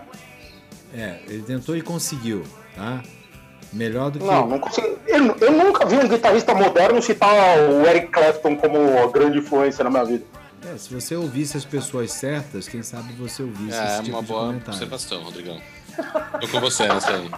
É, 0.94 1.20
ele 1.28 1.44
tentou 1.44 1.76
e 1.76 1.82
conseguiu, 1.82 2.44
tá? 2.76 3.02
Melhor 3.74 4.12
do 4.12 4.20
que. 4.20 4.26
Não, 4.26 4.48
não 4.48 4.60
consigo. 4.60 4.98
Eu, 5.08 5.36
eu 5.40 5.52
nunca 5.52 5.86
vi 5.86 5.96
um 5.96 6.08
guitarrista 6.08 6.54
moderno 6.54 7.02
citar 7.02 7.58
o 7.60 7.86
Eric 7.88 8.08
Clapton 8.08 8.56
como 8.58 9.10
grande 9.12 9.38
influência 9.40 9.84
na 9.84 9.90
minha 9.90 10.04
vida. 10.04 10.26
É, 10.74 10.78
se 10.78 10.94
você 10.94 11.16
ouvisse 11.16 11.56
as 11.58 11.64
pessoas 11.66 12.12
certas, 12.12 12.68
quem 12.68 12.84
sabe 12.84 13.14
você 13.14 13.42
ouvisse 13.42 13.78
É, 13.80 13.86
esse 13.86 14.04
tipo 14.04 14.18
uma 14.18 14.22
de 14.22 14.28
boa 14.28 14.42
comentário. 14.48 14.74
observação, 14.74 15.24
Rodrigão. 15.24 15.58
Tô 16.40 16.48
com 16.48 16.60
você 16.60 16.88
nessa 16.88 17.12
aí. 17.12 17.30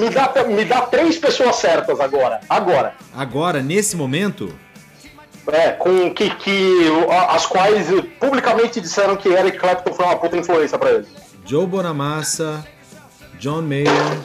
Me 0.00 0.08
dá, 0.10 0.32
me 0.46 0.64
dá 0.64 0.80
três 0.82 1.18
pessoas 1.18 1.56
certas 1.56 2.00
agora. 2.00 2.40
Agora. 2.48 2.94
Agora, 3.14 3.60
nesse 3.62 3.96
momento, 3.96 4.52
É, 5.48 5.70
com 5.72 6.12
que, 6.14 6.30
que 6.36 6.86
as 7.30 7.46
quais 7.46 7.86
publicamente 8.20 8.80
disseram 8.80 9.16
que 9.16 9.28
Eric 9.28 9.58
Clapton 9.58 9.92
foi 9.92 10.04
uma 10.04 10.16
puta 10.16 10.36
influência 10.36 10.78
pra 10.78 10.90
ele. 10.90 11.06
Joe 11.48 11.66
Bonamassa, 11.66 12.62
John 13.38 13.62
Mayer, 13.62 14.18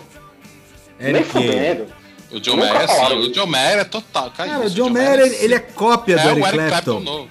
Nem 1.00 1.16
Eric. 1.16 1.94
O 2.32 2.40
John 2.40 2.58
Mayer, 2.58 2.90
sim. 2.90 3.14
O. 3.16 3.32
John 3.32 3.45
Mayer 3.48 3.80
é 3.80 3.84
total. 3.86 4.30
Cara, 4.32 4.50
Cara, 4.50 4.62
o 4.64 4.66
isso, 4.68 4.76
John 4.76 4.90
Mayer, 4.90 5.20
ele, 5.20 5.36
ele 5.36 5.54
é 5.56 5.60
cópia 5.60 6.18
do 6.18 6.22
é 6.22 6.32
Eric, 6.32 6.41
o 6.41 6.48
Eric 6.48 6.68
Clapton 6.68 7.02
Clapton. 7.02 7.28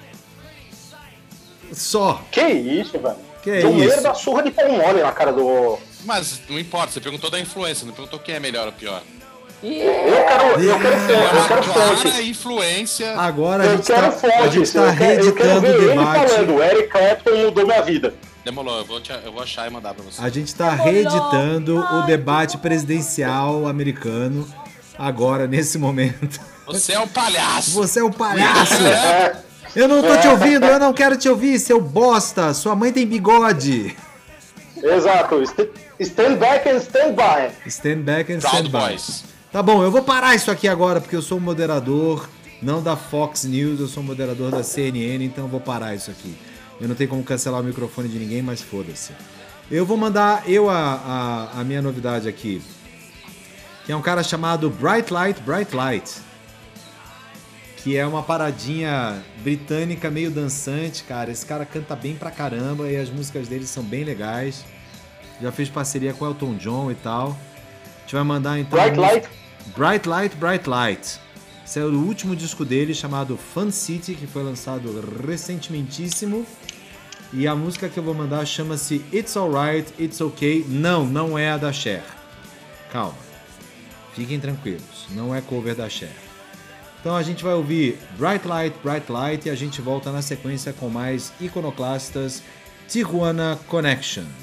Só. 1.71 2.21
Que 2.31 2.41
isso, 2.41 2.97
velho. 2.97 3.15
Que 3.43 3.49
é 3.51 3.61
John 3.61 3.73
Mayer 3.73 3.93
isso? 3.93 4.01
dá 4.01 4.13
surra 4.15 4.41
de 4.43 4.51
pão 4.51 4.71
mole 4.71 5.01
na 5.01 5.11
cara 5.11 5.31
do. 5.31 5.77
Mas 6.05 6.41
não 6.49 6.57
importa, 6.59 6.91
você 6.91 6.99
perguntou 6.99 7.29
da 7.29 7.39
influência, 7.39 7.85
não 7.85 7.93
perguntou 7.93 8.19
quem 8.19 8.35
é 8.35 8.39
melhor 8.39 8.65
ou 8.67 8.73
pior. 8.73 9.01
Eu 9.61 9.69
quero, 9.71 10.61
eu 10.61 10.79
quero, 10.79 10.95
É 10.95 10.99
fonte, 10.99 11.67
eu 11.67 11.73
quero 11.73 11.97
fontes. 11.97 12.19
influência. 12.19 13.17
Agora 13.17 13.63
a 13.63 13.65
Eu 13.67 13.71
gente 13.73 13.81
está 13.83 14.01
tá 14.01 14.05
Eu 14.07 14.19
quero, 14.19 15.25
eu 15.25 15.35
quero 15.35 15.59
reeditando 15.59 15.61
ver 15.61 15.79
o 15.79 15.91
ele 15.91 16.03
falando. 16.03 16.63
Eric 16.63 16.87
Clapton 16.89 17.37
mudou 17.37 17.65
minha 17.65 17.81
vida. 17.81 18.13
Demorou, 18.45 18.77
eu 18.79 18.85
vou, 18.85 18.99
te- 18.99 19.11
eu 19.23 19.31
vou 19.31 19.41
achar 19.41 19.67
e 19.67 19.69
mandar 19.69 19.93
pra 19.93 20.03
você. 20.03 20.21
A 20.21 20.29
gente 20.29 20.47
está 20.47 20.71
reeditando 20.71 21.77
o 21.79 22.01
debate 22.01 22.57
presidencial 22.57 23.67
americano 23.67 24.45
agora, 24.97 25.47
nesse 25.47 25.77
momento. 25.77 26.39
Você 26.65 26.93
é 26.93 26.99
um 26.99 27.07
palhaço! 27.07 27.71
Você 27.71 27.99
é 27.99 28.03
um 28.03 28.11
palhaço! 28.11 28.73
Eu 29.75 29.87
não 29.87 30.01
tô 30.01 30.15
te 30.17 30.27
ouvindo, 30.27 30.65
eu 30.65 30.77
não 30.79 30.93
quero 30.93 31.17
te 31.17 31.27
ouvir, 31.29 31.57
seu 31.59 31.79
bosta! 31.81 32.53
Sua 32.53 32.75
mãe 32.75 32.91
tem 32.91 33.07
bigode! 33.07 33.95
exato. 34.83 35.45
St- 35.45 35.69
Stand 36.01 36.35
back 36.35 36.67
and 36.67 36.77
stand 36.81 37.13
by. 37.15 37.49
Stand 37.69 37.99
back 38.01 38.33
and 38.33 38.39
Proud 38.39 38.55
stand 38.57 38.63
by. 38.71 38.89
Boys. 38.89 39.23
Tá 39.53 39.63
bom, 39.63 39.81
eu 39.83 39.89
vou 39.91 40.01
parar 40.03 40.35
isso 40.35 40.51
aqui 40.51 40.67
agora 40.67 40.99
porque 40.99 41.15
eu 41.15 41.21
sou 41.21 41.37
um 41.37 41.41
moderador, 41.41 42.27
não 42.61 42.81
da 42.83 42.97
Fox 42.97 43.45
News, 43.45 43.79
eu 43.79 43.87
sou 43.87 44.03
um 44.03 44.05
moderador 44.05 44.51
da 44.51 44.63
CNN, 44.63 45.23
então 45.23 45.45
eu 45.45 45.49
vou 45.49 45.61
parar 45.61 45.95
isso 45.95 46.11
aqui. 46.11 46.35
Eu 46.79 46.87
não 46.87 46.95
tenho 46.95 47.09
como 47.09 47.23
cancelar 47.23 47.61
o 47.61 47.63
microfone 47.63 48.09
de 48.09 48.17
ninguém, 48.17 48.41
mas 48.41 48.61
foda-se. 48.61 49.13
Eu 49.71 49.85
vou 49.85 49.97
mandar 49.97 50.49
eu 50.49 50.69
a, 50.69 51.49
a, 51.55 51.61
a 51.61 51.63
minha 51.63 51.81
novidade 51.81 52.27
aqui, 52.27 52.61
que 53.85 53.91
é 53.91 53.95
um 53.95 54.01
cara 54.01 54.21
chamado 54.23 54.69
Bright 54.69 55.11
Light, 55.11 55.41
Bright 55.41 55.75
Light, 55.75 56.11
que 57.77 57.97
é 57.97 58.05
uma 58.05 58.23
paradinha 58.23 59.23
britânica 59.41 60.09
meio 60.09 60.31
dançante, 60.31 61.03
cara. 61.03 61.31
Esse 61.31 61.45
cara 61.45 61.65
canta 61.65 61.95
bem 61.95 62.15
pra 62.15 62.31
caramba 62.31 62.89
e 62.89 62.95
as 62.95 63.09
músicas 63.09 63.47
dele 63.47 63.65
são 63.65 63.83
bem 63.83 64.03
legais. 64.03 64.63
Já 65.41 65.51
fez 65.51 65.69
parceria 65.69 66.13
com 66.13 66.25
Elton 66.25 66.55
John 66.55 66.91
e 66.91 66.95
tal. 66.95 67.29
A 67.29 68.01
gente 68.01 68.15
vai 68.15 68.23
mandar 68.23 68.59
então. 68.59 68.79
Bright 68.79 68.97
Light. 68.97 69.29
Bright 69.75 70.07
Light, 70.07 70.35
Bright 70.35 70.69
Light. 70.69 71.19
Esse 71.65 71.79
é 71.79 71.83
o 71.83 71.93
último 71.93 72.35
disco 72.35 72.63
dele 72.63 72.93
chamado 72.93 73.37
Fun 73.37 73.71
City, 73.71 74.15
que 74.15 74.27
foi 74.27 74.43
lançado 74.43 75.01
recentementíssimo. 75.25 76.45
E 77.35 77.47
a 77.47 77.55
música 77.55 77.89
que 77.89 77.97
eu 77.97 78.03
vou 78.03 78.13
mandar 78.13 78.45
chama-se 78.45 79.03
It's 79.11 79.35
Alright, 79.35 79.91
It's 79.99 80.21
Okay. 80.21 80.63
Não, 80.69 81.03
não 81.03 81.37
é 81.37 81.49
a 81.49 81.57
da 81.57 81.73
Cher. 81.73 82.03
Calma. 82.91 83.17
Fiquem 84.13 84.39
tranquilos, 84.39 85.07
não 85.09 85.33
é 85.33 85.41
cover 85.41 85.75
da 85.75 85.89
Cher. 85.89 86.15
Então 86.99 87.15
a 87.15 87.23
gente 87.23 87.43
vai 87.43 87.55
ouvir 87.55 87.97
Bright 88.17 88.47
Light, 88.47 88.75
Bright 88.83 89.11
Light 89.11 89.47
e 89.47 89.49
a 89.49 89.55
gente 89.55 89.81
volta 89.81 90.11
na 90.11 90.21
sequência 90.21 90.71
com 90.73 90.89
mais 90.89 91.33
iconoclastas 91.41 92.43
Tijuana 92.87 93.59
Connection. 93.67 94.42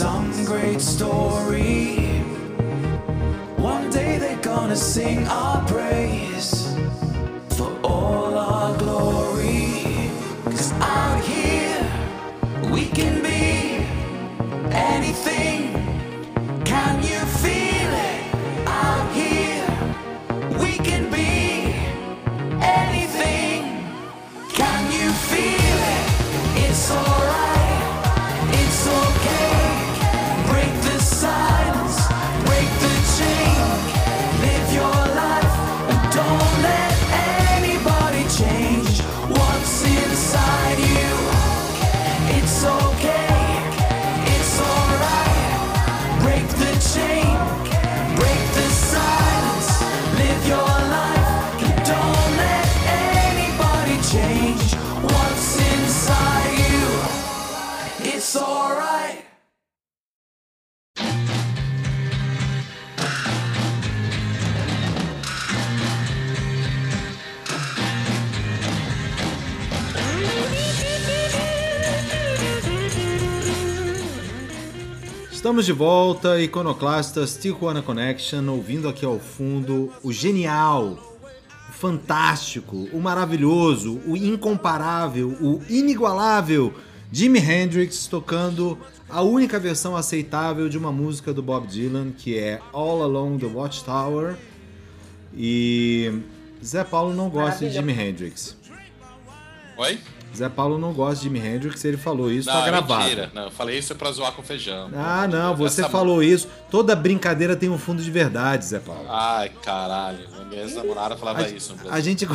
some 0.00 0.46
great 0.46 0.80
story. 0.80 1.96
One 3.58 3.90
day 3.90 4.16
they're 4.16 4.40
gonna 4.40 4.74
sing 4.74 5.28
our 5.28 5.62
praise 5.68 6.74
Estamos 75.50 75.66
de 75.66 75.72
volta, 75.72 76.40
Iconoclastas 76.40 77.36
Tijuana 77.36 77.82
Connection, 77.82 78.48
ouvindo 78.48 78.88
aqui 78.88 79.04
ao 79.04 79.18
fundo 79.18 79.92
o 80.00 80.12
genial, 80.12 80.96
o 81.68 81.72
fantástico, 81.72 82.88
o 82.92 83.00
maravilhoso, 83.00 84.00
o 84.06 84.16
incomparável, 84.16 85.30
o 85.40 85.60
inigualável 85.68 86.72
Jimi 87.10 87.40
Hendrix 87.40 88.06
tocando 88.06 88.78
a 89.08 89.22
única 89.22 89.58
versão 89.58 89.96
aceitável 89.96 90.68
de 90.68 90.78
uma 90.78 90.92
música 90.92 91.34
do 91.34 91.42
Bob 91.42 91.66
Dylan, 91.66 92.12
que 92.12 92.38
é 92.38 92.60
All 92.72 93.02
Along 93.02 93.38
the 93.38 93.46
Watchtower. 93.46 94.36
E 95.34 96.12
Zé 96.64 96.84
Paulo 96.84 97.12
não 97.12 97.28
gosta 97.28 97.66
de 97.66 97.72
Jimi 97.72 97.92
Hendrix. 97.92 98.56
Oi? 99.76 99.98
Zé 100.36 100.48
Paulo 100.48 100.78
não 100.78 100.92
gosta 100.92 101.16
de 101.16 101.22
Jimi 101.24 101.40
Hendrix, 101.40 101.84
ele 101.84 101.96
falou 101.96 102.30
isso, 102.30 102.48
tá 102.48 102.54
não, 102.60 102.64
gravado. 102.64 103.02
mentira. 103.02 103.30
Não, 103.34 103.44
eu 103.44 103.50
falei 103.50 103.78
isso 103.78 103.94
pra 103.94 104.10
zoar 104.12 104.32
com 104.32 104.42
feijão. 104.42 104.90
Ah, 104.94 105.26
não, 105.28 105.54
você 105.56 105.80
Essa- 105.82 105.90
falou 105.90 106.22
isso. 106.22 106.48
Toda 106.70 106.94
brincadeira 106.96 107.56
tem 107.56 107.68
um 107.68 107.78
fundo 107.78 108.02
de 108.02 108.10
verdade, 108.10 108.64
Zé 108.64 108.78
Paulo. 108.78 109.06
Ai, 109.08 109.50
caralho. 109.62 110.26
Minha 110.48 110.62
ex-namorada 110.62 111.16
falava 111.16 111.48
isso. 111.48 111.72
no 111.72 111.78
Brasil. 111.78 111.94
A 111.94 112.00
gente, 112.00 112.26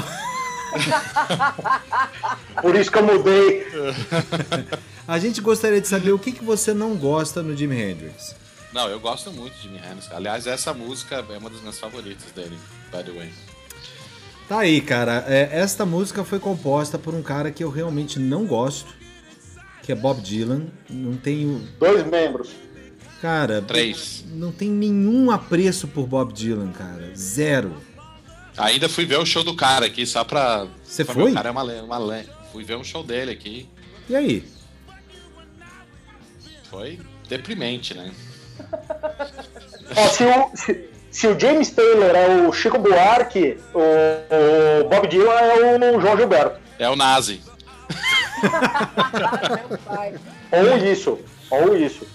Por 2.61 2.75
isso 2.75 2.91
que 2.91 2.97
eu 2.97 3.03
mudei. 3.03 3.65
a 5.07 5.19
gente 5.19 5.41
gostaria 5.41 5.79
de 5.81 5.87
saber 5.87 6.11
o 6.11 6.19
que, 6.19 6.31
que 6.31 6.43
você 6.43 6.73
não 6.73 6.95
gosta 6.95 7.41
no 7.41 7.55
Jimi 7.55 7.79
Hendrix. 7.81 8.35
Não, 8.73 8.87
eu 8.89 8.99
gosto 8.99 9.31
muito 9.31 9.53
de 9.55 9.63
Jimi 9.63 9.77
Hendrix. 9.77 10.11
Aliás, 10.11 10.47
essa 10.47 10.73
música 10.73 11.23
é 11.29 11.37
uma 11.37 11.49
das 11.49 11.61
minhas 11.61 11.79
favoritas 11.79 12.31
dele, 12.33 12.57
by 12.91 13.03
the 13.03 13.11
way. 13.11 13.31
Tá 14.47 14.59
aí, 14.59 14.79
cara. 14.81 15.25
É, 15.27 15.49
esta 15.59 15.85
música 15.85 16.23
foi 16.23 16.39
composta 16.39 16.99
por 16.99 17.13
um 17.13 17.21
cara 17.23 17.51
que 17.51 17.63
eu 17.63 17.69
realmente 17.69 18.19
não 18.19 18.45
gosto, 18.45 18.93
que 19.81 19.91
é 19.91 19.95
Bob 19.95 20.21
Dylan. 20.21 20.67
Não 20.89 21.15
tenho. 21.17 21.67
Dois 21.79 22.05
membros. 22.05 22.49
Cara, 23.21 23.61
Três. 23.61 24.23
não 24.33 24.51
tem 24.51 24.69
nenhum 24.69 25.31
apreço 25.31 25.87
por 25.87 26.05
Bob 26.05 26.31
Dylan, 26.31 26.71
cara. 26.71 27.11
Zero. 27.15 27.75
Ainda 28.57 28.87
fui 28.87 29.05
ver 29.05 29.17
o 29.17 29.25
show 29.25 29.43
do 29.43 29.55
cara 29.55 29.87
aqui, 29.87 30.05
só 30.05 30.23
pra. 30.23 30.67
Você 30.83 31.03
pra 31.03 31.13
foi? 31.13 31.31
O 31.31 31.33
cara 31.33 31.49
é 31.49 31.51
uma, 31.51 31.63
le- 31.63 31.81
uma 31.81 32.23
Fui 32.51 32.63
ver 32.63 32.77
um 32.77 32.83
show 32.83 33.03
dele 33.03 33.31
aqui. 33.31 33.67
E 34.07 34.15
aí? 34.15 34.43
Foi 36.69 36.99
deprimente, 37.27 37.93
né? 37.93 38.11
Ó, 39.95 40.07
se, 40.07 40.23
o, 40.23 40.51
se, 40.55 40.89
se 41.15 41.27
o 41.27 41.39
James 41.39 41.69
Taylor 41.69 42.13
é 42.13 42.45
o 42.45 42.51
Chico 42.51 42.77
Buarque, 42.77 43.57
o, 43.73 43.79
o 43.79 44.89
Bob 44.89 45.07
Dylan 45.07 45.31
é 45.31 45.95
o 45.95 46.01
João 46.01 46.17
Gilberto. 46.17 46.59
É 46.77 46.89
o 46.89 46.95
Nazi. 46.97 47.39
Ou 50.51 50.77
isso. 50.77 51.17
Ou 51.49 51.77
isso. 51.77 52.05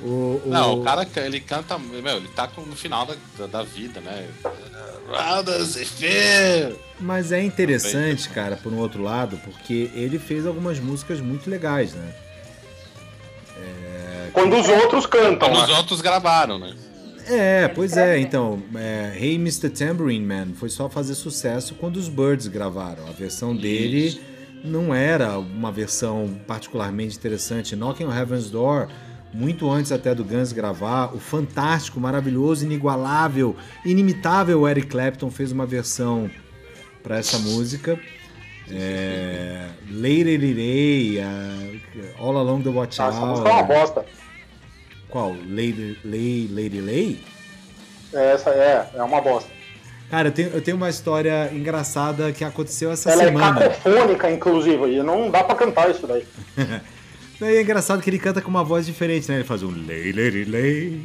O, 0.00 0.06
o- 0.06 0.42
Não, 0.46 0.80
o 0.80 0.82
cara, 0.82 1.06
ele 1.16 1.40
canta. 1.40 1.78
Meu, 1.78 2.16
ele 2.16 2.28
tá 2.28 2.48
no 2.56 2.74
final 2.74 3.04
da, 3.04 3.14
da, 3.36 3.46
da 3.46 3.62
vida, 3.62 4.00
né? 4.00 4.26
E. 6.00 6.74
Mas 6.98 7.32
é 7.32 7.42
interessante, 7.42 8.26
cara, 8.30 8.56
por 8.56 8.72
um 8.72 8.78
outro 8.78 9.02
lado, 9.02 9.38
porque 9.44 9.90
ele 9.92 10.18
fez 10.18 10.46
algumas 10.46 10.78
músicas 10.78 11.20
muito 11.20 11.50
legais, 11.50 11.92
né? 11.92 12.14
Quando 14.32 14.56
os 14.56 14.66
outros 14.66 15.04
cantam. 15.04 15.50
Como 15.50 15.62
os 15.62 15.68
né? 15.68 15.76
outros 15.76 16.00
gravaram, 16.00 16.58
né? 16.58 16.74
É, 17.30 17.68
pois 17.68 17.96
é, 17.96 18.14
bem. 18.14 18.22
então, 18.22 18.62
é, 18.74 19.12
Hey 19.18 19.36
Mr. 19.36 19.70
Tambourine 19.70 20.24
Man 20.24 20.48
foi 20.54 20.68
só 20.68 20.88
fazer 20.88 21.14
sucesso 21.14 21.74
quando 21.74 21.96
os 21.96 22.08
Birds 22.08 22.46
gravaram. 22.46 23.06
A 23.06 23.12
versão 23.12 23.54
dele 23.56 24.20
não 24.64 24.94
era 24.94 25.38
uma 25.38 25.72
versão 25.72 26.38
particularmente 26.46 27.16
interessante. 27.16 27.74
Knocking 27.74 28.04
on 28.04 28.12
Heaven's 28.14 28.50
Door, 28.50 28.88
muito 29.32 29.70
antes 29.70 29.92
até 29.92 30.14
do 30.14 30.24
Guns 30.24 30.52
gravar, 30.52 31.14
o 31.14 31.18
fantástico, 31.18 32.00
maravilhoso, 32.00 32.64
inigualável, 32.64 33.56
inimitável 33.84 34.68
Eric 34.68 34.88
Clapton 34.88 35.30
fez 35.30 35.52
uma 35.52 35.66
versão 35.66 36.30
para 37.02 37.18
essa 37.18 37.38
música. 37.38 37.98
É, 38.72 39.66
Lady 39.90 40.36
Lady, 40.36 41.18
All 42.18 42.36
Along 42.36 42.62
the 42.62 42.68
Watch 42.68 43.00
Essa 43.00 43.10
música 43.10 43.48
é 43.48 43.52
uma 43.52 43.62
bosta. 43.64 44.04
Qual? 45.10 45.30
Lady 45.32 45.98
Lady 46.04 46.48
Lady 46.52 46.80
Lady? 46.80 47.24
Essa 48.12 48.50
é, 48.50 48.90
é 48.94 49.02
uma 49.02 49.20
bosta. 49.20 49.50
Cara, 50.10 50.28
eu 50.28 50.32
tenho, 50.32 50.48
eu 50.48 50.60
tenho 50.60 50.76
uma 50.76 50.90
história 50.90 51.50
engraçada 51.52 52.32
que 52.32 52.42
aconteceu 52.44 52.90
essa 52.90 53.10
Ela 53.10 53.24
semana. 53.24 53.64
é 53.64 53.68
cacofônica, 53.68 54.30
inclusive, 54.30 54.86
e 54.96 55.02
não 55.02 55.30
dá 55.30 55.44
pra 55.44 55.54
cantar 55.54 55.90
isso 55.90 56.06
daí. 56.06 56.24
Daí 57.38 57.56
é 57.56 57.62
engraçado 57.62 58.02
que 58.02 58.10
ele 58.10 58.18
canta 58.18 58.42
com 58.42 58.50
uma 58.50 58.62
voz 58.62 58.84
diferente, 58.84 59.26
né? 59.30 59.36
Ele 59.36 59.44
faz 59.44 59.62
um 59.62 59.70
lei, 59.70 60.12
lei, 60.12 60.44
lei. 60.44 61.00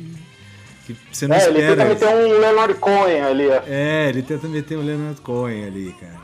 Que 0.86 0.94
você 1.10 1.30
não 1.30 1.36
É, 1.38 1.46
ele 1.48 1.60
espera. 1.60 1.76
tenta 1.78 1.94
isso. 1.94 2.06
meter 2.06 2.16
um 2.36 2.40
Leonard 2.40 2.74
Cohen 2.74 3.22
ali. 3.22 3.48
ó. 3.48 3.62
É, 3.66 4.10
ele 4.10 4.22
tenta 4.22 4.46
meter 4.50 4.78
um 4.78 4.82
Leonard 4.84 5.22
Cohen 5.22 5.64
ali, 5.66 5.96
cara. 5.98 6.20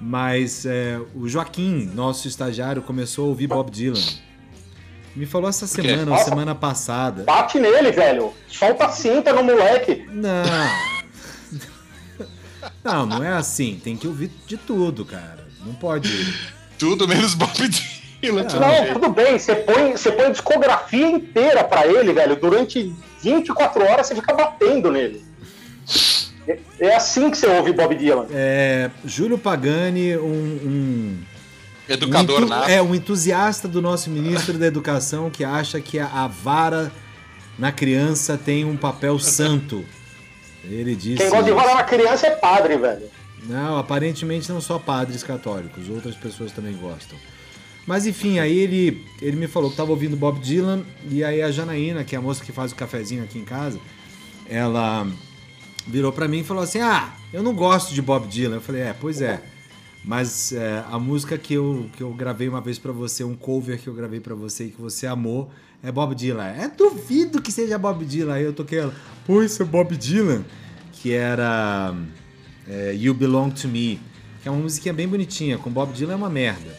Mas 0.00 0.64
é, 0.64 1.00
o 1.16 1.28
Joaquim, 1.28 1.90
nosso 1.92 2.28
estagiário, 2.28 2.80
começou 2.82 3.24
a 3.24 3.28
ouvir 3.28 3.48
Bob 3.48 3.70
Dylan. 3.72 3.98
Me 5.16 5.26
falou 5.26 5.48
essa 5.48 5.66
semana, 5.66 6.02
ou 6.02 6.06
Nossa. 6.06 6.24
semana 6.24 6.54
passada. 6.54 7.24
Bate 7.24 7.58
nele, 7.58 7.90
velho. 7.90 8.32
Solta 8.48 8.86
a 8.86 8.88
cinta 8.90 9.32
no 9.32 9.42
moleque. 9.42 10.06
Não. 10.12 10.44
Não, 12.84 13.04
não 13.06 13.22
é 13.22 13.28
assim. 13.32 13.78
Tem 13.82 13.96
que 13.96 14.06
ouvir 14.06 14.30
de 14.46 14.56
tudo, 14.56 15.04
cara. 15.04 15.46
Não 15.64 15.74
pode. 15.74 16.08
Tudo 16.78 17.06
menos 17.06 17.34
Bob 17.34 17.50
Dylan. 18.22 18.44
Não. 18.44 18.60
Não, 18.60 18.92
tudo 18.94 19.08
bem. 19.10 19.38
Você 19.38 19.54
põe, 19.56 19.92
você 19.92 20.10
põe 20.12 20.26
a 20.26 20.30
discografia 20.30 21.06
inteira 21.06 21.64
pra 21.64 21.86
ele, 21.86 22.12
velho. 22.12 22.36
Durante 22.36 22.94
24 23.22 23.82
horas 23.84 24.06
você 24.06 24.14
fica 24.14 24.32
batendo 24.32 24.90
nele. 24.90 25.22
É- 26.46 26.58
É 26.80 26.96
assim 26.96 27.30
que 27.30 27.36
você 27.36 27.46
ouve 27.46 27.72
Bob 27.72 27.94
Dylan. 27.94 28.26
É, 28.32 28.90
Júlio 29.04 29.36
Pagani, 29.38 30.16
um, 30.16 30.22
um 30.22 31.18
Educador 31.88 32.44
um 32.44 32.46
nato. 32.46 32.68
É, 32.68 32.82
um 32.82 32.94
entusiasta 32.94 33.66
do 33.66 33.80
nosso 33.80 34.10
ministro 34.10 34.58
da 34.58 34.66
Educação 34.66 35.30
que 35.30 35.44
acha 35.44 35.80
que 35.80 35.98
a, 35.98 36.06
a 36.06 36.26
vara 36.26 36.92
na 37.58 37.72
criança 37.72 38.38
tem 38.38 38.64
um 38.64 38.76
papel 38.76 39.18
santo. 39.18 39.84
Ele 40.64 40.94
disse. 40.94 41.16
Quem 41.16 41.30
gosta 41.30 41.44
de 41.44 41.52
varar 41.52 41.76
na 41.76 41.84
criança 41.84 42.26
é 42.26 42.30
padre, 42.30 42.76
velho. 42.76 43.06
Não, 43.44 43.78
aparentemente 43.78 44.50
não 44.50 44.60
só 44.60 44.78
padres 44.78 45.22
católicos, 45.22 45.88
outras 45.88 46.14
pessoas 46.14 46.52
também 46.52 46.76
gostam. 46.76 47.18
Mas 47.86 48.06
enfim, 48.06 48.38
aí 48.38 48.58
ele, 48.58 49.06
ele 49.22 49.36
me 49.36 49.46
falou 49.46 49.70
que 49.70 49.74
estava 49.74 49.90
ouvindo 49.90 50.16
Bob 50.16 50.40
Dylan, 50.40 50.82
e 51.08 51.24
aí 51.24 51.40
a 51.40 51.50
Janaína, 51.50 52.04
que 52.04 52.14
é 52.14 52.18
a 52.18 52.20
moça 52.20 52.44
que 52.44 52.52
faz 52.52 52.72
o 52.72 52.74
cafezinho 52.74 53.24
aqui 53.24 53.38
em 53.38 53.44
casa, 53.44 53.80
ela 54.46 55.06
virou 55.86 56.12
pra 56.12 56.28
mim 56.28 56.40
e 56.40 56.44
falou 56.44 56.62
assim: 56.62 56.80
Ah, 56.80 57.14
eu 57.32 57.42
não 57.42 57.54
gosto 57.54 57.94
de 57.94 58.02
Bob 58.02 58.26
Dylan. 58.26 58.56
Eu 58.56 58.60
falei: 58.60 58.82
É, 58.82 58.92
pois 58.92 59.22
é. 59.22 59.40
Mas 60.08 60.52
é, 60.54 60.82
a 60.90 60.98
música 60.98 61.36
que 61.36 61.52
eu, 61.52 61.84
que 61.94 62.02
eu 62.02 62.10
gravei 62.14 62.48
uma 62.48 62.62
vez 62.62 62.78
pra 62.78 62.90
você, 62.90 63.22
um 63.22 63.36
cover 63.36 63.78
que 63.78 63.88
eu 63.88 63.92
gravei 63.92 64.20
pra 64.20 64.34
você 64.34 64.64
e 64.64 64.70
que 64.70 64.80
você 64.80 65.06
amou, 65.06 65.50
é 65.82 65.92
Bob 65.92 66.14
Dylan. 66.14 66.46
É 66.46 66.66
duvido 66.66 67.42
que 67.42 67.52
seja 67.52 67.76
Bob 67.76 68.06
Dylan. 68.06 68.32
Aí 68.32 68.42
eu 68.42 68.54
toquei 68.54 68.78
ela, 68.78 68.94
pô, 69.26 69.42
isso 69.42 69.62
é 69.62 69.66
Bob 69.66 69.94
Dylan? 69.98 70.46
Que 70.94 71.12
era 71.12 71.94
é, 72.66 72.94
You 72.94 73.12
Belong 73.12 73.50
to 73.50 73.68
Me, 73.68 74.00
que 74.42 74.48
é 74.48 74.50
uma 74.50 74.62
musiquinha 74.62 74.94
bem 74.94 75.06
bonitinha. 75.06 75.58
Com 75.58 75.68
Bob 75.68 75.92
Dylan 75.92 76.14
é 76.14 76.16
uma 76.16 76.30
merda. 76.30 76.74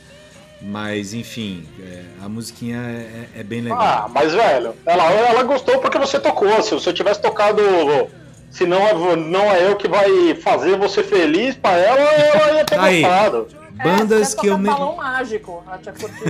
Mas, 0.60 1.14
enfim, 1.14 1.68
é, 1.80 2.06
a 2.24 2.28
musiquinha 2.28 2.80
é, 2.80 3.30
é 3.42 3.44
bem 3.44 3.62
legal. 3.62 3.80
Ah, 3.80 4.10
mas, 4.12 4.34
velho, 4.34 4.74
ela, 4.88 5.04
ela 5.12 5.44
gostou 5.44 5.78
porque 5.80 6.00
você 6.00 6.20
tocou. 6.20 6.64
Se 6.64 6.72
você 6.72 6.92
tivesse 6.92 7.22
tocado. 7.22 7.62
Se 8.50 8.66
não 8.66 8.78
é, 8.88 9.16
não 9.16 9.42
é 9.52 9.68
eu 9.68 9.76
que 9.76 9.88
vai 9.88 10.34
fazer 10.36 10.78
você 10.78 11.04
feliz 11.04 11.56
pra 11.56 11.72
ela, 11.78 12.00
ela 12.00 12.58
ia 12.58 12.66
ter 12.66 12.76
Tá 12.76 12.84
aí. 12.84 13.02
gostado. 13.02 13.48
Bandas 13.82 14.34
é, 14.34 14.42
que 14.42 14.48
eu 14.48 14.58
nem... 14.58 14.64
nem. 14.68 14.74
balão 14.74 14.98
mágico, 14.98 15.64
a 15.66 15.78
tia 15.78 15.94
curtiu. 15.94 16.26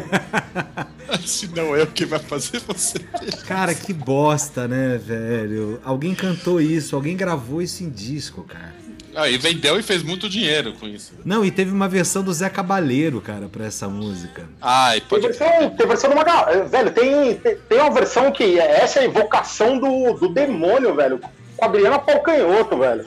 Se 1.25 1.47
não 1.55 1.75
é 1.75 1.81
o 1.81 1.87
que 1.87 2.05
vai 2.05 2.19
fazer 2.19 2.59
você. 2.59 2.99
Cara, 3.47 3.73
que 3.73 3.91
bosta, 3.91 4.67
né, 4.67 4.99
velho? 5.03 5.79
Alguém 5.83 6.13
cantou 6.13 6.61
isso, 6.61 6.95
alguém 6.95 7.17
gravou 7.17 7.59
isso 7.61 7.83
em 7.83 7.89
disco, 7.89 8.43
cara. 8.43 8.75
Ah, 9.15 9.27
e 9.27 9.39
vendeu 9.39 9.79
e 9.79 9.81
fez 9.83 10.03
muito 10.03 10.29
dinheiro 10.29 10.73
com 10.73 10.87
isso. 10.87 11.13
Não, 11.25 11.43
e 11.43 11.49
teve 11.49 11.71
uma 11.71 11.87
versão 11.89 12.21
do 12.21 12.31
Zé 12.31 12.47
Cabaleiro, 12.47 13.19
cara, 13.19 13.49
pra 13.49 13.65
essa 13.65 13.87
música. 13.89 14.47
Ai, 14.61 14.99
Tem 14.99 15.09
pode. 15.09 15.21
versão, 15.23 15.69
tem 15.71 15.87
versão 15.87 16.09
de 16.11 16.15
uma. 16.15 16.23
Velho, 16.65 16.91
tem, 16.91 17.33
tem, 17.35 17.55
tem 17.67 17.79
uma 17.79 17.89
versão 17.91 18.31
que 18.31 18.59
é 18.59 18.81
essa 18.83 18.99
é 18.99 19.01
a 19.03 19.05
invocação 19.07 19.79
do, 19.79 20.13
do 20.13 20.29
demônio, 20.31 20.93
velho. 20.95 21.19
Com 21.59 21.65
a 21.65 21.67
Adriana 21.67 21.99
Palcanhoto, 21.99 22.77
velho. 22.79 23.05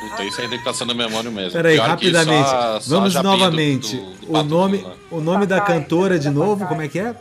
Puta, 0.00 0.24
isso 0.24 0.40
ainda 0.40 0.58
tá 0.64 0.74
sendo 0.74 0.94
memório 0.94 1.30
mesmo. 1.30 1.52
Peraí, 1.52 1.74
Pior 1.76 1.84
que 1.84 1.90
rapidamente. 2.10 2.48
só- 2.48 2.80
Vamos 2.86 3.12
japinha 3.12 3.32
do- 3.34 3.38
novamente. 3.38 3.96
do- 3.96 4.12
do 4.26 4.38
o, 4.38 4.42
nome, 4.42 4.78
Lula. 4.78 4.96
o 5.12 5.20
nome 5.20 5.46
da 5.46 5.60
cantora 5.60 6.18
de 6.18 6.28
novo, 6.30 6.66
como 6.66 6.82
é 6.82 6.88
que 6.88 6.98
é? 6.98 7.14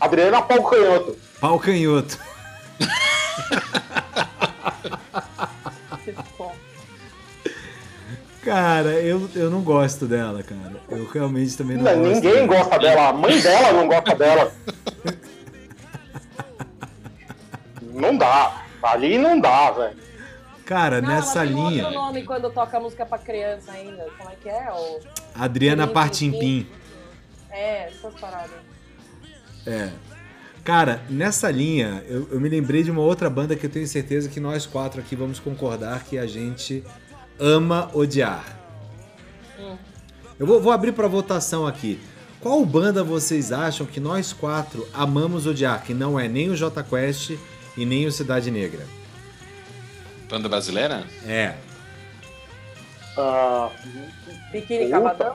Adriana 0.00 0.42
Palcanhoto. 0.42 1.16
Pau 1.40 1.58
Canhoto. 1.60 2.18
Que 6.04 6.12
bom. 6.38 6.52
Cara, 8.42 8.88
eu, 9.00 9.28
eu 9.36 9.50
não 9.50 9.60
gosto 9.60 10.06
dela, 10.06 10.42
cara. 10.42 10.80
Eu 10.88 11.06
realmente 11.12 11.56
também 11.56 11.76
não, 11.76 11.84
Não, 11.84 11.98
gosto. 12.00 12.14
ninguém 12.14 12.32
dela. 12.32 12.46
gosta 12.46 12.78
dela. 12.78 13.08
A 13.08 13.12
mãe 13.12 13.40
dela 13.40 13.72
não 13.72 13.86
gosta 13.86 14.14
dela. 14.16 14.52
Não 17.92 18.16
dá. 18.16 18.62
Ali 18.82 19.18
não 19.18 19.38
dá, 19.38 19.70
velho. 19.70 19.96
Cara, 20.64 21.00
Não, 21.00 21.08
nessa 21.08 21.40
ela 21.40 21.48
tem 21.48 21.56
linha, 21.56 21.84
outro 21.84 22.00
nome 22.00 22.22
quando 22.22 22.48
toca 22.50 22.78
música 22.78 23.04
pra 23.04 23.18
criança 23.18 23.72
ainda. 23.72 24.06
Como 24.16 24.30
é 24.30 24.36
que 24.36 24.48
é? 24.48 24.70
O... 24.70 25.00
Adriana 25.34 25.86
Partimpim. 25.86 26.66
É, 27.50 27.88
essas 27.88 28.14
paradas. 28.14 28.52
É. 29.66 29.90
Cara, 30.62 31.02
nessa 31.08 31.50
linha, 31.50 32.04
eu, 32.06 32.28
eu 32.30 32.40
me 32.40 32.48
lembrei 32.48 32.84
de 32.84 32.90
uma 32.90 33.00
outra 33.00 33.28
banda 33.28 33.56
que 33.56 33.66
eu 33.66 33.70
tenho 33.70 33.86
certeza 33.86 34.28
que 34.28 34.38
nós 34.38 34.66
quatro 34.66 35.00
aqui 35.00 35.16
vamos 35.16 35.40
concordar 35.40 36.04
que 36.04 36.16
a 36.16 36.26
gente 36.26 36.84
ama 37.38 37.90
odiar. 37.92 38.44
Hum. 39.58 39.76
Eu 40.38 40.46
vou, 40.46 40.60
vou 40.60 40.72
abrir 40.72 40.92
pra 40.92 41.08
votação 41.08 41.66
aqui. 41.66 41.98
Qual 42.40 42.64
banda 42.64 43.02
vocês 43.02 43.50
acham 43.50 43.86
que 43.86 43.98
nós 43.98 44.32
quatro 44.32 44.86
amamos 44.94 45.46
odiar? 45.46 45.82
Que 45.82 45.92
não 45.92 46.18
é 46.18 46.28
nem 46.28 46.48
o 46.48 46.56
J 46.56 46.82
Quest 46.84 47.32
e 47.76 47.84
nem 47.86 48.06
o 48.06 48.12
Cidade 48.12 48.50
Negra. 48.50 48.86
Banda 50.28 50.48
brasileira? 50.48 51.04
É. 51.26 51.54
Ah, 53.16 53.68
Biquíni. 54.52 54.88
Cavadão? 54.90 55.34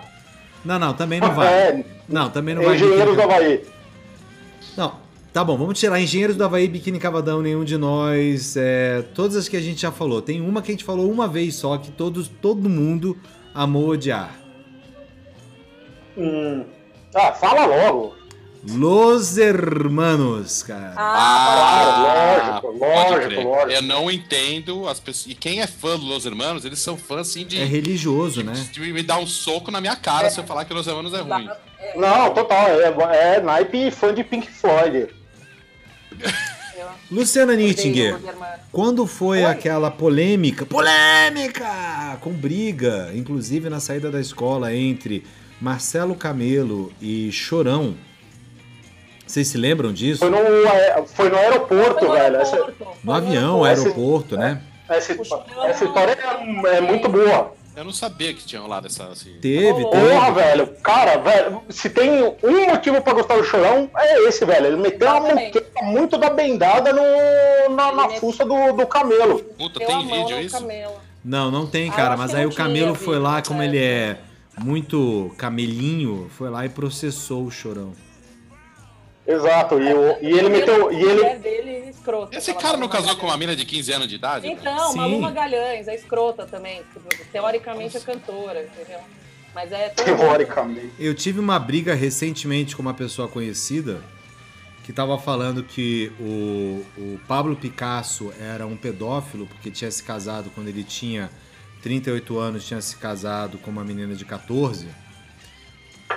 Não, 0.64 0.80
não, 0.80 0.94
também 0.94 1.20
não 1.20 1.34
vai. 1.34 1.48
é, 1.54 1.86
Não, 2.08 2.30
também 2.30 2.56
não 2.56 2.64
vai. 2.64 2.76
Engenheiros 2.76 3.16
do 3.16 3.22
Havaí. 3.22 3.64
Não, 4.76 4.96
tá 5.32 5.44
bom, 5.44 5.58
vamos 5.58 5.78
tirar 5.80 6.00
Engenheiros 6.00 6.36
do 6.36 6.44
Havaí, 6.44 6.68
Biquíni 6.68 6.98
Cavadão, 7.00 7.42
nenhum 7.42 7.64
de 7.64 7.78
nós. 7.78 8.56
é, 8.58 9.04
todas 9.14 9.36
as 9.36 9.48
que 9.50 9.58
a 9.58 9.62
gente 9.62 9.82
já 9.82 9.92
falou. 9.92 10.22
Tem 10.22 10.42
uma 10.42 10.62
que 10.62 10.72
a 10.72 10.74
gente 10.74 10.84
falou 10.84 11.12
uma 11.12 11.28
vez 11.28 11.56
só, 11.56 11.78
que 11.78 11.92
todos, 11.92 12.28
todo 12.28 12.70
mundo 12.70 13.18
amou 13.54 13.90
odiar. 13.90 14.34
Hum. 16.18 16.64
Ah, 17.14 17.32
fala 17.34 17.66
logo. 17.66 18.16
Los 18.68 19.38
Hermanos, 19.38 20.64
cara. 20.64 20.94
Ah, 20.98 22.60
Claro, 22.62 22.68
lógico, 22.68 22.80
pode 22.80 23.10
lógico, 23.12 23.28
crer. 23.28 23.46
lógico. 23.46 23.72
Eu 23.72 23.82
não 23.82 24.10
entendo 24.12 24.88
as 24.88 25.00
pessoas. 25.00 25.32
E 25.32 25.36
quem 25.36 25.62
é 25.62 25.68
fã 25.68 25.98
do 25.98 26.06
Los 26.06 26.26
Hermanos, 26.26 26.66
eles 26.66 26.80
são 26.80 26.98
fãs 26.98 27.30
assim 27.30 27.46
de. 27.46 27.62
É 27.62 27.66
religioso, 27.66 28.44
né? 28.44 28.54
de 28.72 28.80
me 28.80 29.04
dar 29.04 29.18
um 29.20 29.28
soco 29.28 29.70
na 29.72 29.80
minha 29.80 29.96
cara 29.96 30.30
se 30.30 30.40
eu 30.40 30.44
falar 30.46 30.66
que 30.66 30.74
Los 30.74 30.88
Hermanos 30.88 31.14
é 31.14 31.22
ruim. 31.22 31.48
é, 31.80 31.98
Não, 31.98 32.34
total. 32.34 32.68
É, 32.70 33.36
é 33.36 33.42
naipe 33.42 33.92
fã 33.92 34.14
de 34.14 34.24
Pink 34.24 34.50
Floyd. 34.50 35.08
Luciana 37.12 37.56
Nittinger, 37.56 38.18
quando 38.72 39.06
foi 39.06 39.40
Oi? 39.40 39.46
aquela 39.46 39.92
polêmica, 39.92 40.66
polêmica, 40.66 42.18
com 42.20 42.32
briga, 42.32 43.12
inclusive 43.14 43.70
na 43.70 43.80
saída 43.80 44.10
da 44.10 44.20
escola 44.20 44.74
entre 44.74 45.24
Marcelo 45.62 46.16
Camelo 46.16 46.92
e 47.00 47.32
Chorão, 47.32 47.96
vocês 49.26 49.48
se 49.48 49.58
lembram 49.58 49.92
disso? 49.94 50.20
Foi 50.20 50.30
no, 50.30 50.38
é, 50.38 51.04
foi 51.08 51.30
no 51.30 51.38
aeroporto, 51.38 52.00
Foi 52.00 52.08
no 52.08 52.14
velho. 52.14 52.36
Essa, 52.38 52.56
aeroporto, 52.56 52.86
foi 52.86 52.96
No 53.04 53.14
avião, 53.14 53.64
aeroporto, 53.64 54.38
né? 54.38 54.62
essa, 54.90 55.14
O 55.20 55.26
Chorão- 55.26 55.66
essa 55.66 55.86
história 55.86 56.18
é, 56.66 56.78
é 56.78 56.82
muito 56.82 57.10
boa. 57.10 57.54
Eu 57.76 57.84
não 57.84 57.92
sabia 57.92 58.34
que 58.34 58.46
tinha 58.46 58.62
rolado 58.62 58.88
essa. 58.88 59.04
Assim. 59.08 59.34
Teve, 59.42 59.84
Ô, 59.84 59.90
teve. 59.90 60.08
Porra, 60.10 60.32
velho, 60.32 60.68
cara, 60.82 61.18
velho, 61.18 61.62
se 61.70 61.90
tem 61.90 62.24
um 62.42 62.66
motivo 62.70 63.02
pra 63.02 63.12
gostar 63.14 63.36
do 63.36 63.44
Chorão, 63.44 63.90
é 63.98 64.28
esse, 64.30 64.46
velho. 64.46 64.68
Ele 64.68 64.78
meteu 64.78 65.10
uma 65.10 65.20
muqueca 65.36 65.84
muito 65.84 66.18
da 66.18 66.30
bendada 66.30 66.94
no, 66.94 67.76
na, 67.76 67.92
na 67.92 68.10
fuça 68.12 68.46
do, 68.46 68.72
do 68.72 68.88
camelo. 68.88 69.40
Puta, 69.58 69.80
Deu 69.80 69.88
tem 69.90 70.08
vídeo 70.08 70.40
isso? 70.40 70.58
camelo. 70.58 70.94
Não, 71.22 71.52
não 71.52 71.66
tem, 71.68 71.90
Ah, 71.90 71.94
cara. 71.94 72.10
acho 72.14 72.22
Mas 72.22 72.34
aí 72.36 72.46
o 72.46 72.54
Camelo 72.54 72.94
tinha 72.94 73.04
foi 73.06 73.20
lá, 73.20 73.42
como 73.42 73.62
é. 73.62 73.66
ele 73.66 73.80
é 73.84 74.18
muito 74.58 75.34
camelinho, 75.38 76.30
foi 76.38 76.50
lá 76.50 76.66
e 76.66 76.70
processou 76.70 77.44
o 77.44 77.52
chorão. 77.52 77.92
Exato, 79.28 79.80
e, 79.82 79.94
o- 79.94 80.18
e 80.22 80.38
ele 80.38 80.50
meteu. 80.50 80.90
a 80.90 80.94
E 80.94 81.02
ele, 81.02 81.14
mulher 81.16 81.40
dele 81.40 81.70
é 81.72 81.90
escrota. 81.90 82.38
Esse 82.38 82.54
cara 82.54 82.78
não 82.78 82.88
casou 82.88 83.16
com 83.16 83.26
uma 83.26 83.38
mina 83.38 83.56
de 83.56 83.66
15 83.66 83.92
anos 83.92 84.08
de 84.08 84.16
idade? 84.16 84.48
Então, 84.48 84.92
Sim. 84.92 84.98
Malu 84.98 85.20
Magalhães, 85.22 85.88
é 85.88 85.96
escrota 85.96 86.46
também. 86.46 86.84
Teoricamente 87.32 87.98
é 87.98 88.00
cantora, 88.00 88.64
entendeu? 88.64 89.00
Mas 89.54 89.72
é. 89.72 89.90
teoricamente. 89.90 90.92
Eu 91.00 91.16
tive 91.16 91.40
uma 91.40 91.58
briga 91.58 91.96
recentemente 91.96 92.76
com 92.76 92.82
uma 92.82 92.94
pessoa 92.94 93.28
conhecida 93.28 94.02
que 94.84 94.94
tava 94.94 95.18
falando 95.18 95.64
que 95.64 96.12
o, 96.20 96.86
o 96.98 97.20
Pablo 97.28 97.56
Picasso 97.56 98.32
era 98.40 98.68
um 98.68 98.78
pedófilo 98.78 99.48
porque 99.48 99.72
tinha 99.72 99.90
se 99.90 100.04
casado 100.04 100.52
quando 100.54 100.68
ele 100.68 100.84
tinha 100.84 101.32
38 101.82 102.38
anos, 102.38 102.68
tinha 102.68 102.80
se 102.82 102.96
casado 102.98 103.58
com 103.58 103.72
uma 103.72 103.84
menina 103.84 104.14
de 104.14 104.24
14. 104.26 104.88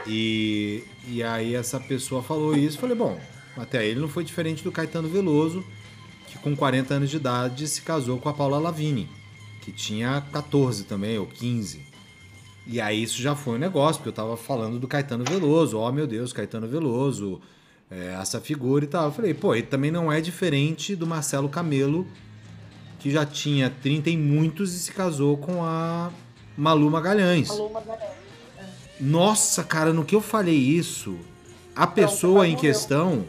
E, 0.06 0.85
e 1.06 1.23
aí 1.23 1.55
essa 1.55 1.78
pessoa 1.78 2.23
falou 2.23 2.56
isso, 2.56 2.78
falei, 2.78 2.97
bom, 2.97 3.19
até 3.56 3.86
ele 3.86 4.01
não 4.01 4.09
foi 4.09 4.24
diferente 4.24 4.62
do 4.62 4.73
Caetano 4.73 5.09
Veloso, 5.09 5.65
que 6.27 6.39
com 6.39 6.55
40 6.55 6.94
anos 6.94 7.10
de 7.10 7.16
idade 7.16 7.66
se 7.69 7.82
casou 7.82 8.19
com 8.19 8.28
a 8.28 8.35
Paula 8.35 8.59
Lavigne, 8.59 9.09
que 9.60 9.73
tinha 9.73 10.23
14 10.32 10.85
também, 10.85 11.19
ou 11.19 11.27
15. 11.27 11.86
E 12.66 12.81
aí 12.81 13.02
isso 13.02 13.20
já 13.20 13.35
foi 13.35 13.55
um 13.55 13.59
negócio, 13.59 13.97
porque 13.97 14.10
eu 14.10 14.12
tava 14.12 14.36
falando 14.36 14.78
do 14.78 14.86
Caetano 14.86 15.24
Veloso, 15.24 15.78
ó 15.78 15.90
meu 15.90 16.06
Deus, 16.06 16.32
Caetano 16.32 16.69
Veloso, 16.69 17.40
é, 17.90 18.16
essa 18.20 18.40
figura 18.40 18.85
e 18.85 18.89
tal. 18.89 19.06
Eu 19.06 19.12
falei, 19.12 19.35
pô, 19.35 19.55
ele 19.55 19.66
também 19.66 19.90
não 19.90 20.12
é 20.12 20.20
diferente 20.20 20.94
do 20.94 21.06
Marcelo 21.06 21.48
Camelo, 21.48 22.06
que 22.98 23.10
já 23.10 23.24
tinha 23.24 23.70
30 23.70 24.10
e 24.10 24.16
muitos 24.16 24.74
e 24.74 24.78
se 24.78 24.93
casou 24.93 25.39
com 25.39 25.65
a 25.65 26.10
Malu 26.56 26.90
Magalhães. 26.90 27.48
Malu 27.48 27.73
Magalhães. 27.73 28.27
Nossa, 29.00 29.62
cara, 29.62 29.92
no 29.92 30.04
que 30.04 30.14
eu 30.14 30.20
falei 30.20 30.56
isso, 30.56 31.18
a 31.74 31.86
pessoa 31.86 32.44
você 32.44 32.50
em 32.52 32.56
questão 32.56 33.26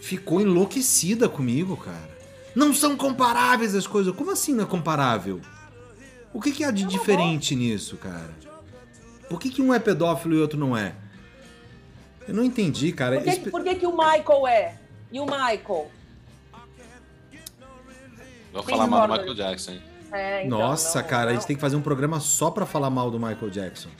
ficou 0.00 0.40
enlouquecida 0.40 1.28
comigo, 1.28 1.76
cara. 1.76 2.08
Não 2.54 2.72
são 2.74 2.96
comparáveis 2.96 3.74
as 3.74 3.86
coisas. 3.86 4.14
Como 4.14 4.30
assim 4.30 4.54
não 4.54 4.64
é 4.64 4.66
comparável? 4.66 5.40
O 6.32 6.40
que, 6.40 6.52
que 6.52 6.64
há 6.64 6.70
de 6.70 6.84
diferente 6.84 7.54
nisso, 7.54 7.96
cara? 7.96 8.30
Por 9.28 9.38
que, 9.38 9.50
que 9.50 9.60
um 9.62 9.72
é 9.74 9.78
pedófilo 9.78 10.34
e 10.34 10.40
outro 10.40 10.58
não 10.58 10.76
é? 10.76 10.94
Eu 12.26 12.34
não 12.34 12.42
entendi, 12.44 12.92
cara. 12.92 13.16
Por 13.16 13.24
que, 13.24 13.30
Espe- 13.30 13.50
por 13.50 13.62
que, 13.62 13.74
que 13.74 13.86
o 13.86 13.92
Michael 13.92 14.46
é? 14.46 14.78
E 15.12 15.20
o 15.20 15.24
Michael? 15.26 15.90
Vou 18.52 18.62
falar 18.62 18.86
mal 18.86 19.06
do? 19.06 19.12
Michael 19.12 19.34
Jackson. 19.34 19.72
hein? 19.72 19.82
É, 20.10 20.46
então, 20.46 20.58
Nossa, 20.58 21.02
não, 21.02 21.08
cara, 21.08 21.24
a 21.24 21.26
não. 21.26 21.34
gente 21.34 21.46
tem 21.46 21.56
que 21.56 21.60
fazer 21.60 21.76
um 21.76 21.82
programa 21.82 22.18
só 22.18 22.50
pra 22.50 22.64
falar 22.64 22.88
mal 22.88 23.10
do 23.10 23.18
Michael 23.18 23.50
Jackson. 23.50 23.90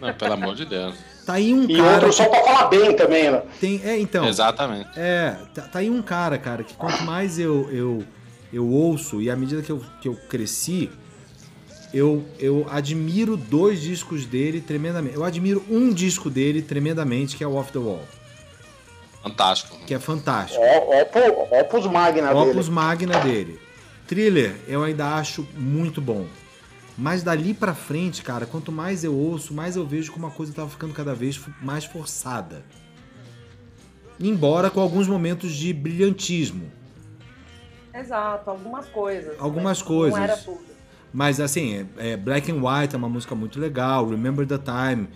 Não, 0.00 0.12
pelo 0.14 0.32
amor 0.34 0.54
de 0.54 0.64
Deus. 0.64 0.94
Tá 1.24 1.34
aí 1.34 1.54
um 1.54 1.64
E 1.64 1.76
cara. 1.76 1.92
outro 1.94 2.12
só 2.12 2.28
pra 2.28 2.42
falar 2.42 2.66
bem 2.68 2.94
também, 2.96 3.30
né? 3.30 3.42
Tem, 3.60 3.80
é, 3.84 3.98
então. 3.98 4.26
Exatamente. 4.28 4.88
É, 4.96 5.36
tá, 5.54 5.62
tá 5.62 5.78
aí 5.78 5.88
um 5.88 6.02
cara, 6.02 6.36
cara, 6.38 6.62
que 6.64 6.74
quanto 6.74 7.02
mais 7.04 7.38
eu, 7.38 7.68
eu, 7.70 8.04
eu 8.52 8.68
ouço, 8.68 9.22
e 9.22 9.30
à 9.30 9.36
medida 9.36 9.62
que 9.62 9.70
eu, 9.72 9.80
que 10.02 10.08
eu 10.08 10.14
cresci, 10.28 10.90
eu, 11.94 12.24
eu 12.38 12.66
admiro 12.70 13.36
dois 13.36 13.80
discos 13.80 14.26
dele 14.26 14.60
tremendamente. 14.60 15.14
Eu 15.14 15.24
admiro 15.24 15.64
um 15.70 15.92
disco 15.92 16.28
dele 16.28 16.60
tremendamente, 16.60 17.36
que 17.36 17.44
é 17.44 17.46
o 17.46 17.54
Off 17.54 17.72
the 17.72 17.78
Wall, 17.78 18.02
Fantástico. 19.22 19.78
que 19.86 19.94
é 19.94 19.98
fantástico. 19.98 20.60
Ó, 20.62 21.00
Opus, 21.00 21.58
Opus 21.60 21.86
Magna 21.90 22.32
Opus 22.32 22.54
dele. 22.66 22.70
Magna 22.70 23.20
dele. 23.20 23.60
Thriller, 24.06 24.56
eu 24.68 24.82
ainda 24.82 25.14
acho 25.14 25.46
muito 25.56 26.00
bom. 26.00 26.26
Mas 26.96 27.22
dali 27.22 27.52
pra 27.52 27.74
frente, 27.74 28.22
cara, 28.22 28.46
quanto 28.46 28.70
mais 28.70 29.02
eu 29.02 29.14
ouço, 29.14 29.52
mais 29.52 29.74
eu 29.76 29.86
vejo 29.86 30.12
como 30.12 30.26
a 30.26 30.30
coisa 30.30 30.52
tava 30.52 30.70
ficando 30.70 30.94
cada 30.94 31.14
vez 31.14 31.40
mais 31.60 31.84
forçada. 31.84 32.64
Embora 34.18 34.70
com 34.70 34.80
alguns 34.80 35.08
momentos 35.08 35.52
de 35.54 35.72
brilhantismo. 35.72 36.70
Exato, 37.92 38.50
algumas 38.50 38.86
coisas. 38.86 39.34
Algumas 39.38 39.78
mas 39.78 39.82
coisas. 39.82 40.18
Não 40.18 40.24
era 40.24 40.36
tudo. 40.36 40.74
Mas 41.12 41.40
assim, 41.40 41.86
é, 41.96 42.12
é 42.12 42.16
Black 42.16 42.50
and 42.50 42.56
White 42.56 42.94
é 42.94 42.98
uma 42.98 43.08
música 43.08 43.34
muito 43.34 43.60
legal. 43.60 44.08
Remember 44.08 44.46
the 44.46 44.58
Time. 44.58 45.08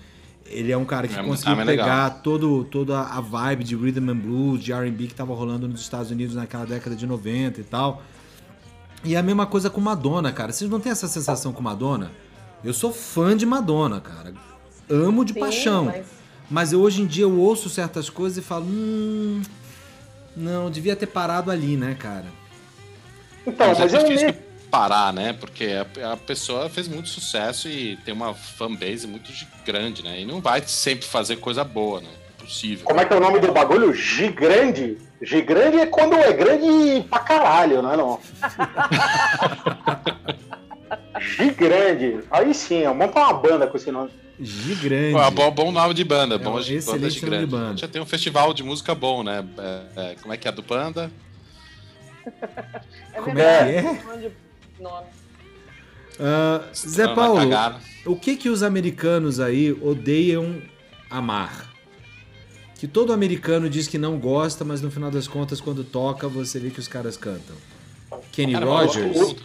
Ele 0.46 0.72
é 0.72 0.76
um 0.76 0.84
cara 0.84 1.06
que 1.06 1.14
Remember 1.14 1.36
the 1.36 1.44
conseguiu 1.44 1.55
Time 1.55 1.62
é 1.62 1.76
legal. 1.76 1.86
pegar 1.86 2.22
todo, 2.22 2.64
toda 2.64 3.00
a 3.00 3.20
vibe 3.20 3.64
de 3.64 3.76
rhythm 3.76 4.10
and 4.10 4.16
blues, 4.16 4.62
de 4.62 4.72
R&B 4.72 5.09
que 5.09 5.14
tava 5.14 5.34
rolando 5.34 5.68
nos 5.68 5.80
Estados 5.80 6.10
Unidos 6.10 6.34
naquela 6.34 6.64
década 6.64 6.96
de 6.96 7.06
90 7.06 7.60
e 7.60 7.64
tal. 7.64 8.02
E 9.04 9.14
é 9.14 9.18
a 9.18 9.22
mesma 9.22 9.46
coisa 9.46 9.70
com 9.70 9.80
Madonna, 9.80 10.32
cara. 10.32 10.52
Vocês 10.52 10.70
não 10.70 10.80
têm 10.80 10.92
essa 10.92 11.06
sensação 11.08 11.52
com 11.52 11.62
Madonna? 11.62 12.10
Eu 12.64 12.74
sou 12.74 12.92
fã 12.92 13.36
de 13.36 13.46
Madonna, 13.46 14.00
cara. 14.00 14.34
Amo 14.90 15.24
de 15.24 15.32
Sim, 15.34 15.40
paixão. 15.40 15.84
Mas... 15.84 16.06
mas- 16.50 16.72
eu, 16.72 16.80
hoje 16.80 17.02
em 17.02 17.06
dia 17.06 17.24
eu 17.24 17.38
ouço 17.38 17.68
certas 17.70 18.10
coisas 18.10 18.38
e 18.38 18.42
falo, 18.46 18.64
hum, 18.66 19.42
não, 20.36 20.70
devia 20.70 20.96
ter 20.96 21.06
parado 21.06 21.50
ali, 21.50 21.76
né, 21.76 21.94
cara? 21.98 22.26
Então, 23.46 23.68
Mas 23.68 23.78
é 23.78 23.82
mas 23.82 23.94
eu 23.94 24.02
difícil 24.04 24.34
parar, 24.70 25.12
né? 25.12 25.32
Porque 25.32 25.68
a, 26.02 26.12
a 26.12 26.16
pessoa 26.16 26.68
fez 26.68 26.88
muito 26.88 27.08
sucesso 27.08 27.68
e 27.68 27.96
tem 28.04 28.12
uma 28.12 28.34
fanbase 28.34 29.06
muito 29.06 29.30
grande, 29.64 30.02
né? 30.02 30.20
E 30.20 30.26
não 30.26 30.40
vai 30.40 30.62
sempre 30.66 31.06
fazer 31.06 31.36
coisa 31.36 31.62
boa, 31.64 32.00
né? 32.00 32.08
Impossível. 32.38 32.84
Como 32.84 33.00
é 33.00 33.04
que 33.04 33.12
é 33.12 33.16
o 33.16 33.20
nome 33.20 33.38
do 33.40 33.52
bagulho? 33.52 33.94
Gigrande? 33.94 34.98
Gigrande 35.20 35.78
é 35.78 35.86
quando 35.86 36.15
é 36.15 36.32
grande 36.32 37.03
pra 37.09 37.19
caralho, 37.19 37.82
né? 37.82 37.97
Não? 37.97 38.20
Gigrande. 41.20 42.20
Aí 42.31 42.55
sim, 42.55 42.85
vamos 42.85 42.99
montar 42.99 43.28
uma 43.28 43.35
banda 43.35 43.66
com 43.66 43.77
esse 43.77 43.90
nome. 43.90 44.11
Gigante. 44.40 45.12
Pô, 45.12 45.20
é 45.23 45.31
bom, 45.32 45.51
bom 45.51 45.73
nome 45.73 45.93
de 45.95 46.05
banda, 46.05 46.36
É 46.36 46.39
bom 46.39 46.57
um 46.57 46.61
de 46.61 46.77
excelente 46.77 47.20
banda 47.20 47.36
nome 47.36 47.47
de 47.47 47.51
banda. 47.51 47.77
Já 47.77 47.89
tem 47.89 48.01
um 48.01 48.07
festival 48.07 48.55
de 48.55 48.62
música 48.62 48.95
bom, 48.95 49.24
né? 49.24 49.45
É, 49.59 49.82
é, 49.97 50.15
como 50.23 50.32
é 50.32 50.36
que 50.36 50.47
é 50.47 50.53
do 50.53 50.62
Panda? 50.62 51.11
É 53.15 53.20
Como 53.20 53.35
verdade, 53.35 53.70
é 53.70 53.82
que 53.82 53.89
é? 54.85 55.03
Ah, 56.20 56.62
Zé 56.74 57.07
Não, 57.07 57.15
Paulo, 57.15 57.40
o 58.05 58.16
que 58.16 58.36
que 58.36 58.49
os 58.49 58.62
americanos 58.62 59.40
aí 59.40 59.73
odeiam 59.73 60.61
amar? 61.11 61.68
Que 62.78 62.86
todo 62.86 63.12
americano 63.12 63.68
diz 63.68 63.86
que 63.88 63.98
não 63.98 64.18
gosta, 64.18 64.64
mas 64.64 64.80
no 64.80 64.90
final 64.90 65.10
das 65.10 65.28
contas, 65.28 65.60
quando 65.60 65.84
toca, 65.84 66.26
você 66.28 66.59
vê 66.59 66.70
que 66.70 66.78
os 66.78 66.88
caras 66.88 67.16
cantam. 67.16 67.56
Kenny 68.32 68.52
Cara, 68.55 68.64
Rogers? 68.64 69.12
pergunta. 69.12 69.42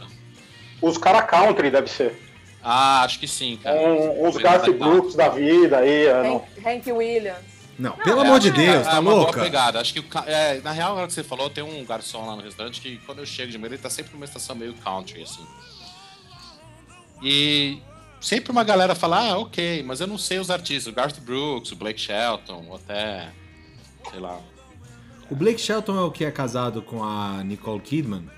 Os 0.81 0.97
cara 0.97 1.21
country 1.23 1.69
deve 1.71 1.89
ser. 1.89 2.15
Ah, 2.63 3.03
acho 3.03 3.19
que 3.19 3.27
sim, 3.27 3.59
cara. 3.61 3.75
Um, 3.77 4.27
uns 4.27 4.37
Garth. 4.37 4.69
Brooks 4.71 5.15
da 5.15 5.29
vida 5.29 5.79
aí. 5.79 6.05
é, 6.05 6.23
não. 6.23 6.35
Hank, 6.37 6.67
Hank 6.87 6.91
Williams. 6.91 7.53
Não, 7.77 7.93
pelo 7.97 8.21
É, 8.21 8.25
amor 8.27 8.39
de 8.39 8.51
Deus, 8.51 8.85
é, 8.87 8.89
tá 8.89 8.97
é 8.97 8.99
uma 8.99 9.11
louca? 9.13 9.31
boa 9.33 9.43
pegada. 9.45 9.81
Acho 9.81 9.93
que 9.95 10.03
é, 10.27 10.61
na 10.61 10.71
real, 10.71 10.91
agora 10.91 11.07
que 11.07 11.13
você 11.13 11.23
falou, 11.23 11.49
tem 11.49 11.63
um 11.63 11.83
garçom 11.83 12.25
lá 12.27 12.35
no 12.35 12.41
restaurante 12.43 12.79
que 12.79 12.97
quando 12.99 13.19
eu 13.19 13.25
chego 13.25 13.51
de 13.51 13.57
manhã, 13.57 13.73
ele 13.73 13.81
tá 13.81 13.89
sempre 13.89 14.13
numa 14.13 14.25
estação 14.25 14.55
meio 14.55 14.75
country, 14.75 15.23
assim. 15.23 15.43
E 17.23 17.79
sempre 18.23 18.51
uma 18.51 18.63
galera 18.63 18.95
fala, 18.95 19.19
ah, 19.19 19.37
ok, 19.37 19.83
mas 19.83 19.99
eu 19.99 20.07
não 20.07 20.17
sei 20.17 20.39
os 20.39 20.49
artistas, 20.49 20.91
o 20.91 20.95
Garth 20.95 21.19
Brooks, 21.19 21.71
o 21.71 21.75
Blake 21.75 21.99
Shelton, 21.99 22.65
ou 22.69 22.75
até, 22.77 23.29
sei 24.09 24.19
lá. 24.19 24.39
O 25.29 25.35
Blake 25.35 25.59
Shelton 25.59 25.97
é 25.97 26.01
o 26.01 26.11
que 26.11 26.25
é 26.25 26.31
casado 26.31 26.81
com 26.81 27.03
a 27.03 27.43
Nicole 27.43 27.81
Kidman? 27.81 28.29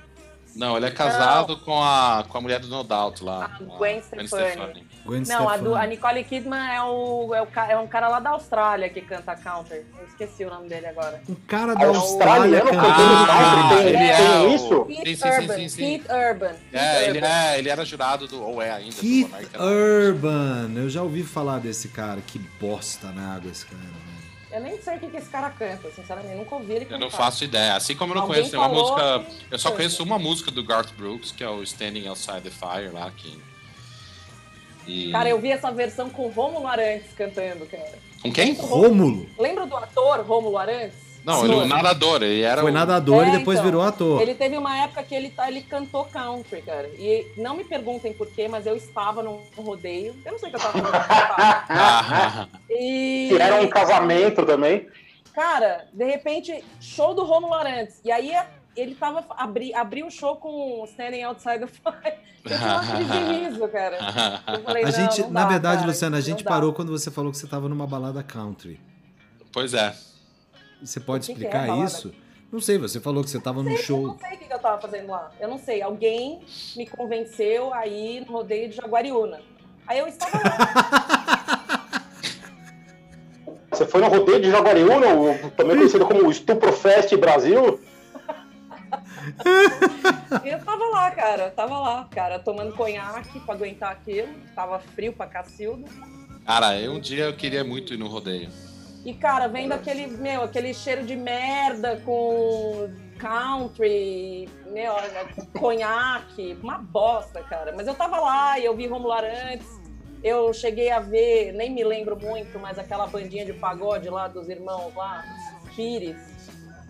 Não, 0.56 0.78
ele 0.78 0.86
é 0.86 0.92
casado 0.92 1.58
com 1.58 1.84
a, 1.84 2.26
com 2.28 2.38
a 2.38 2.42
mulher 2.42 2.60
do 2.60 2.68
No 2.68 2.84
Doubt 2.84 3.24
lá. 3.24 3.46
A 3.46 3.50
com 3.50 3.66
Gwen 3.66 4.02
Stefani. 4.02 4.88
Gwen 5.06 5.22
Não, 5.28 5.48
a, 5.48 5.56
do, 5.58 5.70
a 5.76 5.78
Stefani. 5.78 5.88
Nicole 5.96 6.24
Kidman 6.24 6.68
é, 6.76 6.82
o, 6.82 7.36
é, 7.36 7.42
o, 7.44 7.48
é 7.70 7.78
um 7.78 7.88
cara 7.88 8.08
lá 8.10 8.20
da 8.20 8.32
Austrália 8.32 8.90
que 8.90 9.02
canta 9.02 9.36
counter. 9.36 9.86
Eu 10.00 10.08
esqueci 10.08 10.44
o 10.44 10.50
nome 10.50 10.68
dele 10.68 10.88
agora. 10.88 11.22
Um 11.30 11.36
cara 11.48 11.76
da 11.76 11.86
Austrália 11.86 12.60
Australiano 12.64 12.72
cantando 12.72 13.78
tem, 13.78 13.88
ele 13.88 13.98
tem 13.98 14.10
é 14.10 14.56
isso? 14.56 14.86
Keith 14.86 15.06
Sim, 15.06 15.16
sim, 15.16 15.16
sim, 15.16 15.30
Urban. 15.42 15.56
sim, 15.56 15.70
sim. 15.70 15.78
Keith 15.78 16.06
Urban. 16.10 16.50
Keith 16.54 16.74
É, 16.74 17.04
ele, 17.10 17.18
Urban. 17.20 17.28
é, 17.30 17.60
ele 17.60 17.70
era 17.70 17.86
jurado 17.86 18.28
do, 18.28 18.42
ou 18.44 18.62
é 18.62 18.72
ainda, 18.72 18.96
Keith. 18.96 19.32
Urban. 19.60 20.72
Eu 20.76 20.90
já 20.90 21.02
ouvi 21.04 21.24
falar 21.24 21.60
desse 21.60 21.90
cara. 21.90 22.20
Que 22.26 22.40
bosta 22.60 23.08
na 23.12 23.36
água 23.36 23.52
esse 23.52 23.66
cara, 23.66 23.78
velho. 23.82 24.06
Eu 24.52 24.62
nem 24.62 24.82
sei 24.82 24.96
o 24.96 25.00
que, 25.00 25.08
que 25.10 25.18
esse 25.18 25.30
cara 25.30 25.50
canta, 25.50 25.92
sinceramente. 25.92 26.36
Nunca 26.36 26.56
ouvi 26.56 26.72
ele 26.74 26.86
Eu 26.86 26.90
cantar. 26.90 27.00
não 27.00 27.12
faço 27.12 27.44
ideia. 27.44 27.76
Assim 27.76 27.96
como 27.96 28.12
eu 28.14 28.16
não 28.16 28.22
Alguém 28.24 28.38
conheço 28.38 28.56
nenhuma 28.58 28.70
falou 28.74 28.98
música. 28.98 29.32
que- 29.48 29.54
Eu 29.54 29.60
só 29.60 29.72
conheço 29.72 30.02
uma 30.04 30.18
música 30.18 30.50
do 30.50 30.64
Garth 30.64 30.94
Brooks, 30.98 31.32
que 31.32 31.44
é 31.44 31.50
o 31.50 31.62
Standing 31.64 32.08
Outside 32.08 32.42
the 32.42 32.50
Fire 32.50 32.90
lá. 32.92 33.12
Que... 33.16 33.38
E... 34.88 35.12
Cara, 35.12 35.30
eu 35.30 35.40
vi 35.40 35.52
essa 35.52 35.72
versão 35.72 36.10
com 36.10 36.28
Rômulo 36.30 36.68
Arantes 36.68 37.12
cantando, 37.18 37.66
cara. 37.66 37.94
Com 38.22 38.32
quem? 38.32 38.54
Rômulo. 38.54 39.26
Lembra 39.38 39.66
do 39.66 39.76
ator 39.78 40.22
Rômulo 40.22 40.58
Arantes? 40.58 41.06
Não, 41.24 41.40
Sim. 41.40 41.46
ele 41.46 41.56
o 41.56 41.66
nadador, 41.66 42.22
ele 42.22 42.42
era 42.44 42.62
Foi 42.62 42.70
o- 42.70 42.74
nadador 42.74 43.24
É, 43.26 43.30
e 43.30 43.32
depois 43.40 43.58
então, 43.58 43.66
virou 43.72 43.82
ator. 43.82 44.22
Ele 44.22 44.36
teve 44.36 44.56
uma 44.60 44.78
época 44.84 45.02
que 45.02 45.16
ele, 45.16 45.30
tá- 45.32 45.48
ele 45.48 45.64
cantou 45.64 46.06
country, 46.06 46.62
cara. 46.62 46.88
E 47.00 47.26
não 47.36 47.56
me 47.58 47.64
perguntem 47.64 48.14
por 48.14 48.28
quê, 48.28 48.48
mas 48.48 48.68
eu 48.68 48.76
estava 48.76 49.24
num 49.24 49.40
rodeio. 49.58 50.16
Eu 50.24 50.34
não 50.34 50.38
sei 50.40 50.50
o 50.50 50.52
que 50.52 50.58
eu 50.58 50.62
tava 50.62 50.74
fazendo. 50.84 51.66
Ah, 51.70 52.48
E, 52.70 53.30
Que 53.30 53.42
era 53.42 53.56
um 53.60 53.68
casamento 53.68 54.46
também. 54.46 54.88
cara, 55.34 55.88
de 55.92 56.06
repente, 56.06 56.64
show 56.80 57.16
do 57.16 57.24
Romulo 57.26 57.56
Arantes. 57.56 58.00
E 58.06 58.12
aí 58.12 58.32
ele 58.76 58.96
tava 58.96 59.26
abri, 59.38 59.74
abriu 59.74 60.08
o 60.08 60.12
show 60.12 60.36
com 60.38 60.84
Standing 60.86 61.24
Outside 61.24 61.60
the 61.60 61.68
Fire. 61.68 62.16
Eu 62.46 62.58
tinha 62.58 62.68
uma 62.68 62.86
crise 62.86 63.10
de 63.12 63.48
riso, 63.50 63.68
cara. 63.70 63.98
Eu 64.54 64.64
falei, 64.64 64.84
A 64.84 64.86
não, 64.86 64.92
gente, 64.94 65.22
não 65.24 65.32
na 65.32 65.44
dá, 65.44 65.50
verdade, 65.50 65.76
cara, 65.78 65.88
Luciana, 65.88 66.18
a 66.18 66.20
não 66.20 66.26
gente 66.26 66.44
dá. 66.44 66.50
parou 66.52 66.74
quando 66.74 66.92
você 66.92 67.10
falou 67.10 67.32
que 67.32 67.38
você 67.38 67.46
estava 67.46 67.68
numa 67.68 67.88
balada 67.88 68.22
country. 68.22 68.80
pois 69.52 69.74
é. 69.74 69.96
Você 70.84 71.00
pode 71.00 71.26
que 71.26 71.34
que 71.34 71.46
é 71.46 71.50
explicar 71.50 71.84
isso? 71.84 72.14
Não 72.52 72.60
sei, 72.62 72.78
você 72.78 73.00
falou 73.00 73.24
que 73.24 73.30
você 73.32 73.38
estava 73.38 73.64
num 73.64 73.72
Eu 73.72 73.78
show. 73.78 74.08
não 74.08 74.20
sei 74.20 74.36
o 74.36 74.38
que 74.40 74.54
eu 74.54 74.60
tava 74.60 74.80
fazendo 74.80 75.08
lá. 75.10 75.32
Eu 75.40 75.48
não 75.50 75.58
sei. 75.58 75.82
Alguém 75.82 76.42
me 76.76 76.86
convenceu 76.86 77.74
a 77.74 77.88
ir 77.88 78.22
no 78.26 78.32
rodeio 78.34 78.70
de 78.70 78.76
Jaguariúna. 78.76 79.42
Aí 79.88 79.98
eu 80.00 80.08
estava 80.08 80.38
lá. 80.38 81.86
Você 83.72 83.86
foi 83.86 84.00
no 84.02 84.08
rodeio 84.08 84.42
de 84.42 84.50
Jaguariúna, 84.52 85.08
também 85.58 85.76
conhecido 85.76 86.06
como 86.06 86.32
Stuprofest 86.34 87.16
Brasil. 87.18 87.80
Eu 90.44 90.64
tava 90.64 90.86
lá, 90.90 91.12
cara. 91.12 91.50
Tava 91.52 91.80
lá, 91.80 92.08
cara, 92.12 92.40
tomando 92.40 92.74
conhaque 92.76 93.40
pra 93.42 93.56
aguentar 93.56 93.92
aquilo. 93.92 94.30
Tava 94.56 94.80
frio 94.80 95.14
pra 95.14 95.28
cacilda. 95.28 95.88
Cara, 96.46 96.80
eu, 96.80 96.94
um 96.94 97.00
dia 97.00 97.26
eu 97.26 97.36
queria 97.36 97.64
muito 97.64 97.94
ir 97.94 97.98
no 97.98 98.08
rodeio. 98.08 98.50
E, 99.04 99.14
cara, 99.14 99.48
vendo 99.48 99.72
aquele, 99.74 100.08
meu, 100.08 100.44
aquele 100.44 100.74
cheiro 100.74 101.04
de 101.06 101.16
merda 101.16 101.98
com 102.04 102.90
country, 103.20 104.50
meu, 104.72 104.94
conhaque, 105.60 106.58
uma 106.62 106.78
bosta, 106.80 107.42
cara. 107.44 107.74
Mas 107.76 107.88
eu 107.88 107.94
tava 107.96 108.20
lá 108.20 108.58
e 108.60 108.66
eu 108.66 108.76
vi 108.76 108.88
Romulo 108.88 109.12
Arantes. 109.14 109.68
Eu 110.24 110.52
cheguei 110.54 110.90
a 110.90 111.00
ver, 111.00 111.52
nem 111.54 111.72
me 111.72 111.84
lembro 111.84 112.18
muito, 112.20 112.58
mas 112.60 112.80
aquela 112.80 113.06
bandinha 113.06 113.46
de 113.46 113.54
pagode 113.54 114.10
lá 114.10 114.28
dos 114.28 114.50
irmãos 114.50 114.92
lá, 114.96 115.24
Pires, 115.76 116.18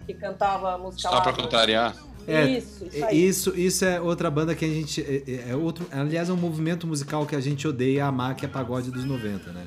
que 0.05 0.13
cantava 0.13 0.77
música 0.77 1.09
Só 1.09 1.15
lá. 1.15 1.21
pra 1.21 1.33
do- 1.33 1.43
contrariar. 1.43 1.93
É, 2.27 2.43
Isso, 2.45 2.85
isso 2.85 3.03
É, 3.03 3.07
aí. 3.07 3.27
Isso, 3.27 3.53
isso 3.55 3.85
é 3.85 4.01
outra 4.01 4.29
banda 4.31 4.55
que 4.55 4.65
a 4.65 4.67
gente. 4.67 5.01
É, 5.01 5.31
é- 5.31 5.51
é 5.51 5.55
outro, 5.55 5.85
aliás, 5.91 6.29
é 6.29 6.33
um 6.33 6.37
movimento 6.37 6.87
musical 6.87 7.25
que 7.25 7.35
a 7.35 7.39
gente 7.41 7.67
odeia 7.67 8.05
amar, 8.05 8.35
que 8.35 8.45
é 8.45 8.47
pagode 8.47 8.89
dos 8.91 9.05
90, 9.05 9.51
né? 9.51 9.63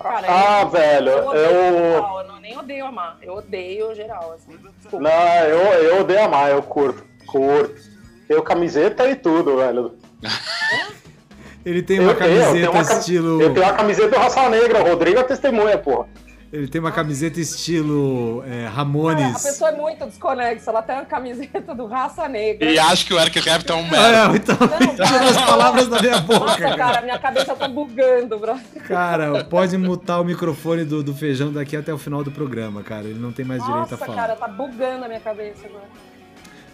Cara, 0.00 0.26
Ah, 0.28 0.62
eu- 0.62 0.68
velho, 0.70 1.08
eu 1.10 1.34
eu. 1.34 1.94
geral, 1.94 2.20
eu 2.22 2.28
não, 2.28 2.40
nem 2.40 2.58
odeio 2.58 2.86
amar, 2.86 3.18
eu 3.22 3.34
odeio 3.34 3.94
geral, 3.94 4.32
assim. 4.34 4.56
Desculpa. 4.80 5.00
Não, 5.08 5.44
eu, 5.44 5.58
eu 5.84 6.00
odeio 6.00 6.24
amar, 6.24 6.50
eu 6.50 6.62
curto. 6.62 7.04
Curto. 7.26 7.80
Tenho 8.26 8.42
camiseta 8.42 9.08
e 9.08 9.14
tudo, 9.14 9.56
velho. 9.58 9.92
Ele 11.64 11.82
tem 11.82 12.00
uma 12.00 12.10
eu, 12.10 12.14
eu 12.14 12.18
camiseta 12.18 12.52
tenho 12.52 12.70
uma, 12.72 12.82
estilo. 12.82 13.42
Eu 13.42 13.54
tenho 13.54 13.66
uma 13.66 13.72
camiseta 13.74 14.08
do 14.08 14.16
Raça 14.16 14.48
Negra, 14.48 14.82
o 14.82 14.88
Rodrigo 14.88 15.20
é 15.20 15.22
testemunha, 15.22 15.78
porra. 15.78 16.08
Ele 16.52 16.68
tem 16.68 16.78
uma 16.82 16.92
camiseta 16.92 17.40
estilo 17.40 18.44
é, 18.46 18.50
Cara, 18.50 18.66
a 18.66 18.70
Ramones. 18.70 19.42
pessoa 19.42 19.70
é 19.70 19.76
muito 19.76 20.04
desconexa, 20.04 20.70
ela 20.70 20.82
tem 20.82 20.96
uma 20.96 21.06
camiseta 21.06 21.74
do 21.74 21.86
Raça 21.86 22.28
Negra. 22.28 22.70
E 22.70 22.78
acho 22.78 23.06
que 23.06 23.14
o 23.14 23.18
Eric 23.18 23.40
Clapton 23.40 23.72
é 23.72 23.76
um 23.76 23.90
merda. 23.90 24.34
É, 24.34 24.36
então 24.36 24.56
tira 25.06 25.30
as 25.30 25.42
palavras 25.46 25.88
da 25.88 26.02
minha 26.02 26.18
boca, 26.20 26.40
Nossa, 26.40 26.58
cara. 26.58 26.76
cara, 26.76 27.00
minha 27.00 27.18
cabeça 27.18 27.54
tá 27.54 27.66
bugando, 27.66 28.38
bro. 28.38 28.54
Cara, 28.86 29.44
pode 29.44 29.78
mutar 29.78 30.20
o 30.20 30.24
microfone 30.24 30.84
do, 30.84 31.02
do 31.02 31.14
feijão 31.14 31.50
daqui 31.50 31.74
até 31.74 31.90
o 31.90 31.96
final 31.96 32.22
do 32.22 32.30
programa, 32.30 32.82
cara. 32.82 33.04
Ele 33.04 33.18
não 33.18 33.32
tem 33.32 33.46
mais 33.46 33.62
direito 33.62 33.78
a 33.78 33.80
Nossa, 33.92 33.96
falar. 33.96 34.14
cara, 34.14 34.36
tá 34.36 34.48
bugando 34.48 35.06
a 35.06 35.08
minha 35.08 35.20
cabeça 35.20 35.66
agora. 35.66 35.84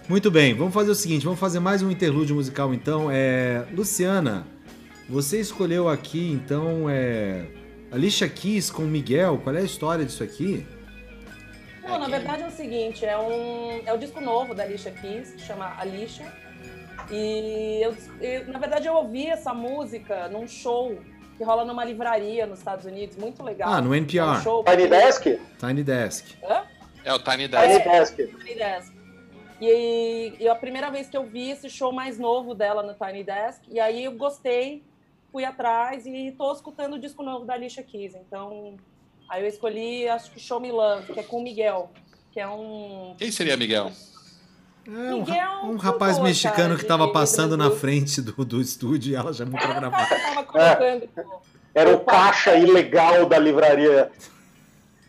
Muito 0.08 0.28
bem, 0.28 0.54
vamos 0.54 0.74
fazer 0.74 0.90
o 0.90 0.94
seguinte, 0.94 1.24
vamos 1.24 1.38
fazer 1.38 1.60
mais 1.60 1.82
um 1.82 1.90
interlúdio 1.90 2.34
musical 2.34 2.74
então. 2.74 3.08
É, 3.12 3.62
Luciana, 3.72 4.44
você 5.08 5.38
escolheu 5.38 5.88
aqui 5.88 6.32
então 6.32 6.86
é, 6.90 7.44
Alicia 7.90 8.28
Keys 8.28 8.70
com 8.70 8.82
Miguel. 8.82 9.38
Qual 9.42 9.54
é 9.54 9.60
a 9.60 9.64
história 9.64 10.04
disso 10.04 10.22
aqui? 10.22 10.66
Não, 11.82 11.98
na 11.98 12.06
verdade 12.08 12.42
é 12.42 12.46
o 12.46 12.50
seguinte, 12.50 13.04
é 13.06 13.16
um 13.16 13.80
é 13.86 13.92
o 13.92 13.96
disco 13.96 14.20
novo 14.20 14.54
da 14.54 14.62
Alicia 14.64 14.90
Keys, 14.92 15.30
que 15.32 15.40
chama 15.40 15.74
Alicia. 15.78 16.26
E 17.10 17.80
eu, 17.82 17.96
eu- 18.20 18.46
na 18.48 18.58
verdade 18.58 18.86
eu 18.86 18.94
ouvi 18.94 19.26
essa 19.26 19.54
música 19.54 20.28
num 20.28 20.46
show 20.46 20.98
que 21.38 21.44
rola 21.44 21.64
numa 21.64 21.84
livraria 21.84 22.46
nos 22.46 22.58
Estados 22.58 22.84
Unidos, 22.84 23.16
muito 23.16 23.42
legal. 23.42 23.72
Ah, 23.72 23.80
no 23.80 23.94
É 23.94 23.98
NPR. 23.98 24.38
um 24.38 24.42
show 24.42 24.64
Tiny 24.64 24.86
Desk? 24.88 25.40
Tiny 25.58 25.82
Desk. 25.84 26.26
Hã? 26.44 26.64
É 27.04 27.12
o 27.14 27.18
Tiny 27.18 27.48
Tiny 27.48 27.48
Desk. 27.48 27.84
Desk. 28.16 28.16
Tiny 28.38 28.54
Desk. 28.56 28.92
E, 29.60 30.34
e 30.40 30.48
a 30.48 30.54
primeira 30.54 30.90
vez 30.90 31.08
que 31.08 31.16
eu 31.16 31.24
vi 31.24 31.50
esse 31.50 31.70
show 31.70 31.90
mais 31.92 32.18
novo 32.18 32.54
dela 32.54 32.82
no 32.82 32.92
Tiny 32.94 33.24
Desk, 33.24 33.62
e 33.68 33.80
aí 33.80 34.04
eu 34.04 34.12
gostei, 34.12 34.84
fui 35.38 35.44
atrás 35.44 36.04
e 36.04 36.32
tô 36.36 36.52
escutando 36.52 36.94
o 36.94 36.98
disco 36.98 37.22
novo 37.22 37.44
da 37.44 37.54
Alicia 37.54 37.80
Keys. 37.84 38.16
Então, 38.16 38.76
aí 39.28 39.40
eu 39.40 39.46
escolhi, 39.48 40.08
acho 40.08 40.32
que 40.32 40.40
Show 40.40 40.58
Me 40.58 40.72
Love, 40.72 41.12
que 41.12 41.20
é 41.20 41.22
com 41.22 41.38
o 41.38 41.42
Miguel, 41.44 41.92
que 42.32 42.40
é 42.40 42.48
um... 42.48 43.14
Quem 43.16 43.30
seria 43.30 43.56
Miguel? 43.56 43.92
É 44.84 44.90
um, 44.90 45.18
Miguel 45.20 45.36
ra- 45.36 45.58
um 45.58 45.76
cantor, 45.76 45.76
rapaz 45.78 46.16
cara, 46.16 46.24
mexicano 46.28 46.74
que 46.74 46.82
de 46.82 46.88
tava 46.88 47.04
Rio 47.04 47.12
passando 47.12 47.56
na 47.56 47.70
frente 47.70 48.20
do, 48.20 48.44
do 48.44 48.60
estúdio 48.60 49.12
e 49.12 49.14
ela 49.14 49.32
chamou 49.32 49.52
pra 49.60 49.68
Era 49.68 49.76
o 49.76 49.80
gravar. 49.80 50.08
cara 50.08 50.42
que 50.42 50.44
colocando... 50.44 51.08
Era 51.72 51.94
o 51.96 52.00
caixa 52.00 52.56
ilegal 52.56 53.26
da 53.26 53.38
livraria. 53.38 54.10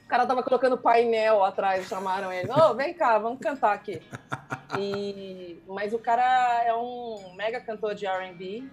O 0.06 0.08
cara 0.08 0.28
tava 0.28 0.44
colocando 0.44 0.78
painel 0.78 1.44
atrás, 1.44 1.88
chamaram 1.88 2.32
ele. 2.32 2.52
Ô, 2.52 2.76
vem 2.76 2.94
cá, 2.94 3.18
vamos 3.18 3.40
cantar 3.40 3.74
aqui. 3.74 4.00
E... 4.78 5.58
Mas 5.68 5.92
o 5.92 5.98
cara 5.98 6.64
é 6.68 6.76
um 6.76 7.34
mega 7.36 7.60
cantor 7.60 7.96
de 7.96 8.06
R&B. 8.06 8.66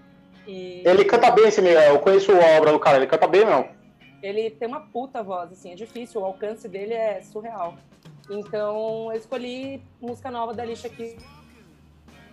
E... 0.46 0.82
Ele 0.84 1.04
canta 1.04 1.30
bem 1.30 1.46
esse 1.48 1.60
Miguel, 1.60 1.94
eu 1.94 1.98
conheço 1.98 2.30
a 2.32 2.58
obra 2.58 2.72
do 2.72 2.78
cara, 2.78 2.96
ele 2.98 3.06
canta 3.06 3.26
bem 3.26 3.44
não. 3.44 3.68
Ele 4.22 4.50
tem 4.50 4.66
uma 4.68 4.80
puta 4.80 5.22
voz, 5.22 5.52
assim, 5.52 5.72
é 5.72 5.74
difícil, 5.74 6.20
o 6.20 6.24
alcance 6.24 6.68
dele 6.68 6.94
é 6.94 7.20
surreal. 7.22 7.76
Então, 8.30 9.10
eu 9.12 9.18
escolhi 9.18 9.82
música 10.00 10.30
nova 10.30 10.52
da 10.52 10.62
Alicia 10.62 10.90
Keys. 10.90 11.16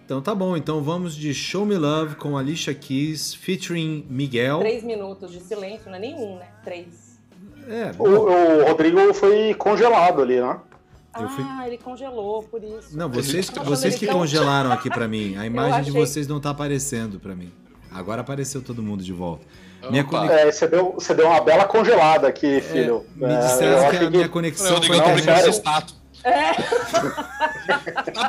Então 0.05 0.21
tá 0.21 0.35
bom, 0.35 0.57
então 0.57 0.81
vamos 0.81 1.15
de 1.15 1.33
Show 1.33 1.65
Me 1.65 1.77
Love 1.77 2.15
com 2.15 2.37
Alicia 2.37 2.73
Keys 2.73 3.33
featuring 3.33 4.05
Miguel. 4.09 4.59
Três 4.59 4.83
minutos 4.83 5.31
de 5.31 5.39
silêncio, 5.39 5.89
não 5.89 5.95
é 5.95 5.99
nenhum, 5.99 6.35
né? 6.37 6.47
Três. 6.63 7.19
É, 7.67 7.91
O, 7.97 8.03
o 8.09 8.65
Rodrigo 8.65 9.13
foi 9.13 9.53
congelado 9.53 10.21
ali, 10.21 10.41
né? 10.41 10.59
Eu 11.17 11.29
fui- 11.29 11.45
Ah, 11.47 11.67
ele 11.67 11.77
congelou, 11.77 12.43
por 12.43 12.61
isso. 12.63 12.97
Não, 12.97 13.07
vocês, 13.07 13.49
vocês 13.49 13.95
que 13.95 14.07
congelaram 14.07 14.71
aqui 14.73 14.89
pra 14.89 15.07
mim. 15.07 15.37
A 15.37 15.45
imagem 15.45 15.83
de 15.83 15.91
vocês 15.91 16.27
não 16.27 16.39
tá 16.41 16.49
aparecendo 16.49 17.19
pra 17.19 17.35
mim. 17.35 17.51
Agora 17.93 18.21
apareceu 18.21 18.61
todo 18.61 18.81
mundo 18.81 19.03
de 19.03 19.13
volta. 19.13 19.45
Minha 19.89 20.03
conex- 20.03 20.31
É, 20.33 20.51
você 20.51 20.67
deu, 20.67 20.93
você 20.93 21.13
deu 21.13 21.27
uma 21.27 21.41
bela 21.41 21.65
congelada 21.65 22.27
aqui, 22.27 22.61
filho. 22.61 23.05
Me 23.15 23.25
É, 23.25 23.37
disseram 23.39 23.83
eu 23.83 23.89
que 23.89 23.97
a 23.97 24.09
minha 24.09 24.29
conexão 24.29 24.75
Eu 24.77 24.83
foi 24.83 24.97
Não, 24.97 25.05
não, 25.07 25.13
internet. 25.17 25.37
sério? 25.39 25.53
status. 25.53 25.95
É, 26.23 26.51
Ah, 28.15 28.27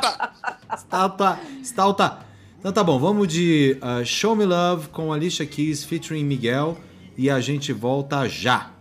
tá. 0.69 0.77
Stalta, 0.77 1.39
Stalta. 1.63 2.17
Então 2.59 2.73
tá 2.73 2.83
bom, 2.83 2.99
vamos 2.99 3.27
de 3.27 3.77
uh, 3.81 4.03
Show 4.05 4.35
Me 4.35 4.43
Love 4.43 4.87
com 4.89 5.13
Alicia 5.13 5.45
Keys 5.45 5.83
featuring 5.85 6.23
Miguel 6.25 6.77
e 7.17 7.29
a 7.29 7.39
gente 7.39 7.71
volta 7.71 8.27
já. 8.27 8.71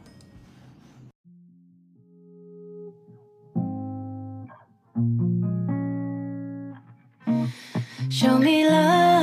Show 8.10 8.38
me 8.38 8.64
love, 8.64 9.13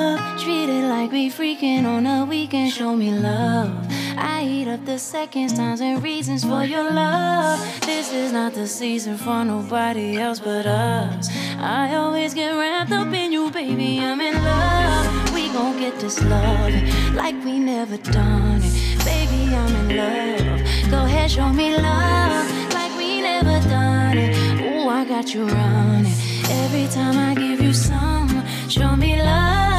like 1.02 1.12
we 1.12 1.32
freaking 1.32 1.84
on 1.86 2.06
a 2.06 2.26
weekend. 2.26 2.72
Show 2.72 2.96
me 2.96 3.10
love. 3.10 3.72
I 4.18 4.44
eat 4.44 4.68
up 4.68 4.86
the 4.86 5.00
seconds, 5.00 5.52
times, 5.54 5.82
and 5.82 6.04
reasons 6.04 6.44
for 6.44 6.64
your 6.64 6.92
love. 6.92 7.60
This 7.82 8.14
is 8.14 8.32
not 8.32 8.54
the 8.54 8.68
season 8.68 9.18
for 9.18 9.44
nobody 9.44 10.18
else 10.18 10.40
but 10.40 10.68
us. 10.68 11.28
I 11.58 11.96
always 11.96 12.36
get 12.36 12.52
wrapped 12.52 12.92
up 12.92 13.12
in 13.14 13.32
you, 13.32 13.50
baby. 13.50 14.00
I'm 14.00 14.22
in 14.22 14.36
love. 14.44 15.34
We 15.34 15.48
gon' 15.50 15.80
get 15.80 16.00
this 16.00 16.22
love 16.24 16.74
like 17.16 17.38
we 17.44 17.58
never 17.58 17.98
done 17.98 18.62
it. 18.64 18.74
Baby, 19.04 19.56
I'm 19.56 19.74
in 19.82 19.88
love. 19.98 20.92
Go 20.92 21.00
ahead, 21.06 21.32
show 21.32 21.50
me 21.50 21.78
love 21.78 22.46
like 22.76 22.96
we 22.96 23.22
never 23.22 23.58
done 23.68 24.18
it. 24.20 24.32
Ooh, 24.62 24.88
I 24.88 25.04
got 25.06 25.34
you 25.34 25.46
running. 25.48 26.18
Every 26.64 26.88
time 26.90 27.18
I 27.18 27.34
give 27.34 27.60
you 27.60 27.74
some, 27.74 28.30
show 28.70 28.96
me 28.96 29.18
love. 29.18 29.32
Love. 29.32 29.71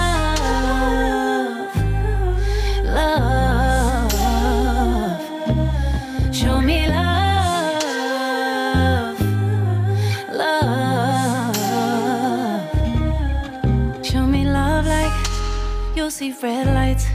See 16.22 16.46
red 16.46 16.66
lights 16.68 17.06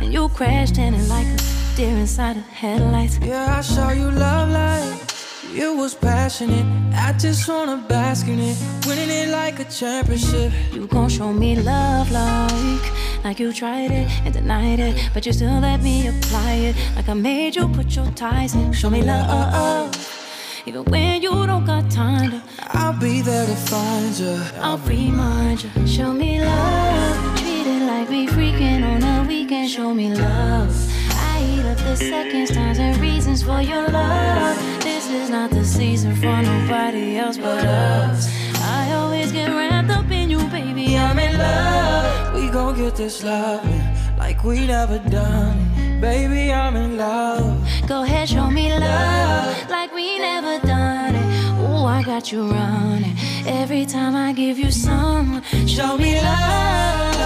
and 0.00 0.12
you 0.12 0.28
crashed 0.28 0.78
in 0.78 0.94
it 0.94 1.08
like 1.08 1.26
a 1.26 1.38
deer 1.76 1.96
inside 1.98 2.36
of 2.36 2.46
headlights. 2.48 3.18
Yeah, 3.18 3.58
I 3.58 3.60
saw 3.60 3.90
you 3.90 4.10
love 4.10 4.50
like 4.50 4.94
It 5.64 5.76
was 5.76 5.94
passionate. 5.94 6.66
I 6.94 7.12
just 7.18 7.48
wanna 7.48 7.78
bask 7.88 8.28
in 8.28 8.38
it, 8.38 8.56
winning 8.86 9.10
it 9.10 9.28
like 9.30 9.58
a 9.58 9.64
championship. 9.64 10.52
You 10.72 10.86
gon' 10.86 11.08
show 11.08 11.32
me 11.32 11.56
love 11.56 12.10
like 12.12 12.84
Like 13.24 13.40
you 13.40 13.52
tried 13.52 13.90
it 13.90 14.06
and 14.24 14.32
denied 14.32 14.80
it 14.80 14.94
But 15.14 15.26
you 15.26 15.32
still 15.32 15.58
let 15.60 15.82
me 15.82 16.06
apply 16.08 16.52
it 16.68 16.74
Like 16.96 17.08
I 17.08 17.14
made 17.14 17.56
you 17.56 17.66
put 17.68 17.96
your 17.96 18.10
ties 18.12 18.54
in 18.54 18.72
Show 18.72 18.90
me 18.90 19.02
love 19.02 19.96
Even 20.66 20.84
when 20.84 21.20
you 21.20 21.34
don't 21.50 21.64
got 21.64 21.90
time 21.90 22.30
to 22.30 22.42
I'll 22.78 22.98
be 22.98 23.22
there 23.22 23.46
to 23.46 23.56
find 23.70 24.14
you. 24.22 24.34
I'll 24.66 24.78
remind 24.78 25.64
you 25.64 25.70
Show 25.86 26.12
me 26.12 26.40
love 26.44 27.41
Treat 27.62 27.76
it 27.76 27.86
like 27.86 28.08
we 28.08 28.26
freaking 28.26 28.82
on 28.82 29.04
a 29.04 29.28
weekend 29.28 29.70
Show 29.70 29.94
me 29.94 30.12
love 30.12 30.74
I 31.14 31.44
eat 31.44 31.64
up 31.64 31.76
the 31.78 31.94
seconds, 31.94 32.50
times, 32.50 32.80
and 32.80 32.98
reasons 33.00 33.44
for 33.44 33.62
your 33.62 33.86
love. 33.86 34.56
This 34.82 35.08
is 35.08 35.30
not 35.30 35.50
the 35.50 35.64
season 35.64 36.16
for 36.16 36.42
nobody 36.42 37.18
else 37.18 37.36
but 37.36 37.64
us. 37.64 38.28
I 38.60 38.92
always 38.94 39.30
get 39.30 39.48
wrapped 39.48 39.90
up 39.90 40.10
in 40.10 40.28
you, 40.28 40.42
baby. 40.48 40.96
I'm 40.98 41.18
in 41.20 41.38
love. 41.38 42.34
We 42.34 42.48
gon' 42.48 42.74
get 42.74 42.96
this 42.96 43.22
love 43.22 43.64
like 44.18 44.42
we 44.42 44.66
never 44.66 44.98
done. 44.98 45.58
it. 45.76 46.00
Baby, 46.00 46.52
I'm 46.52 46.74
in 46.74 46.96
love. 46.96 47.64
Go 47.86 48.02
ahead, 48.02 48.28
show 48.28 48.50
me 48.50 48.76
love 48.76 49.70
like 49.70 49.94
we 49.94 50.18
never 50.18 50.58
done 50.66 51.14
it. 51.14 51.21
I 51.86 52.02
got 52.02 52.30
you 52.30 52.44
running 52.44 53.16
every 53.46 53.84
time 53.86 54.14
I 54.14 54.32
give 54.32 54.58
you 54.58 54.70
some. 54.70 55.42
Show 55.66 55.96
me 55.96 56.20
love, 56.20 57.16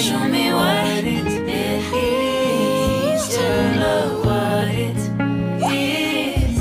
show 0.00 0.26
me 0.28 0.50
what 0.50 1.04
it 1.04 1.26
is 1.26 1.36
to 3.36 3.78
love 3.78 4.24
what 4.24 4.68
it 4.68 4.96
is. 5.70 6.58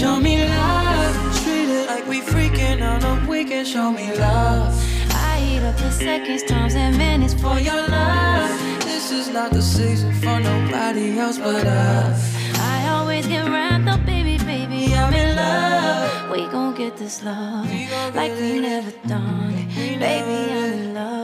Show 0.00 0.18
me 0.18 0.48
love. 0.48 1.14
Treat 1.44 1.68
it 1.68 1.86
like 1.86 2.08
we 2.08 2.20
freaking 2.20 2.82
on 2.82 3.04
a 3.04 3.24
weekend. 3.30 3.68
Show 3.68 3.92
me 3.92 4.12
love. 4.18 4.74
I 5.12 5.40
eat 5.48 5.62
up 5.62 5.76
the 5.76 5.92
seconds, 5.92 6.42
times, 6.42 6.74
and 6.74 6.98
minutes 6.98 7.34
for 7.34 7.60
your 7.60 7.86
love. 7.86 8.50
This 8.80 9.12
is 9.12 9.28
not 9.28 9.52
the 9.52 9.62
season 9.62 10.12
for 10.14 10.40
nobody 10.40 11.20
else 11.20 11.38
but 11.38 11.64
us. 11.64 12.34
I 12.58 12.88
always 12.88 13.28
get 13.28 13.48
wrapped 13.48 13.86
up, 13.86 14.04
baby, 14.04 14.38
baby. 14.44 14.92
I'm 14.92 15.14
in 15.14 15.36
love. 15.36 16.30
We 16.32 16.48
gon' 16.48 16.74
get 16.74 16.96
this 16.96 17.22
love 17.22 17.70
like 18.16 18.32
we 18.32 18.58
never 18.58 18.90
done 19.06 19.54
it. 19.54 19.98
Baby, 20.00 20.52
I'm 20.52 20.72
in 20.72 20.94
love. 20.94 21.19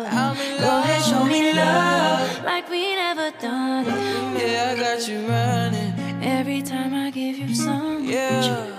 Love 1.56 2.44
like 2.44 2.68
we 2.70 2.94
never 2.94 3.30
done 3.38 3.86
it. 3.86 4.42
Yeah, 4.42 4.72
I 4.72 4.80
got 4.80 5.08
you 5.08 5.26
running. 5.26 5.92
Every 6.22 6.62
time 6.62 6.94
I 6.94 7.10
give 7.10 7.36
you 7.38 7.54
some. 7.54 8.04
Yeah. 8.04 8.75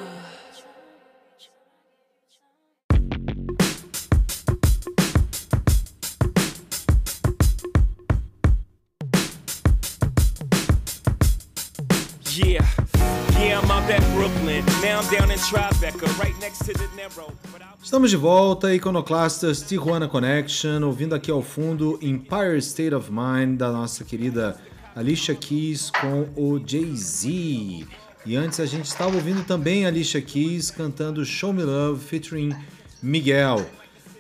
Estamos 17.84 18.09
de 18.09 18.18
volta, 18.18 18.73
Iconoclastas 18.73 19.61
Tijuana 19.61 20.07
Connection, 20.07 20.84
ouvindo 20.84 21.14
aqui 21.14 21.30
ao 21.30 21.43
fundo 21.43 21.99
Empire 22.01 22.57
State 22.57 22.95
of 22.95 23.11
Mind 23.11 23.55
da 23.55 23.72
nossa 23.72 24.03
querida 24.03 24.59
Alicia 24.95 25.35
Keys 25.35 25.91
com 25.91 26.27
o 26.35 26.59
Jay-Z. 26.65 27.85
E 28.26 28.35
antes 28.35 28.59
a 28.59 28.65
gente 28.65 28.85
estava 28.85 29.15
ouvindo 29.15 29.45
também 29.45 29.85
a 29.85 29.89
Alicia 29.89 30.19
Keys 30.19 30.72
cantando 30.72 31.23
Show 31.23 31.53
Me 31.53 31.61
Love 31.64 32.03
featuring 32.03 32.55
Miguel. 33.01 33.64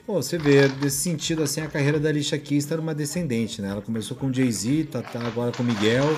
Pô, 0.05 0.21
você 0.21 0.37
vê, 0.37 0.67
nesse 0.67 0.97
sentido, 0.97 1.41
assim, 1.41 1.61
a 1.61 1.67
carreira 1.67 1.99
da 1.99 2.09
Alicia 2.09 2.37
Keys 2.37 2.63
está 2.63 2.77
numa 2.77 2.93
descendente, 2.93 3.59
né? 3.59 3.69
Ela 3.69 3.81
começou 3.81 4.15
com 4.15 4.27
o 4.27 4.33
Jay-Z, 4.33 4.89
tá, 4.91 5.01
tá 5.01 5.19
agora 5.25 5.51
com 5.51 5.63
o 5.63 5.65
Miguel. 5.65 6.15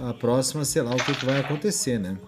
A 0.00 0.12
próxima, 0.12 0.64
sei 0.64 0.82
lá 0.82 0.90
o 0.90 0.96
que, 0.96 1.14
que 1.14 1.24
vai 1.24 1.38
acontecer, 1.38 2.00
né? 2.00 2.18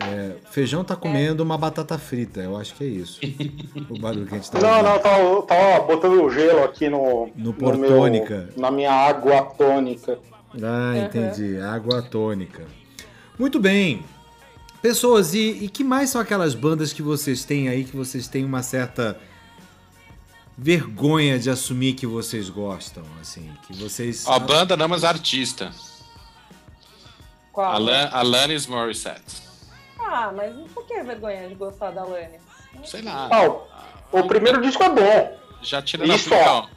É, 0.00 0.36
feijão 0.50 0.82
tá 0.82 0.96
comendo 0.96 1.42
uma 1.42 1.58
batata 1.58 1.98
frita, 1.98 2.40
eu 2.40 2.56
acho 2.56 2.74
que 2.74 2.82
é 2.84 2.86
isso. 2.86 3.20
o 3.90 3.98
barulho 3.98 4.26
que 4.26 4.34
a 4.34 4.38
gente 4.38 4.50
tá 4.50 4.58
Não, 4.58 4.68
ouvindo. 4.70 4.84
não, 4.88 4.98
tava, 4.98 5.42
tava 5.42 5.80
botando 5.86 6.30
gelo 6.30 6.64
aqui 6.64 6.88
no. 6.88 7.26
No 7.36 7.44
meu- 7.44 7.52
portônica. 7.52 8.48
na 8.56 8.70
minha 8.70 8.90
água 8.90 9.42
tônica. 9.42 10.18
Ah, 10.62 10.96
entendi. 10.98 11.58
Água 11.58 12.00
tônica. 12.02 12.64
Muito 13.38 13.60
bem. 13.60 14.02
Pessoas, 14.80 15.34
e, 15.34 15.64
e 15.64 15.68
que 15.68 15.84
mais 15.84 16.10
são 16.10 16.20
aquelas 16.20 16.54
bandas 16.54 16.92
que 16.92 17.02
vocês 17.02 17.44
têm 17.44 17.68
aí 17.68 17.84
que 17.84 17.94
vocês 17.96 18.26
têm 18.28 18.44
uma 18.44 18.62
certa 18.62 19.18
vergonha 20.56 21.38
de 21.38 21.50
assumir 21.50 21.94
que 21.94 22.06
vocês 22.06 22.48
gostam, 22.50 23.02
assim, 23.20 23.50
que 23.66 23.74
vocês... 23.74 24.24
Ó, 24.26 24.38
banda 24.38 24.76
não, 24.76 24.88
mas 24.88 25.04
artista. 25.04 25.70
Qual? 27.52 27.72
Alan, 27.74 28.08
Alanis 28.12 28.66
Morissette. 28.66 29.41
Ah, 30.14 30.30
mas 30.30 30.54
por 30.72 30.86
que 30.86 31.02
vergonha 31.02 31.48
de 31.48 31.54
gostar 31.54 31.90
da 31.90 32.04
Lani? 32.04 32.38
Sei 32.84 33.00
lá. 33.00 33.30
Ah, 33.32 33.48
o, 34.12 34.26
primeiro 34.26 34.60
disco 34.60 34.82
é 34.82 34.90
bom. 34.90 35.38
Já 35.62 35.80
tira 35.80 36.06
na 36.06 36.14
Isso, 36.14 36.28
então. 36.28 36.68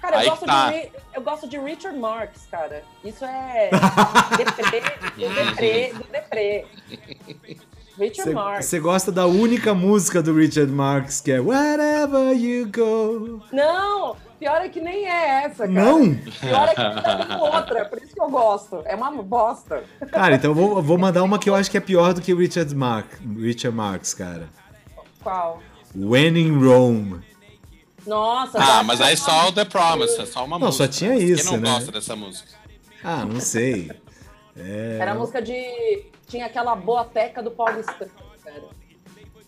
Cara, 0.00 0.16
eu 0.16 0.20
Aí 0.20 0.28
gosto, 0.28 0.46
tá. 0.46 0.72
de, 0.72 0.90
eu 1.14 1.22
gosto 1.22 1.48
de 1.48 1.58
Richard 1.60 1.96
Marx, 1.96 2.48
cara. 2.50 2.82
Isso 3.04 3.24
é 3.24 3.70
deprê, 4.36 4.80
do 5.16 5.32
deprê, 5.32 5.94
deprê. 6.10 6.66
Richard 7.96 8.34
Marx. 8.34 8.66
Você 8.66 8.80
gosta 8.80 9.12
da 9.12 9.26
única 9.26 9.72
música 9.74 10.20
do 10.20 10.34
Richard 10.34 10.72
Marx, 10.72 11.20
que 11.20 11.30
é 11.30 11.40
Wherever 11.40 12.36
You 12.36 12.66
Go. 12.66 13.44
Não, 13.52 14.16
pior 14.42 14.60
é 14.60 14.68
que 14.68 14.80
nem 14.80 15.06
é 15.08 15.44
essa, 15.44 15.68
cara. 15.68 15.70
Não? 15.70 16.14
Pior 16.16 16.68
é 16.68 16.74
que 16.74 17.26
tem 17.28 17.38
outra, 17.38 17.84
por 17.84 18.02
isso 18.02 18.12
que 18.12 18.20
eu 18.20 18.28
gosto. 18.28 18.82
É 18.84 18.96
uma 18.96 19.10
bosta. 19.22 19.84
Cara, 20.10 20.34
então 20.34 20.50
eu 20.50 20.54
vou, 20.54 20.82
vou 20.82 20.98
mandar 20.98 21.22
uma 21.22 21.38
que 21.38 21.48
eu 21.48 21.54
acho 21.54 21.70
que 21.70 21.76
é 21.76 21.80
pior 21.80 22.12
do 22.12 22.20
que 22.20 22.32
o 22.34 22.36
Richard, 22.38 22.74
Mark, 22.74 23.06
Richard 23.38 23.76
Marx, 23.76 24.12
cara. 24.14 24.48
Qual? 25.22 25.62
When 25.94 26.36
in 26.36 26.58
Rome. 26.64 27.20
Nossa, 28.04 28.58
Ah, 28.58 28.66
tá- 28.66 28.82
mas 28.82 29.00
aí 29.00 29.16
só 29.16 29.48
o 29.48 29.52
The 29.52 29.64
Promise, 29.64 30.20
é 30.20 30.26
só 30.26 30.44
uma 30.44 30.58
Não, 30.58 30.66
música. 30.66 30.86
só 30.86 30.90
tinha 30.90 31.16
Quem 31.16 31.22
isso, 31.30 31.52
não 31.52 31.60
né? 31.60 31.70
gosta 31.70 31.92
dessa 31.92 32.16
música? 32.16 32.48
Ah, 33.04 33.24
não 33.24 33.38
sei. 33.40 33.92
É... 34.56 34.98
Era 35.00 35.12
a 35.12 35.14
música 35.14 35.40
de. 35.40 36.04
Tinha 36.26 36.46
aquela 36.46 36.74
boateca 36.74 37.40
do 37.42 37.50
Paulistano, 37.52 38.10
cara. 38.44 38.62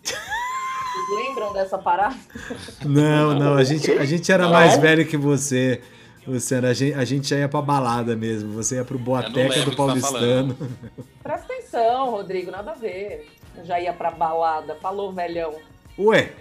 Vocês 0.94 1.26
lembram 1.28 1.52
dessa 1.52 1.76
parada? 1.78 2.14
Não, 2.84 3.34
não, 3.34 3.54
a 3.54 3.64
gente, 3.64 3.90
a 3.90 4.04
gente 4.04 4.30
era 4.30 4.44
Não? 4.44 4.52
mais 4.52 4.76
velho 4.78 5.06
que 5.06 5.16
você. 5.16 5.80
Luciano, 6.26 6.68
a 6.68 6.72
gente, 6.72 6.94
a 6.94 7.04
gente 7.04 7.28
já 7.28 7.36
ia 7.36 7.48
pra 7.48 7.60
balada 7.60 8.16
mesmo. 8.16 8.52
Você 8.54 8.76
ia 8.76 8.84
pro 8.84 8.98
Boateca 8.98 9.60
do 9.62 9.68
o 9.68 9.70
tá 9.70 9.76
Paulistano. 9.76 10.56
Presta 11.22 11.52
atenção, 11.52 12.10
Rodrigo, 12.10 12.50
nada 12.50 12.70
a 12.70 12.74
ver. 12.74 13.28
Eu 13.56 13.64
já 13.64 13.78
ia 13.80 13.92
pra 13.92 14.10
balada, 14.10 14.74
falou, 14.76 15.12
velhão. 15.12 15.54
Ué, 15.98 16.32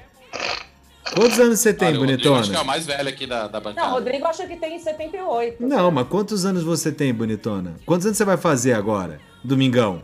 quantos 1.14 1.40
anos 1.40 1.60
você 1.60 1.74
tem, 1.74 1.90
Olha, 1.90 1.98
o 1.98 2.00
Rodrigo 2.00 2.20
acho 2.20 2.22
que 2.22 2.28
é 2.28 2.32
o 2.32 2.34
bonitona? 2.36 2.64
mais 2.64 2.86
velho 2.86 3.10
aqui 3.10 3.28
da, 3.28 3.48
da 3.48 3.60
bancada. 3.60 3.88
Não, 3.88 3.94
Rodrigo 3.96 4.26
acha 4.26 4.48
que 4.48 4.56
tem 4.56 4.80
78. 4.80 5.58
Não, 5.62 5.92
mas 5.92 6.08
quantos 6.08 6.46
anos 6.46 6.64
você 6.64 6.92
tem, 6.92 7.14
bonitona? 7.14 7.74
Quantos 7.86 8.06
anos 8.06 8.18
você 8.18 8.26
vai 8.26 8.38
fazer 8.38 8.74
agora? 8.74 9.20
Domingão? 9.44 10.02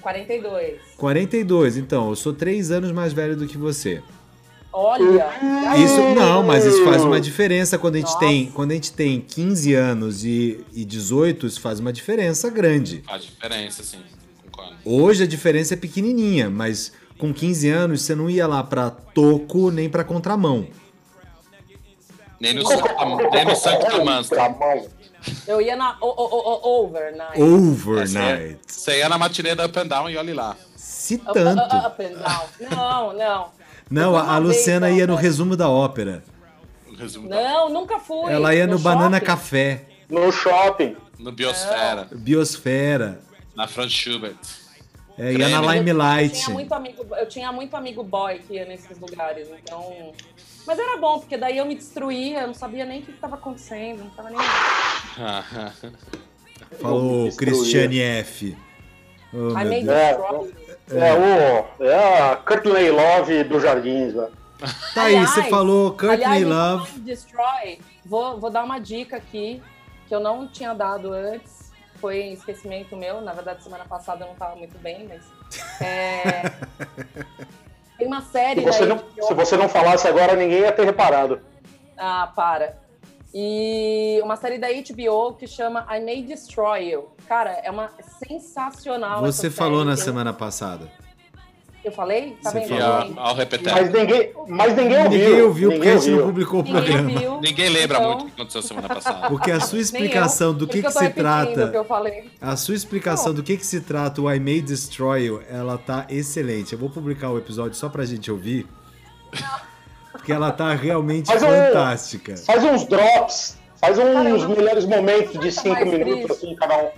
Qua- 0.00 0.12
42. 0.12 0.78
42, 0.96 1.76
então, 1.76 2.10
eu 2.10 2.16
sou 2.16 2.32
três 2.32 2.70
anos 2.70 2.90
mais 2.92 3.12
velho 3.12 3.36
do 3.36 3.46
que 3.46 3.56
você. 3.58 4.02
Olha. 4.72 5.28
Isso 5.84 6.00
não, 6.14 6.42
mas 6.44 6.64
isso 6.64 6.84
faz 6.84 7.02
uma 7.02 7.20
diferença 7.20 7.76
quando 7.76 7.96
a 7.96 7.98
gente 7.98 8.06
Nossa. 8.06 8.18
tem, 8.20 8.46
quando 8.52 8.70
a 8.70 8.74
gente 8.74 8.92
tem 8.92 9.20
15 9.20 9.74
anos 9.74 10.24
e, 10.24 10.64
e 10.72 10.84
18, 10.84 11.46
isso 11.46 11.60
faz 11.60 11.80
uma 11.80 11.92
diferença 11.92 12.48
grande. 12.48 13.02
Faz 13.04 13.24
diferença, 13.24 13.82
sim. 13.82 13.98
Concordo. 14.44 14.76
Hoje 14.84 15.24
a 15.24 15.26
diferença 15.26 15.74
é 15.74 15.76
pequenininha, 15.76 16.48
mas 16.48 16.92
com 17.18 17.32
15 17.34 17.68
anos 17.68 18.02
você 18.02 18.14
não 18.14 18.30
ia 18.30 18.46
lá 18.46 18.62
pra 18.62 18.90
toco 18.90 19.70
nem 19.72 19.88
pra 19.88 20.04
contramão. 20.04 20.68
Nem 22.40 22.54
no, 22.54 22.64
Santo, 22.66 22.84
nem 23.32 23.44
no 23.44 23.54
Santo 23.56 24.04
Manso. 24.04 24.30
Eu 25.46 25.60
ia 25.60 25.76
na 25.76 25.96
o, 26.00 26.06
o, 26.06 26.24
o, 26.24 26.60
o- 26.80 26.84
Overnight. 26.86 27.42
Overnight. 27.42 28.58
Você 28.66 28.98
ia 28.98 29.08
na 29.08 29.18
matinê 29.18 29.54
da 29.54 29.66
Up 29.66 29.78
and 29.78 29.86
Down 29.86 30.10
e 30.10 30.16
olhe 30.16 30.32
lá. 30.32 30.56
Se 30.76 31.18
tanto. 31.18 31.60
up- 31.62 31.86
up 31.86 32.02
and 32.04 32.16
down. 32.18 32.46
Não, 32.70 33.12
não. 33.12 33.48
Não, 33.90 34.16
a, 34.16 34.36
a 34.36 34.40
vez 34.40 34.56
Luciana 34.58 34.88
só, 34.88 34.94
ia 34.94 35.06
no 35.06 35.14
resumo 35.16 35.56
da 35.56 35.68
ópera. 35.68 36.22
Resumo 36.98 37.28
da- 37.28 37.36
Não, 37.42 37.68
nunca 37.70 37.98
fui. 37.98 38.32
Ela 38.32 38.54
ia 38.54 38.66
no, 38.66 38.78
Banana 38.78 39.16
shopping. 39.16 39.26
Café, 39.26 39.84
No 40.08 40.30
shopping. 40.32 40.96
No 41.18 41.32
Biosfera, 41.32 42.08
Biosfera. 42.12 43.20
na 43.54 43.66
Franz 43.68 43.92
Schubert. 43.92 44.36
É, 45.18 45.32
ia 45.32 45.48
na 45.50 45.58
Creme. 45.60 45.66
Eu 45.66 45.72
Limelight. 45.98 46.34
tinha, 46.44 46.54
muito 46.54 46.72
amigo, 46.72 47.06
eu 47.14 47.28
tinha 47.28 47.52
muito 47.52 47.74
amigo 47.76 48.02
boy 48.02 48.38
que 48.38 48.54
ia 48.54 48.64
nesses 48.64 48.98
lugares, 48.98 49.48
então. 49.62 50.12
Mas 50.66 50.78
era 50.78 50.96
bom, 50.98 51.18
porque 51.18 51.36
daí 51.36 51.58
eu 51.58 51.66
me 51.66 51.74
destruía, 51.74 52.40
eu 52.42 52.46
não 52.46 52.54
sabia 52.54 52.86
nem 52.86 53.00
o 53.00 53.02
que 53.02 53.10
estava 53.10 53.34
acontecendo, 53.34 53.98
não 54.04 54.10
tava 54.10 54.30
nem. 54.30 54.38
Falou. 56.80 57.30
Cristiane 57.36 58.00
F. 58.00 58.56
Oh, 59.32 59.50
I 59.50 59.64
meu 59.64 59.64
made 59.64 59.84
Deus. 59.84 59.90
É, 59.90 60.12
destroy. 60.16 61.00
É, 61.00 61.14
o, 61.14 61.84
é 61.84 62.22
a 62.32 62.36
Courtney 62.36 62.90
Love 62.90 63.44
dos 63.44 63.62
Jardins, 63.62 64.12
velho. 64.12 64.32
Tá 64.94 65.04
aí, 65.04 65.18
você 65.26 65.44
falou 65.44 65.92
Courtney 65.92 66.44
Love. 66.44 67.00
Destroy, 67.00 67.78
vou, 68.04 68.38
vou 68.38 68.50
dar 68.50 68.64
uma 68.64 68.78
dica 68.78 69.16
aqui 69.16 69.62
que 70.06 70.14
eu 70.14 70.20
não 70.20 70.46
tinha 70.46 70.74
dado 70.74 71.12
antes. 71.12 71.70
Foi 72.00 72.32
esquecimento 72.32 72.96
meu. 72.96 73.20
Na 73.20 73.32
verdade, 73.32 73.62
semana 73.62 73.84
passada 73.84 74.24
eu 74.24 74.28
não 74.28 74.32
estava 74.34 74.56
muito 74.56 74.78
bem, 74.78 75.08
mas. 75.08 75.22
é, 75.80 76.50
Tem 78.00 78.06
uma 78.06 78.22
série 78.22 78.60
Se 78.60 78.66
você, 78.66 78.86
não, 78.86 78.98
se 79.20 79.34
você 79.34 79.56
não 79.58 79.68
falasse 79.68 80.08
agora, 80.08 80.34
ninguém 80.34 80.60
ia 80.60 80.72
ter 80.72 80.84
reparado. 80.84 81.40
Ah, 81.98 82.32
para. 82.34 82.78
E 83.32 84.20
uma 84.24 84.34
série 84.36 84.58
da 84.58 84.66
HBO 84.68 85.34
que 85.34 85.46
chama 85.46 85.86
I 85.90 86.00
May 86.04 86.22
Destroy 86.22 86.90
You. 86.90 87.08
Cara, 87.28 87.50
é 87.62 87.70
uma 87.70 87.90
sensacional. 88.26 89.20
Você 89.20 89.46
essa 89.46 89.56
falou 89.56 89.84
na 89.84 89.94
Tem- 89.94 90.04
semana 90.04 90.32
passada. 90.32 90.90
Eu 91.82 91.92
falei? 91.92 92.36
Tá 92.42 92.50
Você 92.50 92.60
vendo? 92.60 92.68
Falou. 92.78 92.84
ao, 92.92 93.04
Ninguém- 93.08 93.22
ao 93.24 93.34
repetir. 93.34 93.72
Mas 93.72 93.90
ninguém, 93.90 94.32
mas 94.48 94.76
ninguém 94.76 94.98
ouviu. 95.04 95.10
Ninguém 95.10 95.42
ouviu 95.42 95.70
porque 95.70 95.78
ninguém 95.78 95.92
a 95.96 96.00
gente 96.00 96.10
não 96.16 96.26
publicou 96.26 96.60
o 96.60 96.62
Ninguém 96.62 96.82
programa. 96.82 97.10
ouviu. 97.12 97.40
Ninguém 97.40 97.68
lembra 97.70 97.98
Então, 97.98 98.10
muito 98.10 98.22
o 98.22 98.26
que 98.26 98.32
aconteceu 98.34 98.62
semana 98.62 98.88
passada. 98.88 99.28
Porque 99.30 99.50
a 99.50 99.60
sua 99.60 99.78
explicação 99.78 100.52
do 100.52 100.66
que, 100.66 100.80
que 100.82 100.86
eu 100.88 100.92
tô 100.92 100.98
se 100.98 101.06
que 101.08 101.14
trata. 101.14 101.70
eu 101.72 101.84
falei. 101.84 102.30
A 102.38 102.54
sua 102.56 102.74
explicação 102.74 103.32
do 103.32 103.42
que, 103.42 103.56
que 103.56 103.64
se 103.64 103.80
trata 103.80 104.20
o 104.20 104.30
I 104.30 104.38
May 104.38 104.60
Destroy 104.60 105.24
You, 105.26 105.42
ela 105.48 105.78
tá 105.78 106.04
excelente. 106.10 106.74
Eu 106.74 106.78
vou 106.78 106.90
publicar 106.90 107.30
o 107.30 107.38
episódio 107.38 107.74
só 107.74 107.88
pra 107.88 108.04
gente 108.04 108.30
ouvir. 108.30 108.66
Porque 110.20 110.32
ela 110.32 110.52
tá 110.52 110.74
realmente 110.74 111.32
ô, 111.34 111.38
fantástica. 111.38 112.36
Faz 112.36 112.62
uns 112.62 112.84
drops, 112.84 113.56
faz 113.80 113.98
uns 113.98 114.12
Cara, 114.12 114.28
eu 114.28 114.38
não- 114.38 114.48
melhores 114.54 114.84
momentos 114.84 115.40
de 115.40 115.50
cinco 115.50 115.82
minutos, 115.86 116.14
triste? 116.26 116.32
assim, 116.32 116.54
cada 116.56 116.76
um. 116.76 116.88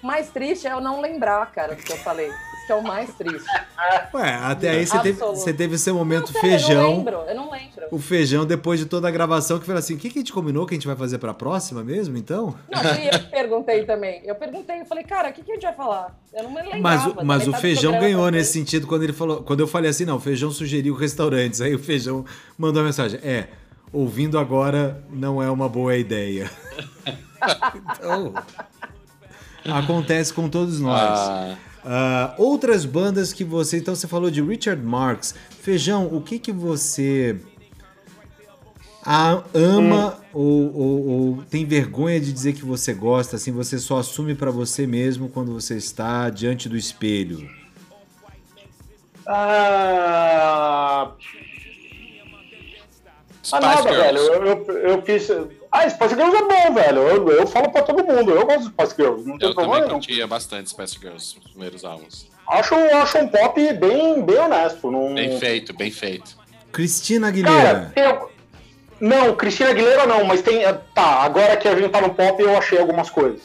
O 0.00 0.06
mais 0.06 0.28
triste 0.28 0.68
é 0.68 0.72
eu 0.72 0.80
não 0.80 1.00
lembrar, 1.00 1.44
cara, 1.50 1.74
do 1.74 1.82
que 1.82 1.92
eu 1.92 1.96
falei. 1.96 2.30
Que 2.68 2.72
é 2.72 2.74
o 2.74 2.82
mais 2.82 3.14
triste. 3.14 3.48
Ué, 4.12 4.34
até 4.42 4.68
aí 4.68 4.86
você 4.86 4.98
teve, 4.98 5.18
você 5.18 5.52
teve 5.54 5.78
seu 5.78 5.94
momento 5.94 6.34
Não, 6.34 6.40
sério, 6.42 6.48
Eu 6.48 6.50
não 6.50 6.58
feijão. 6.58 6.96
lembro, 6.98 7.16
eu 7.26 7.34
não 7.34 7.50
lembro. 7.50 7.68
O 7.90 7.98
feijão 7.98 8.44
depois 8.44 8.78
de 8.78 8.84
toda 8.84 9.08
a 9.08 9.10
gravação 9.10 9.58
que 9.58 9.64
falou 9.64 9.78
assim: 9.78 9.94
o 9.94 9.96
que, 9.96 10.10
que 10.10 10.18
a 10.18 10.20
gente 10.20 10.34
combinou 10.34 10.66
que 10.66 10.74
a 10.74 10.76
gente 10.76 10.86
vai 10.86 10.94
fazer 10.94 11.16
pra 11.16 11.32
próxima 11.32 11.82
mesmo, 11.82 12.18
então? 12.18 12.54
Não, 12.70 12.82
fui 12.82 13.08
eu 13.10 13.20
perguntei 13.32 13.86
também. 13.86 14.20
Eu 14.22 14.34
perguntei, 14.34 14.82
eu 14.82 14.84
falei, 14.84 15.02
cara, 15.02 15.30
o 15.30 15.32
que, 15.32 15.42
que 15.42 15.50
a 15.50 15.54
gente 15.54 15.62
vai 15.62 15.74
falar? 15.74 16.14
Eu 16.34 16.42
não 16.42 16.50
me 16.50 16.60
lembrava. 16.60 17.14
Mas, 17.16 17.24
mas 17.24 17.48
o 17.48 17.52
do 17.52 17.56
feijão 17.56 17.98
ganhou 17.98 18.30
nesse 18.30 18.52
sentido 18.52 18.86
quando 18.86 19.04
ele 19.04 19.14
falou. 19.14 19.42
Quando 19.42 19.60
eu 19.60 19.66
falei 19.66 19.88
assim, 19.88 20.04
não, 20.04 20.16
o 20.16 20.20
feijão 20.20 20.50
sugeriu 20.50 20.94
restaurantes. 20.94 21.62
Aí 21.62 21.74
o 21.74 21.78
feijão 21.78 22.22
mandou 22.58 22.82
a 22.82 22.84
mensagem: 22.84 23.18
é, 23.22 23.48
ouvindo 23.90 24.38
agora 24.38 25.02
não 25.10 25.42
é 25.42 25.50
uma 25.50 25.70
boa 25.70 25.96
ideia. 25.96 26.50
então. 27.96 28.34
Acontece 29.64 30.34
com 30.34 30.50
todos 30.50 30.80
nós. 30.80 31.00
Ah, 31.00 31.56
Ah, 31.84 32.34
outras 32.38 32.84
bandas 32.84 33.32
que 33.32 33.44
você. 33.44 33.78
Então 33.78 33.94
você 33.94 34.06
falou 34.08 34.30
de 34.30 34.42
Richard 34.42 34.82
Marx. 34.82 35.34
Feijão, 35.60 36.06
o 36.12 36.20
que 36.20 36.38
que 36.38 36.52
você 36.52 37.36
a- 39.04 39.42
ama 39.54 40.18
ou, 40.32 40.74
ou- 40.76 41.06
ou 41.08 41.42
tem 41.48 41.64
vergonha 41.64 42.20
de 42.20 42.32
dizer 42.32 42.52
que 42.52 42.64
você 42.64 42.92
gosta? 42.92 43.36
Assim, 43.36 43.52
você 43.52 43.78
só 43.78 43.98
assume 43.98 44.34
pra 44.34 44.50
você 44.50 44.86
mesmo 44.86 45.28
quando 45.28 45.52
você 45.52 45.76
está 45.76 46.28
diante 46.30 46.68
do 46.68 46.76
espelho? 46.76 47.48
Ah, 49.70 51.12
Spice 53.42 53.54
ah 53.54 53.60
nada, 53.60 53.82
Girls. 53.82 54.02
velho. 54.02 54.18
Eu, 54.18 54.44
eu, 54.46 54.78
eu 54.96 55.02
fiz. 55.02 55.28
Ah, 55.70 55.88
Spice 55.88 56.14
Girls 56.14 56.36
é 56.36 56.42
bom, 56.42 56.74
velho. 56.74 57.02
Eu, 57.02 57.28
eu 57.30 57.46
falo 57.46 57.70
pra 57.70 57.82
todo 57.82 58.02
mundo. 58.04 58.30
Eu 58.32 58.46
gosto 58.46 58.60
de 58.60 58.66
Spice 58.68 58.94
Girls. 58.96 59.28
Não 59.28 59.38
tem 59.38 59.48
Eu 59.48 59.54
também 59.54 59.68
problema 59.70 59.86
não. 59.86 59.94
curtia 60.00 60.26
bastante 60.26 60.70
Spice 60.70 60.98
Girls, 60.98 61.36
os 61.38 61.50
primeiros 61.52 61.84
álbuns. 61.84 62.26
Acho, 62.48 62.74
acho 62.74 63.18
um 63.18 63.28
pop 63.28 63.60
bem, 63.74 64.22
bem 64.22 64.38
honesto. 64.38 64.90
Não... 64.90 65.14
Bem 65.14 65.38
feito, 65.38 65.74
bem 65.76 65.90
feito. 65.90 66.36
Cristina 66.72 67.30
Cara, 67.32 67.50
Aguilera. 67.50 67.92
tem. 67.94 68.04
al- 68.04 68.30
Não, 69.00 69.36
Cristina 69.36 69.70
Aguilera 69.70 70.06
não, 70.06 70.24
mas 70.24 70.40
tem. 70.42 70.62
Tá, 70.94 71.22
agora 71.22 71.56
que 71.56 71.68
a 71.68 71.74
gente 71.76 71.90
tá 71.90 72.00
no 72.00 72.14
pop, 72.14 72.42
eu 72.42 72.56
achei 72.56 72.78
algumas 72.78 73.10
coisas. 73.10 73.42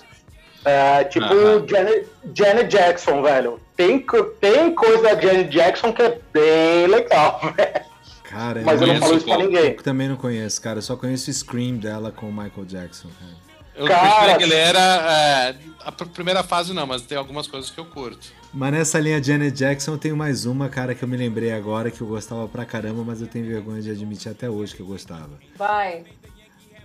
É, 0.65 1.03
tipo 1.03 1.25
Aham. 1.25 1.65
Janet, 1.67 2.07
Janet 2.33 2.67
Jackson, 2.69 3.21
velho. 3.21 3.59
Tem, 3.75 4.05
tem 4.39 4.73
coisa 4.73 5.03
da 5.03 5.19
Janet 5.19 5.49
Jackson 5.49 5.91
que 5.91 6.01
é 6.01 6.19
bem 6.31 6.87
legal, 6.87 7.41
velho. 7.57 7.92
Cara, 8.33 8.61
Mas 8.65 8.81
eu 8.81 8.87
não 8.87 8.99
conheço 8.99 9.05
falo 9.05 9.17
isso 9.17 9.25
pra 9.25 9.37
ninguém. 9.37 9.71
eu 9.71 9.83
também 9.83 10.07
não 10.09 10.15
conheço, 10.15 10.61
cara. 10.61 10.79
Eu 10.79 10.81
só 10.81 10.95
conheço 10.95 11.29
o 11.29 11.33
Scream 11.33 11.77
dela 11.77 12.11
com 12.11 12.27
o 12.29 12.33
Michael 12.33 12.65
Jackson. 12.65 13.09
cara. 13.19 13.43
Eu, 13.75 13.87
Cara- 13.87 14.01
Cristina 14.09 14.33
Aguilera, 14.35 14.79
é, 14.79 15.55
a 15.83 15.91
pr- 15.91 16.05
primeira 16.05 16.43
fase 16.43 16.73
não, 16.73 16.85
mas 16.85 17.01
tem 17.03 17.17
algumas 17.17 17.47
coisas 17.47 17.69
que 17.71 17.79
eu 17.79 17.85
curto. 17.85 18.27
Mas 18.53 18.71
nessa 18.71 18.99
linha 18.99 19.21
Janet 19.23 19.51
Jackson 19.57 19.93
eu 19.93 19.97
tenho 19.97 20.15
mais 20.15 20.45
uma, 20.45 20.69
cara, 20.69 20.93
que 20.93 21.03
eu 21.03 21.07
me 21.07 21.17
lembrei 21.17 21.51
agora 21.51 21.89
que 21.89 21.99
eu 21.99 22.05
gostava 22.07 22.47
pra 22.47 22.65
caramba, 22.65 23.03
mas 23.03 23.19
eu 23.21 23.27
tenho 23.27 23.47
vergonha 23.47 23.81
de 23.81 23.89
admitir 23.89 24.31
até 24.31 24.47
hoje 24.47 24.75
que 24.75 24.81
eu 24.81 24.85
gostava. 24.85 25.31
Vai, 25.57 26.03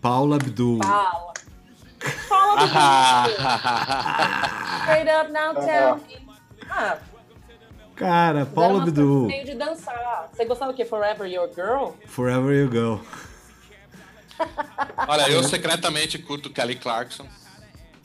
Paula 0.01 0.37
Abdul. 0.37 0.79
Fala 2.29 2.67
do 2.67 2.73
Ah, 2.75 3.27
Straight 4.83 5.11
up 5.11 5.31
now, 5.33 5.55
tell 5.55 5.97
me. 5.97 6.27
Ah, 6.71 6.99
Cara, 7.99 8.47
Paula 8.47 8.83
Abdul. 8.83 9.23
coisas 9.23 9.27
meio 9.29 9.45
de 9.45 9.55
dançar. 9.55 10.29
Você 10.33 10.45
gostava 10.45 10.73
do 10.73 10.77
que? 10.77 10.85
Forever 10.85 11.27
Your 11.31 11.49
Girl? 11.55 11.91
Forever 12.07 12.55
You 12.55 12.71
Go. 12.71 13.05
Olha, 15.09 15.29
eu 15.29 15.43
secretamente 15.43 16.19
curto 16.19 16.49
Kelly 16.51 16.77
Clarkson. 16.77 17.27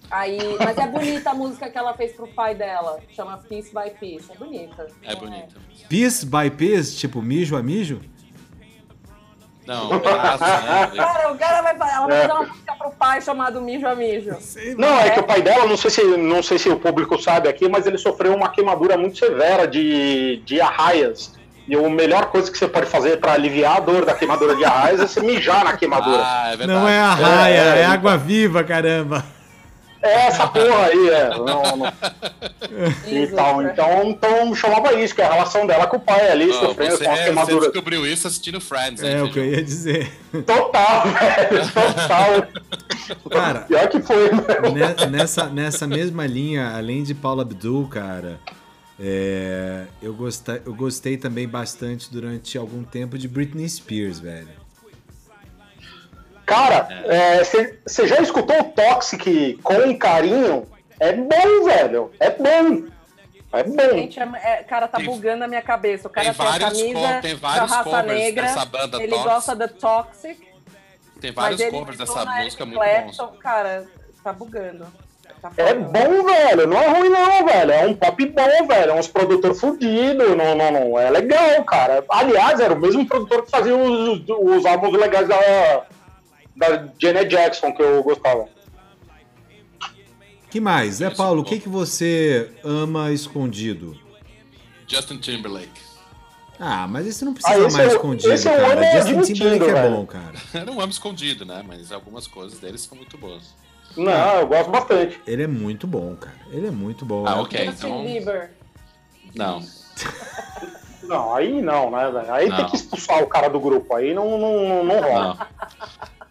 Aí, 0.10 0.38
mas 0.60 0.78
é 0.78 0.88
bonita 0.88 1.32
a 1.32 1.34
música 1.34 1.70
que 1.70 1.78
ela 1.78 1.94
fez 1.96 2.12
pro 2.14 2.28
pai 2.28 2.54
dela. 2.54 3.00
Chama 3.10 3.38
Piece 3.38 3.72
by 3.74 3.90
Piece. 4.00 4.32
É 4.32 4.36
bonita. 4.36 4.88
É 5.04 5.16
bonita. 5.16 5.56
Piece 5.90 6.26
by 6.26 6.50
piece, 6.52 6.98
tipo 6.98 7.22
mijo 7.22 7.56
a 7.56 7.64
mijo? 7.64 8.02
Não, 9.66 10.00
pedaço, 10.00 10.44
né? 10.44 10.92
Cara, 10.96 11.32
o 11.32 11.38
cara 11.38 11.62
vai 11.62 11.76
fazer, 11.78 11.92
ela 11.94 12.08
vai 12.08 12.18
É. 12.18 12.22
fazer 12.22 12.34
uma 12.34 12.44
música 12.48 12.74
pro 12.78 12.92
pai 12.92 13.22
chamado 13.22 13.62
Mijo 13.62 13.88
a 13.88 13.96
Mijo. 13.96 14.36
Não, 14.78 15.00
é 15.00 15.10
que 15.10 15.20
o 15.20 15.24
pai 15.24 15.42
dela, 15.42 15.66
não 15.66 15.78
sei 15.78 15.90
se, 15.90 16.04
não 16.04 16.44
sei 16.44 16.58
se 16.60 16.70
o 16.70 16.78
público 16.78 17.22
sabe 17.22 17.48
aqui, 17.48 17.70
mas 17.70 17.86
ele 17.86 17.98
sofreu 17.98 18.34
uma 18.36 18.50
queimadura 18.50 18.98
muito 18.98 19.18
severa 19.18 19.66
de, 19.68 20.42
de 20.46 20.60
arraias. 20.60 21.34
E 21.66 21.74
a 21.76 21.90
melhor 21.90 22.26
coisa 22.26 22.52
que 22.52 22.58
você 22.58 22.68
pode 22.68 22.88
fazer 22.88 23.22
pra 23.22 23.32
aliviar 23.34 23.78
a 23.78 23.80
dor 23.80 24.04
da 24.04 24.14
queimadura 24.14 24.54
de 24.54 24.66
arraias 24.66 25.00
é 25.00 25.08
você 25.08 25.22
mijar 25.22 25.64
na 25.64 25.78
queimadura. 25.78 26.22
Ah, 26.22 26.50
é 26.52 26.58
verdade. 26.58 26.80
Não 26.80 26.90
é 26.90 27.00
a 27.00 27.14
raia, 27.14 27.54
É, 27.54 27.78
é, 27.78 27.82
é. 27.84 27.86
água 27.86 28.18
viva, 28.18 28.66
caramba. 28.66 29.24
É 30.06 30.28
essa 30.28 30.48
porra 30.48 30.86
aí, 30.88 31.10
é. 31.10 31.30
Não, 31.30 31.78
não. 31.78 31.94
E 33.08 33.28
tal. 33.28 33.62
Então, 33.64 34.04
então 34.10 34.56
chamava 34.56 34.94
isso, 34.94 35.14
que 35.16 35.22
é 35.22 35.26
a 35.26 35.32
relação 35.34 35.66
dela 35.68 35.88
com 35.88 35.98
o 35.98 36.00
pai 36.00 36.30
ali, 36.30 36.50
Ó, 36.50 36.54
sofrendo 36.54 36.98
você, 36.98 37.04
com 37.06 37.12
a 37.12 37.16
você 37.16 37.24
queimadura. 37.24 37.60
descobriu 37.62 38.06
isso 38.06 38.28
assistindo 38.28 38.60
Friends, 38.60 39.02
né? 39.02 39.14
É 39.20 39.24
o 39.24 39.32
que 39.32 39.40
eu 39.40 39.46
ia 39.46 39.64
dizer. 39.64 40.12
Total, 40.46 41.04
velho, 41.08 41.72
total. 41.72 42.48
Cara, 43.30 43.60
Pior 43.62 43.88
que 43.90 44.02
foi, 44.02 44.30
velho. 44.30 44.72
ne- 44.74 45.06
nessa, 45.18 45.46
nessa 45.46 45.86
mesma 45.88 46.26
linha, 46.26 46.74
além 46.76 47.04
de 47.04 47.14
Paula 47.14 47.44
Abdul, 47.44 47.88
cara, 47.88 48.40
é, 49.00 49.84
eu, 50.02 50.14
gostei, 50.14 50.62
eu 50.66 50.74
gostei 50.74 51.18
também 51.18 51.48
bastante 51.48 52.12
durante 52.12 52.58
algum 52.58 52.84
tempo 52.84 53.18
de 53.18 53.28
Britney 53.28 53.68
Spears, 53.70 54.20
velho. 54.20 54.63
Cara, 56.54 56.88
você 57.84 58.08
já 58.08 58.22
escutou 58.22 58.60
o 58.60 58.64
Toxic 58.66 59.58
com 59.64 59.98
carinho? 59.98 60.68
É 61.00 61.12
bom, 61.12 61.64
velho. 61.66 62.12
É 62.20 62.30
bom. 62.30 62.84
É 63.52 63.64
bom. 63.64 63.98
Gente, 63.98 64.20
é, 64.20 64.30
é- 64.44 64.64
cara, 64.64 64.88
tá 64.88 64.98
Tem- 65.00 65.08
bugando 65.08 65.44
a 65.44 65.48
minha 65.48 65.64
cabeça. 65.64 66.08
O 66.08 66.12
cara 66.12 66.26
tem 66.28 66.34
tem, 66.36 66.46
a 66.46 66.50
vários 66.50 66.82
camisa 66.82 67.22
tem 67.22 67.36
vários 67.36 67.72
raça 67.72 67.84
covers 67.84 68.06
negra, 68.20 68.44
dessa 68.44 68.66
banda 68.66 68.98
ele 68.98 69.08
Toxic. 69.10 69.30
gosta 69.30 69.56
da 69.56 69.68
Toxic, 69.68 70.48
Tem 71.20 71.32
vários 71.32 71.64
covers 71.70 71.98
dessa 71.98 72.26
música 72.26 72.42
Eric 72.42 72.66
muito 72.66 72.80
bons. 72.80 73.16
Clapton. 73.18 73.38
Cara, 73.40 73.86
tá 74.24 74.34
bugando. 74.34 74.86
Tá 75.42 75.52
É 75.58 75.74
bom, 75.74 76.24
velho. 76.24 76.68
Não 76.68 76.78
é 76.82 76.88
ruim, 76.88 77.10
não, 77.10 77.46
velho. 77.46 77.72
É 77.72 77.86
um 77.88 77.94
pop 77.96 78.26
bom, 78.28 78.68
velho. 78.68 78.92
É 78.92 78.94
uns 78.94 79.08
produtores 79.08 79.60
fudidos. 79.60 80.38
Não, 80.38 80.56
não, 80.56 80.72
não. 80.72 81.00
É 81.00 81.10
legal, 81.10 81.64
cara. 81.66 82.04
Aliás, 82.10 82.60
era 82.60 82.74
o 82.74 82.80
mesmo 82.80 83.06
produtor 83.08 83.44
que 83.44 83.52
fazia 83.52 83.76
os, 83.76 84.24
os 84.30 84.66
álbuns 84.66 84.94
legais 84.94 85.28
da, 85.28 85.36
da 86.56 86.88
Janet 87.00 87.30
Jackson 87.30 87.72
que 87.74 87.82
eu 87.82 88.04
gostava. 88.04 88.48
Que 90.50 90.60
mais? 90.60 91.02
Isso, 91.02 91.16
Paulo, 91.16 91.42
o 91.42 91.44
que, 91.46 91.60
que 91.60 91.68
você 91.70 92.52
ama 92.64 93.12
escondido? 93.12 93.98
Justin 94.88 95.18
Timberlake. 95.18 95.82
Ah, 96.60 96.88
mas 96.88 97.08
esse 97.08 97.26
não 97.26 97.34
precisa 97.34 97.56
Ah, 97.56 97.68
esse 97.68 97.76
mais 97.78 97.90
eu- 97.90 97.96
escondido, 97.96 98.32
esse 98.34 98.48
eu 98.48 98.54
cara. 98.56 98.74
amo 98.74 99.08
Justin 99.18 99.34
Timberlake 99.34 99.70
é 99.70 99.74
velho. 99.74 99.96
bom, 99.96 100.06
cara. 100.06 100.34
Eu 100.54 100.66
não 100.68 100.80
amo 100.80 100.92
escondido, 100.92 101.44
né? 101.46 101.64
Mas 101.68 101.92
algumas 101.92 102.28
coisas 102.28 102.60
dele 102.60 102.78
são 102.78 102.96
muito 102.96 103.18
boas. 103.18 103.56
Não, 103.98 104.40
eu 104.40 104.48
gosto 104.48 104.70
bastante. 104.72 105.20
Ele 105.28 105.44
é 105.44 105.48
muito 105.48 105.86
bom, 105.88 106.16
cara. 106.16 106.36
Ele 106.52 106.68
é 106.68 106.72
muito 106.72 107.06
bom. 107.06 107.26
Ah, 107.28 107.32
É- 107.38 107.42
ok. 107.42 107.66
Justin 107.66 107.86
Então, 107.88 108.04
Bieber. 108.06 108.52
não. 109.36 109.64
Não, 111.04 111.36
aí 111.36 111.62
não, 111.62 111.92
né, 111.92 112.10
velho? 112.10 112.34
Aí 112.34 112.50
tem 112.50 112.60
Não. 112.62 112.70
que 112.70 112.78
expulsar 112.78 113.22
o 113.22 113.28
cara 113.28 113.50
do 113.50 113.60
grupo. 113.60 113.94
Aí 113.94 114.14
não, 114.14 114.38
não, 114.40 114.84
não 114.86 115.02
rola. 115.02 115.38
Não. 115.38 115.48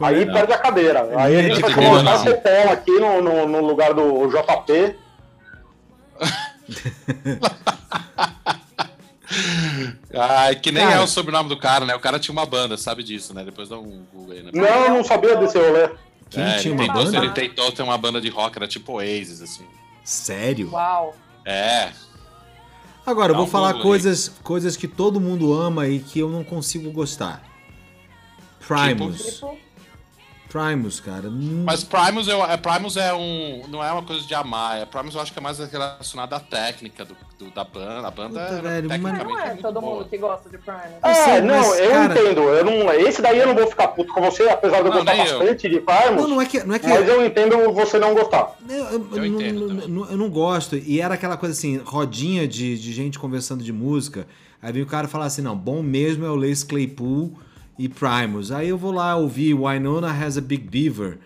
É? 0.00 0.04
Aí 0.06 0.26
perde 0.26 0.52
a 0.52 0.58
cadeira. 0.58 1.08
Aí 1.18 1.36
a 1.36 1.42
gente 1.42 1.60
vai 1.60 1.74
colocar 1.74 2.02
Não. 2.02 2.18
seu 2.22 2.36
polo 2.38 2.70
aqui 2.70 2.90
no, 2.92 3.22
no, 3.22 3.48
no 3.48 3.66
lugar 3.66 3.94
do 3.94 4.26
JP. 4.28 4.96
Ai, 10.14 10.54
que 10.56 10.70
nem 10.70 10.84
Cara. 10.84 11.00
é 11.00 11.02
o 11.02 11.06
sobrenome 11.06 11.48
do 11.48 11.56
cara, 11.58 11.84
né? 11.84 11.94
O 11.94 12.00
cara 12.00 12.18
tinha 12.18 12.32
uma 12.32 12.46
banda, 12.46 12.76
sabe 12.76 13.02
disso, 13.02 13.34
né? 13.34 13.42
Depois 13.44 13.68
dá 13.68 13.76
um 13.78 14.04
Google 14.12 14.34
aí, 14.34 14.42
né? 14.42 14.50
Não, 14.54 14.64
eu 14.84 14.90
não 14.90 15.04
sabia 15.04 15.36
desse 15.36 15.58
rolê. 15.58 15.90
Quem 16.30 16.42
É, 16.42 16.56
tinha 16.58 16.74
ele 16.74 16.82
uma 16.82 16.86
tentou, 16.86 17.04
banda? 17.04 17.18
Ele 17.18 17.30
tentou 17.32 17.72
ter 17.72 17.82
uma 17.82 17.98
banda 17.98 18.20
de 18.20 18.28
rock, 18.28 18.56
era 18.56 18.66
tipo 18.68 18.92
Oasis, 18.94 19.42
assim. 19.42 19.64
Sério? 20.04 20.70
Uau. 20.72 21.14
É. 21.44 21.90
Agora, 23.04 23.32
eu 23.32 23.36
vou 23.36 23.44
um 23.44 23.48
falar 23.48 23.74
aí. 23.74 23.82
coisas, 23.82 24.32
coisas 24.42 24.76
que 24.76 24.88
todo 24.88 25.20
mundo 25.20 25.52
ama 25.52 25.86
e 25.86 25.98
que 25.98 26.18
eu 26.18 26.28
não 26.28 26.42
consigo 26.42 26.90
gostar. 26.90 27.42
Primus. 28.66 29.34
Tipo, 29.34 29.56
Primus, 30.64 31.00
cara. 31.00 31.28
Hum, 31.28 31.64
Mas 31.66 31.84
Primus, 31.84 32.28
eu, 32.28 32.44
é, 32.44 32.56
Primus 32.56 32.96
é 32.96 33.12
um. 33.12 33.62
Não 33.68 33.82
é 33.84 33.92
uma 33.92 34.02
coisa 34.02 34.26
de 34.26 34.34
amar. 34.34 34.78
É, 34.80 34.84
Primus 34.84 35.14
eu 35.14 35.20
acho 35.20 35.32
que 35.32 35.38
é 35.38 35.42
mais 35.42 35.58
relacionada 35.58 36.36
à 36.36 36.40
técnica 36.40 37.04
do, 37.04 37.16
do- 37.38 37.50
da 37.50 37.64
banda. 37.64 38.08
A 38.08 38.10
banda 38.10 38.40
Puta, 38.40 38.56
é, 38.56 38.60
velho, 38.62 38.88
mas- 38.88 39.00
não 39.02 39.38
é 39.38 39.46
muito 39.50 39.62
todo 39.62 39.80
boa. 39.80 39.96
mundo 39.96 40.08
que 40.08 40.18
gosta 40.18 40.48
de 40.48 40.58
Primus. 40.58 40.82
É, 41.02 41.14
sei, 41.14 41.40
não, 41.40 41.54
mas, 41.68 41.78
eu 41.78 41.90
cara- 41.90 42.20
entendo. 42.20 42.40
Eu 42.42 42.64
não, 42.64 42.92
esse 42.94 43.20
daí 43.22 43.38
eu 43.38 43.46
não 43.46 43.54
vou 43.54 43.66
ficar 43.66 43.88
puto 43.88 44.12
com 44.12 44.20
você, 44.22 44.48
apesar 44.48 44.76
de 44.82 44.88
eu 44.88 44.90
Não, 44.90 44.96
gostar 44.98 45.14
nem 45.14 45.26
eu. 45.26 45.38
bastante 45.38 45.68
de 45.68 45.80
Primus. 45.80 46.22
Não, 46.22 46.28
não 46.28 46.40
é 46.40 46.46
que. 46.46 46.62
Não 46.64 46.74
é 46.74 46.78
que 46.78 46.86
Mas 46.88 47.08
eu 47.08 47.24
entendo 47.26 47.72
você 47.72 47.98
não 47.98 48.14
gostar. 48.14 48.56
Eu, 48.68 48.76
eu- 48.76 49.08
Eu 49.12 49.16
eu 49.18 49.26
entendo 49.26 49.88
não- 49.88 50.10
eu 50.10 50.16
não 50.16 50.30
gosto. 50.30 50.76
E 50.76 51.00
era 51.00 51.14
aquela 51.14 51.36
coisa 51.36 51.52
assim, 51.52 51.76
rodinha 51.84 52.46
de, 52.48 52.78
de 52.78 52.92
gente 52.92 53.18
conversando 53.18 53.62
de 53.62 53.72
música. 53.72 54.26
Aí 54.62 54.72
vem 54.72 54.82
o 54.82 54.86
cara 54.86 55.06
falar 55.06 55.26
assim: 55.26 55.42
não, 55.42 55.56
bom 55.56 55.82
mesmo 55.82 56.24
é 56.24 56.30
o 56.30 56.34
Lace 56.36 56.64
Claypool 56.64 57.38
e 57.78 57.88
Primus. 57.88 58.50
Aí 58.50 58.68
eu 58.68 58.78
vou 58.78 58.92
lá 58.92 59.16
ouvir 59.16 59.54
Winona 59.54 60.10
Has 60.10 60.36
a 60.38 60.40
Big 60.40 60.64
Beaver 60.68 61.18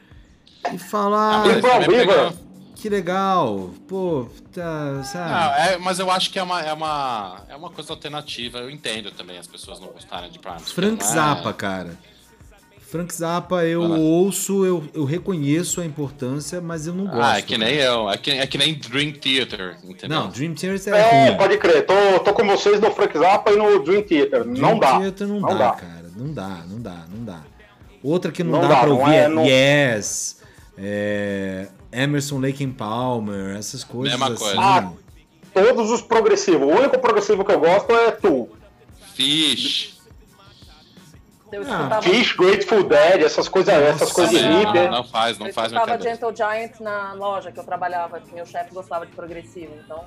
e 0.73 0.79
falar: 0.79 1.41
mas 1.47 1.49
Big 1.55 1.61
Brown 1.63 1.81
também 1.83 2.07
Beaver. 2.07 2.33
que 2.75 2.89
legal, 2.89 3.71
pô, 3.89 4.27
tá, 4.53 5.03
sabe? 5.05 5.31
Não, 5.31 5.55
é, 5.65 5.79
mas 5.79 5.99
eu 5.99 6.11
acho 6.11 6.31
que 6.31 6.39
é 6.39 6.43
uma, 6.43 6.61
é, 6.63 6.73
uma, 6.73 7.43
é 7.49 7.57
uma 7.57 7.71
coisa 7.71 7.93
alternativa. 7.93 8.59
Eu 8.59 8.71
entendo 8.71 9.11
também 9.13 9.39
as 9.39 9.47
pessoas 9.47 9.79
não 9.81 9.89
gostarem 9.89 10.31
de 10.31 10.39
Primus. 10.39 10.73
Frank 10.73 11.03
Não 11.03 11.11
é- 11.11 11.15
Zappa, 11.15 11.53
cara. 11.53 11.97
Frank 12.91 13.15
Zappa, 13.15 13.65
eu 13.65 13.83
lá. 13.87 13.97
ouço, 13.97 14.65
eu, 14.65 14.83
eu 14.93 15.05
reconheço 15.05 15.81
a 15.81 15.85
importância, 15.87 16.61
mas 16.61 16.89
eu 16.89 16.93
não 16.93 17.05
gosto. 17.05 17.23
Ah, 17.23 17.39
é 17.39 17.43
que 17.43 17.57
nem 17.57 17.75
eu. 17.77 18.11
É 18.11 18.17
que, 18.19 18.33
é 18.33 18.45
que 18.49 18.59
nem 18.59 18.75
Dream 18.75 19.13
Theater, 19.13 19.77
entendeu? 19.85 20.19
Não, 20.19 20.29
Dream 20.29 20.55
Theater 20.55 20.93
é, 20.93 20.99
É, 20.99 21.29
ruim. 21.29 21.37
pode 21.39 21.57
crer. 21.59 21.87
Tô, 21.87 22.19
tô 22.25 22.33
com 22.33 22.45
vocês 22.49 22.81
no 22.81 22.91
Frank 22.91 23.17
Zappa 23.17 23.53
e 23.53 23.57
no 23.57 23.79
Dream 23.85 24.03
Theater. 24.03 24.43
Dream 24.43 24.57
não 24.57 24.77
dá. 24.77 24.99
Theater 24.99 25.29
não, 25.29 25.39
Não 25.39 25.49
dá, 25.51 25.55
dá. 25.55 25.73
cara. 25.75 26.00
Não 26.21 26.33
dá, 26.35 26.63
não 26.69 26.81
dá, 26.81 27.05
não 27.09 27.25
dá. 27.25 27.41
Outra 28.03 28.31
que 28.31 28.43
não, 28.45 28.53
Não 28.53 28.61
dá, 28.63 28.69
dá, 28.69 28.77
pra 28.81 28.89
não 28.89 28.99
ouvir 28.99 29.13
é- 29.15 29.17
é, 29.25 29.29
não- 29.29 29.45
Yes, 29.45 30.43
é, 30.77 31.69
Emerson 31.93 32.39
Lake 32.41 32.65
and 32.65 32.73
Palmer, 32.73 33.57
essas 33.57 33.83
coisas 33.85 34.19
Mesma 34.19 34.35
assim. 34.35 34.45
coisa. 34.45 34.61
Ah, 34.61 34.93
Todos 35.53 35.91
os 35.91 36.01
progressivos. 36.01 36.63
O 36.63 36.71
único 36.79 36.97
progressivo 37.01 37.45
que 37.45 37.51
eu 37.53 37.59
gosto 37.59 37.91
é 37.93 38.13
Tu. 38.13 38.49
Fish. 39.15 39.99
Eu 41.53 41.63
Ah, 41.69 42.01
Fish, 42.01 42.33
Grateful 42.37 42.85
Dead, 42.85 43.23
essas 43.23 43.49
coisas, 43.49 43.75
essas 43.75 44.13
coisas 44.13 44.41
Também, 44.41 44.59
hippie. 44.61 44.79
não, 44.85 44.91
não 44.99 45.05
faz, 45.05 45.37
não 45.39 45.49
eu 45.49 45.53
faz 45.53 45.73
escutava 45.73 45.99
brincadeira. 45.99 46.15
Gentle 46.15 46.37
Giant 46.37 46.81
na 46.81 47.13
loja 47.15 47.51
que 47.51 47.59
eu 47.59 47.65
trabalhava. 47.65 48.21
que 48.21 48.33
Meu 48.33 48.47
chefe 48.47 48.73
gostava 48.73 49.05
de 49.05 49.13
progressivo. 49.13 49.73
Então, 49.85 50.05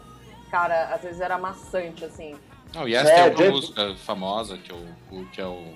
cara, 0.49 0.94
às 0.95 1.02
vezes 1.02 1.19
era 1.19 1.38
maçante, 1.38 2.06
assim. 2.06 2.35
Não, 2.73 2.88
Yes 2.88 3.06
É, 3.10 3.14
tem 3.14 3.23
uma 3.23 3.38
gente- 3.38 3.52
música 3.52 3.95
famosa 4.06 4.57
que, 4.57 4.72
eu, 4.72 5.26
que 5.34 5.41
é 5.41 5.45
o. 5.45 5.73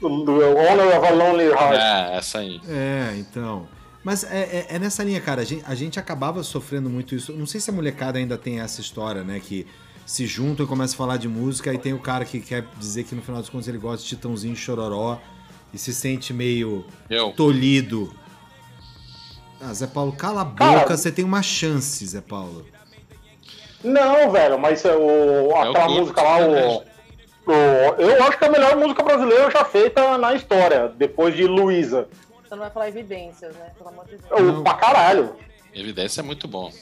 Do 0.00 0.08
Honor 0.10 0.96
of 0.98 1.06
a 1.06 1.10
Lonely 1.10 1.48
Heart. 1.50 1.80
É, 1.80 2.16
essa 2.16 2.38
aí. 2.38 2.60
É, 2.68 3.14
então. 3.18 3.66
Mas 4.04 4.22
é, 4.24 4.66
é- 4.70 4.76
é 4.76 4.78
nessa 4.78 5.02
linha, 5.02 5.20
cara. 5.20 5.42
A 5.42 5.44
gente, 5.44 5.64
a 5.66 5.74
gente 5.74 5.98
acabava 5.98 6.42
sofrendo 6.42 6.88
muito 6.88 7.14
isso. 7.14 7.32
Não 7.32 7.46
sei 7.46 7.60
se 7.60 7.68
a 7.68 7.72
molecada 7.72 8.18
ainda 8.18 8.38
tem 8.38 8.60
essa 8.60 8.80
história, 8.80 9.24
né? 9.24 9.40
Que 9.44 9.66
se 10.06 10.26
juntam 10.26 10.64
e 10.64 10.68
começam 10.68 10.94
a 10.94 10.98
falar 10.98 11.16
de 11.18 11.28
música, 11.28 11.74
e 11.74 11.78
tem 11.78 11.92
o 11.92 11.98
cara 11.98 12.24
que 12.24 12.40
quer 12.40 12.64
dizer 12.78 13.04
que 13.04 13.14
no 13.14 13.20
final 13.22 13.40
dos 13.40 13.50
contos 13.50 13.68
ele 13.68 13.76
gosta 13.78 14.02
de 14.02 14.08
Titãozinho 14.08 14.54
e 14.54 14.56
Chororó 14.56 15.18
e 15.74 15.76
se 15.78 15.92
sente 15.92 16.32
meio 16.32 16.86
Eu. 17.10 17.32
tolhido. 17.32 18.10
Ah, 19.60 19.74
Zé 19.74 19.86
Paulo, 19.88 20.12
cala 20.12 20.42
a 20.42 20.46
Cara- 20.46 20.78
boca, 20.80 20.96
você 20.96 21.10
tem 21.12 21.24
uma 21.24 21.42
chance, 21.42 22.06
Zé 22.06 22.20
Paulo. 22.20 22.64
Não, 23.84 24.30
velho, 24.32 24.58
mas 24.58 24.84
é 24.84 24.94
o, 24.96 25.10
É 25.10 25.42
o 25.42 25.56
aquela 25.56 25.86
curto, 25.86 26.00
música 26.00 26.22
lá, 26.22 26.38
o, 26.38 26.76
o- 26.78 26.84
Eu 27.52 28.24
acho 28.24 28.38
que 28.38 28.44
é 28.44 28.48
a 28.48 28.50
melhor 28.50 28.76
música 28.76 29.02
brasileira 29.02 29.50
já 29.50 29.64
feita 29.64 30.18
na 30.18 30.34
história, 30.34 30.88
depois 30.88 31.34
de 31.34 31.46
Luísa. 31.46 32.08
Você 32.42 32.54
não 32.54 32.62
vai 32.62 32.70
falar 32.70 32.88
evidências, 32.88 33.54
né? 33.56 33.70
Pelo 33.76 33.90
amor 33.90 34.06
de 34.06 34.16
Deus. 34.16 34.40
Eu-. 34.40 34.62
Pra 34.62 34.74
caralho. 34.74 35.36
Evidência 35.74 36.20
é 36.20 36.24
muito 36.24 36.48
bom. 36.48 36.72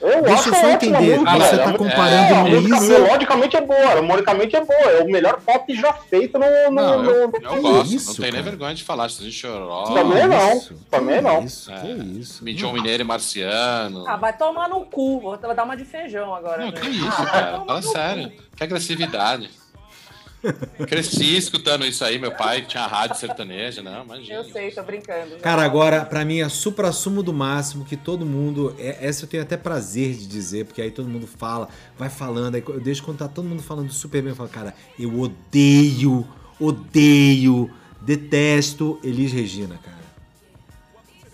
Eu 0.00 0.22
Deixa 0.22 0.38
acho 0.40 0.48
eu 0.50 0.54
só 0.54 0.70
entender, 0.70 1.18
música, 1.18 1.38
você 1.38 1.56
tá 1.58 1.70
É, 1.70 1.72
comparando 1.78 2.34
música 2.50 2.76
Luísa- 2.76 2.98
melodicamente 2.98 3.56
é 3.56 3.60
boa, 3.62 3.86
harmonicamente 3.92 4.56
é 4.56 4.64
boa. 4.64 4.78
É 4.90 5.02
o 5.02 5.06
melhor 5.10 5.40
pop 5.40 5.74
já 5.74 5.92
feito 5.94 6.38
no. 6.38 6.44
no, 6.46 6.70
Não, 6.70 7.02
no- 7.02 7.10
eu, 7.10 7.28
no- 7.28 7.36
eu 7.56 7.62
gosto. 7.62 7.94
isso, 7.94 8.08
não 8.08 8.14
tem 8.16 8.32
nem 8.32 8.42
vergonha 8.42 8.74
de 8.74 8.84
falar. 8.84 9.08
Se 9.08 9.30
choró. 9.32 9.84
Também 9.94 10.26
não, 10.28 10.60
também 10.90 11.16
que 11.16 11.22
não. 11.22 11.42
Isso, 11.44 11.72
É, 11.72 11.80
que 11.80 11.88
isso. 12.20 12.44
Mineiro 12.44 13.02
e 13.02 13.06
Marciano. 13.06 14.04
Ah, 14.06 14.16
vai 14.16 14.36
tomar 14.36 14.68
no 14.68 14.84
cu. 14.84 15.20
Vou 15.20 15.36
dar 15.38 15.64
uma 15.64 15.76
de 15.76 15.84
feijão 15.84 16.34
agora. 16.34 16.64
Não, 16.66 16.72
que 16.72 16.88
isso, 16.88 17.08
Ah, 17.22 17.26
cara. 17.26 17.60
Fala 17.66 17.82
sério. 17.82 18.32
Que 18.56 18.64
agressividade. 18.64 19.50
Cresci 20.86 21.36
escutando 21.36 21.84
isso 21.86 22.04
aí. 22.04 22.18
Meu 22.18 22.32
pai 22.32 22.62
tinha 22.62 22.86
rádio 22.86 23.16
sertaneja, 23.16 23.82
não, 23.82 24.04
imagina. 24.04 24.34
Eu 24.38 24.44
sei, 24.44 24.70
tô 24.70 24.82
brincando. 24.82 25.36
Cara, 25.42 25.62
agora, 25.62 26.04
pra 26.04 26.24
mim, 26.24 26.40
é 26.40 26.48
supra-sumo 26.48 27.22
do 27.22 27.32
máximo 27.32 27.84
que 27.84 27.96
todo 27.96 28.24
mundo. 28.26 28.74
é- 28.78 28.98
Essa 29.06 29.24
eu 29.24 29.28
tenho 29.28 29.42
até 29.42 29.56
prazer 29.56 30.14
de 30.14 30.26
dizer, 30.26 30.64
porque 30.66 30.80
aí 30.82 30.90
todo 30.90 31.08
mundo 31.08 31.26
fala, 31.26 31.68
vai 31.98 32.08
falando. 32.08 32.54
Aí 32.56 32.64
eu 32.66 32.80
deixo 32.80 33.02
quando 33.02 33.18
tá 33.18 33.28
todo 33.28 33.46
mundo 33.48 33.62
falando 33.62 33.92
super 33.92 34.22
bem, 34.22 34.30
eu 34.30 34.36
falo, 34.36 34.48
cara, 34.48 34.74
eu 34.98 35.18
odeio, 35.20 36.26
odeio, 36.60 37.70
detesto 38.00 38.98
Elis 39.02 39.32
Regina, 39.32 39.78
cara. 39.82 39.96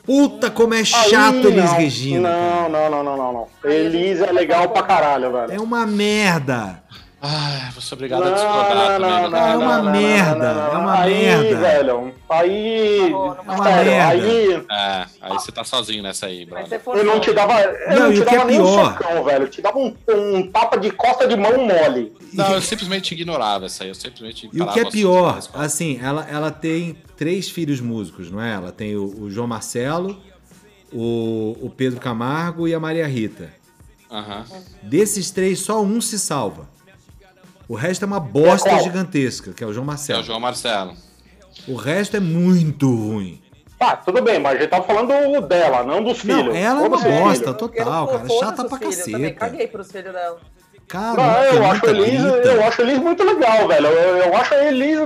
Puta, 0.04 0.50
como 0.50 0.74
é 0.74 0.84
chato 0.84 1.46
Aí, 1.46 1.52
Elis 1.52 1.64
não, 1.64 1.76
Regina. 1.76 2.30
Não, 2.30 2.40
cara. 2.40 2.68
não, 2.68 2.90
não, 2.90 3.04
não, 3.04 3.16
não, 3.16 3.32
não. 3.32 3.48
Gente 3.90 4.20
é 4.22 4.32
legal 4.32 4.68
pra 4.70 4.82
caralho, 4.82 5.26
É 5.36 5.46
velho. 5.46 5.62
uma 5.62 5.86
merda. 5.86 6.82
Ai, 7.24 7.70
vou 7.70 7.80
ser 7.80 7.94
obrigado 7.94 8.24
a 8.24 8.30
discordar 8.32 9.00
também. 9.00 9.30
né? 9.30 9.52
É 9.52 9.56
uma 9.56 9.82
merda, 9.92 10.44
é 10.72 10.76
uma 10.76 11.00
aí, 11.02 11.14
merda. 11.22 11.56
velho. 11.56 12.14
Aí. 12.28 13.10
Não, 13.10 13.26
não 13.26 13.36
É 13.36 13.40
uma 13.42 13.62
sério, 13.64 13.90
merda. 13.92 14.10
aí. 14.24 14.66
É, 14.68 15.06
aí 15.20 15.32
você 15.34 15.52
tá 15.52 15.62
sozinho 15.62 16.02
nessa 16.02 16.26
aí, 16.26 16.44
brother. 16.44 16.80
Eu 16.84 17.04
não 17.04 17.20
te 17.20 17.32
dava. 17.32 17.60
Eu 17.60 17.90
Não, 17.94 18.06
não, 18.08 18.12
te 18.12 18.22
é 18.22 18.24
dava 18.24 18.44
nem 18.44 18.60
um 18.60 18.64
pior? 18.64 18.92
socão, 18.98 19.24
velho. 19.24 19.44
Eu 19.44 19.48
te 19.50 19.62
dava 19.62 19.78
um, 19.78 19.94
um 20.08 20.50
tapa 20.50 20.76
de 20.78 20.90
costa 20.90 21.28
de 21.28 21.36
mão 21.36 21.58
mole. 21.64 22.12
Não, 22.32 22.54
eu 22.54 22.60
simplesmente 22.60 23.12
ignorava 23.14 23.66
essa 23.66 23.84
aí. 23.84 23.90
Eu 23.90 23.94
simplesmente 23.94 24.50
E 24.52 24.60
o 24.60 24.66
que 24.72 24.80
é 24.80 24.90
pior, 24.90 25.38
assim, 25.54 26.00
ela, 26.02 26.26
ela 26.28 26.50
tem 26.50 26.96
três 27.16 27.48
filhos 27.48 27.80
músicos, 27.80 28.32
não 28.32 28.42
é? 28.42 28.52
Ela 28.54 28.72
tem 28.72 28.96
o, 28.96 29.04
o 29.04 29.30
João 29.30 29.46
Marcelo, 29.46 30.20
o, 30.92 31.56
o 31.62 31.70
Pedro 31.70 32.00
Camargo 32.00 32.66
e 32.66 32.74
a 32.74 32.80
Maria 32.80 33.06
Rita. 33.06 33.48
Aham. 34.10 34.44
Desses 34.82 35.30
três, 35.30 35.60
só 35.60 35.80
um 35.80 36.00
se 36.00 36.18
salva. 36.18 36.68
O 37.72 37.74
resto 37.74 38.02
é 38.04 38.06
uma 38.06 38.20
bosta 38.20 38.78
gigantesca, 38.80 39.54
que 39.54 39.64
é 39.64 39.66
o 39.66 39.72
João 39.72 39.86
Que 39.86 39.88
é 39.88 39.92
Marcelo. 39.94 40.20
o 40.20 40.22
João 40.24 40.38
Marcelo. 40.40 40.92
O 41.66 41.74
resto 41.74 42.18
é 42.18 42.20
muito 42.20 42.86
ruim. 42.94 43.40
Tá, 43.78 43.96
tudo 43.96 44.20
bem, 44.20 44.38
mas 44.38 44.56
a 44.56 44.60
gente 44.60 44.68
tá 44.68 44.82
falando 44.82 45.40
dela, 45.48 45.82
não 45.82 46.04
dos 46.04 46.22
Não, 46.22 46.36
filhos. 46.36 46.54
ela 46.54 46.82
é 46.84 46.86
uma 46.86 46.96
os 46.98 47.02
bosta, 47.02 47.54
total, 47.54 48.08
cara. 48.08 48.28
Chata 48.28 48.64
pra 48.66 48.76
filhos 48.78 48.96
Também 48.98 49.32
caceta. 49.32 49.34
caguei 49.38 49.66
pros 49.68 49.90
filhos 49.90 50.12
dela. 50.12 50.38
Cara, 50.86 51.16
Não, 51.16 51.44
eu 51.44 51.64
acho, 51.64 51.86
Elis, 51.86 52.20
eu 52.44 52.62
acho 52.62 52.82
Elis 52.82 52.98
muito 52.98 53.24
legal, 53.24 53.66
velho. 53.66 53.86
Eu, 53.86 54.16
eu 54.18 54.36
acho 54.36 54.52
a 54.52 54.64
Elis 54.66 54.98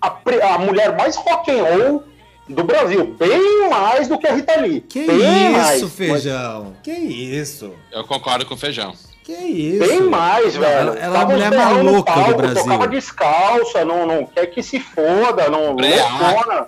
a, 0.00 0.06
a 0.06 0.54
a 0.54 0.58
mulher 0.58 0.96
mais 0.96 1.16
rock 1.16 1.50
and 1.50 1.64
roll 1.64 2.04
do 2.48 2.62
Brasil. 2.62 3.16
Bem 3.18 3.68
mais 3.68 4.06
do 4.06 4.16
que 4.16 4.28
a 4.28 4.34
Rita 4.36 4.60
Lee. 4.60 4.82
Que 4.82 5.04
bem 5.04 5.18
isso, 5.50 5.82
mais. 5.86 5.92
feijão? 5.94 6.76
Que 6.84 6.92
isso? 6.92 7.72
Eu 7.90 8.04
concordo 8.04 8.46
com 8.46 8.54
o 8.54 8.56
Feijão. 8.56 8.94
Que 9.28 9.34
isso? 9.34 9.86
Bem 9.86 10.00
mais, 10.04 10.56
velho. 10.56 10.88
ela- 10.90 10.98
ela 10.98 11.18
é 11.18 11.22
a 11.22 11.26
mulher 11.26 11.50
mais 11.54 11.76
no 11.76 11.92
louca 11.92 12.12
do 12.12 12.16
palco, 12.18 12.34
Brasil. 12.38 12.62
Tocava 12.62 12.88
descalça, 12.88 13.84
não, 13.84 14.06
não 14.06 14.24
quer 14.24 14.46
que 14.46 14.62
se 14.62 14.80
foda, 14.80 15.50
não. 15.50 15.76
Breaca. 15.76 16.08
Loucona. 16.32 16.66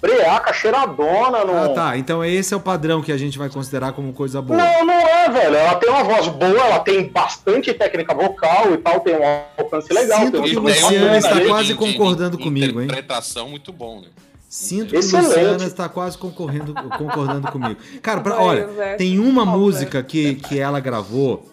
Breaca, 0.00 0.52
cheiradona, 0.52 1.44
não. 1.44 1.64
Ah, 1.64 1.68
tá. 1.74 1.98
Então 1.98 2.24
esse 2.24 2.54
é 2.54 2.56
o 2.56 2.60
padrão 2.60 3.02
que 3.02 3.10
a 3.10 3.16
gente 3.18 3.36
vai 3.36 3.48
considerar 3.50 3.90
como 3.92 4.12
coisa 4.12 4.40
boa. 4.40 4.56
Não, 4.56 4.84
não 4.86 4.94
é, 4.94 5.28
velho. 5.30 5.56
Ela 5.56 5.74
tem 5.74 5.90
uma 5.90 6.04
voz 6.04 6.28
boa, 6.28 6.60
ela 6.60 6.78
tem 6.78 7.08
bastante 7.08 7.74
técnica 7.74 8.14
vocal 8.14 8.72
e 8.72 8.78
tal, 8.78 9.00
tem 9.00 9.16
um 9.16 9.24
alcance 9.58 9.92
legal. 9.92 10.20
Sinto 10.20 10.30
tem 10.32 10.42
que 10.42 10.46
o 10.46 10.46
instrumento 10.68 10.82
Luciano 10.84 11.06
bacana 11.06 11.18
está 11.18 11.40
quase 11.48 11.74
concordando 11.74 12.38
comigo, 12.38 12.78
hein? 12.80 12.84
Interpretação 12.86 13.48
muito 13.48 13.72
bom, 13.72 14.00
né? 14.00 14.06
Sinto 14.48 14.90
que 14.90 14.96
Excelente. 14.96 15.26
Luciano 15.26 15.64
está 15.64 15.88
quase 15.88 16.16
concorrendo, 16.16 16.72
concordando 16.96 17.50
comigo. 17.50 17.80
Cara, 18.00 18.20
pra- 18.20 18.40
olha, 18.40 18.68
tem 18.96 19.18
uma 19.18 19.44
música 19.44 20.02
que, 20.04 20.36
que 20.36 20.56
ela 20.58 20.78
gravou 20.78 21.49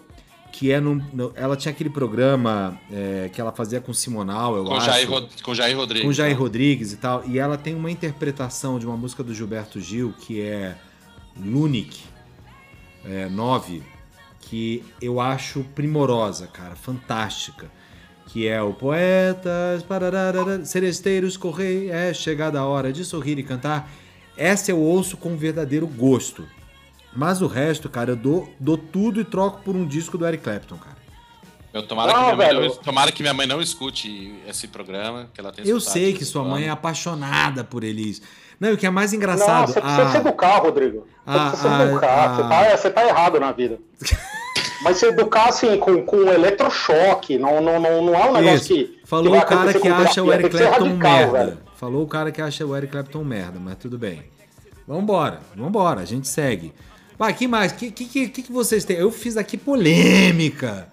que 0.58 0.72
é 0.72 0.80
no- 0.80 1.30
ela 1.36 1.56
tinha 1.56 1.70
aquele 1.70 1.88
programa 1.88 2.76
é, 2.90 3.30
que 3.32 3.40
ela 3.40 3.52
fazia 3.52 3.80
com 3.80 3.92
Simonal, 3.92 4.56
eu 4.56 4.64
Com 4.64 4.74
acho. 4.74 4.86
Jair, 4.86 5.06
com 5.40 5.54
Jair 5.54 5.76
Rodrigues. 5.76 6.04
com 6.04 6.12
Jair 6.12 6.34
né? 6.34 6.40
Rodrigues 6.40 6.92
e 6.92 6.96
tal. 6.96 7.22
E 7.28 7.38
ela 7.38 7.56
tem 7.56 7.76
uma 7.76 7.88
interpretação 7.88 8.76
de 8.76 8.84
uma 8.84 8.96
música 8.96 9.22
do 9.22 9.32
Gilberto 9.32 9.80
Gil, 9.80 10.12
que 10.18 10.40
é 10.40 10.74
Lunic 11.40 12.00
é, 13.04 13.28
9, 13.28 13.84
que 14.40 14.84
eu 15.00 15.20
acho 15.20 15.62
primorosa, 15.76 16.48
cara, 16.48 16.74
fantástica. 16.74 17.70
Que 18.26 18.48
é 18.48 18.60
o 18.60 18.74
Poetas, 18.74 19.84
Seresteiros, 20.64 21.36
Correi, 21.36 21.88
é 21.88 22.12
chegada 22.12 22.58
a 22.58 22.66
hora 22.66 22.92
de 22.92 23.04
sorrir 23.04 23.38
e 23.38 23.44
cantar. 23.44 23.88
Essa 24.36 24.72
eu 24.72 24.78
ouço 24.78 25.16
com 25.16 25.36
verdadeiro 25.36 25.86
gosto. 25.86 26.44
Mas 27.14 27.40
o 27.42 27.46
resto, 27.46 27.88
cara, 27.88 28.10
eu 28.12 28.16
dou, 28.16 28.48
dou 28.60 28.76
tudo 28.76 29.20
e 29.20 29.24
troco 29.24 29.60
por 29.62 29.74
um 29.74 29.86
disco 29.86 30.16
do 30.18 30.26
Eric 30.26 30.44
Clapton, 30.44 30.76
cara. 30.76 30.96
Eu, 31.72 31.82
tomara, 31.86 32.12
Não, 32.12 32.18
que 32.30 32.36
minha 32.36 32.36
mãe 32.54 32.68
não, 32.68 32.76
tomara 32.76 33.12
que 33.12 33.22
minha 33.22 33.34
mãe 33.34 33.46
não 33.46 33.60
escute 33.60 34.34
esse 34.48 34.66
programa, 34.68 35.28
que 35.34 35.40
ela 35.40 35.52
tem 35.52 35.66
Eu 35.66 35.80
sei 35.80 36.12
que 36.14 36.24
sua 36.24 36.42
mãe 36.42 36.64
é 36.64 36.70
apaixonada 36.70 37.62
por 37.62 37.84
eles. 37.84 38.22
Não, 38.58 38.70
e 38.70 38.72
o 38.72 38.76
que 38.78 38.86
é 38.86 38.90
mais 38.90 39.12
Não, 39.12 39.18
engraçado. 39.18 39.72
você 39.72 39.80
precisa 39.80 40.02
a- 40.02 40.10
se 40.10 40.16
educar, 40.16 40.58
Rodrigo. 40.58 41.00
Você 41.00 41.06
Ah, 41.26 41.48
precisa 41.50 41.68
se 41.68 41.82
ah, 41.82 41.84
educar. 41.84 42.08
ah. 42.08 42.34
Você, 42.36 42.42
tá, 42.42 42.76
você 42.76 42.90
tá 42.90 43.06
errado 43.06 43.38
na 43.40 43.52
vida. 43.52 43.78
Mas 44.82 44.96
se 44.96 45.06
educar 45.06 45.48
assim, 45.48 45.76
com, 45.78 46.02
com 46.04 46.16
eletrochoque, 46.22 47.36
não, 47.36 47.60
não, 47.60 47.80
não, 47.80 48.02
não 48.02 48.14
é 48.14 48.30
um 48.30 48.32
negócio 48.32 48.56
Isso. 48.56 48.68
que. 48.94 49.00
Falou 49.04 49.30
vai 49.32 49.40
o 49.40 49.46
cara 49.46 49.74
que 49.74 49.88
acha 49.88 50.22
o 50.22 50.32
Eric 50.32 50.50
que 50.50 50.56
Clapton 50.56 50.84
radical, 50.84 51.12
merda. 51.12 51.32
velho. 51.46 51.58
Falou 51.76 52.02
o 52.02 52.06
cara 52.08 52.32
que 52.32 52.40
acha 52.40 52.64
o 52.66 52.76
Eric 52.76 52.92
Clapton 52.92 53.24
merda, 53.24 53.58
mas 53.60 53.76
tudo 53.76 53.98
bem. 53.98 54.24
Vambora, 54.86 55.40
vambora, 55.54 56.00
a 56.00 56.04
gente 56.04 56.26
segue. 56.26 56.72
Vai, 57.18 57.34
que 57.34 57.48
mais? 57.48 57.72
Que 57.72 57.90
que, 57.90 58.28
que, 58.28 58.42
que 58.42 58.52
vocês 58.52 58.84
têm? 58.84 58.96
Eu 58.96 59.10
fiz 59.10 59.36
aqui 59.36 59.56
polêmica. 59.56 60.88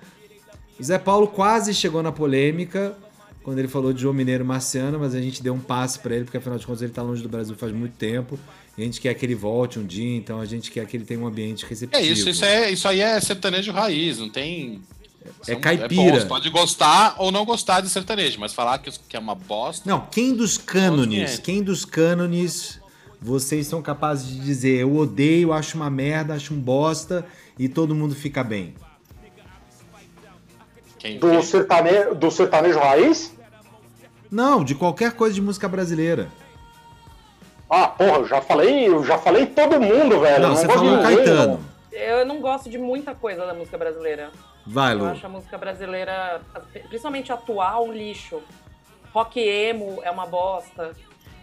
O 0.79 0.83
Zé 0.83 0.97
Paulo 0.97 1.27
quase 1.27 1.73
chegou 1.73 2.01
na 2.03 2.11
polêmica 2.11 2.97
quando 3.43 3.59
ele 3.59 3.67
falou 3.67 3.93
de 3.93 4.01
João 4.01 4.13
Mineiro 4.13 4.43
Marciano, 4.43 4.99
mas 4.99 5.13
a 5.13 5.21
gente 5.21 5.43
deu 5.43 5.53
um 5.53 5.59
passe 5.59 5.99
pra 5.99 6.15
ele, 6.15 6.25
porque 6.25 6.37
afinal 6.37 6.57
de 6.57 6.65
contas 6.65 6.81
ele 6.81 6.91
tá 6.91 7.03
longe 7.03 7.21
do 7.21 7.29
Brasil 7.29 7.55
faz 7.55 7.71
muito 7.71 7.93
tempo. 7.93 8.39
E 8.77 8.81
a 8.81 8.85
gente 8.85 8.99
quer 8.99 9.13
que 9.13 9.23
ele 9.25 9.35
volte 9.35 9.77
um 9.79 9.85
dia, 9.85 10.17
então 10.17 10.41
a 10.41 10.45
gente 10.45 10.69
quer 10.71 10.85
que 10.87 10.97
ele 10.97 11.05
tenha 11.05 11.19
um 11.19 11.27
ambiente 11.27 11.63
É 11.63 11.67
receptivo. 11.69 12.03
isso, 12.11 12.27
isso, 12.29 12.43
é, 12.43 12.71
isso 12.71 12.87
aí 12.87 12.99
é 12.99 13.21
sertanejo 13.21 13.71
raiz, 13.71 14.17
não 14.17 14.29
tem. 14.29 14.81
são- 15.43 15.59
caipira. 15.61 15.87
bom, 15.95 16.11
você 16.19 16.25
pode 16.25 16.49
gostar 16.49 17.15
ou 17.19 17.31
não 17.31 17.45
gostar 17.45 17.79
de 17.81 17.89
sertanejo, 17.89 18.39
mas 18.39 18.51
falar 18.51 18.79
que, 18.79 18.91
que 19.07 19.15
é 19.15 19.19
uma 19.19 19.35
bosta. 19.35 19.87
Não, 19.89 20.07
quem 20.11 20.35
dos 20.35 20.57
cânones, 20.57 21.19
Consciente. 21.21 21.41
quem 21.43 21.63
dos 21.63 21.85
cânones 21.85 22.79
vocês 23.21 23.67
são 23.67 23.81
capazes 23.81 24.27
de 24.27 24.39
dizer 24.39 24.79
eu 24.81 24.95
odeio, 24.95 25.51
acho 25.53 25.77
uma 25.77 25.89
merda, 25.89 26.33
acho 26.33 26.53
um 26.53 26.59
bosta 26.59 27.25
e 27.57 27.67
todo 27.69 27.95
mundo 27.95 28.13
fica 28.15 28.43
bem? 28.43 28.75
Quem, 30.97 31.19
Do 31.19 31.41
sertanejo, 31.43 32.15
do 32.15 32.31
sertanejo 32.31 32.79
raiz? 32.79 33.33
Não, 34.31 34.63
de 34.63 34.73
qualquer 34.75 35.13
coisa 35.13 35.35
de 35.35 35.41
música 35.41 35.67
brasileira. 35.67 36.29
Ah, 37.69 37.87
porra, 37.87 38.17
eu 38.19 38.27
já 38.27 38.41
falei, 38.41 38.87
eu 38.87 39.03
já 39.03 39.17
falei 39.17 39.45
todo 39.45 39.79
mundo, 39.79 40.19
velho. 40.19 40.41
Não, 40.41 40.49
Eu 40.49 40.55
você 40.55 40.67
falou 40.67 41.01
Caetano. 41.01 41.47
não. 41.53 41.75
Eu 41.91 42.25
não 42.25 42.41
gosto 42.41 42.69
de 42.69 42.77
muita 42.77 43.15
coisa 43.15 43.45
da 43.45 43.53
música 43.53 43.77
brasileira. 43.77 44.31
Vai, 44.65 44.93
Eu 44.93 44.99
Lu. 44.99 45.05
acho 45.05 45.25
a 45.25 45.29
música 45.29 45.57
brasileira, 45.57 46.41
principalmente 46.89 47.31
atual, 47.31 47.85
um 47.87 47.93
lixo. 47.93 48.41
Rock 49.13 49.39
emo 49.39 49.99
é 50.03 50.11
uma 50.11 50.25
bosta. 50.25 50.91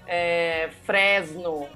É, 0.07 0.71
Fresno, 0.85 1.67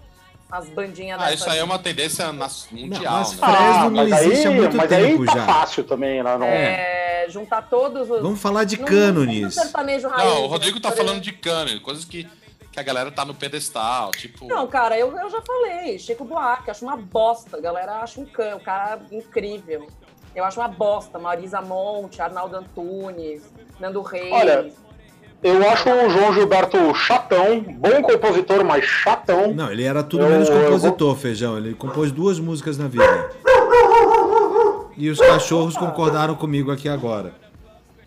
as 0.50 0.68
bandinhas 0.68 1.20
Ah, 1.20 1.32
isso 1.32 1.48
aí 1.48 1.58
é 1.58 1.64
uma 1.64 1.78
tendência 1.78 2.26
mundial, 2.32 3.12
mas 3.18 3.32
né? 3.32 3.38
Fresno 3.38 3.64
Ah, 3.64 3.90
não 3.90 3.90
mas 4.08 4.12
existe 4.22 4.46
há 4.46 4.50
aí, 4.50 4.56
muito 4.56 4.76
mas 4.76 4.88
tempo 4.88 5.20
aí 5.22 5.26
tá 5.26 5.32
já. 5.34 5.46
fácil 5.46 5.84
também, 5.84 6.22
né? 6.22 6.36
Não... 6.38 6.46
É, 6.46 7.26
juntar 7.28 7.62
todos 7.62 8.10
os. 8.10 8.22
Vamos 8.22 8.40
falar 8.40 8.64
de 8.64 8.76
Não- 8.76 8.82
não 8.84 8.88
cânones. 8.88 9.54
sertanejo 9.54 10.08
raiz, 10.08 10.24
Não, 10.24 10.44
o 10.44 10.46
Rodrigo 10.46 10.80
tá 10.80 10.90
né? 10.90 10.96
falando 10.96 11.20
de 11.20 11.32
cano, 11.32 11.80
coisas 11.80 12.04
que, 12.04 12.28
que 12.70 12.78
a 12.80 12.82
galera 12.82 13.10
tá 13.10 13.24
no 13.24 13.34
pedestal, 13.34 14.10
tipo. 14.12 14.46
Não, 14.46 14.66
cara, 14.66 14.98
eu, 14.98 15.16
eu 15.16 15.30
já 15.30 15.40
falei. 15.42 15.98
Chico 15.98 16.24
Buarque, 16.24 16.70
acho 16.70 16.84
uma 16.84 16.96
bosta. 16.96 17.56
A 17.56 17.60
galera 17.60 17.94
acha 18.00 18.20
um 18.20 18.24
can, 18.26 18.56
o 18.56 18.60
cara 18.60 19.00
incrível. 19.10 19.88
Eu 20.34 20.44
acho 20.44 20.60
uma 20.60 20.68
bosta. 20.68 21.18
Marisa 21.18 21.60
Monte, 21.62 22.20
Arnaldo 22.22 22.56
Antunes, 22.56 23.42
Nando 23.80 24.02
Reis. 24.02 24.32
Olha, 24.32 24.70
Eu 25.42 25.68
acho 25.70 25.88
o 25.88 26.10
João 26.10 26.32
Gilberto 26.34 26.94
chatão, 26.94 27.60
bom 27.60 28.02
compositor, 28.02 28.64
mas 28.64 28.84
chatão. 28.84 29.52
Não, 29.52 29.70
ele 29.70 29.84
era 29.84 30.02
tudo 30.02 30.24
Eu- 30.24 30.30
menos 30.30 30.48
eu 30.48 30.60
compositor, 30.60 31.14
Feijão. 31.16 31.56
Ele 31.56 31.74
compôs 31.74 32.10
duas 32.10 32.40
músicas 32.40 32.76
na 32.78 32.88
vida. 32.88 33.30
E 34.96 35.10
os 35.10 35.18
cachorros 35.18 35.76
concordaram 35.76 36.34
comigo 36.34 36.72
aqui 36.72 36.88
agora. 36.88 37.32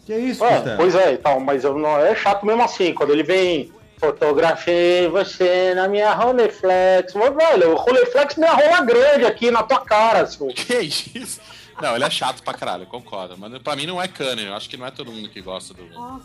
Que 0.05 0.15
isso, 0.15 0.43
É, 0.43 0.55
Costela? 0.55 0.75
pois 0.77 0.95
é, 0.95 1.13
então, 1.13 1.39
mas 1.39 1.63
eu 1.63 1.77
não 1.77 1.97
é 1.99 2.15
chato 2.15 2.45
mesmo 2.45 2.63
assim. 2.63 2.93
Quando 2.93 3.11
ele 3.11 3.21
vem, 3.21 3.71
fotografei 3.97 5.07
você 5.07 5.73
na 5.75 5.87
minha 5.87 6.11
Roleflex. 6.13 7.13
Mas, 7.13 7.35
velho, 7.35 7.73
o 7.73 7.75
Roleflex 7.75 8.35
me 8.37 8.47
rola 8.47 8.81
grande 8.81 9.25
aqui 9.25 9.51
na 9.51 9.61
tua 9.61 9.81
cara, 9.81 10.25
seu. 10.25 10.47
Que 10.55 10.77
isso? 10.79 11.39
Não, 11.81 11.95
ele 11.95 12.03
é 12.03 12.09
chato 12.09 12.43
pra 12.43 12.53
caralho, 12.53 12.83
eu 12.83 12.87
concordo. 12.87 13.35
Mas 13.37 13.57
pra 13.59 13.75
mim 13.75 13.85
não 13.85 14.01
é 14.01 14.07
cânone, 14.07 14.45
eu 14.47 14.53
acho 14.55 14.69
que 14.69 14.75
não 14.77 14.85
é 14.85 14.91
todo 14.91 15.11
mundo 15.11 15.29
que 15.29 15.41
gosta 15.41 15.73
do. 15.73 15.83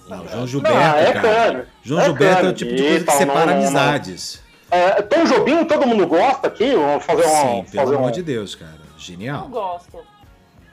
Não, 0.08 0.28
João 0.28 0.46
Gilberto, 0.46 0.76
Não, 0.78 0.96
é 0.96 1.12
cara. 1.12 1.20
cânone. 1.20 1.64
João 1.82 2.00
É 2.00 2.04
Gilberto 2.04 2.46
é 2.46 2.48
o 2.48 2.52
tipo 2.52 2.74
de 2.74 2.82
coisa 2.82 2.96
que 2.96 3.02
Então, 3.02 3.18
separa 3.18 3.38
não, 3.38 3.46
não, 3.46 3.70
não. 3.70 3.80
amizades. 3.80 4.42
É, 4.70 5.02
Tom 5.02 5.24
Jobim, 5.24 5.64
todo 5.64 5.86
mundo 5.86 6.06
gosta 6.06 6.48
aqui? 6.48 6.74
Vamos 6.74 7.04
fazer 7.04 7.24
um. 7.26 7.30
Sim, 7.64 7.70
pelo 7.70 7.84
fazer 7.84 7.94
amor 7.96 8.08
um... 8.08 8.12
de 8.12 8.22
Deus, 8.22 8.54
cara. 8.54 8.80
Eu 8.92 8.98
Genial. 8.98 9.48
gosto. 9.48 9.98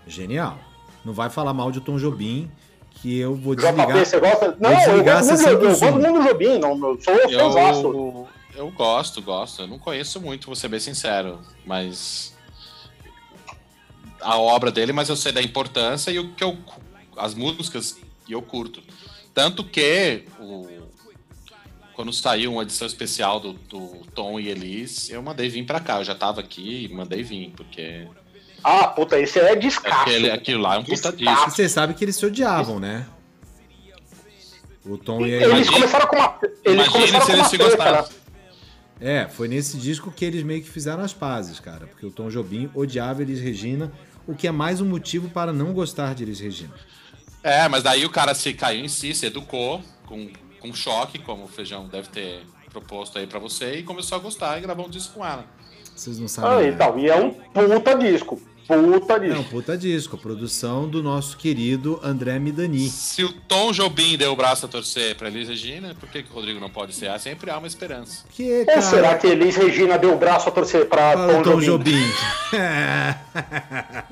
Genial. 0.08 0.58
Não 1.06 1.14
vai 1.14 1.30
falar 1.30 1.53
mal 1.53 1.72
de 1.72 1.82
Tom 1.82 1.98
Jobim, 1.98 2.49
que 2.90 3.20
eu 3.20 3.36
vou 3.36 3.56
desligar. 3.56 3.88
JP, 3.88 3.99
você 4.06 4.20
gosta? 4.20 4.58
Não, 4.60 4.72
eu 4.72 5.03
gosto, 5.03 5.26
muito, 5.34 5.48
eu 5.49 5.60
do 5.60 5.68
gosto 5.68 5.80
Zoom. 5.80 5.91
muito 5.94 6.14
do 6.14 6.24
Jobim, 6.28 6.58
não, 6.60 6.72
eu 6.72 6.99
sou 7.02 7.16
fãzaço. 7.30 7.88
Eu, 7.88 8.28
eu 8.56 8.72
gosto, 8.72 9.22
gosto. 9.22 9.62
Eu 9.64 9.68
não 9.68 9.80
conheço 9.80 10.20
muito, 10.22 10.48
vou 10.48 10.56
ser 10.56 10.68
bem 10.68 10.80
sincero, 10.80 11.40
mas. 11.66 12.36
A 14.22 14.38
obra 14.38 14.72
dele, 14.72 14.93
mas 14.93 15.10
eu 15.10 15.15
sei 15.15 15.31
da 15.31 15.41
importância 15.41 16.11
e 16.11 16.19
o 16.19 16.34
que 16.34 16.43
eu. 16.43 16.57
As 17.18 17.34
músicas 17.34 17.98
que 18.26 18.34
eu 18.34 18.41
curto. 18.41 18.81
Tanto 19.34 19.64
que 19.64 20.23
o, 20.39 20.68
quando 21.93 22.11
saiu 22.14 22.53
uma 22.53 22.64
edição 22.64 22.88
especial 22.88 23.39
do, 23.39 23.53
do 23.53 24.06
Tom 24.14 24.39
e 24.39 24.48
Elis, 24.49 25.10
eu 25.10 25.22
mandei 25.22 25.49
vir 25.49 25.65
pra 25.65 25.80
cá. 25.80 25.99
Eu 25.99 26.03
já 26.03 26.15
tava 26.15 26.41
aqui 26.41 26.85
e 26.85 26.93
mandei 26.93 27.23
vir, 27.23 27.52
porque 27.56 28.07
Ah, 28.64 28.88
puta, 28.88 29.19
esse 29.19 29.39
é 29.39 29.56
descasso. 29.56 30.02
aquele, 30.02 30.30
aquilo 30.31 30.61
lá 30.61 30.76
é 30.76 30.80
um 30.80 30.84
puta 30.84 31.11
disco. 31.11 31.23
E 31.23 31.49
você 31.49 31.68
sabe 31.69 31.93
que 31.93 32.03
eles 32.03 32.15
se 32.15 32.26
odiavam, 32.26 32.80
né? 32.80 33.06
O 34.84 34.98
Tom 34.98 35.26
e 35.26 35.35
a 35.35 35.41
Eles 35.43 35.69
começaram 35.69 36.07
com 36.07 36.15
uma. 36.15 36.39
Eles 36.64 36.88
Imagine 36.88 37.11
começaram 37.11 37.26
se 37.45 37.57
com 37.57 37.64
eles 37.64 37.76
uma 37.76 38.03
se 38.03 38.14
né? 38.14 38.22
É, 38.99 39.27
foi 39.27 39.48
nesse 39.48 39.77
disco 39.77 40.11
que 40.11 40.23
eles 40.26 40.43
meio 40.43 40.61
que 40.61 40.69
fizeram 40.69 41.03
as 41.03 41.14
pazes, 41.14 41.60
cara. 41.60 41.88
Porque 41.88 42.06
o 42.06 42.11
Tom 42.11 42.30
Jobim 42.30 42.69
odiava 42.73 43.22
Elis 43.22 43.39
Regina, 43.39 43.91
o 44.27 44.35
que 44.35 44.48
é 44.48 44.52
mais 44.52 44.81
um 44.81 44.85
motivo 44.85 45.30
para 45.30 45.52
não 45.53 45.73
gostar 45.73 46.14
de 46.15 46.23
Elis 46.23 46.39
Regina. 46.39 46.73
É, 47.43 47.68
mas 47.68 47.84
daí 47.84 48.06
o 48.06 48.10
cara 48.10 48.34
se 48.35 48.53
caiu 48.53 48.84
em 48.85 48.88
si, 48.88 49.14
se 49.15 49.26
educou 49.26 49.81
com, 50.06 50.30
com 50.60 50.73
choque, 50.73 51.18
como 51.19 51.45
o 51.45 51.48
Feijão 51.48 51.88
deve 51.88 52.10
ter 52.10 52.43
proposto 52.72 53.18
aí 53.18 53.26
pra 53.27 53.39
você, 53.39 53.77
e 53.80 53.84
começou 53.84 54.18
a 54.18 54.22
gostar 54.22 54.57
e 54.57 54.61
gravou 54.61 54.85
um 54.85 54.89
disco 54.89 55.15
com 55.15 55.26
ela. 55.26 55.45
Vocês 55.95 56.18
não 56.19 56.26
Ah, 56.26 56.30
sabem. 56.30 56.68
né? 56.68 56.73
então, 56.73 56.99
e 56.99 57.10
é 57.10 57.15
um 57.15 57.31
puta 57.31 57.95
disco. 57.95 58.41
Puta 58.68 59.20
disco. 59.20 59.36
Não, 59.36 59.44
puta 59.44 59.78
disco. 59.78 60.18
Produção 60.18 60.88
do 60.88 61.04
nosso 61.04 61.36
querido 61.38 62.00
André 62.04 62.40
Midani. 62.40 62.88
Se 62.90 63.24
o 63.24 63.34
Tom 63.34 63.72
Jobim 63.74 64.18
deu 64.18 64.32
o 64.32 64.36
braço 64.36 64.66
a 64.66 64.70
torcer 64.70 65.16
pra 65.16 65.28
Elis 65.28 65.50
Regina, 65.50 65.94
por 66.00 66.08
que, 66.08 66.24
que 66.24 66.32
o 66.32 66.34
Rodrigo 66.34 66.60
não 66.60 66.70
pode 66.70 66.96
ser? 66.96 67.10
Ah, 67.10 67.20
sempre 67.20 67.52
há 67.52 67.58
uma 67.58 67.68
esperança. 67.68 68.24
Que, 68.32 68.66
Ou 68.74 68.82
será 68.82 69.18
que 69.18 69.28
Elis 69.28 69.56
Regina 69.58 69.98
deu 69.98 70.14
o 70.14 70.18
braço 70.18 70.48
a 70.48 70.52
torcer 70.52 70.88
pra 70.88 71.02
para 71.14 71.40
o 71.40 71.44
Tom, 71.44 71.52
Tom 71.52 71.62
Jobim? 71.62 71.92
Jobim. 71.92 72.12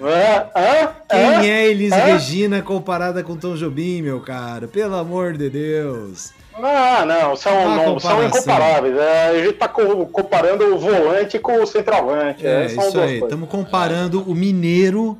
É, 0.02 0.48
é, 0.56 0.94
Quem 1.10 1.52
é 1.52 1.68
Elis 1.70 1.92
é? 1.92 2.14
Regina 2.14 2.62
comparada 2.62 3.24
com 3.24 3.36
Tom 3.36 3.56
Jobim, 3.56 4.02
meu 4.02 4.20
cara? 4.22 4.68
Pelo 4.68 4.96
amor 4.96 5.38
de 5.38 5.50
Deus. 5.50 6.32
Não, 6.60 7.06
não, 7.06 7.36
são, 7.36 7.58
Ah, 7.58 7.76
não, 7.76 8.00
são 8.00 8.24
incomparáveis. 8.26 8.98
É, 8.98 9.28
a 9.30 9.44
gente 9.46 9.54
tá 9.54 9.68
co- 9.68 10.06
comparando 10.08 10.76
o 10.76 10.78
volante 10.80 11.40
com 11.40 11.62
o 11.62 11.66
centroavante. 11.68 12.46
É, 12.46 12.70
são 12.70 12.88
isso 12.88 13.00
aí. 13.00 13.20
Estamos 13.20 13.50
comparando 13.50 14.22
o 14.30 14.36
Mineiro 14.36 15.18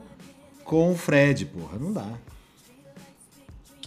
com 0.64 0.92
o 0.92 0.96
Fred, 0.96 1.46
porra. 1.46 1.78
Não 1.80 1.92
dá. 1.94 2.06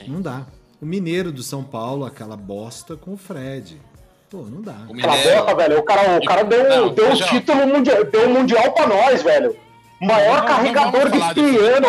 Não 0.07 0.21
dá. 0.21 0.43
O 0.81 0.87
Mineiro 0.87 1.31
do 1.31 1.43
São 1.43 1.63
Paulo, 1.63 2.05
aquela 2.05 2.37
bosta 2.37 2.97
com 2.97 3.13
o 3.15 3.17
Fred. 3.17 3.81
Pô, 4.29 4.39
não 4.39 4.61
dá. 4.63 4.75
O 4.89 4.95
Mineiro. 4.95 5.57
velho. 5.57 5.79
O 5.79 5.83
cara, 5.85 6.19
o 6.19 6.25
cara 6.25 6.43
deu, 6.43 6.69
Não, 6.69 6.93
deu 6.95 7.11
um 7.11 7.15
título 7.15 7.67
mundial, 7.67 8.05
deu 8.05 8.29
um 8.29 8.33
mundial 8.33 8.73
pra 8.73 8.87
nós, 8.87 9.23
velho. 9.23 9.57
O 10.01 10.05
maior 10.07 10.39
Não, 10.41 10.47
carregador 10.47 11.09
não 11.09 11.29
de 11.29 11.35
piano. 11.35 11.89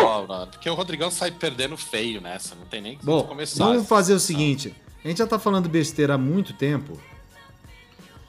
Porque 0.52 0.70
o 0.70 0.74
Rodrigão 0.74 1.10
sai 1.10 1.32
perdendo 1.32 1.76
feio 1.76 2.20
nessa. 2.20 2.54
Não 2.54 2.64
tem 2.66 2.80
nem 2.80 2.96
que 2.96 3.04
Bom, 3.04 3.24
começar. 3.24 3.64
vamos 3.64 3.88
fazer 3.88 4.14
o 4.14 4.20
seguinte. 4.20 4.72
A 5.04 5.08
gente 5.08 5.18
já 5.18 5.26
tá 5.26 5.38
falando 5.38 5.68
besteira 5.68 6.14
há 6.14 6.18
muito 6.18 6.54
tempo. 6.54 6.98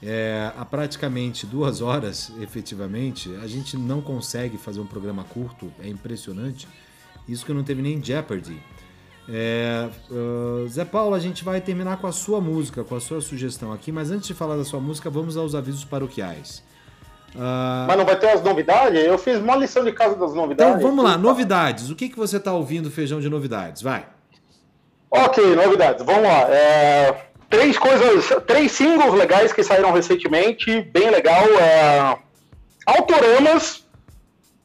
É, 0.02 0.52
há 0.56 0.64
praticamente 0.64 1.46
duas 1.46 1.80
horas, 1.80 2.30
efetivamente. 2.40 3.34
A 3.42 3.46
gente 3.46 3.78
não 3.78 4.02
consegue 4.02 4.58
fazer 4.58 4.80
um 4.80 4.86
programa 4.86 5.24
curto. 5.24 5.72
É 5.82 5.88
impressionante. 5.88 6.68
Isso 7.26 7.46
que 7.46 7.52
não 7.52 7.64
teve 7.64 7.80
nem 7.80 8.02
Jeopardy. 8.02 8.62
É, 9.28 9.88
ah, 10.10 10.68
Zé 10.68 10.84
Paulo, 10.84 11.14
a 11.14 11.18
gente 11.18 11.42
vai 11.42 11.60
terminar 11.62 11.96
com 11.96 12.06
a 12.06 12.12
sua 12.12 12.40
música, 12.42 12.84
com 12.84 12.94
a 12.94 13.00
sua 13.00 13.22
sugestão 13.22 13.72
aqui. 13.72 13.90
Mas 13.90 14.10
antes 14.10 14.28
de 14.28 14.34
falar 14.34 14.56
da 14.56 14.64
sua 14.64 14.78
música, 14.78 15.08
vamos 15.08 15.36
aos 15.36 15.54
avisos 15.54 15.84
paroquiais. 15.84 16.62
Ah, 17.34 17.86
Mas 17.88 17.96
não 17.96 18.04
vai 18.04 18.18
ter 18.18 18.28
as 18.28 18.42
novidades? 18.42 19.02
Eu 19.02 19.16
fiz 19.16 19.38
uma 19.38 19.56
lição 19.56 19.82
de 19.82 19.92
casa 19.92 20.14
das 20.14 20.34
novidades. 20.34 20.76
então 20.76 20.90
vamos 20.90 21.02
lá, 21.02 21.16
novidades. 21.16 21.90
O 21.90 21.96
que, 21.96 22.10
que 22.10 22.16
você 22.16 22.38
tá 22.38 22.52
ouvindo, 22.52 22.90
feijão 22.90 23.18
de 23.18 23.30
novidades? 23.30 23.80
Vai. 23.80 24.06
Ok, 25.10 25.54
novidades. 25.54 26.04
Vamos 26.04 26.22
lá. 26.24 26.48
É, 26.50 27.14
três 27.48 27.78
coisas, 27.78 28.28
três 28.46 28.72
singles 28.72 29.14
legais 29.14 29.52
que 29.52 29.62
saíram 29.62 29.92
recentemente, 29.92 30.80
bem 30.82 31.10
legal. 31.10 31.44
É, 31.60 32.16
Autoramas 32.86 33.84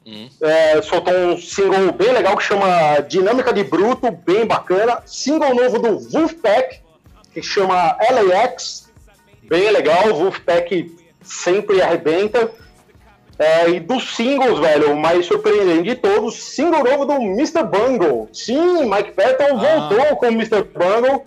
Hum. 0.04 0.28
é, 0.42 0.82
soltou 0.82 1.14
um 1.14 1.38
single 1.38 1.92
bem 1.92 2.10
legal 2.12 2.36
que 2.36 2.42
chama 2.42 3.00
Dinâmica 3.08 3.52
de 3.52 3.62
Bruto, 3.62 4.10
bem 4.10 4.44
bacana. 4.44 5.00
Single 5.06 5.54
novo 5.54 5.78
do 5.78 5.98
Wolfpack, 6.10 6.80
que 7.32 7.40
chama 7.40 7.96
LAX, 8.10 8.90
bem 9.44 9.70
legal. 9.70 10.12
Wolfpack 10.12 10.92
sempre 11.22 11.80
arrebenta. 11.80 12.50
É, 13.42 13.68
e 13.70 13.80
dos 13.80 14.14
singles, 14.14 14.60
velho, 14.60 14.92
o 14.92 14.96
mais 14.96 15.26
surpreendente 15.26 15.82
de 15.82 15.94
todos, 15.96 16.36
single 16.36 16.84
novo 16.84 17.04
do 17.04 17.14
Mr. 17.14 17.64
Bungle. 17.64 18.28
Sim, 18.32 18.84
Mike 18.88 19.12
Patton 19.12 19.58
voltou 19.58 20.16
com 20.16 20.26
o 20.26 20.28
Mr. 20.28 20.62
Bungle. 20.62 21.24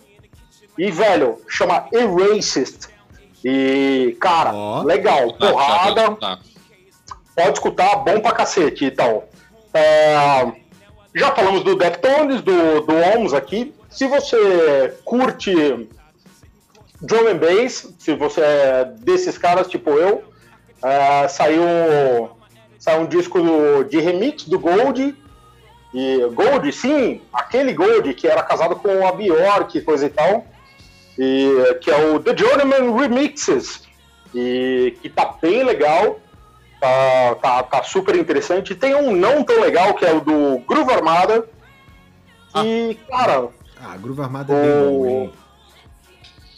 E, 0.78 0.90
velho, 0.92 1.42
chama 1.50 1.88
Erasist. 1.92 2.88
E, 3.44 4.16
cara, 4.20 4.54
Ó. 4.54 4.84
legal, 4.84 5.34
Tá, 5.34 5.52
porrada 5.52 6.02
tá, 6.12 6.16
tá. 6.16 6.40
pode 7.36 7.52
escutar, 7.52 7.96
bom 7.98 8.20
pra 8.22 8.32
cacete 8.32 8.86
e 8.86 8.92
tal. 8.92 9.28
É, 9.74 10.52
já 11.14 11.32
falamos 11.36 11.64
do 11.64 11.76
Deftones, 11.76 12.42
do, 12.42 12.82
do 12.82 12.94
Ohms 12.96 13.34
aqui. 13.34 13.74
Se 13.90 14.08
você 14.08 14.98
curte 15.04 15.54
drum 17.02 17.28
and 17.28 17.38
bass, 17.38 17.94
se 18.00 18.16
você 18.16 18.42
é 18.42 18.86
desses 19.00 19.38
caras 19.38 19.68
tipo 19.68 19.92
eu, 19.92 20.24
é, 20.86 21.28
saiu, 21.28 22.30
saiu 22.80 23.02
um 23.02 23.06
disco 23.06 23.42
do- 23.42 23.84
de 23.84 24.00
remix 24.00 24.44
do 24.44 24.60
Gold. 24.60 25.16
E 25.94 26.18
Gold, 26.34 26.72
sim, 26.74 27.22
aquele 27.34 27.74
Gold 27.74 28.14
que 28.14 28.28
era 28.28 28.44
casado 28.44 28.76
com 28.76 29.08
a 29.08 29.12
Bjork, 29.12 29.80
coisa 29.82 30.06
e 30.06 30.10
tal. 30.10 30.46
E, 31.18 31.78
que 31.82 31.90
é 31.90 31.98
o 32.12 32.20
The 32.20 32.36
Journeyman 32.38 32.94
Remixes. 32.98 33.84
E 34.34 34.98
que 35.02 35.10
tá 35.10 35.34
bem 35.42 35.64
legal. 35.64 36.20
Tá, 36.82 37.36
tá, 37.42 37.64
tá 37.64 37.84
super 37.84 38.16
interessante. 38.16 38.76
Tem 38.76 38.94
um 38.94 39.16
não 39.16 39.44
tão 39.44 39.62
legal, 39.62 39.94
que 39.94 40.06
é 40.06 40.14
o 40.14 40.20
do 40.20 40.60
Groove 40.68 40.92
Armada. 40.94 41.48
E, 42.64 42.98
cara, 43.10 43.48
Ah, 43.82 43.96
Groove 43.98 44.22
Armada 44.22 44.54
é 44.54 44.62
bem 44.62 44.90
bom, 44.90 45.06
hein? 45.06 45.34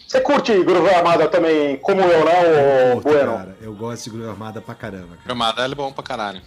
Você 0.08 0.22
curte 0.22 0.64
Groove 0.64 0.90
Armada 0.90 1.28
também, 1.28 1.76
como 1.78 2.00
eu, 2.00 2.24
né, 2.24 2.94
o 2.96 3.02
Bueno? 3.02 3.34
cara. 3.34 3.58
Eu 3.62 3.74
gosto 3.74 4.06
de 4.06 4.12
Groove 4.12 4.30
Armada 4.30 4.62
pra 4.62 4.74
caramba, 4.74 5.10
cara. 5.10 5.22
Gramado 5.26 5.62
é 5.62 5.76
bom 5.76 5.92
pra 5.92 6.02
caralho. 6.02 6.42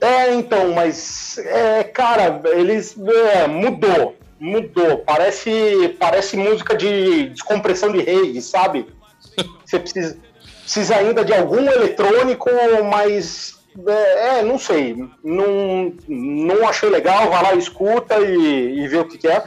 É, 0.00 0.34
então, 0.34 0.72
mas, 0.72 1.38
é, 1.38 1.84
cara, 1.84 2.42
eles. 2.46 2.96
é, 3.32 3.46
mudou. 3.46 4.16
Mudou. 4.40 4.98
Parece, 4.98 5.96
parece 6.00 6.36
música 6.36 6.76
de 6.76 7.28
descompressão 7.28 7.92
de 7.92 8.00
rede, 8.02 8.42
sabe? 8.42 8.86
Você 9.64 9.78
precisa, 9.78 10.18
precisa 10.62 10.96
ainda 10.96 11.24
de 11.24 11.32
algum 11.32 11.60
eletrônico, 11.60 12.50
mas. 12.90 13.56
É, 13.86 14.38
é, 14.38 14.42
não 14.42 14.58
sei. 14.58 14.96
Não, 15.22 15.92
não 16.08 16.68
achei 16.68 16.90
legal. 16.90 17.30
Vai 17.30 17.42
lá, 17.42 17.54
escuta 17.54 18.18
e, 18.18 18.80
e 18.80 18.88
vê 18.88 18.98
o 18.98 19.04
que, 19.04 19.16
que 19.16 19.28
é. 19.28 19.44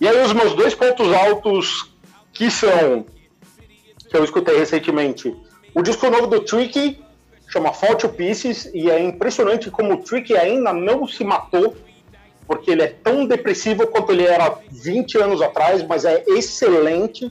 E 0.00 0.08
aí, 0.08 0.22
os 0.22 0.32
meus 0.32 0.54
dois 0.54 0.74
pontos 0.74 1.12
altos, 1.12 1.92
que 2.38 2.50
são. 2.50 3.04
que 4.08 4.16
eu 4.16 4.24
escutei 4.24 4.56
recentemente. 4.56 5.36
O 5.74 5.82
disco 5.82 6.08
novo 6.08 6.26
do 6.28 6.40
Tricky, 6.40 6.98
chama 7.48 7.74
Fall 7.74 7.94
to 7.96 8.08
Pieces, 8.08 8.70
e 8.72 8.88
é 8.90 8.98
impressionante 9.02 9.70
como 9.70 9.92
o 9.94 9.96
Tricky 9.98 10.34
ainda 10.34 10.72
não 10.72 11.06
se 11.06 11.22
matou, 11.24 11.76
porque 12.46 12.70
ele 12.70 12.82
é 12.82 12.86
tão 12.86 13.26
depressivo 13.26 13.86
quanto 13.86 14.12
ele 14.12 14.24
era 14.24 14.56
20 14.70 15.18
anos 15.18 15.42
atrás, 15.42 15.82
mas 15.82 16.06
é 16.06 16.24
excelente. 16.28 17.30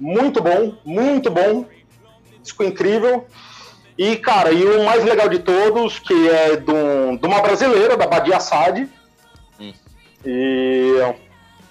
Muito 0.00 0.42
bom, 0.42 0.74
muito 0.84 1.30
bom. 1.30 1.64
Disco 2.42 2.64
incrível. 2.64 3.26
E, 3.96 4.16
cara, 4.16 4.50
e 4.50 4.64
o 4.64 4.84
mais 4.84 5.04
legal 5.04 5.28
de 5.28 5.38
todos, 5.38 6.00
que 6.00 6.28
é 6.28 6.56
de, 6.56 6.72
um- 6.72 7.16
de 7.16 7.24
uma 7.24 7.40
brasileira, 7.40 7.96
da 7.96 8.06
Badia 8.08 8.38
Assad, 8.38 8.88
Hum. 9.60 9.72
e 10.26 11.14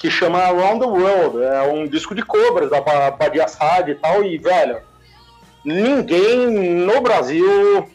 que 0.03 0.11
chama 0.11 0.39
Around 0.39 0.81
the 0.81 0.85
World. 0.85 1.41
É 1.41 1.61
um 1.61 1.88
disco 1.88 2.13
de 2.13 2.21
cobras 2.23 2.69
da 2.69 2.81
Ba- 2.81 3.11
Badia 3.11 3.45
Assad 3.45 3.89
e 3.89 3.95
tal, 3.95 4.21
e, 4.21 4.38
velho, 4.38 4.81
ninguém 5.63 6.45
no 6.51 6.99
Brasil 6.99 7.88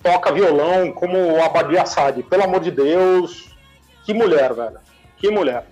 toca 0.00 0.30
violão 0.32 0.92
como 0.92 1.42
a 1.42 1.48
Badia 1.48 1.82
Assad. 1.82 2.22
Pelo 2.22 2.44
amor 2.44 2.60
de 2.60 2.70
Deus, 2.70 3.56
que 4.04 4.14
mulher, 4.14 4.54
velho. 4.54 4.78
Que 5.16 5.32
mulher. 5.32 5.66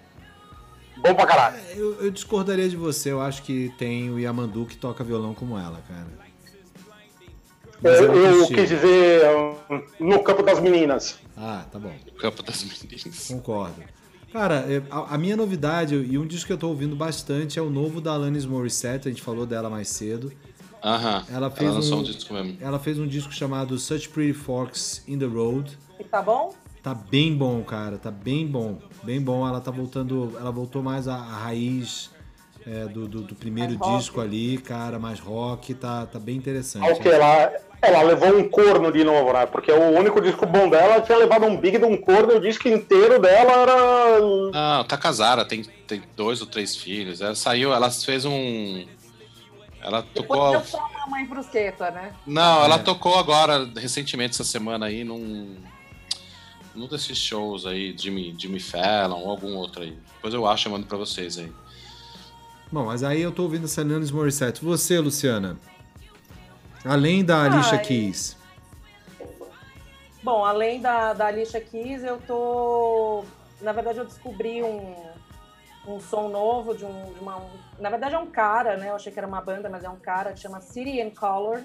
Bom 0.97 1.15
pra 1.15 1.25
caralho. 1.25 1.57
Eu, 1.77 2.07
eu 2.07 2.11
discordaria 2.11 2.69
de 2.69 2.77
você. 2.77 3.13
Eu 3.13 3.21
acho 3.21 3.45
que 3.45 3.73
tem 3.79 4.11
o 4.11 4.19
Yamandu 4.19 4.67
que 4.67 4.77
toca 4.77 5.05
violão 5.05 5.35
como 5.35 5.57
ela, 5.57 5.81
cara. 5.87 6.25
Mas 7.81 7.93
é 8.01 8.03
Eu, 8.03 8.15
eu 8.41 8.47
quis 8.49 8.69
dizer 8.69 9.23
um, 9.37 9.55
no 10.01 10.21
campo 10.25 10.43
das 10.43 10.59
meninas. 10.59 11.21
Ah, 11.37 11.65
tá 11.71 11.79
bom. 11.79 11.95
O 12.09 12.15
campo 12.17 12.43
das 12.43 12.65
meninas. 12.65 13.29
Concordo. 13.29 13.77
Cara, 14.35 14.67
é, 14.69 14.83
a, 14.91 15.15
a 15.15 15.17
minha 15.19 15.37
novidade, 15.37 15.95
e 15.95 16.19
um 16.19 16.27
disco 16.27 16.49
que 16.49 16.53
eu 16.53 16.59
tô 16.59 16.67
ouvindo 16.67 16.97
bastante, 16.97 17.57
é 17.57 17.63
o 17.63 17.71
novo 17.71 18.01
da 18.01 18.15
Alanis 18.15 18.45
Morissette. 18.45 19.07
A 19.07 19.11
gente 19.13 19.23
falou 19.23 19.47
dela 19.47 19.71
mais 19.71 19.87
cedo. 19.89 20.33
Aham. 20.83 21.25
Ela 21.33 21.49
fez 21.53 21.73
lançou 21.73 21.99
um- 21.99 22.01
um 22.01 22.03
disco 22.03 22.35
mesmo. 22.35 22.57
Ela 22.61 22.81
fez 22.81 22.99
um 22.99 23.07
disco 23.07 23.33
chamado 23.33 23.79
Such 23.79 24.09
Pretty 24.09 24.33
Forks 24.33 25.05
in 25.07 25.21
the 25.21 25.25
Road. 25.25 25.79
E 26.01 26.03
tá 26.03 26.21
bom? 26.21 26.53
Tá 26.83 26.93
bem 26.93 27.33
bom, 27.37 27.63
cara. 27.63 27.97
Tá 27.97 28.11
bem 28.11 28.45
bom. 28.45 28.81
Bem 29.05 29.21
bom. 29.21 29.47
Ela 29.47 29.61
tá 29.61 29.71
voltando. 29.71 30.33
Ela 30.37 30.51
voltou 30.51 30.83
mais 30.83 31.07
à, 31.07 31.15
à 31.15 31.39
raiz 31.45 32.11
é, 32.67 32.87
do, 32.87 33.07
do, 33.07 33.21
do 33.23 33.35
primeiro 33.35 33.71
Mais 33.79 33.81
rock. 33.83 33.99
disco 33.99 34.21
ali, 34.21 34.59
cara, 34.59 34.99
mais 34.99 35.21
rock. 35.21 35.75
Tá, 35.75 36.07
tá 36.07 36.19
bem 36.19 36.37
interessante. 36.37 36.89
Ao 36.89 36.97
que 36.99 37.09
ela, 37.09 37.53
ela 37.83 38.03
levou 38.03 38.37
um 38.39 38.49
corno 38.49 38.91
de 38.91 39.05
novo, 39.05 39.33
né? 39.33 39.45
Porque 39.47 39.71
o 39.71 39.91
único 39.91 40.21
disco 40.21 40.47
bom 40.47 40.69
dela 40.71 41.01
tinha 41.03 41.19
levado 41.19 41.45
um 41.45 41.57
big 41.57 41.77
de 41.79 41.85
um 41.85 41.97
corno 41.97 42.33
e 42.33 42.37
o 42.37 42.41
disco 42.41 42.67
inteiro 42.69 43.21
dela 43.21 43.53
era. 43.53 44.21
Não, 44.53 44.85
tá 44.85 44.97
casada, 44.97 45.45
tem, 45.45 45.63
tem 45.87 46.03
dois 46.17 46.41
ou 46.41 46.47
três 46.47 46.75
filhos. 46.77 47.21
Ela 47.21 47.35
saiu, 47.35 47.73
ela 47.75 47.91
fez 47.91 48.25
um. 48.25 48.85
Ela 49.83 50.03
tocou. 50.03 50.53
deu 50.53 50.65
só 50.65 50.79
uma 50.79 51.07
mãe 51.09 51.27
brusqueta, 51.27 51.91
né? 51.91 52.15
Não, 52.27 52.65
ela 52.65 52.77
É. 52.77 52.79
tocou 52.79 53.19
agora, 53.19 53.69
recentemente, 53.77 54.31
essa 54.33 54.45
semana 54.45 54.87
aí, 54.87 55.05
num. 55.05 55.57
Num 56.75 56.89
desses 56.89 57.19
shows 57.19 57.67
aí, 57.67 57.95
Jimmy, 57.97 58.35
Jimmy 58.37 58.59
Fallon 58.59 59.21
ou 59.21 59.31
algum 59.31 59.55
outro 59.55 59.83
aí. 59.83 59.97
Depois 60.15 60.33
eu 60.35 60.45
acho 60.47 60.69
e 60.69 60.73
mando 60.73 60.87
pra 60.87 60.97
vocês 60.97 61.39
aí. 61.39 61.53
Bom, 62.75 62.87
mas 62.87 63.05
aí 63.05 63.23
eu 63.23 63.31
tô 63.31 63.45
ouvindo 63.45 63.67
essa 63.67 63.83
Alanis 63.83 64.11
Morissette. 64.11 64.65
Você, 64.65 64.99
Luciana? 64.99 65.57
Além 66.85 67.25
da 67.25 67.45
Alicia 67.45 67.79
Ai. 67.79 67.85
Keys. 67.85 68.37
Bom, 70.21 70.45
além 70.45 70.81
da, 70.81 71.13
da 71.13 71.27
Alicia 71.27 71.61
Keys, 71.61 72.03
eu 72.03 72.19
tô. 72.27 73.23
Na 73.61 73.71
verdade, 73.71 73.99
eu 73.99 74.05
descobri 74.05 74.61
um, 74.65 74.93
um 75.87 76.01
som 76.01 76.29
novo 76.29 76.75
de, 76.77 76.85
um, 76.85 77.13
de 77.13 77.21
uma. 77.21 77.37
um- 77.37 77.51
Na 77.79 77.91
verdade, 77.91 78.17
é 78.17 78.19
um 78.19 78.27
cara, 78.27 78.77
né? 78.77 78.89
Eu 78.91 78.97
achei 78.97 79.13
que 79.13 79.21
era 79.21 79.29
uma 79.29 79.41
banda, 79.41 79.71
mas 79.71 79.85
é 79.85 79.89
um 79.89 80.01
cara 80.01 80.33
que 80.33 80.41
chama 80.41 80.61
City 80.61 81.01
and 81.01 81.11
Color. 81.11 81.63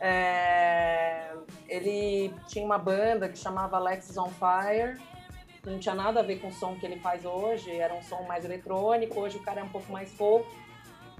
É, 0.00 1.34
Ele 1.68 2.32
tinha 2.48 2.64
uma 2.64 2.78
banda 2.78 3.28
que 3.28 3.36
chamava 3.38 3.76
Alexis 3.76 4.16
on 4.16 4.30
Fire. 4.30 4.98
Não 5.64 5.78
tinha 5.78 5.94
nada 5.94 6.20
a 6.20 6.22
ver 6.22 6.40
com 6.40 6.48
o 6.48 6.52
som 6.52 6.74
que 6.74 6.84
ele 6.84 6.96
faz 6.98 7.24
hoje, 7.24 7.70
era 7.70 7.94
um 7.94 8.02
som 8.02 8.22
mais 8.26 8.44
eletrônico. 8.44 9.20
Hoje 9.20 9.36
o 9.36 9.40
cara 9.42 9.60
é 9.60 9.64
um 9.64 9.68
pouco 9.68 9.92
mais 9.92 10.12
folk. 10.12 10.46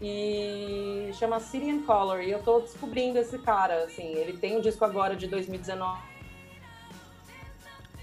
E 0.01 1.11
chama 1.15 1.39
City 1.39 1.71
and 1.71 1.83
Color. 1.83 2.23
E 2.23 2.31
eu 2.33 2.43
tô 2.43 2.59
descobrindo 2.61 3.19
esse 3.19 3.39
cara, 3.39 3.85
assim. 3.85 4.15
Ele 4.17 4.33
tem 4.37 4.57
um 4.57 4.61
disco 4.61 4.85
agora 4.85 5.15
de 5.15 5.29
2019 5.29 6.01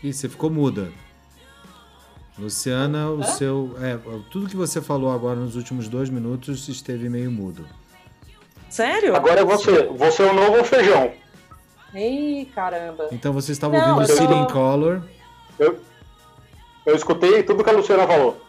Ih, 0.01 0.13
você 0.13 0.29
ficou 0.29 0.49
muda. 0.49 0.89
Luciana, 2.37 3.09
o 3.09 3.19
Hã? 3.19 3.23
seu. 3.23 3.75
É, 3.81 3.97
tudo 4.31 4.47
que 4.47 4.55
você 4.55 4.81
falou 4.81 5.11
agora 5.11 5.35
nos 5.35 5.57
últimos 5.57 5.89
dois 5.89 6.09
minutos 6.09 6.69
esteve 6.69 7.09
meio 7.09 7.29
mudo. 7.29 7.67
Sério? 8.69 9.13
Agora 9.13 9.41
é 9.41 9.43
você. 9.43 9.87
Você 9.87 10.23
é 10.23 10.31
o 10.31 10.33
novo 10.33 10.63
feijão. 10.63 11.11
Ih, 11.93 12.45
caramba. 12.55 13.09
Então 13.11 13.33
você 13.33 13.51
estava 13.51 13.77
Não, 13.77 13.95
ouvindo 13.97 14.07
City 14.15 14.25
tô- 14.27 14.41
in 14.41 14.47
Color. 14.47 15.01
Eu, 15.57 15.81
eu 16.89 16.95
escutei 16.95 17.43
tudo 17.43 17.63
que 17.63 17.69
a 17.69 17.73
Luciana 17.73 18.07
falou. 18.07 18.41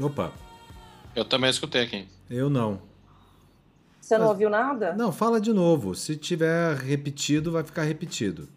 Opa, 0.00 0.32
Eu 1.14 1.24
também 1.24 1.50
escutei 1.50 1.82
aqui. 1.82 2.08
eu 2.28 2.50
não. 2.50 2.80
Você 4.00 4.18
não 4.18 4.28
ouviu 4.28 4.50
nada? 4.50 4.92
Não, 4.92 5.10
fala 5.10 5.40
de 5.40 5.52
novo. 5.52 5.94
Se 5.94 6.14
tiver 6.16 6.76
repetido, 6.76 7.52
vai 7.52 7.62
ficar 7.64 7.84
repetido. 7.84 8.48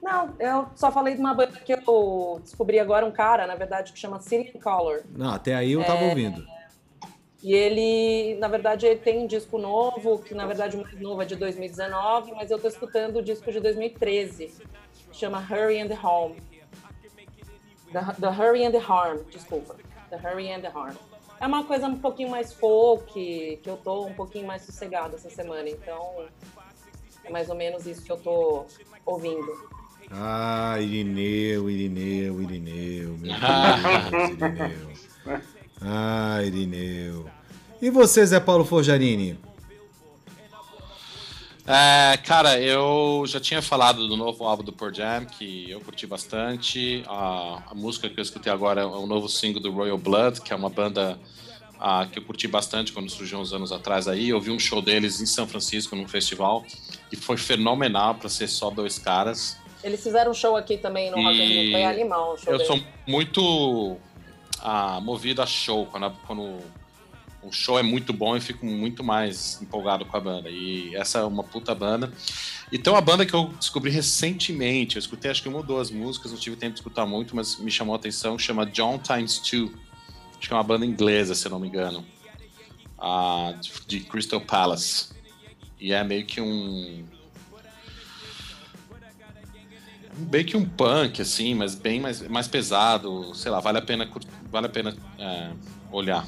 Não, 0.00 0.34
eu 0.38 0.66
só 0.76 0.92
falei 0.92 1.14
de 1.14 1.20
uma 1.20 1.34
banda 1.34 1.52
que 1.52 1.72
eu 1.72 2.40
descobri 2.42 2.78
agora, 2.78 3.04
um 3.04 3.10
cara, 3.10 3.46
na 3.46 3.56
verdade, 3.56 3.92
que 3.92 3.98
chama 3.98 4.20
City 4.20 4.58
Color. 4.58 5.02
Não, 5.16 5.30
até 5.34 5.54
aí 5.54 5.72
eu 5.72 5.84
tava 5.84 6.04
ouvindo. 6.04 6.46
E 7.42 7.52
ele, 7.54 8.38
na 8.38 8.48
verdade, 8.48 8.86
ele 8.86 9.00
tem 9.00 9.18
um 9.24 9.26
disco 9.26 9.58
novo, 9.58 10.18
que 10.18 10.34
na 10.34 10.46
verdade 10.46 10.76
o 10.76 10.82
mais 10.82 11.00
novo 11.00 11.22
é 11.22 11.24
de 11.24 11.36
2019, 11.36 12.32
mas 12.32 12.50
eu 12.50 12.58
tô 12.58 12.68
escutando 12.68 13.18
o 13.18 13.22
disco 13.22 13.50
de 13.50 13.58
2013, 13.60 14.52
que 15.10 15.16
chama 15.16 15.38
Hurry 15.38 15.80
and 15.80 15.88
Home. 16.02 16.36
The, 17.92 18.00
the 18.20 18.30
Hurry 18.30 18.64
and 18.64 18.72
the 18.72 18.78
Harm, 18.80 19.18
desculpa. 19.30 19.76
The 20.10 20.16
Hurry 20.16 20.50
and 20.52 20.60
the 20.60 20.70
Harm. 20.70 20.94
É 21.40 21.46
uma 21.46 21.64
coisa 21.64 21.86
um 21.86 21.98
pouquinho 21.98 22.30
mais 22.30 22.52
folk, 22.52 23.12
que 23.14 23.68
eu 23.68 23.76
tô 23.76 24.06
um 24.06 24.12
pouquinho 24.12 24.46
mais 24.46 24.62
sossegada 24.62 25.16
essa 25.16 25.30
semana, 25.30 25.68
então 25.68 26.26
é 27.24 27.30
mais 27.30 27.48
ou 27.48 27.56
menos 27.56 27.86
isso 27.86 28.02
que 28.02 28.12
eu 28.12 28.18
tô 28.18 28.66
ouvindo. 29.06 29.50
Ah, 30.10 30.76
Irineu, 30.80 31.70
Irineu, 31.70 32.42
Irineu, 32.42 33.16
meu 33.18 33.32
Deus, 34.10 34.30
Irineu. 34.32 35.40
Ah, 35.80 36.42
Irineu. 36.42 37.26
E 37.80 37.88
você, 37.88 38.26
Zé 38.26 38.38
Paulo 38.40 38.64
Forjarini? 38.64 39.38
É, 41.72 42.16
cara, 42.16 42.58
eu 42.60 43.22
já 43.28 43.38
tinha 43.38 43.62
falado 43.62 44.08
do 44.08 44.16
novo 44.16 44.44
álbum 44.44 44.64
do 44.64 44.72
Pearl 44.72 44.92
Jam, 44.92 45.24
que 45.24 45.70
eu 45.70 45.80
curti 45.80 46.04
bastante. 46.04 47.04
A, 47.06 47.62
a 47.70 47.74
música 47.76 48.08
que 48.10 48.18
eu 48.18 48.22
escutei 48.22 48.52
agora 48.52 48.80
é 48.80 48.84
o 48.84 49.06
novo 49.06 49.28
single 49.28 49.62
do 49.62 49.70
Royal 49.70 49.96
Blood, 49.96 50.40
que 50.40 50.52
é 50.52 50.56
uma 50.56 50.68
banda 50.68 51.16
ah, 51.78 52.08
que 52.10 52.18
eu 52.18 52.24
curti 52.24 52.48
bastante 52.48 52.92
quando 52.92 53.08
surgiu 53.08 53.38
uns 53.38 53.52
anos 53.52 53.70
atrás 53.70 54.08
aí. 54.08 54.30
Eu 54.30 54.40
vi 54.40 54.50
um 54.50 54.58
show 54.58 54.82
deles 54.82 55.20
em 55.20 55.26
São 55.26 55.46
Francisco, 55.46 55.94
num 55.94 56.08
festival, 56.08 56.64
e 57.12 57.16
foi 57.16 57.36
fenomenal 57.36 58.16
para 58.16 58.28
ser 58.28 58.48
só 58.48 58.68
dois 58.70 58.98
caras. 58.98 59.56
Eles 59.84 60.02
fizeram 60.02 60.32
um 60.32 60.34
show 60.34 60.56
aqui 60.56 60.76
também 60.76 61.08
no 61.10 61.22
Rock 61.22 61.36
in 61.40 61.46
Rio, 61.46 61.72
foi 61.72 61.84
animal 61.84 62.34
o 62.34 62.36
show 62.36 62.52
Eu 62.52 62.58
deles. 62.58 62.66
sou 62.66 62.80
muito 63.06 63.96
ah, 64.60 64.98
movido 65.00 65.40
a 65.40 65.46
show. 65.46 65.86
Quando, 65.86 66.06
a- 66.06 66.12
quando 66.26 66.58
o 67.42 67.50
show 67.50 67.78
é 67.78 67.82
muito 67.82 68.12
bom, 68.12 68.36
eu 68.36 68.40
fico 68.40 68.66
muito 68.66 69.02
mais 69.02 69.60
empolgado 69.62 70.04
com 70.04 70.16
a 70.16 70.20
banda. 70.20 70.50
E 70.50 70.94
essa 70.94 71.20
é 71.20 71.24
uma 71.24 71.42
puta 71.42 71.74
banda. 71.74 72.12
E 72.70 72.78
tem 72.78 72.92
uma 72.92 73.00
banda 73.00 73.24
que 73.24 73.34
eu 73.34 73.48
descobri 73.58 73.90
recentemente. 73.90 74.96
Eu 74.96 75.00
escutei 75.00 75.30
acho 75.30 75.42
que 75.42 75.48
uma 75.48 75.58
ou 75.58 75.64
duas 75.64 75.90
músicas, 75.90 76.32
não 76.32 76.38
tive 76.38 76.56
tempo 76.56 76.74
de 76.74 76.80
escutar 76.80 77.06
muito, 77.06 77.34
mas 77.34 77.58
me 77.58 77.70
chamou 77.70 77.94
a 77.94 77.98
atenção. 77.98 78.38
Chama 78.38 78.66
John 78.66 78.98
Times 78.98 79.38
Two. 79.38 79.72
Acho 80.38 80.48
que 80.48 80.52
é 80.52 80.56
uma 80.56 80.62
banda 80.62 80.84
inglesa, 80.86 81.34
se 81.34 81.48
não 81.48 81.58
me 81.58 81.68
engano. 81.68 82.04
Ah, 82.98 83.54
de- 83.86 84.00
Crystal 84.00 84.40
Palace. 84.40 85.08
E 85.80 85.92
é 85.92 86.04
meio 86.04 86.26
que 86.26 86.40
um 86.40 87.04
bem 90.18 90.44
que 90.44 90.56
um 90.56 90.64
punk, 90.68 91.22
assim, 91.22 91.54
mas 91.54 91.74
bem 91.74 92.00
mais, 92.00 92.20
mais 92.28 92.46
pesado. 92.46 93.34
Sei 93.34 93.50
lá, 93.50 93.60
vale 93.60 93.78
a 93.78 93.82
pena, 93.82 94.08
vale 94.50 94.66
a 94.66 94.68
pena 94.68 94.94
é, 95.18 95.50
olhar. 95.90 96.26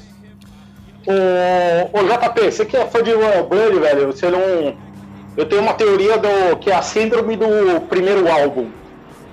Ô, 1.05 1.99
ô 1.99 2.03
JP, 2.03 2.51
você 2.51 2.65
que 2.65 2.77
é 2.77 2.85
fã 2.85 3.03
de 3.03 3.11
Royal 3.11 3.45
Blood, 3.45 3.79
velho, 3.79 4.07
você 4.07 4.29
não. 4.29 4.75
Eu 5.35 5.45
tenho 5.45 5.61
uma 5.61 5.73
teoria 5.73 6.17
do 6.17 6.57
que 6.57 6.69
é 6.69 6.75
a 6.75 6.81
síndrome 6.81 7.35
do 7.35 7.81
primeiro 7.89 8.31
álbum. 8.31 8.69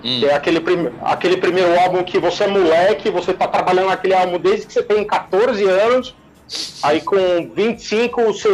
Hum. 0.03 0.19
Que 0.21 0.27
é 0.27 0.35
aquele, 0.35 0.61
prim... 0.61 0.91
aquele 1.03 1.37
primeiro 1.37 1.79
álbum 1.79 2.03
que 2.03 2.19
você 2.19 2.45
é 2.45 2.49
moleque, 2.49 3.11
você 3.11 3.35
tá 3.35 3.47
trabalhando 3.47 3.89
naquele 3.89 4.15
álbum 4.15 4.39
desde 4.39 4.67
que 4.67 4.73
você 4.73 4.83
tem 4.83 5.05
14 5.05 5.65
anos. 5.65 6.15
Aí 6.83 7.01
com 7.01 7.17
25 7.55 8.25
você 8.25 8.49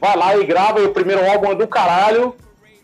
vai 0.00 0.16
lá 0.16 0.36
e 0.36 0.44
grava 0.44 0.80
e 0.80 0.84
o 0.84 0.92
primeiro 0.92 1.28
álbum 1.28 1.50
é 1.50 1.54
do 1.54 1.66
caralho. 1.66 2.34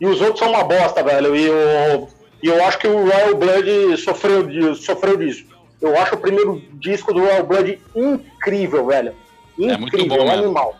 E 0.01 0.07
os 0.07 0.21
outros 0.21 0.41
são 0.41 0.51
uma 0.51 0.65
bosta, 0.65 1.03
velho. 1.03 1.35
E 1.35 1.47
eu, 1.47 2.09
e 2.43 2.49
eu 2.49 2.63
acho 2.65 2.79
que 2.79 2.89
o 2.89 3.09
Royal 3.09 3.37
Blood 3.37 3.97
sofreu, 3.99 4.75
sofreu 4.75 5.17
disso. 5.17 5.47
Eu 5.81 5.97
acho 5.99 6.17
o 6.17 6.19
primeiro 6.19 6.61
disco 6.75 7.15
do 7.15 7.21
Royal 7.21 7.45
Blood 7.45 7.81
incrível, 7.95 8.87
velho. 8.87 9.15
É 9.59 9.77
muito 9.77 9.97
Incrível, 9.97 10.19
bom 10.19 10.25
mesmo. 10.25 10.45
animal. 10.45 10.77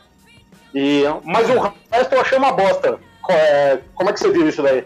E, 0.75 1.03
mas 1.25 1.49
o 1.51 1.73
resto 1.91 2.15
eu 2.15 2.21
achei 2.21 2.39
uma 2.39 2.53
bosta. 2.53 2.99
É, 3.29 3.79
Como 3.95 4.11
é 4.11 4.13
que 4.13 4.21
você 4.21 4.31
viu 4.31 4.49
isso 4.49 4.63
daí? 4.63 4.85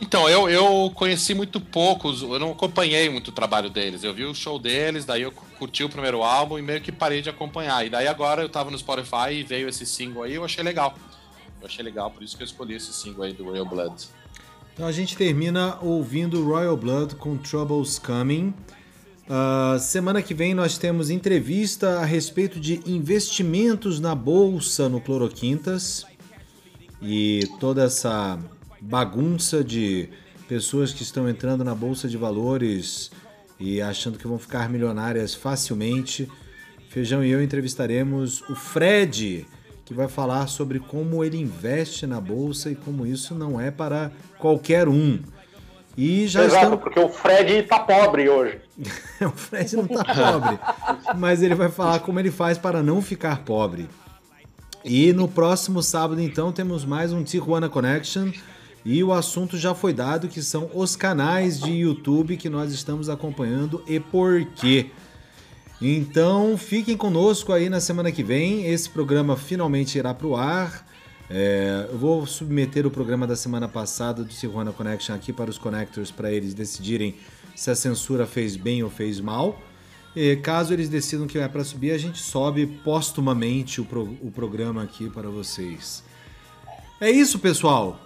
Então, 0.00 0.28
eu, 0.28 0.50
eu 0.50 0.92
conheci 0.94 1.34
muito 1.34 1.60
poucos, 1.60 2.22
eu 2.22 2.38
não 2.38 2.52
acompanhei 2.52 3.08
muito 3.08 3.28
o 3.28 3.32
trabalho 3.32 3.70
deles. 3.70 4.04
Eu 4.04 4.12
vi 4.12 4.24
o 4.24 4.34
show 4.34 4.58
deles, 4.58 5.04
daí 5.04 5.22
eu 5.22 5.32
curti 5.58 5.82
o 5.82 5.88
primeiro 5.88 6.22
álbum 6.22 6.58
e 6.58 6.62
meio 6.62 6.80
que 6.80 6.92
parei 6.92 7.22
de 7.22 7.30
acompanhar. 7.30 7.86
E 7.86 7.90
daí 7.90 8.06
agora 8.06 8.42
eu 8.42 8.48
tava 8.48 8.70
no 8.70 8.78
Spotify 8.78 9.32
e 9.32 9.42
veio 9.42 9.68
esse 9.68 9.86
single 9.86 10.22
aí, 10.24 10.34
eu 10.34 10.44
achei 10.44 10.62
legal. 10.62 10.94
Eu 11.60 11.66
achei 11.66 11.82
legal, 11.82 12.10
por 12.10 12.22
isso 12.22 12.36
que 12.36 12.42
eu 12.42 12.44
escolhi 12.44 12.74
esse 12.74 12.92
single 12.92 13.24
aí 13.24 13.32
do 13.32 13.44
Royal 13.44 13.64
Blood. 13.64 14.08
Então 14.74 14.86
a 14.86 14.92
gente 14.92 15.16
termina 15.16 15.78
ouvindo 15.80 16.44
Royal 16.44 16.76
Blood 16.76 17.14
com 17.14 17.36
Troubles 17.38 17.98
Coming. 17.98 18.52
Ah, 19.28 19.78
semana 19.80 20.20
que 20.20 20.34
vem 20.34 20.52
nós 20.52 20.76
temos 20.76 21.08
entrevista 21.08 22.00
a 22.00 22.04
respeito 22.04 22.60
de 22.60 22.80
investimentos 22.84 23.98
na 23.98 24.14
bolsa 24.14 24.86
no 24.86 25.00
Cloroquintas 25.00 26.04
e 27.00 27.48
toda 27.58 27.84
essa 27.84 28.38
bagunça 28.82 29.64
de 29.64 30.10
pessoas 30.46 30.92
que 30.92 31.02
estão 31.02 31.26
entrando 31.26 31.64
na 31.64 31.74
bolsa 31.74 32.06
de 32.06 32.18
valores 32.18 33.10
e 33.58 33.80
achando 33.80 34.18
que 34.18 34.26
vão 34.26 34.38
ficar 34.38 34.68
milionárias 34.68 35.34
facilmente. 35.34 36.28
Feijão 36.90 37.24
e 37.24 37.30
eu 37.30 37.42
entrevistaremos 37.42 38.42
o 38.42 38.54
Fred, 38.54 39.46
que 39.86 39.94
vai 39.94 40.06
falar 40.06 40.48
sobre 40.48 40.78
como 40.78 41.24
ele 41.24 41.38
investe 41.38 42.06
na 42.06 42.20
bolsa 42.20 42.70
e 42.70 42.74
como 42.74 43.06
isso 43.06 43.34
não 43.34 43.58
é 43.58 43.70
para 43.70 44.12
qualquer 44.38 44.86
um. 44.86 45.18
E 45.96 46.26
já 46.26 46.44
Exato, 46.44 46.56
estamos. 46.56 46.80
porque 46.80 46.98
o 46.98 47.08
Fred 47.08 47.62
tá 47.64 47.78
pobre 47.78 48.28
hoje. 48.28 48.60
o 49.24 49.30
Fred 49.30 49.76
não 49.76 49.86
tá 49.86 50.04
pobre, 50.04 50.58
mas 51.16 51.42
ele 51.42 51.54
vai 51.54 51.68
falar 51.68 52.00
como 52.00 52.18
ele 52.18 52.30
faz 52.30 52.58
para 52.58 52.82
não 52.82 53.00
ficar 53.00 53.44
pobre. 53.44 53.88
E 54.84 55.12
no 55.12 55.28
próximo 55.28 55.82
sábado, 55.82 56.20
então, 56.20 56.52
temos 56.52 56.84
mais 56.84 57.12
um 57.12 57.22
Tijuana 57.22 57.68
Connection. 57.68 58.30
E 58.84 59.02
o 59.02 59.12
assunto 59.12 59.56
já 59.56 59.74
foi 59.74 59.94
dado, 59.94 60.28
que 60.28 60.42
são 60.42 60.70
os 60.74 60.94
canais 60.94 61.58
de 61.58 61.70
YouTube 61.70 62.36
que 62.36 62.50
nós 62.50 62.70
estamos 62.70 63.08
acompanhando 63.08 63.82
e 63.86 63.98
por 63.98 64.44
quê. 64.56 64.90
Então, 65.80 66.58
fiquem 66.58 66.96
conosco 66.96 67.50
aí 67.50 67.70
na 67.70 67.80
semana 67.80 68.12
que 68.12 68.22
vem. 68.22 68.66
Esse 68.66 68.90
programa 68.90 69.36
finalmente 69.36 69.96
irá 69.96 70.12
para 70.12 70.26
o 70.26 70.36
ar. 70.36 70.86
É, 71.30 71.88
eu 71.90 71.96
vou 71.98 72.26
submeter 72.26 72.86
o 72.86 72.90
programa 72.90 73.26
da 73.26 73.34
semana 73.34 73.66
passada 73.66 74.22
do 74.22 74.28
Tijuana 74.28 74.72
Connection 74.72 75.14
aqui 75.14 75.32
para 75.32 75.48
os 75.50 75.56
connectors 75.58 76.10
para 76.10 76.30
eles 76.30 76.52
decidirem 76.52 77.14
se 77.56 77.70
a 77.70 77.74
censura 77.74 78.26
fez 78.26 78.56
bem 78.56 78.82
ou 78.82 78.90
fez 78.90 79.20
mal. 79.20 79.60
E 80.14 80.36
caso 80.36 80.72
eles 80.72 80.88
decidam 80.88 81.26
que 81.26 81.38
é 81.38 81.48
para 81.48 81.64
subir, 81.64 81.90
a 81.92 81.98
gente 81.98 82.20
sobe 82.20 82.66
postumamente 82.84 83.80
o, 83.80 83.84
pro- 83.84 84.16
o 84.22 84.30
programa 84.30 84.82
aqui 84.82 85.08
para 85.10 85.28
vocês. 85.28 86.04
É 87.00 87.10
isso, 87.10 87.38
pessoal. 87.38 87.98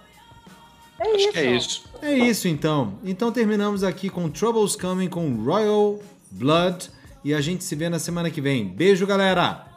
É 0.99 1.03
Acho 1.03 1.17
isso. 1.17 1.31
que 1.31 1.37
é 1.39 1.55
isso. 1.55 1.83
É 2.01 2.13
isso 2.17 2.47
então. 2.47 2.97
Então 3.03 3.31
terminamos 3.31 3.83
aqui 3.83 4.09
com 4.09 4.27
Troubles 4.29 4.75
Coming 4.75 5.07
com 5.07 5.29
Royal 5.43 5.99
Blood 6.31 6.89
e 7.23 7.33
a 7.33 7.41
gente 7.41 7.63
se 7.63 7.75
vê 7.75 7.89
na 7.89 7.99
semana 7.99 8.31
que 8.31 8.41
vem. 8.41 8.65
Beijo, 8.67 9.05
galera! 9.05 9.68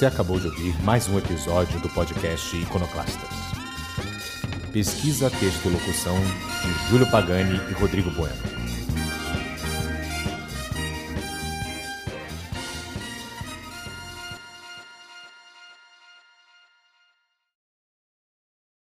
Você 0.00 0.06
acabou 0.06 0.40
de 0.40 0.46
ouvir 0.46 0.82
mais 0.82 1.06
um 1.08 1.18
episódio 1.18 1.78
do 1.80 1.88
podcast 1.90 2.56
Iconoclastas. 2.56 3.28
Pesquisa, 4.72 5.28
texto 5.28 5.66
e 5.66 5.68
locução 5.68 6.16
de 6.62 6.88
Júlio 6.88 7.10
Pagani 7.10 7.60
e 7.68 7.72
Rodrigo 7.74 8.10
Bueno. 8.12 8.49